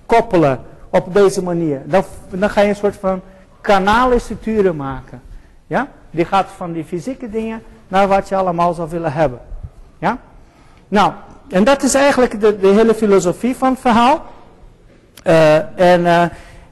koppelen. 0.06 0.60
Op 0.90 1.14
deze 1.14 1.42
manier. 1.42 1.82
Dan, 1.84 2.04
dan 2.30 2.50
ga 2.50 2.60
je 2.60 2.68
een 2.68 2.76
soort 2.76 2.96
van 2.96 3.20
kanaalenstructuren 3.60 4.76
maken. 4.76 5.22
Ja? 5.66 5.88
Die 6.10 6.24
gaat 6.24 6.46
van 6.56 6.72
die 6.72 6.84
fysieke 6.84 7.30
dingen 7.30 7.62
naar 7.88 8.08
wat 8.08 8.28
je 8.28 8.36
allemaal 8.36 8.74
zou 8.74 8.90
willen 8.90 9.12
hebben. 9.12 9.40
Ja? 9.98 10.18
Nou, 10.88 11.12
en 11.48 11.64
dat 11.64 11.82
is 11.82 11.94
eigenlijk 11.94 12.40
de, 12.40 12.58
de 12.58 12.68
hele 12.68 12.94
filosofie 12.94 13.56
van 13.56 13.70
het 13.70 13.80
verhaal. 13.80 14.24
Uh, 15.26 15.80
en 15.80 16.00
uh, 16.00 16.24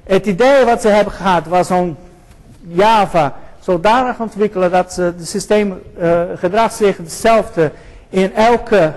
het 0.05 0.27
idee 0.27 0.65
wat 0.65 0.81
ze 0.81 0.89
hebben 0.89 1.13
gehad 1.13 1.47
was 1.47 1.71
om 1.71 1.97
Java 2.67 3.35
zodanig 3.61 4.21
ontwikkelen 4.21 4.71
dat 4.71 4.93
ze 4.93 5.03
het 5.03 5.29
systeem 5.29 5.81
uh, 5.99 6.21
gedraagt 6.35 6.75
zich 6.75 6.97
hetzelfde 6.97 7.73
in 8.09 8.35
elke 8.35 8.93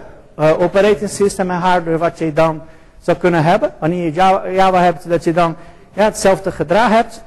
operating 0.60 1.10
system 1.10 1.52
en 1.52 1.57
hardware 1.57 1.98
wat 1.98 2.19
je 2.19 2.34
dan 2.34 2.61
zou 3.02 3.18
kunnen 3.18 3.44
hebben. 3.44 3.73
Wanneer 3.80 4.03
je 4.03 4.11
Java, 4.53 4.80
hebt, 4.80 5.10
dat 5.10 5.23
je 5.23 5.34
dan 5.34 5.56
hetzelfde 5.94 6.52
gedrag 6.52 6.89
hebt. 6.89 7.22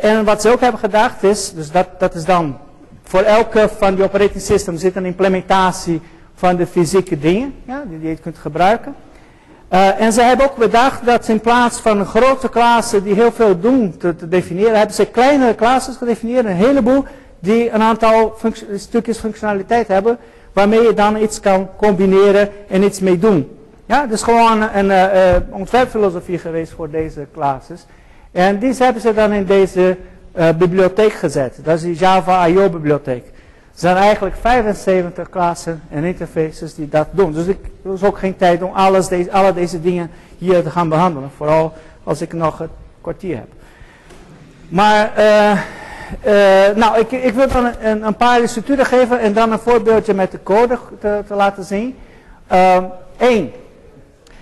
en 0.00 0.24
wat 0.24 0.42
ze 0.42 0.50
ook 0.50 0.60
hebben 0.60 0.80
gedacht 0.80 1.22
is, 1.22 1.52
dus 1.52 1.70
dat, 1.70 1.86
dat 1.98 2.14
is 2.14 2.24
dan 2.24 2.58
voor 3.02 3.22
elke 3.22 3.68
van 3.78 3.94
die 3.94 4.04
operating 4.04 4.42
systems 4.42 4.80
zit 4.80 4.96
een 4.96 5.04
implementatie 5.04 6.00
van 6.34 6.56
de 6.56 6.66
fysieke 6.66 7.18
dingen, 7.18 7.54
die 7.88 8.08
je 8.08 8.16
kunt 8.16 8.38
gebruiken. 8.38 8.94
Uh, 9.72 10.00
en 10.00 10.12
ze 10.12 10.22
hebben 10.22 10.46
ook 10.46 10.56
bedacht 10.56 11.06
dat 11.06 11.28
in 11.28 11.40
plaats 11.40 11.78
van 11.78 12.06
grote 12.06 12.48
klassen 12.48 13.02
die 13.02 13.14
heel 13.14 13.32
veel 13.32 13.60
doen 13.60 13.96
te, 13.96 14.28
definiëren, 14.28 14.76
hebben 14.76 14.94
ze 14.94 15.06
kleinere 15.06 15.54
klassen 15.54 15.94
gedefinieerd, 15.94 16.44
een 16.44 16.52
heleboel, 16.52 17.04
die 17.38 17.70
een 17.70 17.82
aantal 17.82 18.36
stukjes 18.74 19.18
functionaliteit 19.18 19.88
hebben, 19.88 20.18
waarmee 20.52 20.82
je 20.82 20.94
dan 20.94 21.16
iets 21.16 21.40
kan 21.40 21.68
combineren 21.76 22.48
en 22.68 22.82
iets 22.82 23.00
mee 23.00 23.18
doen. 23.18 23.56
Ja, 23.86 24.06
dus 24.06 24.22
gewoon 24.22 24.62
een 24.74 24.86
uh, 24.86 25.34
ontwerpfilosofie 25.50 26.38
geweest 26.38 26.72
voor 26.72 26.90
deze 26.90 27.26
classes. 27.32 27.86
En 28.32 28.58
die 28.58 28.74
hebben 28.78 29.02
ze 29.02 29.14
dan 29.14 29.32
in 29.32 29.44
deze 29.44 29.96
bibliotheek 30.58 31.12
gezet. 31.12 31.58
Dat 31.62 31.74
is 31.74 31.82
die 31.82 31.94
Java 31.94 32.46
I.O. 32.46 32.68
bibliotheek. 32.68 33.24
Er 33.78 33.84
zijn 33.84 33.96
eigenlijk 33.96 34.36
75 34.40 35.30
klassen 35.30 35.82
en 35.90 36.04
interfaces 36.04 36.74
die 36.74 36.88
dat 36.88 37.06
doen. 37.10 37.32
Dus 37.32 37.46
ik 37.46 37.58
is 37.94 38.02
ook 38.02 38.18
geen 38.18 38.36
tijd 38.36 38.62
om 38.62 38.72
alles 38.72 39.08
deze, 39.08 39.32
alle 39.32 39.52
deze 39.52 39.80
dingen 39.80 40.10
hier 40.38 40.62
te 40.62 40.70
gaan 40.70 40.88
behandelen. 40.88 41.30
Vooral 41.36 41.72
als 42.04 42.20
ik 42.20 42.32
nog 42.32 42.60
een 42.60 42.68
kwartier 43.00 43.36
heb. 43.36 43.48
Maar, 44.68 45.12
uh, 45.18 45.50
uh, 46.26 46.76
nou, 46.76 46.98
ik, 46.98 47.10
ik 47.10 47.34
wil 47.34 47.48
dan 47.48 47.70
een, 47.82 48.06
een, 48.06 48.16
paar 48.16 48.48
structuren 48.48 48.86
geven 48.86 49.20
en 49.20 49.32
dan 49.32 49.52
een 49.52 49.58
voorbeeldje 49.58 50.14
met 50.14 50.30
de 50.30 50.42
code 50.42 50.78
te, 51.00 51.22
te 51.26 51.34
laten 51.34 51.64
zien. 51.64 51.96
Eén. 53.18 53.44
Uh, 53.44 53.50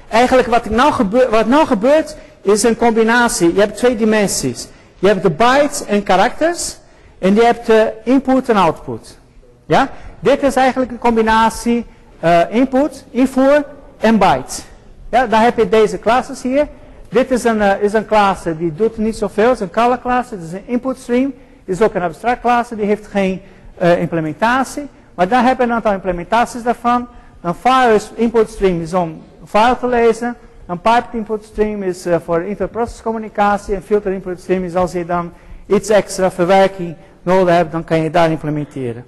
eigenlijk 0.08 0.48
wat, 0.48 0.70
nou 0.70 0.92
gebeur, 0.92 1.30
wat 1.30 1.46
nou 1.46 1.66
gebeurt 1.66 2.16
is 2.42 2.62
een 2.62 2.76
combinatie. 2.76 3.54
Je 3.54 3.60
hebt 3.60 3.76
twee 3.76 3.96
dimensies. 3.96 4.68
Je 4.98 5.06
hebt 5.06 5.22
de 5.22 5.30
bytes 5.30 5.84
en 5.84 6.02
karakters. 6.02 6.76
En 7.18 7.34
je 7.34 7.44
hebt 7.44 7.66
de 7.66 7.92
input 8.04 8.48
en 8.48 8.56
output. 8.56 9.18
Ja? 9.66 9.88
Dit 10.20 10.42
is 10.42 10.56
eigenlijk 10.56 10.90
een 10.90 10.98
combinatie 10.98 11.86
uh, 12.24 12.40
input, 12.48 13.04
invoer 13.10 13.64
en 13.98 14.18
bytes. 14.18 14.64
Ja, 15.08 15.26
dan 15.26 15.40
heb 15.40 15.56
je 15.56 15.68
deze 15.68 15.98
classes 15.98 16.42
hier. 16.42 16.68
Dit 17.08 17.30
is 17.30 17.44
een, 17.44 17.56
uh, 17.56 17.82
is 17.82 17.92
een 17.92 18.06
klasse 18.06 18.56
die 18.56 18.74
doet 18.74 18.96
niet 18.96 19.16
zoveel. 19.16 19.48
Het 19.48 19.54
is 19.54 19.60
een 19.60 19.70
color 19.70 19.98
klasse. 19.98 20.34
Het 20.34 20.44
is 20.44 20.52
een 20.52 20.66
input 20.66 20.98
stream. 20.98 21.34
Dit 21.64 21.74
is 21.74 21.82
ook 21.82 21.94
een 21.94 22.02
abstract 22.02 22.40
klasse. 22.40 22.76
Die 22.76 22.86
heeft 22.86 23.06
geen 23.06 23.40
uh, 23.82 24.00
implementatie. 24.00 24.88
Maar 25.14 25.28
daar 25.28 25.44
heb 25.44 25.58
je 25.58 25.62
een 25.62 25.72
aantal 25.72 25.92
implementaties 25.92 26.62
daarvan. 26.62 27.08
Een 27.40 27.54
file 27.54 28.00
input 28.14 28.50
stream 28.50 28.80
is 28.80 28.94
om 28.94 29.08
een 29.40 29.46
file 29.46 29.76
te 29.80 29.86
lezen. 29.86 30.36
Een 30.66 30.80
piped 30.80 31.12
input 31.12 31.44
stream 31.44 31.82
is 31.82 32.06
voor 32.24 32.42
interprocess 32.42 33.02
communicatie. 33.02 33.74
En 33.74 33.82
filter 33.82 34.12
input 34.12 34.40
stream 34.40 34.64
is 34.64 34.74
als 34.74 34.92
je 34.92 35.06
dan 35.06 35.32
iets 35.66 35.88
extra 35.88 36.30
verwerking 36.30 36.94
nodig 37.22 37.54
hebt, 37.54 37.72
dan 37.72 37.84
kan 37.84 38.02
je 38.02 38.10
daar 38.10 38.30
implementeren. 38.30 39.04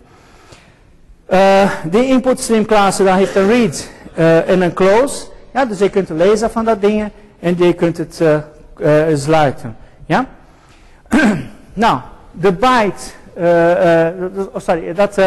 Uh, 1.30 1.70
die 1.84 2.06
input 2.06 2.40
stream 2.40 2.66
klasse, 2.66 3.04
dan 3.04 3.16
heeft 3.16 3.34
een 3.34 3.48
read 3.48 3.90
uh, 4.18 4.48
en 4.48 4.62
een 4.62 4.72
close. 4.72 5.26
Ja, 5.52 5.64
dus 5.64 5.78
je 5.78 5.88
kunt 5.90 6.08
lezen 6.08 6.50
van 6.50 6.64
dat 6.64 6.80
dingen 6.80 7.12
en 7.40 7.56
je 7.58 7.72
kunt 7.72 7.98
het 7.98 8.20
uh, 8.78 9.04
sluiten. 9.14 9.76
Ja? 10.06 10.26
nou, 11.72 11.98
de 12.30 12.52
byte, 12.52 13.02
oh 14.52 14.60
sorry, 14.60 14.94
dat, 14.94 15.20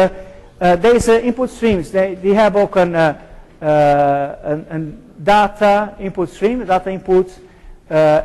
deze 0.80 1.22
input 1.22 1.50
streams, 1.50 1.90
die, 2.20 2.34
hebben 2.34 2.60
ook 2.60 2.76
een, 2.76 2.94
een, 4.68 5.02
data 5.16 5.94
input 5.96 6.30
stream, 6.30 6.64
data 6.64 6.90
input. 6.90 7.40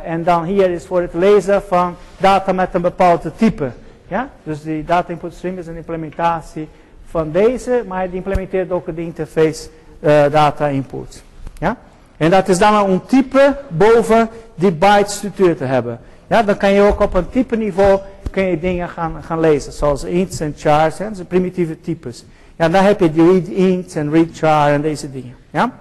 En 0.04 0.24
dan 0.24 0.44
hier 0.44 0.70
is 0.70 0.86
voor 0.86 1.00
het 1.00 1.14
lezen 1.14 1.62
van 1.62 1.96
data 2.16 2.52
met 2.52 2.74
een 2.74 2.82
bepaald 2.82 3.24
type. 3.36 3.70
Ja? 4.08 4.28
Dus 4.42 4.62
die 4.62 4.84
data 4.84 5.12
input 5.12 5.34
stream 5.34 5.58
is 5.58 5.66
een 5.66 5.76
implementatie 5.76 6.68
van 7.10 7.32
deze, 7.32 7.84
maar 7.86 8.06
die 8.06 8.16
implementeert 8.16 8.70
ook 8.70 8.96
de 8.96 9.02
interface 9.02 9.68
uh, 10.00 10.10
data 10.30 10.66
input. 10.66 11.22
Ja? 11.58 11.76
En 12.16 12.30
dat 12.30 12.48
is 12.48 12.58
dan 12.58 12.90
een 12.90 13.06
type 13.06 13.56
boven 13.68 14.28
die 14.54 14.72
byte 14.72 15.12
structuur 15.12 15.56
te 15.56 15.64
hebben. 15.64 16.00
Ja, 16.26 16.42
dan 16.42 16.56
kan 16.56 16.72
je 16.72 16.80
ook 16.80 17.00
op 17.00 17.14
een 17.14 17.30
type 17.30 17.56
niveau 17.56 18.00
kun 18.30 18.42
je 18.42 18.58
dingen 18.58 18.88
gaan, 18.88 19.22
gaan 19.22 19.40
lezen, 19.40 19.72
zoals 19.72 20.04
ints 20.04 20.40
en 20.40 20.54
chars, 20.56 20.96
dat 20.96 21.28
primitieve 21.28 21.80
types. 21.80 22.24
Ja, 22.56 22.68
dan 22.68 22.84
heb 22.84 23.00
je 23.00 23.12
die 23.12 23.30
read 23.30 23.46
int 23.46 23.96
en 23.96 24.10
read 24.10 24.28
char 24.32 24.72
en 24.72 24.80
deze 24.80 25.10
dingen. 25.10 25.34
Ja? 25.50 25.72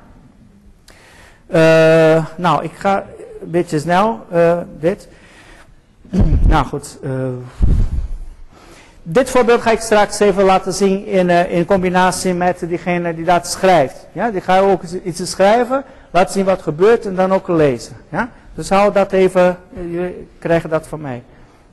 Uh, 1.47 2.25
nou, 2.37 2.63
ik 2.63 2.71
ga 2.73 3.05
een 3.41 3.51
beetje 3.51 3.79
snel 3.79 4.25
uh, 4.33 4.57
dit. 4.79 5.07
nou 6.47 6.65
goed. 6.65 6.97
Dit 9.09 9.29
voorbeeld 9.29 9.61
ga 9.61 9.71
ik 9.71 9.79
straks 9.79 10.19
even 10.19 10.43
laten 10.43 10.73
zien 10.73 11.05
in, 11.05 11.29
uh, 11.29 11.51
in 11.51 11.65
combinatie 11.65 12.33
met 12.33 12.59
diegene 12.67 13.15
die 13.15 13.25
dat 13.25 13.47
schrijft. 13.47 14.07
Ja, 14.11 14.31
die 14.31 14.41
ga 14.41 14.59
ook 14.59 14.81
iets 15.03 15.29
schrijven, 15.29 15.83
laten 16.11 16.33
zien 16.33 16.45
wat 16.45 16.61
gebeurt 16.61 17.05
en 17.05 17.15
dan 17.15 17.33
ook 17.33 17.47
lezen. 17.47 17.95
Ja? 18.09 18.29
Dus 18.55 18.69
hou 18.69 18.93
dat 18.93 19.11
even, 19.11 19.57
jullie 19.73 20.27
krijgen 20.39 20.69
dat 20.69 20.87
van 20.87 21.01
mij. 21.01 21.23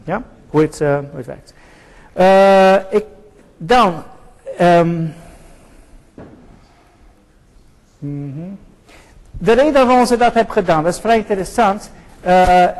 Ja? 0.04 0.22
Hoe 0.48 0.60
het, 0.60 0.80
uh, 0.80 0.98
hoe 1.10 1.22
het 1.22 1.26
werkt. 1.26 1.54
Ik, 2.94 3.04
dan, 3.56 4.02
mm 4.58 5.12
-hmm. 7.98 8.58
de 9.30 9.52
reden 9.52 9.86
waarom 9.86 10.06
ze 10.06 10.16
dat 10.16 10.34
hebben 10.34 10.54
gedaan, 10.54 10.82
dat 10.82 10.92
is 10.94 11.00
vrij 11.00 11.16
interessant. 11.16 11.90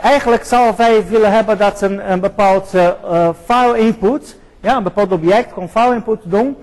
Eigenlijk 0.03 0.45
zou 0.45 0.75
wij 0.77 1.07
willen 1.07 1.33
hebben 1.33 1.59
dat 1.59 1.81
een, 1.81 2.11
een 2.11 2.21
bepaald 2.21 2.75
uh, 2.75 3.29
file 3.45 3.79
input, 3.79 4.37
ja, 4.65 4.77
een 4.77 4.83
bepaald 4.83 5.13
object 5.13 5.53
kon 5.53 5.69
file 5.69 5.95
input 5.95 6.21
doen 6.25 6.57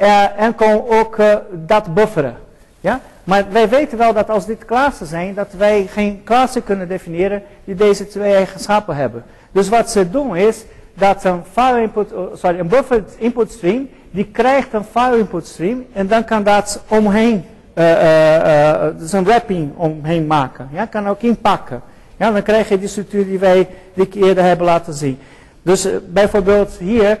uh, 0.00 0.40
en 0.40 0.54
kon 0.54 0.88
ook 0.88 1.16
dat 1.52 1.94
bufferen. 1.94 2.36
Ja? 2.80 3.00
Maar 3.24 3.44
wij 3.50 3.68
weten 3.68 3.98
wel 3.98 4.12
dat 4.12 4.30
als 4.30 4.46
dit 4.46 4.64
klassen 4.64 5.06
zijn, 5.06 5.34
dat 5.34 5.52
wij 5.56 5.86
geen 5.90 6.20
klassen 6.24 6.64
kunnen 6.64 6.88
definiëren 6.88 7.42
die 7.64 7.74
deze 7.74 8.08
twee 8.08 8.34
eigenschappen 8.34 8.96
hebben. 8.96 9.24
Dus 9.52 9.68
wat 9.68 9.90
ze 9.90 10.10
doen 10.10 10.36
is 10.36 10.64
dat 10.94 11.24
een 11.24 11.42
file 11.52 11.80
input, 11.80 12.08
sorry, 12.34 12.58
een 12.58 12.68
buffer 12.68 13.04
input 13.18 13.52
stream, 13.52 13.88
die 14.10 14.28
krijgt 14.32 14.72
een 14.72 14.84
file 14.84 15.18
input 15.18 15.46
stream 15.46 15.86
en 15.92 16.06
dan 16.06 16.24
kan 16.24 16.42
dat 16.42 16.82
omheen, 16.88 17.44
dus 18.98 19.12
een 19.12 19.24
wrapping 19.24 19.76
omheen 19.76 20.26
maken. 20.26 20.68
Ja, 20.72 20.84
kan 20.84 21.08
ook 21.08 21.22
inpakken. 21.22 21.82
Ja, 22.16 22.30
dan 22.30 22.42
krijg 22.42 22.68
je 22.68 22.78
die 22.78 22.88
structuur 22.88 23.24
die 23.24 23.38
wij 23.38 23.68
die 23.94 24.08
eerder 24.12 24.44
hebben 24.44 24.66
laten 24.66 24.94
zien. 24.94 25.18
Dus 25.62 25.86
uh, 25.86 25.92
bijvoorbeeld 26.06 26.76
hier, 26.78 27.18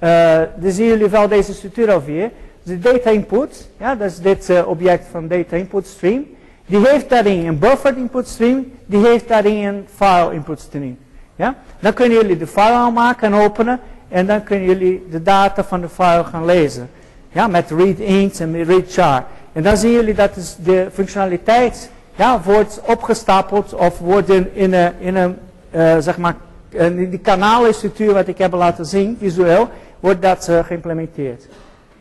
uh, 0.00 0.40
dan 0.56 0.70
zien 0.70 0.86
jullie 0.86 1.08
wel 1.08 1.28
deze 1.28 1.54
structuur 1.54 1.92
alweer. 1.92 2.30
De 2.62 2.78
data 2.78 3.10
input, 3.10 3.68
ja, 3.78 3.94
dat 3.94 4.10
is 4.10 4.18
dit 4.18 4.50
uh, 4.50 4.68
object 4.68 5.06
van 5.10 5.28
data 5.28 5.56
input 5.56 5.86
stream. 5.86 6.24
Die 6.66 6.86
heeft 6.86 7.08
daarin 7.08 7.46
een 7.46 7.58
buffered 7.58 7.96
input 7.96 8.28
stream, 8.28 8.72
die 8.86 9.06
heeft 9.06 9.28
daarin 9.28 9.66
een 9.66 9.86
file 9.94 10.32
input 10.32 10.60
stream. 10.60 10.96
Ja? 11.36 11.54
Dan 11.80 11.92
kunnen 11.92 12.18
jullie 12.18 12.36
de 12.36 12.46
file 12.46 12.72
aanmaken 12.72 13.32
en 13.32 13.40
openen 13.40 13.80
en 14.08 14.26
dan 14.26 14.42
kunnen 14.42 14.66
jullie 14.66 15.06
de 15.10 15.22
data 15.22 15.64
van 15.64 15.80
de 15.80 15.88
file 15.88 16.24
gaan 16.24 16.44
lezen. 16.44 16.90
Ja, 17.32 17.46
met 17.46 17.70
read 17.70 17.98
int 17.98 18.40
en 18.40 18.64
read 18.64 18.92
char. 18.92 19.24
En 19.52 19.62
dan 19.62 19.76
zien 19.76 19.92
jullie 19.92 20.14
dat 20.14 20.34
dus 20.34 20.56
de 20.62 20.88
functionaliteit 20.92 21.90
ja, 22.16 22.40
wordt 22.44 22.80
opgestapeld 22.84 23.74
of 23.74 23.98
wordt 23.98 24.28
in, 24.28 24.48
in 24.52 24.72
een, 24.72 24.92
in 24.98 25.16
een 25.16 25.36
uh, 25.70 25.96
zeg 25.98 26.18
maar, 26.18 26.34
uh, 26.70 27.10
die 27.10 27.18
kanalenstructuur 27.18 28.12
wat 28.12 28.28
ik 28.28 28.38
heb 28.38 28.52
laten 28.52 28.86
zien, 28.86 29.16
visueel, 29.20 29.68
wordt 30.00 30.22
dat 30.22 30.48
uh, 30.50 30.64
geïmplementeerd. 30.64 31.48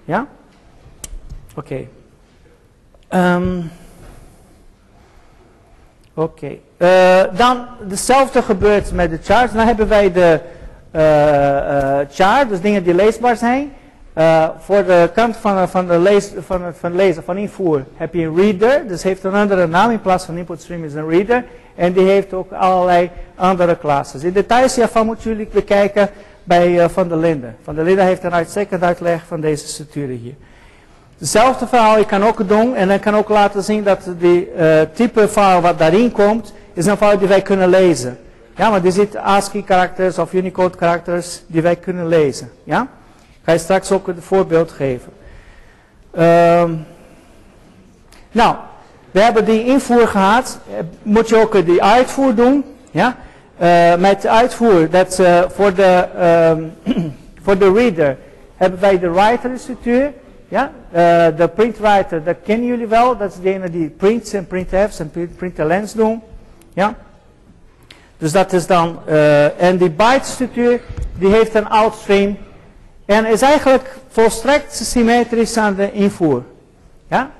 Ja? 0.05 0.27
Oké. 1.55 1.85
Um, 3.09 3.71
Oké. 6.13 6.59
Okay. 6.77 7.29
dan 7.33 7.65
hetzelfde 7.87 8.41
gebeurt 8.41 8.91
met 8.91 9.09
de 9.09 9.19
charts. 9.23 9.53
Dan 9.53 9.65
hebben 9.65 9.87
wij 9.87 10.11
de 10.11 10.39
chart, 12.11 12.49
dus 12.49 12.61
dingen 12.61 12.83
die 12.83 12.93
leesbaar 12.93 13.35
zijn. 13.37 13.71
Uh, 14.17 14.49
voor 14.59 14.85
de 14.85 15.09
kant 15.13 15.37
van, 15.37 15.69
van, 15.69 15.87
de 15.87 15.99
lees, 15.99 16.31
van, 16.39 16.61
van 16.73 16.95
lezen, 16.95 17.23
van 17.23 17.37
invoer, 17.37 17.83
heb 17.95 18.13
je 18.13 18.25
een 18.25 18.35
reader. 18.35 18.87
Dus 18.87 19.03
heeft 19.03 19.23
een 19.23 19.33
andere 19.33 19.67
naam. 19.67 19.91
In 19.91 20.01
plaats 20.01 20.25
van 20.25 20.37
input 20.37 20.61
stream 20.61 20.83
is 20.83 20.93
een 20.93 21.09
reader. 21.09 21.43
En 21.75 21.93
die 21.93 22.05
heeft 22.05 22.33
ook 22.33 22.51
allerlei 22.51 23.09
andere 23.35 23.75
klassen. 23.75 24.23
In 24.23 24.31
details 24.31 24.75
hiervan 24.75 25.05
moeten 25.05 25.29
jullie 25.29 25.47
bekijken 25.53 26.09
bij 26.47 26.71
uh, 26.71 26.89
Van 26.89 27.07
der 27.07 27.17
Linden. 27.17 27.55
Van 27.63 27.75
der 27.75 27.83
Linden 27.83 28.05
heeft 28.05 28.23
een 28.23 28.33
uitstekend 28.33 28.83
uitleg 28.83 29.23
van 29.27 29.41
deze 29.41 29.67
structuren 29.67 30.15
hier. 30.15 30.33
Hetzelfde 31.17 31.67
verhaal 31.67 31.97
je 31.97 32.05
kan 32.05 32.23
ook 32.23 32.47
doen. 32.47 32.75
En 32.75 32.87
dan 32.87 32.99
kan 32.99 33.15
ook 33.15 33.29
laten 33.29 33.63
zien 33.63 33.83
dat 33.83 34.09
die 34.19 34.49
uh, 34.57 34.81
type 34.93 35.27
file 35.27 35.61
wat 35.61 35.79
daarin 35.79 36.11
komt, 36.11 36.53
is 36.73 36.85
een 36.85 36.97
file 36.97 37.17
die 37.17 37.27
wij 37.27 37.41
kunnen 37.41 37.69
lezen. 37.69 38.17
Ja, 38.55 38.71
want 38.71 38.85
er 38.85 38.91
zitten 38.91 39.21
ASCII 39.21 39.63
karakters 39.63 40.17
of 40.17 40.33
Unicode 40.33 40.77
karakters 40.77 41.41
die 41.47 41.61
wij 41.61 41.75
kunnen 41.75 42.07
lezen. 42.07 42.51
Ja? 42.63 42.87
ga 43.43 43.51
je 43.51 43.57
straks 43.57 43.91
ook 43.91 44.07
een 44.07 44.21
voorbeeld 44.21 44.71
geven. 44.71 45.11
Um, 46.17 46.85
nou, 48.31 48.55
we 49.11 49.21
hebben 49.21 49.45
die 49.45 49.65
invoer 49.65 50.07
gehad. 50.07 50.59
Moet 51.03 51.29
je 51.29 51.35
ook 51.35 51.65
die 51.65 51.83
uitvoer 51.83 52.35
doen. 52.35 52.65
Ja? 52.91 53.15
Uh, 53.61 53.95
met 53.95 54.27
uitvoer, 54.27 54.89
dat 54.89 55.19
uh, 55.19 55.41
voor, 55.49 55.73
de, 55.73 56.05
um, 56.57 56.73
voor 57.43 57.57
de 57.57 57.71
reader 57.71 58.17
hebben 58.55 58.79
wij 58.79 58.99
de 58.99 59.11
writer 59.11 59.59
structuur. 59.59 60.11
Ja? 60.47 60.71
Uh, 60.89 61.37
de 61.37 61.49
printwriter, 61.55 62.23
dat 62.23 62.35
kennen 62.43 62.67
jullie 62.67 62.87
wel. 62.87 63.17
Dat 63.17 63.31
is 63.31 63.39
degene 63.41 63.69
die 63.69 63.89
prints 63.89 64.33
en 64.33 64.47
printfs 64.47 64.99
en 64.99 65.11
printlns 65.35 65.93
doen. 65.93 66.21
Ja? 66.73 66.95
Dus 68.17 68.31
dat 68.31 68.53
is 68.53 68.67
dan, 68.67 68.99
en 69.57 69.77
die 69.77 69.89
byte 69.89 70.27
structuur, 70.29 70.81
die 71.19 71.29
heeft 71.29 71.55
een 71.55 71.69
outstream 71.69 72.37
en 73.05 73.25
is 73.25 73.41
eigenlijk 73.41 73.95
volstrekt 74.09 74.75
symmetrisch 74.75 75.57
aan 75.57 75.75
de 75.75 75.91
invoer. 75.91 76.43
Ja? 77.07 77.31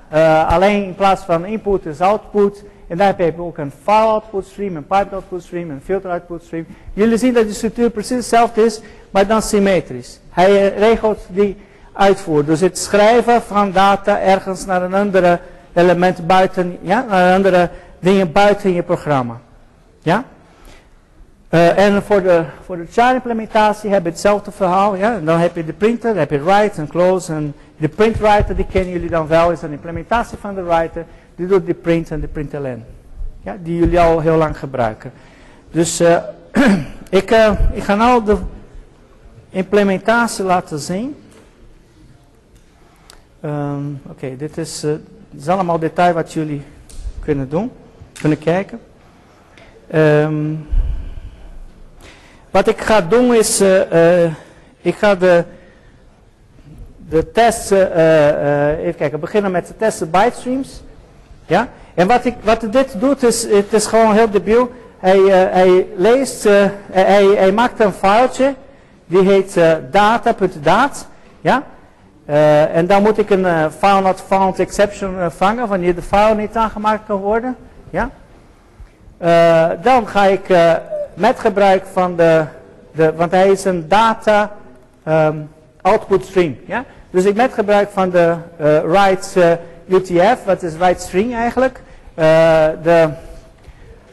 Alleen 0.48 0.84
in 0.84 0.94
plaats 0.94 1.22
van 1.22 1.46
input 1.46 1.86
is 1.86 2.00
output. 2.00 2.64
En 2.88 2.96
daar 2.96 3.06
heb 3.06 3.18
je 3.18 3.42
ook 3.42 3.58
een 3.58 3.72
file 3.82 4.06
output 4.06 4.46
stream, 4.46 4.76
een 4.76 4.86
pipe 4.86 5.14
output 5.14 5.42
stream, 5.42 5.70
een 5.70 5.82
filter 5.84 6.10
output 6.10 6.42
stream. 6.42 6.66
Jullie 6.92 7.18
zien 7.18 7.34
dat 7.34 7.46
de 7.46 7.52
structuur 7.52 7.90
precies 7.90 8.16
hetzelfde 8.16 8.64
is, 8.64 8.80
maar 9.10 9.26
dan 9.26 9.42
symmetrisch. 9.42 10.20
Hij 10.30 10.68
regelt 10.68 11.26
die 11.28 11.56
uitvoer. 11.92 12.44
Dus 12.44 12.60
het 12.60 12.78
schrijven 12.78 13.42
van 13.42 13.72
data 13.72 14.20
ergens 14.20 14.64
naar 14.64 14.82
een 14.82 14.94
andere 14.94 15.40
element 15.72 16.26
buiten, 16.26 16.78
ja, 16.80 17.04
naar 17.08 17.34
andere 17.34 17.70
dingen 17.98 18.32
buiten 18.32 18.72
je 18.72 18.82
programma. 18.82 19.40
Ja? 20.02 20.24
Uh, 21.50 21.78
en 21.78 22.02
voor 22.02 22.22
de, 22.22 22.44
voor 22.64 22.76
de 22.76 22.86
char 22.90 23.14
implementatie 23.14 23.90
heb 23.90 24.02
je 24.02 24.10
hetzelfde 24.10 24.50
verhaal. 24.50 24.96
Ja? 24.96 25.18
Dan 25.24 25.38
heb 25.38 25.56
je 25.56 25.64
de 25.64 25.72
printer, 25.72 26.08
dan 26.08 26.18
heb 26.18 26.30
je 26.30 26.42
write 26.42 26.80
en 26.80 26.88
close. 26.88 27.32
En 27.32 27.54
de 27.76 27.88
print 27.88 28.18
writer, 28.18 28.56
die 28.56 28.66
kennen 28.72 28.92
jullie 28.92 29.10
dan 29.10 29.26
wel, 29.26 29.50
is 29.50 29.62
een 29.62 29.72
implementatie 29.72 30.38
van 30.38 30.54
de 30.54 30.62
writer. 30.62 31.04
Die 31.38 31.46
doet 31.46 31.66
de 31.66 31.74
print 31.74 32.10
en 32.10 32.20
de 32.20 32.26
println. 32.26 32.84
Ja? 33.42 33.56
Die 33.62 33.78
jullie 33.78 34.00
al 34.00 34.20
heel 34.20 34.36
lang 34.36 34.58
gebruiken. 34.58 35.12
Dus 35.70 36.00
uh, 36.00 36.18
ik, 37.20 37.30
uh, 37.30 37.52
ik 37.72 37.82
ga 37.82 37.94
nou 37.94 38.24
de 38.24 38.36
implementatie 39.50 40.44
laten 40.44 40.78
zien. 40.78 41.16
Um, 43.44 44.00
Oké, 44.02 44.12
okay, 44.12 44.36
dit, 44.36 44.58
is, 44.58 44.80
dit 45.30 45.48
allemaal 45.48 45.78
detail 45.78 46.14
wat 46.14 46.32
jullie 46.32 46.62
kunnen 47.20 47.48
doen, 47.48 47.70
kunnen 48.20 48.38
kijken. 48.38 48.80
Um, 49.94 50.66
wat 52.50 52.68
ik 52.68 52.80
ga 52.80 53.00
doen 53.00 53.34
is, 53.34 53.60
ik 54.80 54.94
ga 54.94 55.14
de, 55.14 55.44
de 57.08 57.30
tests, 57.30 57.72
uh, 57.72 58.78
even 58.78 58.96
kijken, 58.96 59.20
beginnen 59.20 59.50
met 59.50 59.66
de 59.66 59.76
testen 59.76 60.10
bytestreams. 60.10 60.82
Ja? 61.48 61.68
En 61.94 62.06
wat, 62.06 62.24
ik, 62.24 62.34
wat 62.42 62.66
dit 62.70 63.00
doet 63.00 63.22
is, 63.22 63.42
het 63.50 63.72
is 63.72 63.86
gewoon 63.86 64.14
heel 64.14 64.30
debiel. 64.30 64.72
Hij, 64.98 65.18
hij 65.50 65.86
leest, 65.96 66.48
hij, 66.90 67.24
hij 67.24 67.52
maakt 67.52 67.80
een 67.80 67.92
filetje, 67.92 68.54
die 69.06 69.22
heet 69.22 69.60
data.dat. 69.90 71.06
Ja? 71.40 71.62
en 72.72 72.86
dan 72.86 73.02
moet 73.02 73.18
ik 73.18 73.30
een 73.30 73.70
file 73.70 74.00
not 74.00 74.22
found 74.26 74.58
exception 74.58 75.30
vangen, 75.30 75.68
wanneer 75.68 75.94
de 75.94 76.02
file 76.02 76.34
niet 76.34 76.56
aangemaakt 76.56 77.06
kan 77.06 77.16
worden. 77.16 77.56
Ja? 77.90 78.10
dan 79.82 80.06
ga 80.06 80.24
ik 80.24 80.48
met 81.14 81.38
gebruik 81.38 81.84
van 81.92 82.16
de, 82.16 82.44
de 82.92 83.14
want 83.14 83.30
hij 83.30 83.50
is 83.50 83.64
een 83.64 83.88
data 83.88 84.50
um, 85.08 85.48
output 85.80 86.24
stream. 86.24 86.56
Ja? 86.66 86.84
Dus 87.10 87.24
ik 87.24 87.34
met 87.34 87.52
gebruik 87.52 87.88
van 87.92 88.10
de 88.10 88.34
uh, 88.60 88.80
write 88.80 89.40
uh, 89.40 89.52
UTF, 89.88 90.44
wat 90.44 90.62
is 90.62 90.76
write 90.76 91.02
string 91.02 91.34
eigenlijk, 91.34 91.80
uh, 92.18 92.24
de 92.82 93.08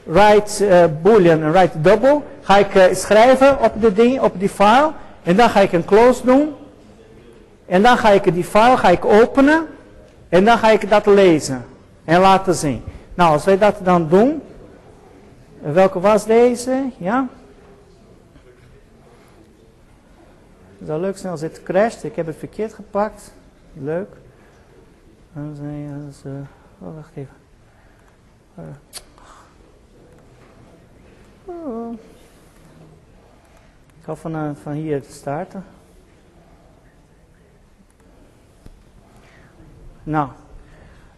write 0.04 0.90
boolean 1.02 1.44
en 1.44 1.52
write 1.52 1.82
double, 1.82 2.22
ga 2.42 2.58
ik 2.58 2.96
schrijven 2.96 3.62
op 3.62 3.82
de 3.82 3.94
ding, 3.94 4.22
op 4.22 4.40
die 4.40 4.50
file, 4.50 4.92
en 5.24 5.36
dan 5.36 5.50
ga 5.50 5.60
ik 5.60 5.72
een 5.72 5.86
close 5.86 6.26
doen, 6.26 6.54
en 7.66 7.82
dan 7.82 7.98
ga 7.98 8.10
ik 8.10 8.34
die 8.34 8.44
file 8.44 8.78
ga 8.78 8.90
ik 8.90 9.06
openen, 9.06 9.66
en 10.30 10.46
dan 10.46 10.58
ga 10.58 10.70
ik 10.70 10.90
dat 10.90 11.06
lezen 11.06 11.66
en 12.06 12.20
laten 12.20 12.56
zien. 12.56 12.84
Nou, 13.14 13.32
als 13.32 13.46
wij 13.46 13.58
dat 13.58 13.76
dan 13.84 14.08
doen, 14.10 14.42
Welke 15.74 16.00
was 16.00 16.26
deze? 16.26 16.90
Ja? 16.98 17.28
Het 20.78 20.88
zou 20.88 21.02
leuk 21.02 21.18
zijn 21.18 21.32
als 21.32 21.42
het 21.42 21.64
crasht. 21.64 22.04
Ik 22.04 22.16
heb 22.16 22.26
het 22.26 22.36
verkeerd 22.36 22.74
gepakt. 22.74 23.34
Leuk. 23.74 24.10
Oh, 25.38 26.96
wacht 26.96 27.12
even. 27.16 27.36
Oh. 31.46 31.94
Ik 33.98 34.04
ga 34.04 34.16
van, 34.16 34.36
uh, 34.36 34.50
van 34.62 34.72
hier 34.72 35.02
te 35.02 35.12
starten. 35.12 35.64
Nou, 40.04 40.30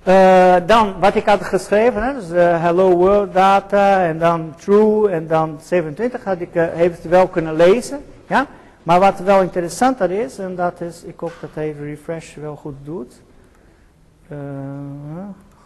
uh, 0.08 0.56
dan 0.66 1.00
wat 1.00 1.16
ik 1.16 1.26
had 1.26 1.44
geschreven, 1.44 2.04
hè, 2.04 2.14
dus 2.14 2.30
uh, 2.30 2.62
hello 2.62 2.96
world 2.96 3.34
data 3.34 4.06
en 4.06 4.20
dan 4.20 4.56
true 4.56 5.10
en 5.10 5.28
dan 5.28 5.60
27 5.62 6.24
had 6.24 6.40
ik 6.40 6.56
eventueel 6.56 7.28
kunnen 7.28 7.56
lezen. 7.56 8.04
Ja? 8.28 8.46
Maar 8.84 9.00
wat 9.00 9.20
wel 9.20 9.42
interessanter 9.42 10.12
is, 10.12 10.40
en 10.40 10.56
dat 10.56 10.82
is, 10.82 11.04
ik 11.04 11.20
hoop 11.20 11.34
dat 11.42 11.50
hij 11.54 11.72
refresh 11.72 12.36
wel 12.36 12.56
goed 12.56 12.76
doet. 12.84 13.22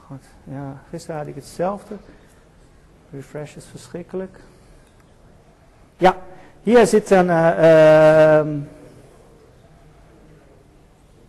God, 0.08 0.24
ja, 0.44 0.82
gisteren 0.90 1.18
had 1.18 1.28
ik 1.28 1.36
hetzelfde. 1.36 1.96
Refresh 3.12 3.56
is 3.56 3.66
verschrikkelijk. 3.66 4.40
Ja, 5.98 6.16
hier 6.64 6.88
zit 6.88 7.10
een 7.10 7.30
ehm, 7.30 8.58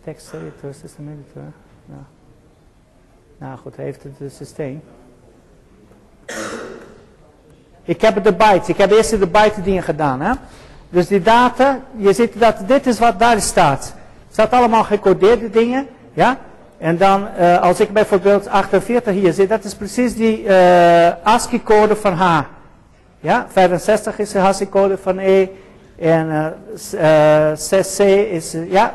text 0.03 0.33
editor, 0.33 0.73
system 0.73 1.09
editor. 1.09 1.43
Ja. 1.85 2.05
Nou 3.37 3.57
goed, 3.57 3.75
heeft 3.75 4.03
het 4.03 4.13
het 4.17 4.33
systeem. 4.33 4.81
Ik 7.83 8.01
heb 8.01 8.23
de 8.23 8.33
bytes. 8.33 8.69
Ik 8.69 8.77
heb 8.77 8.91
eerst 8.91 9.19
de 9.19 9.27
byte 9.27 9.61
dingen 9.61 9.83
gedaan. 9.83 10.21
Hè? 10.21 10.33
Dus 10.89 11.07
die 11.07 11.21
data, 11.21 11.79
je 11.95 12.13
ziet 12.13 12.39
dat 12.39 12.67
dit 12.67 12.87
is 12.87 12.99
wat 12.99 13.19
daar 13.19 13.41
staat. 13.41 13.83
Het 14.23 14.33
staat 14.33 14.51
allemaal 14.51 14.83
gecodeerde 14.83 15.49
dingen. 15.49 15.87
Ja? 16.13 16.39
En 16.83 16.97
dan, 16.97 17.27
uh, 17.39 17.61
als 17.61 17.79
ik 17.79 17.93
bijvoorbeeld 17.93 18.47
48 18.47 19.13
hier 19.13 19.33
zit, 19.33 19.49
dat 19.49 19.63
is 19.63 19.75
precies 19.75 20.15
die 20.15 20.43
uh, 20.43 21.07
ASCII-code 21.23 21.95
van 21.95 22.13
H. 22.13 22.41
Ja? 23.19 23.45
65 23.49 24.19
is 24.19 24.31
de 24.31 24.39
ASCII-code 24.39 24.97
van 24.97 25.17
E. 25.17 25.47
En 25.99 26.53
uh, 26.93 27.51
6C 27.51 28.05
is 28.31 28.55
ja, 28.69 28.93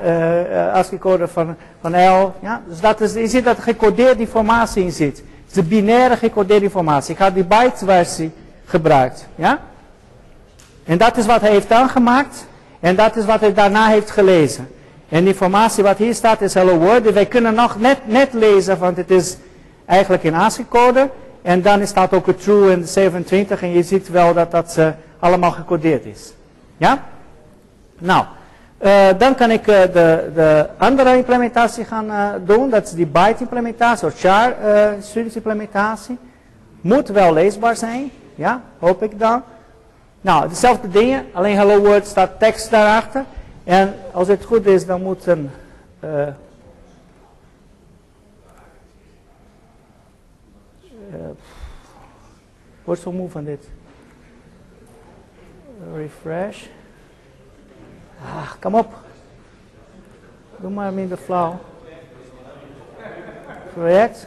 ASCII-code 0.72 1.28
van 1.28 1.56
van 1.80 1.90
L. 1.90 2.34
Ja? 2.40 2.62
Dus 2.68 2.80
dat 2.80 3.00
is, 3.00 3.12
je 3.12 3.28
ziet 3.28 3.44
dat 3.44 3.56
er 3.56 3.62
gecodeerde 3.62 4.20
informatie 4.20 4.84
in 4.84 4.92
zit. 4.92 5.16
Het 5.16 5.46
is 5.46 5.52
de 5.52 5.62
binaire 5.62 6.16
gecodeerde 6.16 6.64
informatie. 6.64 7.14
Ik 7.14 7.20
had 7.20 7.34
die 7.34 7.44
byte 7.44 7.84
versie 7.84 8.32
gebruikt. 8.64 9.26
Ja? 9.34 9.58
En 10.84 10.98
dat 10.98 11.16
is 11.16 11.26
wat 11.26 11.40
hij 11.40 11.50
heeft 11.50 11.72
aangemaakt. 11.72 12.46
En 12.80 12.96
dat 12.96 13.16
is 13.16 13.24
wat 13.24 13.40
hij 13.40 13.54
daarna 13.54 13.86
heeft 13.86 14.10
gelezen. 14.10 14.68
En 15.08 15.24
de 15.24 15.30
informatie 15.30 15.82
wat 15.84 15.98
hier 15.98 16.14
staat 16.14 16.40
is 16.40 16.54
hello 16.54 16.78
world. 16.78 17.10
Wij 17.10 17.26
kunnen 17.26 17.54
nog 17.54 17.80
net, 17.80 17.98
net 18.04 18.32
lezen, 18.32 18.78
want 18.78 18.96
het 18.96 19.10
is 19.10 19.36
eigenlijk 19.86 20.22
in 20.22 20.34
ASCII-code. 20.34 21.10
En 21.42 21.62
dan 21.62 21.86
staat 21.86 22.12
ook 22.12 22.26
het 22.26 22.42
true 22.42 22.72
in 22.72 22.86
27 22.86 23.62
en 23.62 23.72
je 23.72 23.82
ziet 23.82 24.08
wel 24.08 24.34
dat 24.34 24.50
dat 24.50 24.76
uh, 24.78 24.88
allemaal 25.18 25.50
gecodeerd 25.50 26.04
is. 26.04 26.32
Ja? 26.76 27.04
Nou, 27.98 28.24
uh, 28.82 29.06
dan 29.18 29.34
kan 29.34 29.50
ik 29.50 29.66
uh, 29.66 29.80
de, 29.80 30.30
de 30.34 30.68
andere 30.78 31.16
implementatie 31.16 31.84
gaan 31.84 32.40
doen. 32.44 32.70
Dat 32.70 32.84
is 32.84 32.92
die 32.92 33.06
byte 33.06 33.40
implementatie 33.40 34.06
of 34.06 34.18
char 34.18 34.54
studies 35.00 35.34
implementatie. 35.34 36.18
Moet 36.80 37.08
wel 37.08 37.32
leesbaar 37.32 37.76
zijn. 37.76 38.10
Ja, 38.34 38.60
hoop 38.78 39.02
ik 39.02 39.18
dan. 39.18 39.42
Nou, 40.20 40.48
dezelfde 40.48 40.88
dingen, 40.88 41.24
alleen 41.32 41.56
hello 41.56 41.78
world 41.78 42.06
staat 42.06 42.30
tekst 42.38 42.70
daarachter. 42.70 43.24
En 43.68 43.94
als 44.12 44.28
het 44.28 44.44
goed 44.44 44.66
is, 44.66 44.86
dan 44.86 45.02
moet 45.02 45.26
een... 45.26 45.50
Uh, 46.04 46.26
uh, 51.12 51.28
wordt 52.84 53.00
zo 53.00 53.12
moe 53.12 53.30
van 53.30 53.44
dit. 53.44 53.68
Refresh. 55.94 56.66
Ah, 58.24 58.50
kom 58.60 58.74
op. 58.74 58.94
Doe 60.56 60.70
maar 60.70 60.92
minder 60.92 61.18
flauw. 61.18 61.58
Project. 63.72 64.26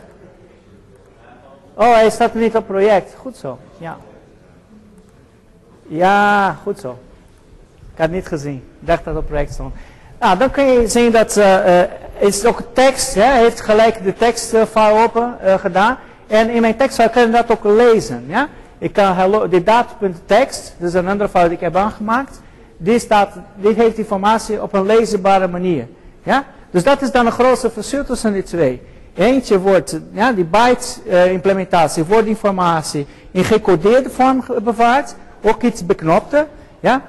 Oh, 1.74 1.94
hij 1.94 2.10
staat 2.10 2.34
niet 2.34 2.56
op 2.56 2.66
project. 2.66 3.14
Goed 3.14 3.38
zo, 3.38 3.60
ja. 3.78 3.98
Ja, 5.88 6.54
goed 6.54 6.80
zo. 6.80 6.98
Ik 7.94 7.98
had 7.98 8.10
niet 8.10 8.28
gezien. 8.28 8.64
Ik 8.80 8.88
dacht 8.88 9.04
dat 9.04 9.16
op 9.16 9.26
project 9.26 9.54
stond. 9.54 9.74
Nou, 10.22 10.38
dan 10.38 10.52
kun 10.52 10.66
je 10.66 10.88
zien 10.88 11.12
dat 11.12 11.38
uh, 11.38 11.46
uh, 11.46 11.82
is 12.20 12.46
ook 12.46 12.62
tekst. 12.74 13.14
Hij 13.14 13.40
heeft 13.40 13.62
gelijk 13.62 14.04
de 14.04 14.14
tekstfile 14.14 15.04
open 15.04 15.38
uh, 15.46 15.54
gedaan. 15.54 15.98
En 16.28 16.50
in 16.50 16.62
mijn 16.62 16.76
tekstfile 16.76 17.10
kan 17.10 17.22
je 17.22 17.30
dat 17.30 17.52
ook 17.52 17.64
lezen. 17.64 18.24
Ja? 18.28 18.48
Ik 18.78 18.94
kan 18.94 19.16
hello, 19.16 19.48
de 19.48 19.64
dat 19.64 19.86
is 20.80 20.94
een 20.94 21.08
andere 21.08 21.30
file 21.30 21.44
die 21.44 21.54
ik 21.54 21.60
heb 21.60 21.76
aangemaakt. 21.76 22.42
Die, 22.78 23.00
staat, 23.00 23.30
die 23.56 23.74
heeft 23.74 23.98
informatie 23.98 24.62
op 24.62 24.74
een 24.74 24.86
leesbare 24.86 25.48
manier. 25.48 25.88
Ja? 26.24 26.44
Dus 26.72 26.84
dat 26.84 27.02
is 27.02 27.12
dan 27.12 27.26
een 27.26 27.32
grootste 27.32 27.70
verschil 27.70 28.06
tussen 28.06 28.34
die 28.34 28.44
twee. 28.44 28.82
Eentje 29.16 29.60
wordt, 29.60 30.00
ja, 30.12 30.32
die 30.32 30.46
byte 30.46 30.86
implementatie, 31.32 32.04
wordt 32.04 32.28
informatie 32.28 33.08
in 33.32 33.44
gecodeerde 33.44 34.10
vorm 34.10 34.44
bewaard 34.64 35.16
ook 35.42 35.62
iets 35.62 35.86
beknopte. 35.86 36.48
Ja? 36.80 37.02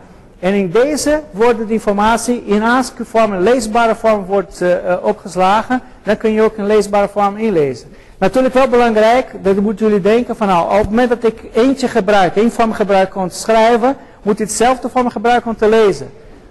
En 0.43 0.55
in 0.55 0.71
deze 0.71 1.23
wordt 1.31 1.59
de 1.59 1.73
informatie 1.73 2.45
in 2.45 2.63
ASCII-vorm, 2.63 3.33
een 3.33 3.43
leesbare 3.43 3.95
vorm, 3.95 4.25
wordt 4.25 4.61
uh, 4.61 4.95
opgeslagen. 5.03 5.83
Dan 6.03 6.17
kun 6.17 6.33
je 6.33 6.43
ook 6.43 6.57
een 6.57 6.67
leesbare 6.67 7.09
vorm 7.09 7.37
inlezen. 7.37 7.89
Natuurlijk 8.19 8.55
wel 8.55 8.69
belangrijk, 8.69 9.35
dat 9.43 9.57
moeten 9.57 9.87
jullie 9.87 10.01
denken 10.01 10.37
van 10.37 10.47
nou, 10.47 10.73
op 10.73 10.79
het 10.79 10.89
moment 10.89 11.09
dat 11.09 11.25
ik 11.25 11.41
eentje 11.53 11.89
gebruik, 11.89 12.37
één 12.37 12.53
vorm 12.53 12.73
gebruik 12.73 13.17
om 13.17 13.29
te 13.29 13.35
schrijven, 13.35 13.97
moet 14.23 14.33
ik 14.33 14.39
hetzelfde 14.39 14.89
vorm 14.89 15.11
gebruiken 15.11 15.51
om 15.51 15.57
te 15.57 15.69
lezen. 15.69 16.11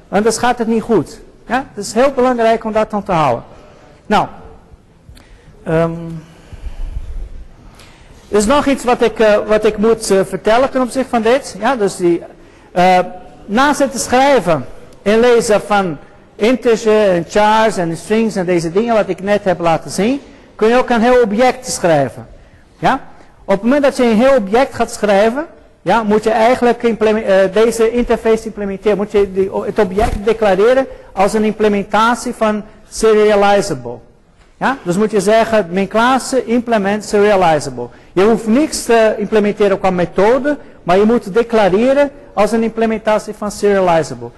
Anders 0.09 0.37
gaat 0.37 0.57
het 0.57 0.67
niet 0.67 0.83
goed. 0.83 1.19
Ja? 1.47 1.65
Het 1.73 1.85
is 1.85 1.93
heel 1.93 2.11
belangrijk 2.11 2.63
om 2.63 2.71
dat 2.71 2.91
dan 2.91 3.03
te 3.03 3.11
houden. 3.11 3.43
Nou, 4.05 4.27
um, 5.67 6.23
er 8.29 8.37
is 8.37 8.45
nog 8.45 8.65
iets 8.65 8.83
wat 8.83 9.01
ik, 9.01 9.19
uh, 9.19 9.37
wat 9.47 9.65
ik 9.65 9.77
moet 9.77 10.05
vertellen 10.05 10.69
ten 10.69 10.81
opzichte 10.81 11.09
van 11.09 11.21
dit. 11.21 11.55
Ja, 11.59 11.75
dus 11.75 11.95
die, 11.95 12.23
naast 13.45 13.79
het 13.79 13.99
schrijven 13.99 14.65
en 15.01 15.19
lezen 15.19 15.61
van 15.61 15.97
integer 16.35 17.09
en 17.09 17.25
chars 17.29 17.77
en 17.77 17.97
strings 17.97 18.35
en 18.35 18.45
deze 18.45 18.71
dingen 18.71 18.95
wat 18.95 19.09
ik 19.09 19.21
net 19.21 19.43
heb 19.43 19.59
laten 19.59 19.91
zien, 19.91 20.21
kun 20.55 20.67
je 20.67 20.77
ook 20.77 20.89
een 20.89 21.01
heel 21.01 21.21
object 21.21 21.67
schrijven. 21.67 22.27
Ja? 22.79 23.01
Op 23.45 23.53
het 23.53 23.61
moment 23.61 23.83
dat 23.83 23.97
je 23.97 24.03
een 24.03 24.17
heel 24.17 24.35
object 24.35 24.73
gaat 24.73 24.91
schrijven, 24.91 25.45
ja, 25.81 26.03
moet 26.03 26.23
je 26.23 26.29
eigenlijk 26.29 26.81
deze 27.53 27.91
interface 27.91 28.45
implementeren. 28.45 28.97
Moet 28.97 29.11
je 29.11 29.49
het 29.65 29.79
object 29.79 30.25
declareren 30.25 30.87
als 31.13 31.33
een 31.33 31.43
implementatie 31.43 32.33
van 32.33 32.63
serializable. 32.89 33.97
Ja? 34.61 34.77
Dus 34.83 34.97
moet 34.97 35.11
je 35.11 35.19
zeggen, 35.19 35.67
mijn 35.69 35.87
klasse 35.87 36.45
implement 36.45 37.05
serializable. 37.05 37.87
Je 38.13 38.23
hoeft 38.23 38.47
niks 38.47 38.83
te 38.83 39.15
implementeren 39.17 39.79
qua 39.79 39.89
methode, 39.89 40.57
maar 40.83 40.97
je 40.97 41.05
moet 41.05 41.33
declareren 41.33 42.09
als 42.33 42.51
een 42.51 42.63
implementatie 42.63 43.33
van 43.33 43.51
serializable. 43.51 44.29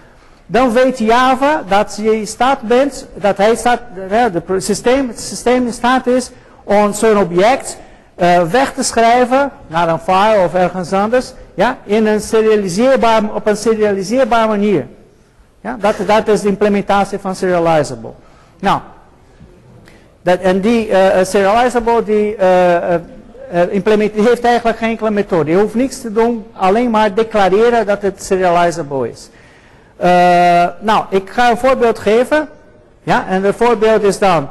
Dan 0.46 0.72
weet 0.72 0.98
Java 0.98 1.64
dat 1.68 2.00
je 2.02 2.20
in 2.20 2.28
staat 2.28 2.62
bent, 2.62 3.08
dat 3.14 3.38
hij 3.38 3.56
staat, 3.56 3.80
het 4.10 4.64
systeem, 4.64 5.08
het 5.08 5.46
in 5.46 5.74
staat 5.74 6.08
is 6.08 6.32
om 6.64 6.94
zo'n 6.94 7.18
object 7.18 7.78
uh, 8.18 8.44
weg 8.44 8.74
te 8.74 8.84
schrijven 8.84 9.52
naar 9.68 9.90
een 9.90 10.00
file 10.00 10.44
of 10.46 10.54
ergens 10.54 10.94
anders, 10.94 11.34
ja, 11.54 11.78
in 11.84 12.08
een 12.08 12.22
serialiseerbaar, 12.22 13.34
op 13.34 13.48
een 13.48 13.58
serialiseerbare 13.58 14.48
manier. 14.48 14.88
Ja, 15.62 15.78
dat, 15.80 15.96
dat 16.06 16.28
is 16.28 16.42
de 16.42 16.48
implementatie 16.48 17.20
van 17.20 17.36
serializable. 17.36 18.12
Nou, 18.60 18.80
dat, 20.24 20.40
en 20.40 20.62
die 20.62 20.90
uh, 20.90 21.08
serializable, 21.24 22.04
die 22.04 22.36
uh, 22.38 22.96
implement, 23.70 24.12
heeft 24.14 24.44
eigenlijk 24.44 24.78
geen 24.78 24.90
enkele 24.90 25.12
methode. 25.12 25.52
Je 25.52 25.58
hoeft 25.58 25.76
niks 25.76 26.02
te 26.02 26.12
doen, 26.12 26.46
alleen 26.54 26.90
maar 26.90 27.14
declareren 27.14 27.86
dat 27.86 28.02
het 28.02 28.24
serializable 28.24 29.10
is. 29.10 29.30
nou, 30.80 31.06
ik 31.10 31.30
ga 31.30 31.50
een 31.50 31.58
voorbeeld 31.58 32.00
geven. 32.00 32.50
Ja, 33.04 33.26
en 33.28 33.44
het 33.44 33.56
voorbeeld 33.56 34.04
is 34.04 34.20
dan, 34.20 34.50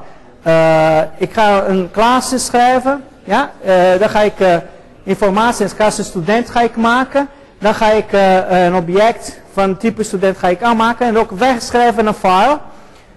ik 1.16 1.32
ga 1.32 1.64
een 1.64 1.90
klas 1.90 2.44
schrijven. 2.44 3.04
Ja, 3.24 3.50
dan 3.98 4.08
ga 4.08 4.20
ik 4.20 4.62
informatie 5.02 5.62
als 5.62 5.74
klasse 5.74 6.04
student 6.04 6.50
ga 6.50 6.60
ik 6.60 6.76
maken. 6.76 7.28
Dan 7.58 7.74
ga 7.74 7.90
ik 7.90 8.06
een 8.48 8.74
object 8.74 9.40
van 9.52 9.76
type 9.76 10.02
student 10.02 10.38
ga 10.38 10.48
ik 10.48 10.62
aanmaken 10.62 11.06
en 11.06 11.18
ook 11.18 11.30
wegschrijven 11.30 12.06
een 12.06 12.14
file. 12.14 12.58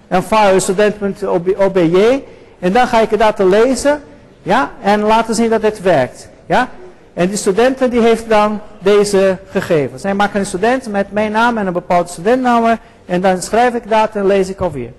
Een 0.08 0.22
file 0.22 0.60
student.obj. 0.60 2.22
En 2.66 2.72
dan 2.72 2.86
ga 2.86 3.00
ik 3.00 3.18
dat 3.18 3.38
lezen. 3.38 4.02
Ja, 4.42 4.70
en 4.82 5.00
laten 5.00 5.34
zien 5.34 5.50
dat 5.50 5.62
het 5.62 5.80
werkt. 5.80 6.28
Ja. 6.46 6.68
En 7.14 7.28
die 7.28 7.36
studenten 7.36 7.90
die 7.90 8.00
heeft 8.00 8.28
dan 8.28 8.60
deze 8.78 9.38
gegevens. 9.50 10.02
Zij 10.02 10.14
maken 10.14 10.40
een 10.40 10.46
student 10.46 10.88
met 10.88 11.12
mijn 11.12 11.32
naam 11.32 11.58
en 11.58 11.66
een 11.66 11.72
bepaalde 11.72 12.08
studentnaam. 12.08 12.78
En 13.04 13.20
dan 13.20 13.42
schrijf 13.42 13.74
ik 13.74 13.88
dat 13.88 14.16
en 14.16 14.26
lees 14.26 14.48
ik 14.48 14.60
alweer. 14.60 14.92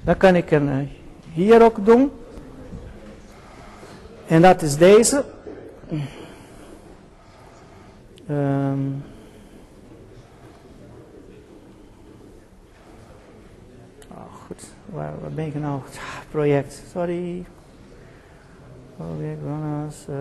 Dan 0.00 0.16
kan 0.16 0.34
ik 0.34 0.50
een 0.50 0.68
uh, 0.68 0.74
hier 1.32 1.62
ook 1.62 1.86
doen. 1.86 2.12
En 4.26 4.42
dat 4.42 4.62
is 4.62 4.76
deze. 4.76 5.24
Um, 8.30 9.04
waar, 14.94 15.12
ben 15.34 15.46
ik 15.46 15.54
nou? 15.54 15.80
Project, 16.30 16.82
sorry. 16.92 17.44
Project 18.96 19.38
runners, 19.42 19.96
uh, 20.10 20.16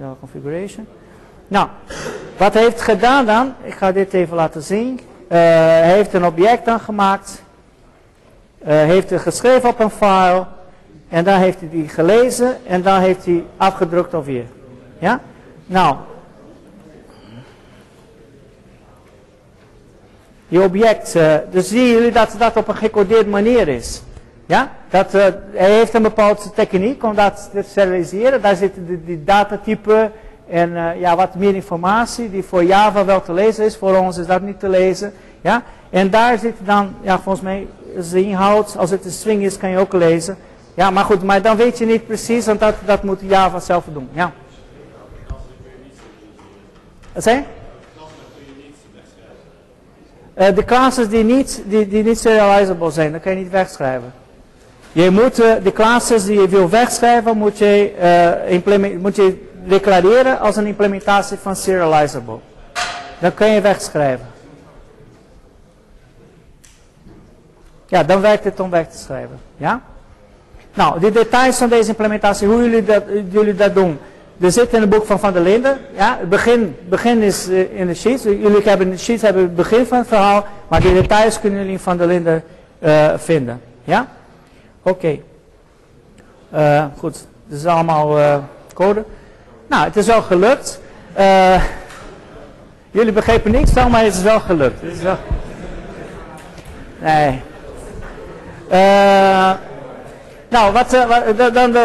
ja, 0.00 0.14
configuration. 0.20 0.86
Nou, 1.48 1.68
wat 2.36 2.54
heeft 2.54 2.80
gedaan 2.80 3.26
dan, 3.26 3.54
ik 3.62 3.74
ga 3.74 3.92
dit 3.92 4.12
even 4.12 4.36
laten 4.36 4.62
zien. 4.62 4.92
Uh, 4.94 5.28
hij 5.28 5.92
heeft 5.92 6.12
een 6.12 6.24
object 6.24 6.64
dan 6.64 6.80
gemaakt. 6.80 7.42
Uh, 8.62 8.68
heeft 8.68 9.10
het 9.10 9.20
geschreven 9.20 9.68
op 9.68 9.80
een 9.80 9.90
file. 9.90 10.46
En 11.08 11.24
dan 11.24 11.38
heeft 11.38 11.60
hij 11.60 11.68
die 11.68 11.88
gelezen 11.88 12.66
en 12.66 12.82
dan 12.82 13.00
heeft 13.00 13.24
hij 13.24 13.44
afgedrukt 13.56 14.14
alweer. 14.14 14.44
Ja? 14.98 15.20
Nou. 15.66 15.96
Die 20.48 20.62
object, 20.62 21.12
dus 21.50 21.68
zien 21.68 21.86
jullie 21.86 22.12
dat 22.12 22.34
dat 22.38 22.56
op 22.56 22.68
een 22.68 22.76
gecodeerde 22.76 23.30
manier 23.30 23.68
is. 23.68 24.02
Ja, 24.46 24.70
dat, 24.88 25.14
uh, 25.14 25.24
hij 25.52 25.70
heeft 25.70 25.94
een 25.94 26.02
bepaalde 26.02 26.40
techniek 26.54 27.04
om 27.04 27.14
dat 27.14 27.48
te 27.52 27.62
serialiseren. 27.62 28.42
Daar 28.42 28.56
zitten 28.56 28.86
die, 28.86 29.04
die 29.04 29.24
datatypen 29.24 30.12
en 30.48 30.70
uh, 30.70 31.00
ja, 31.00 31.16
wat 31.16 31.34
meer 31.34 31.54
informatie 31.54 32.30
die 32.30 32.42
voor 32.42 32.64
Java 32.64 33.04
wel 33.04 33.22
te 33.22 33.32
lezen 33.32 33.64
is. 33.64 33.76
Voor 33.76 33.96
ons 33.96 34.18
is 34.18 34.26
dat 34.26 34.42
niet 34.42 34.60
te 34.60 34.68
lezen. 34.68 35.12
Ja? 35.40 35.62
En 35.90 36.10
daar 36.10 36.38
zit 36.38 36.56
dan, 36.58 36.94
ja, 37.00 37.18
volgens 37.18 37.44
mij, 37.44 37.66
de 38.10 38.24
inhoud. 38.24 38.76
Als 38.76 38.90
het 38.90 39.04
een 39.04 39.10
string 39.10 39.42
is, 39.42 39.56
kan 39.56 39.70
je 39.70 39.78
ook 39.78 39.92
lezen. 39.92 40.36
Ja, 40.74 40.90
maar 40.90 41.04
goed, 41.04 41.22
maar 41.22 41.42
dan 41.42 41.56
weet 41.56 41.78
je 41.78 41.86
niet 41.86 42.06
precies, 42.06 42.46
want 42.46 42.60
dat, 42.60 42.74
dat 42.84 43.02
moet 43.02 43.20
Java 43.20 43.60
zelf 43.60 43.84
doen. 43.92 44.08
Ja. 44.12 44.32
Wat 47.12 47.22
zei 47.22 47.44
uh, 50.36 50.54
de 50.54 50.64
classes 50.64 51.08
die 51.08 51.24
niet, 51.24 51.62
die, 51.66 51.88
die 51.88 52.02
niet 52.02 52.18
serializable 52.18 52.90
zijn, 52.90 53.10
dan 53.10 53.20
kan 53.20 53.32
je 53.32 53.38
niet 53.38 53.50
wegschrijven. 53.50 54.12
Je 54.96 55.10
moet 55.10 55.40
uh, 55.40 55.52
de 55.62 55.72
classes 55.72 56.24
die 56.24 56.40
je 56.40 56.48
wil 56.48 56.68
wegschrijven, 56.68 57.36
moet 57.36 57.58
je, 57.58 57.92
uh, 58.58 58.98
moet 59.00 59.16
je 59.16 59.48
declareren 59.64 60.40
als 60.40 60.56
een 60.56 60.66
implementatie 60.66 61.38
van 61.38 61.56
serializable. 61.56 62.38
Dan 63.18 63.34
kun 63.34 63.46
je 63.46 63.60
wegschrijven. 63.60 64.26
Ja, 67.86 68.02
dan 68.02 68.20
werkt 68.20 68.44
het 68.44 68.60
om 68.60 68.70
weg 68.70 68.88
te 68.88 68.98
schrijven. 68.98 69.38
Ja? 69.56 69.80
Nou, 70.74 71.00
de 71.00 71.10
details 71.10 71.56
van 71.56 71.68
deze 71.68 71.88
implementatie, 71.88 72.48
hoe 72.48 72.62
jullie 72.62 72.84
dat, 72.84 73.02
jullie 73.30 73.54
dat 73.54 73.74
doen. 73.74 73.98
Er 74.40 74.52
zit 74.52 74.72
in 74.72 74.80
het 74.80 74.90
boek 74.90 75.06
van 75.06 75.18
Van 75.18 75.32
der 75.32 75.42
Linden. 75.42 75.78
Ja, 75.96 76.16
het 76.20 76.28
begin, 76.28 76.76
begin 76.88 77.22
is 77.22 77.48
uh, 77.48 77.78
in 77.80 77.86
de 77.86 77.94
sheets. 77.94 78.22
Jullie 78.22 78.62
hebben 78.62 78.86
in 78.86 78.92
de 78.92 78.98
sheets 78.98 79.22
hebben 79.22 79.42
het 79.42 79.56
begin 79.56 79.86
van 79.86 79.98
het 79.98 80.08
verhaal. 80.08 80.46
Maar 80.68 80.80
de 80.80 80.92
details 80.92 81.40
kunnen 81.40 81.58
jullie 81.58 81.74
in 81.74 81.80
Van 81.80 81.96
der 81.96 82.06
Linden 82.06 82.42
vinden. 83.16 83.60
Ja? 83.84 84.14
Oké. 84.86 85.18
Uh, 86.54 86.84
goed, 86.98 87.26
dit 87.46 87.58
is 87.58 87.66
allemaal 87.66 88.18
code. 88.74 89.04
Nou, 89.66 89.84
het 89.84 89.96
is 89.96 90.06
wel 90.06 90.22
gelukt. 90.22 90.80
jullie 92.90 93.12
begrepen 93.12 93.50
niks 93.50 93.70
van, 93.70 93.90
maar 93.90 94.04
het 94.04 94.14
is 94.14 94.22
wel 94.22 94.40
gelukt. 94.40 94.80
Het 94.80 94.92
is 94.92 95.02
wel... 95.02 95.16
Nee. 96.98 97.42
Nou, 100.48 100.72
wat, 100.72 100.94
uh, 100.94 101.52
dan, 101.52 101.76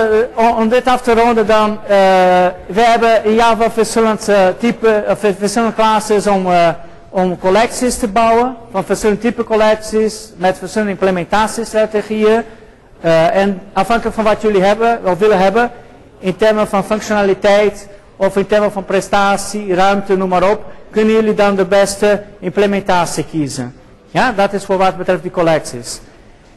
om 0.57 0.69
dit 0.69 0.87
af 0.87 1.01
te 1.01 1.13
ronden 1.13 1.47
dan, 1.47 1.79
we 2.65 2.81
hebben 2.81 3.23
in 3.23 3.33
Java 3.33 3.71
verschillende 3.71 4.55
type, 4.57 5.15
verschillende 5.39 5.75
classes 5.75 6.27
om, 6.27 6.47
om 7.09 7.39
collecties 7.39 7.97
te 7.97 8.07
bouwen, 8.07 8.55
van 8.71 8.83
verschillende 8.83 9.21
type 9.21 9.43
collecties, 9.43 10.31
met 10.35 10.57
verschillende 10.57 10.91
implementatiestrategieën. 10.91 12.43
En 13.01 13.61
afhankelijk 13.73 14.15
van 14.15 14.23
wat 14.23 14.41
jullie 14.41 14.63
hebben, 14.63 14.99
of 15.03 15.17
willen 15.17 15.37
hebben, 15.37 15.71
in 16.19 16.35
termen 16.35 16.67
van 16.67 16.83
functionaliteit, 16.83 17.87
of 18.15 18.37
in 18.37 18.47
termen 18.47 18.71
van 18.71 18.85
prestatie, 18.85 19.73
ruimte, 19.75 20.17
noem 20.17 20.29
maar 20.29 20.51
op, 20.51 20.65
kunnen 20.89 21.13
jullie 21.13 21.33
dan 21.33 21.55
de 21.55 21.65
beste 21.65 22.23
implementatie 22.39 23.25
kiezen. 23.31 23.75
Ja, 24.11 24.31
dat 24.31 24.53
is 24.53 24.65
voor 24.65 24.77
wat 24.77 24.97
betreft 24.97 25.21
die 25.21 25.31
collecties. 25.31 25.99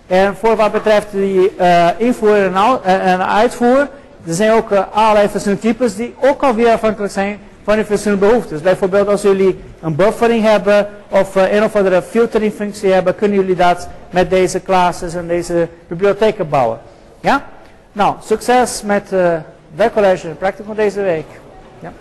En 0.07 0.37
voor 0.37 0.57
wat 0.57 0.73
betreft 0.73 1.07
die 1.11 1.53
uh, 1.61 1.89
invoer 1.97 2.37
en, 2.37 2.53
uh, 2.53 3.12
en, 3.12 3.29
uitvoer, 3.29 3.89
er 4.27 4.35
zijn 4.35 4.53
ook 4.53 4.73
allerlei 4.93 5.29
verschillende 5.29 5.62
types 5.62 5.97
die 5.97 6.15
ook 6.21 6.43
alweer 6.43 6.73
afhankelijk 6.73 7.12
zijn 7.12 7.39
van 7.65 7.74
die 7.74 7.85
verschillende 7.85 8.27
behoeftes. 8.27 8.61
Bijvoorbeeld 8.61 9.09
als 9.09 9.23
jullie 9.23 9.61
een 9.81 9.97
buffering 9.97 10.43
hebben 10.43 10.89
of 11.09 11.35
een 11.35 11.65
of 11.65 11.77
andere 11.77 12.03
filtering 12.03 12.53
functie 12.53 12.93
hebben, 12.93 13.15
kunnen 13.15 13.39
jullie 13.39 13.57
dat 13.57 13.89
met 14.11 14.31
deze 14.31 14.62
classes 14.62 15.15
en 15.15 15.27
deze 15.27 15.69
bibliotheken 15.89 16.49
bouwen. 16.49 16.78
Ja? 17.20 17.45
Nou, 17.93 18.15
succes 18.24 18.82
met 18.82 19.12
uh, 19.12 19.35
werkcollege 19.74 20.28
en 20.28 20.36
practicum 20.36 20.74
deze 20.74 21.03
week. 21.03 21.27
Ja. 21.81 21.93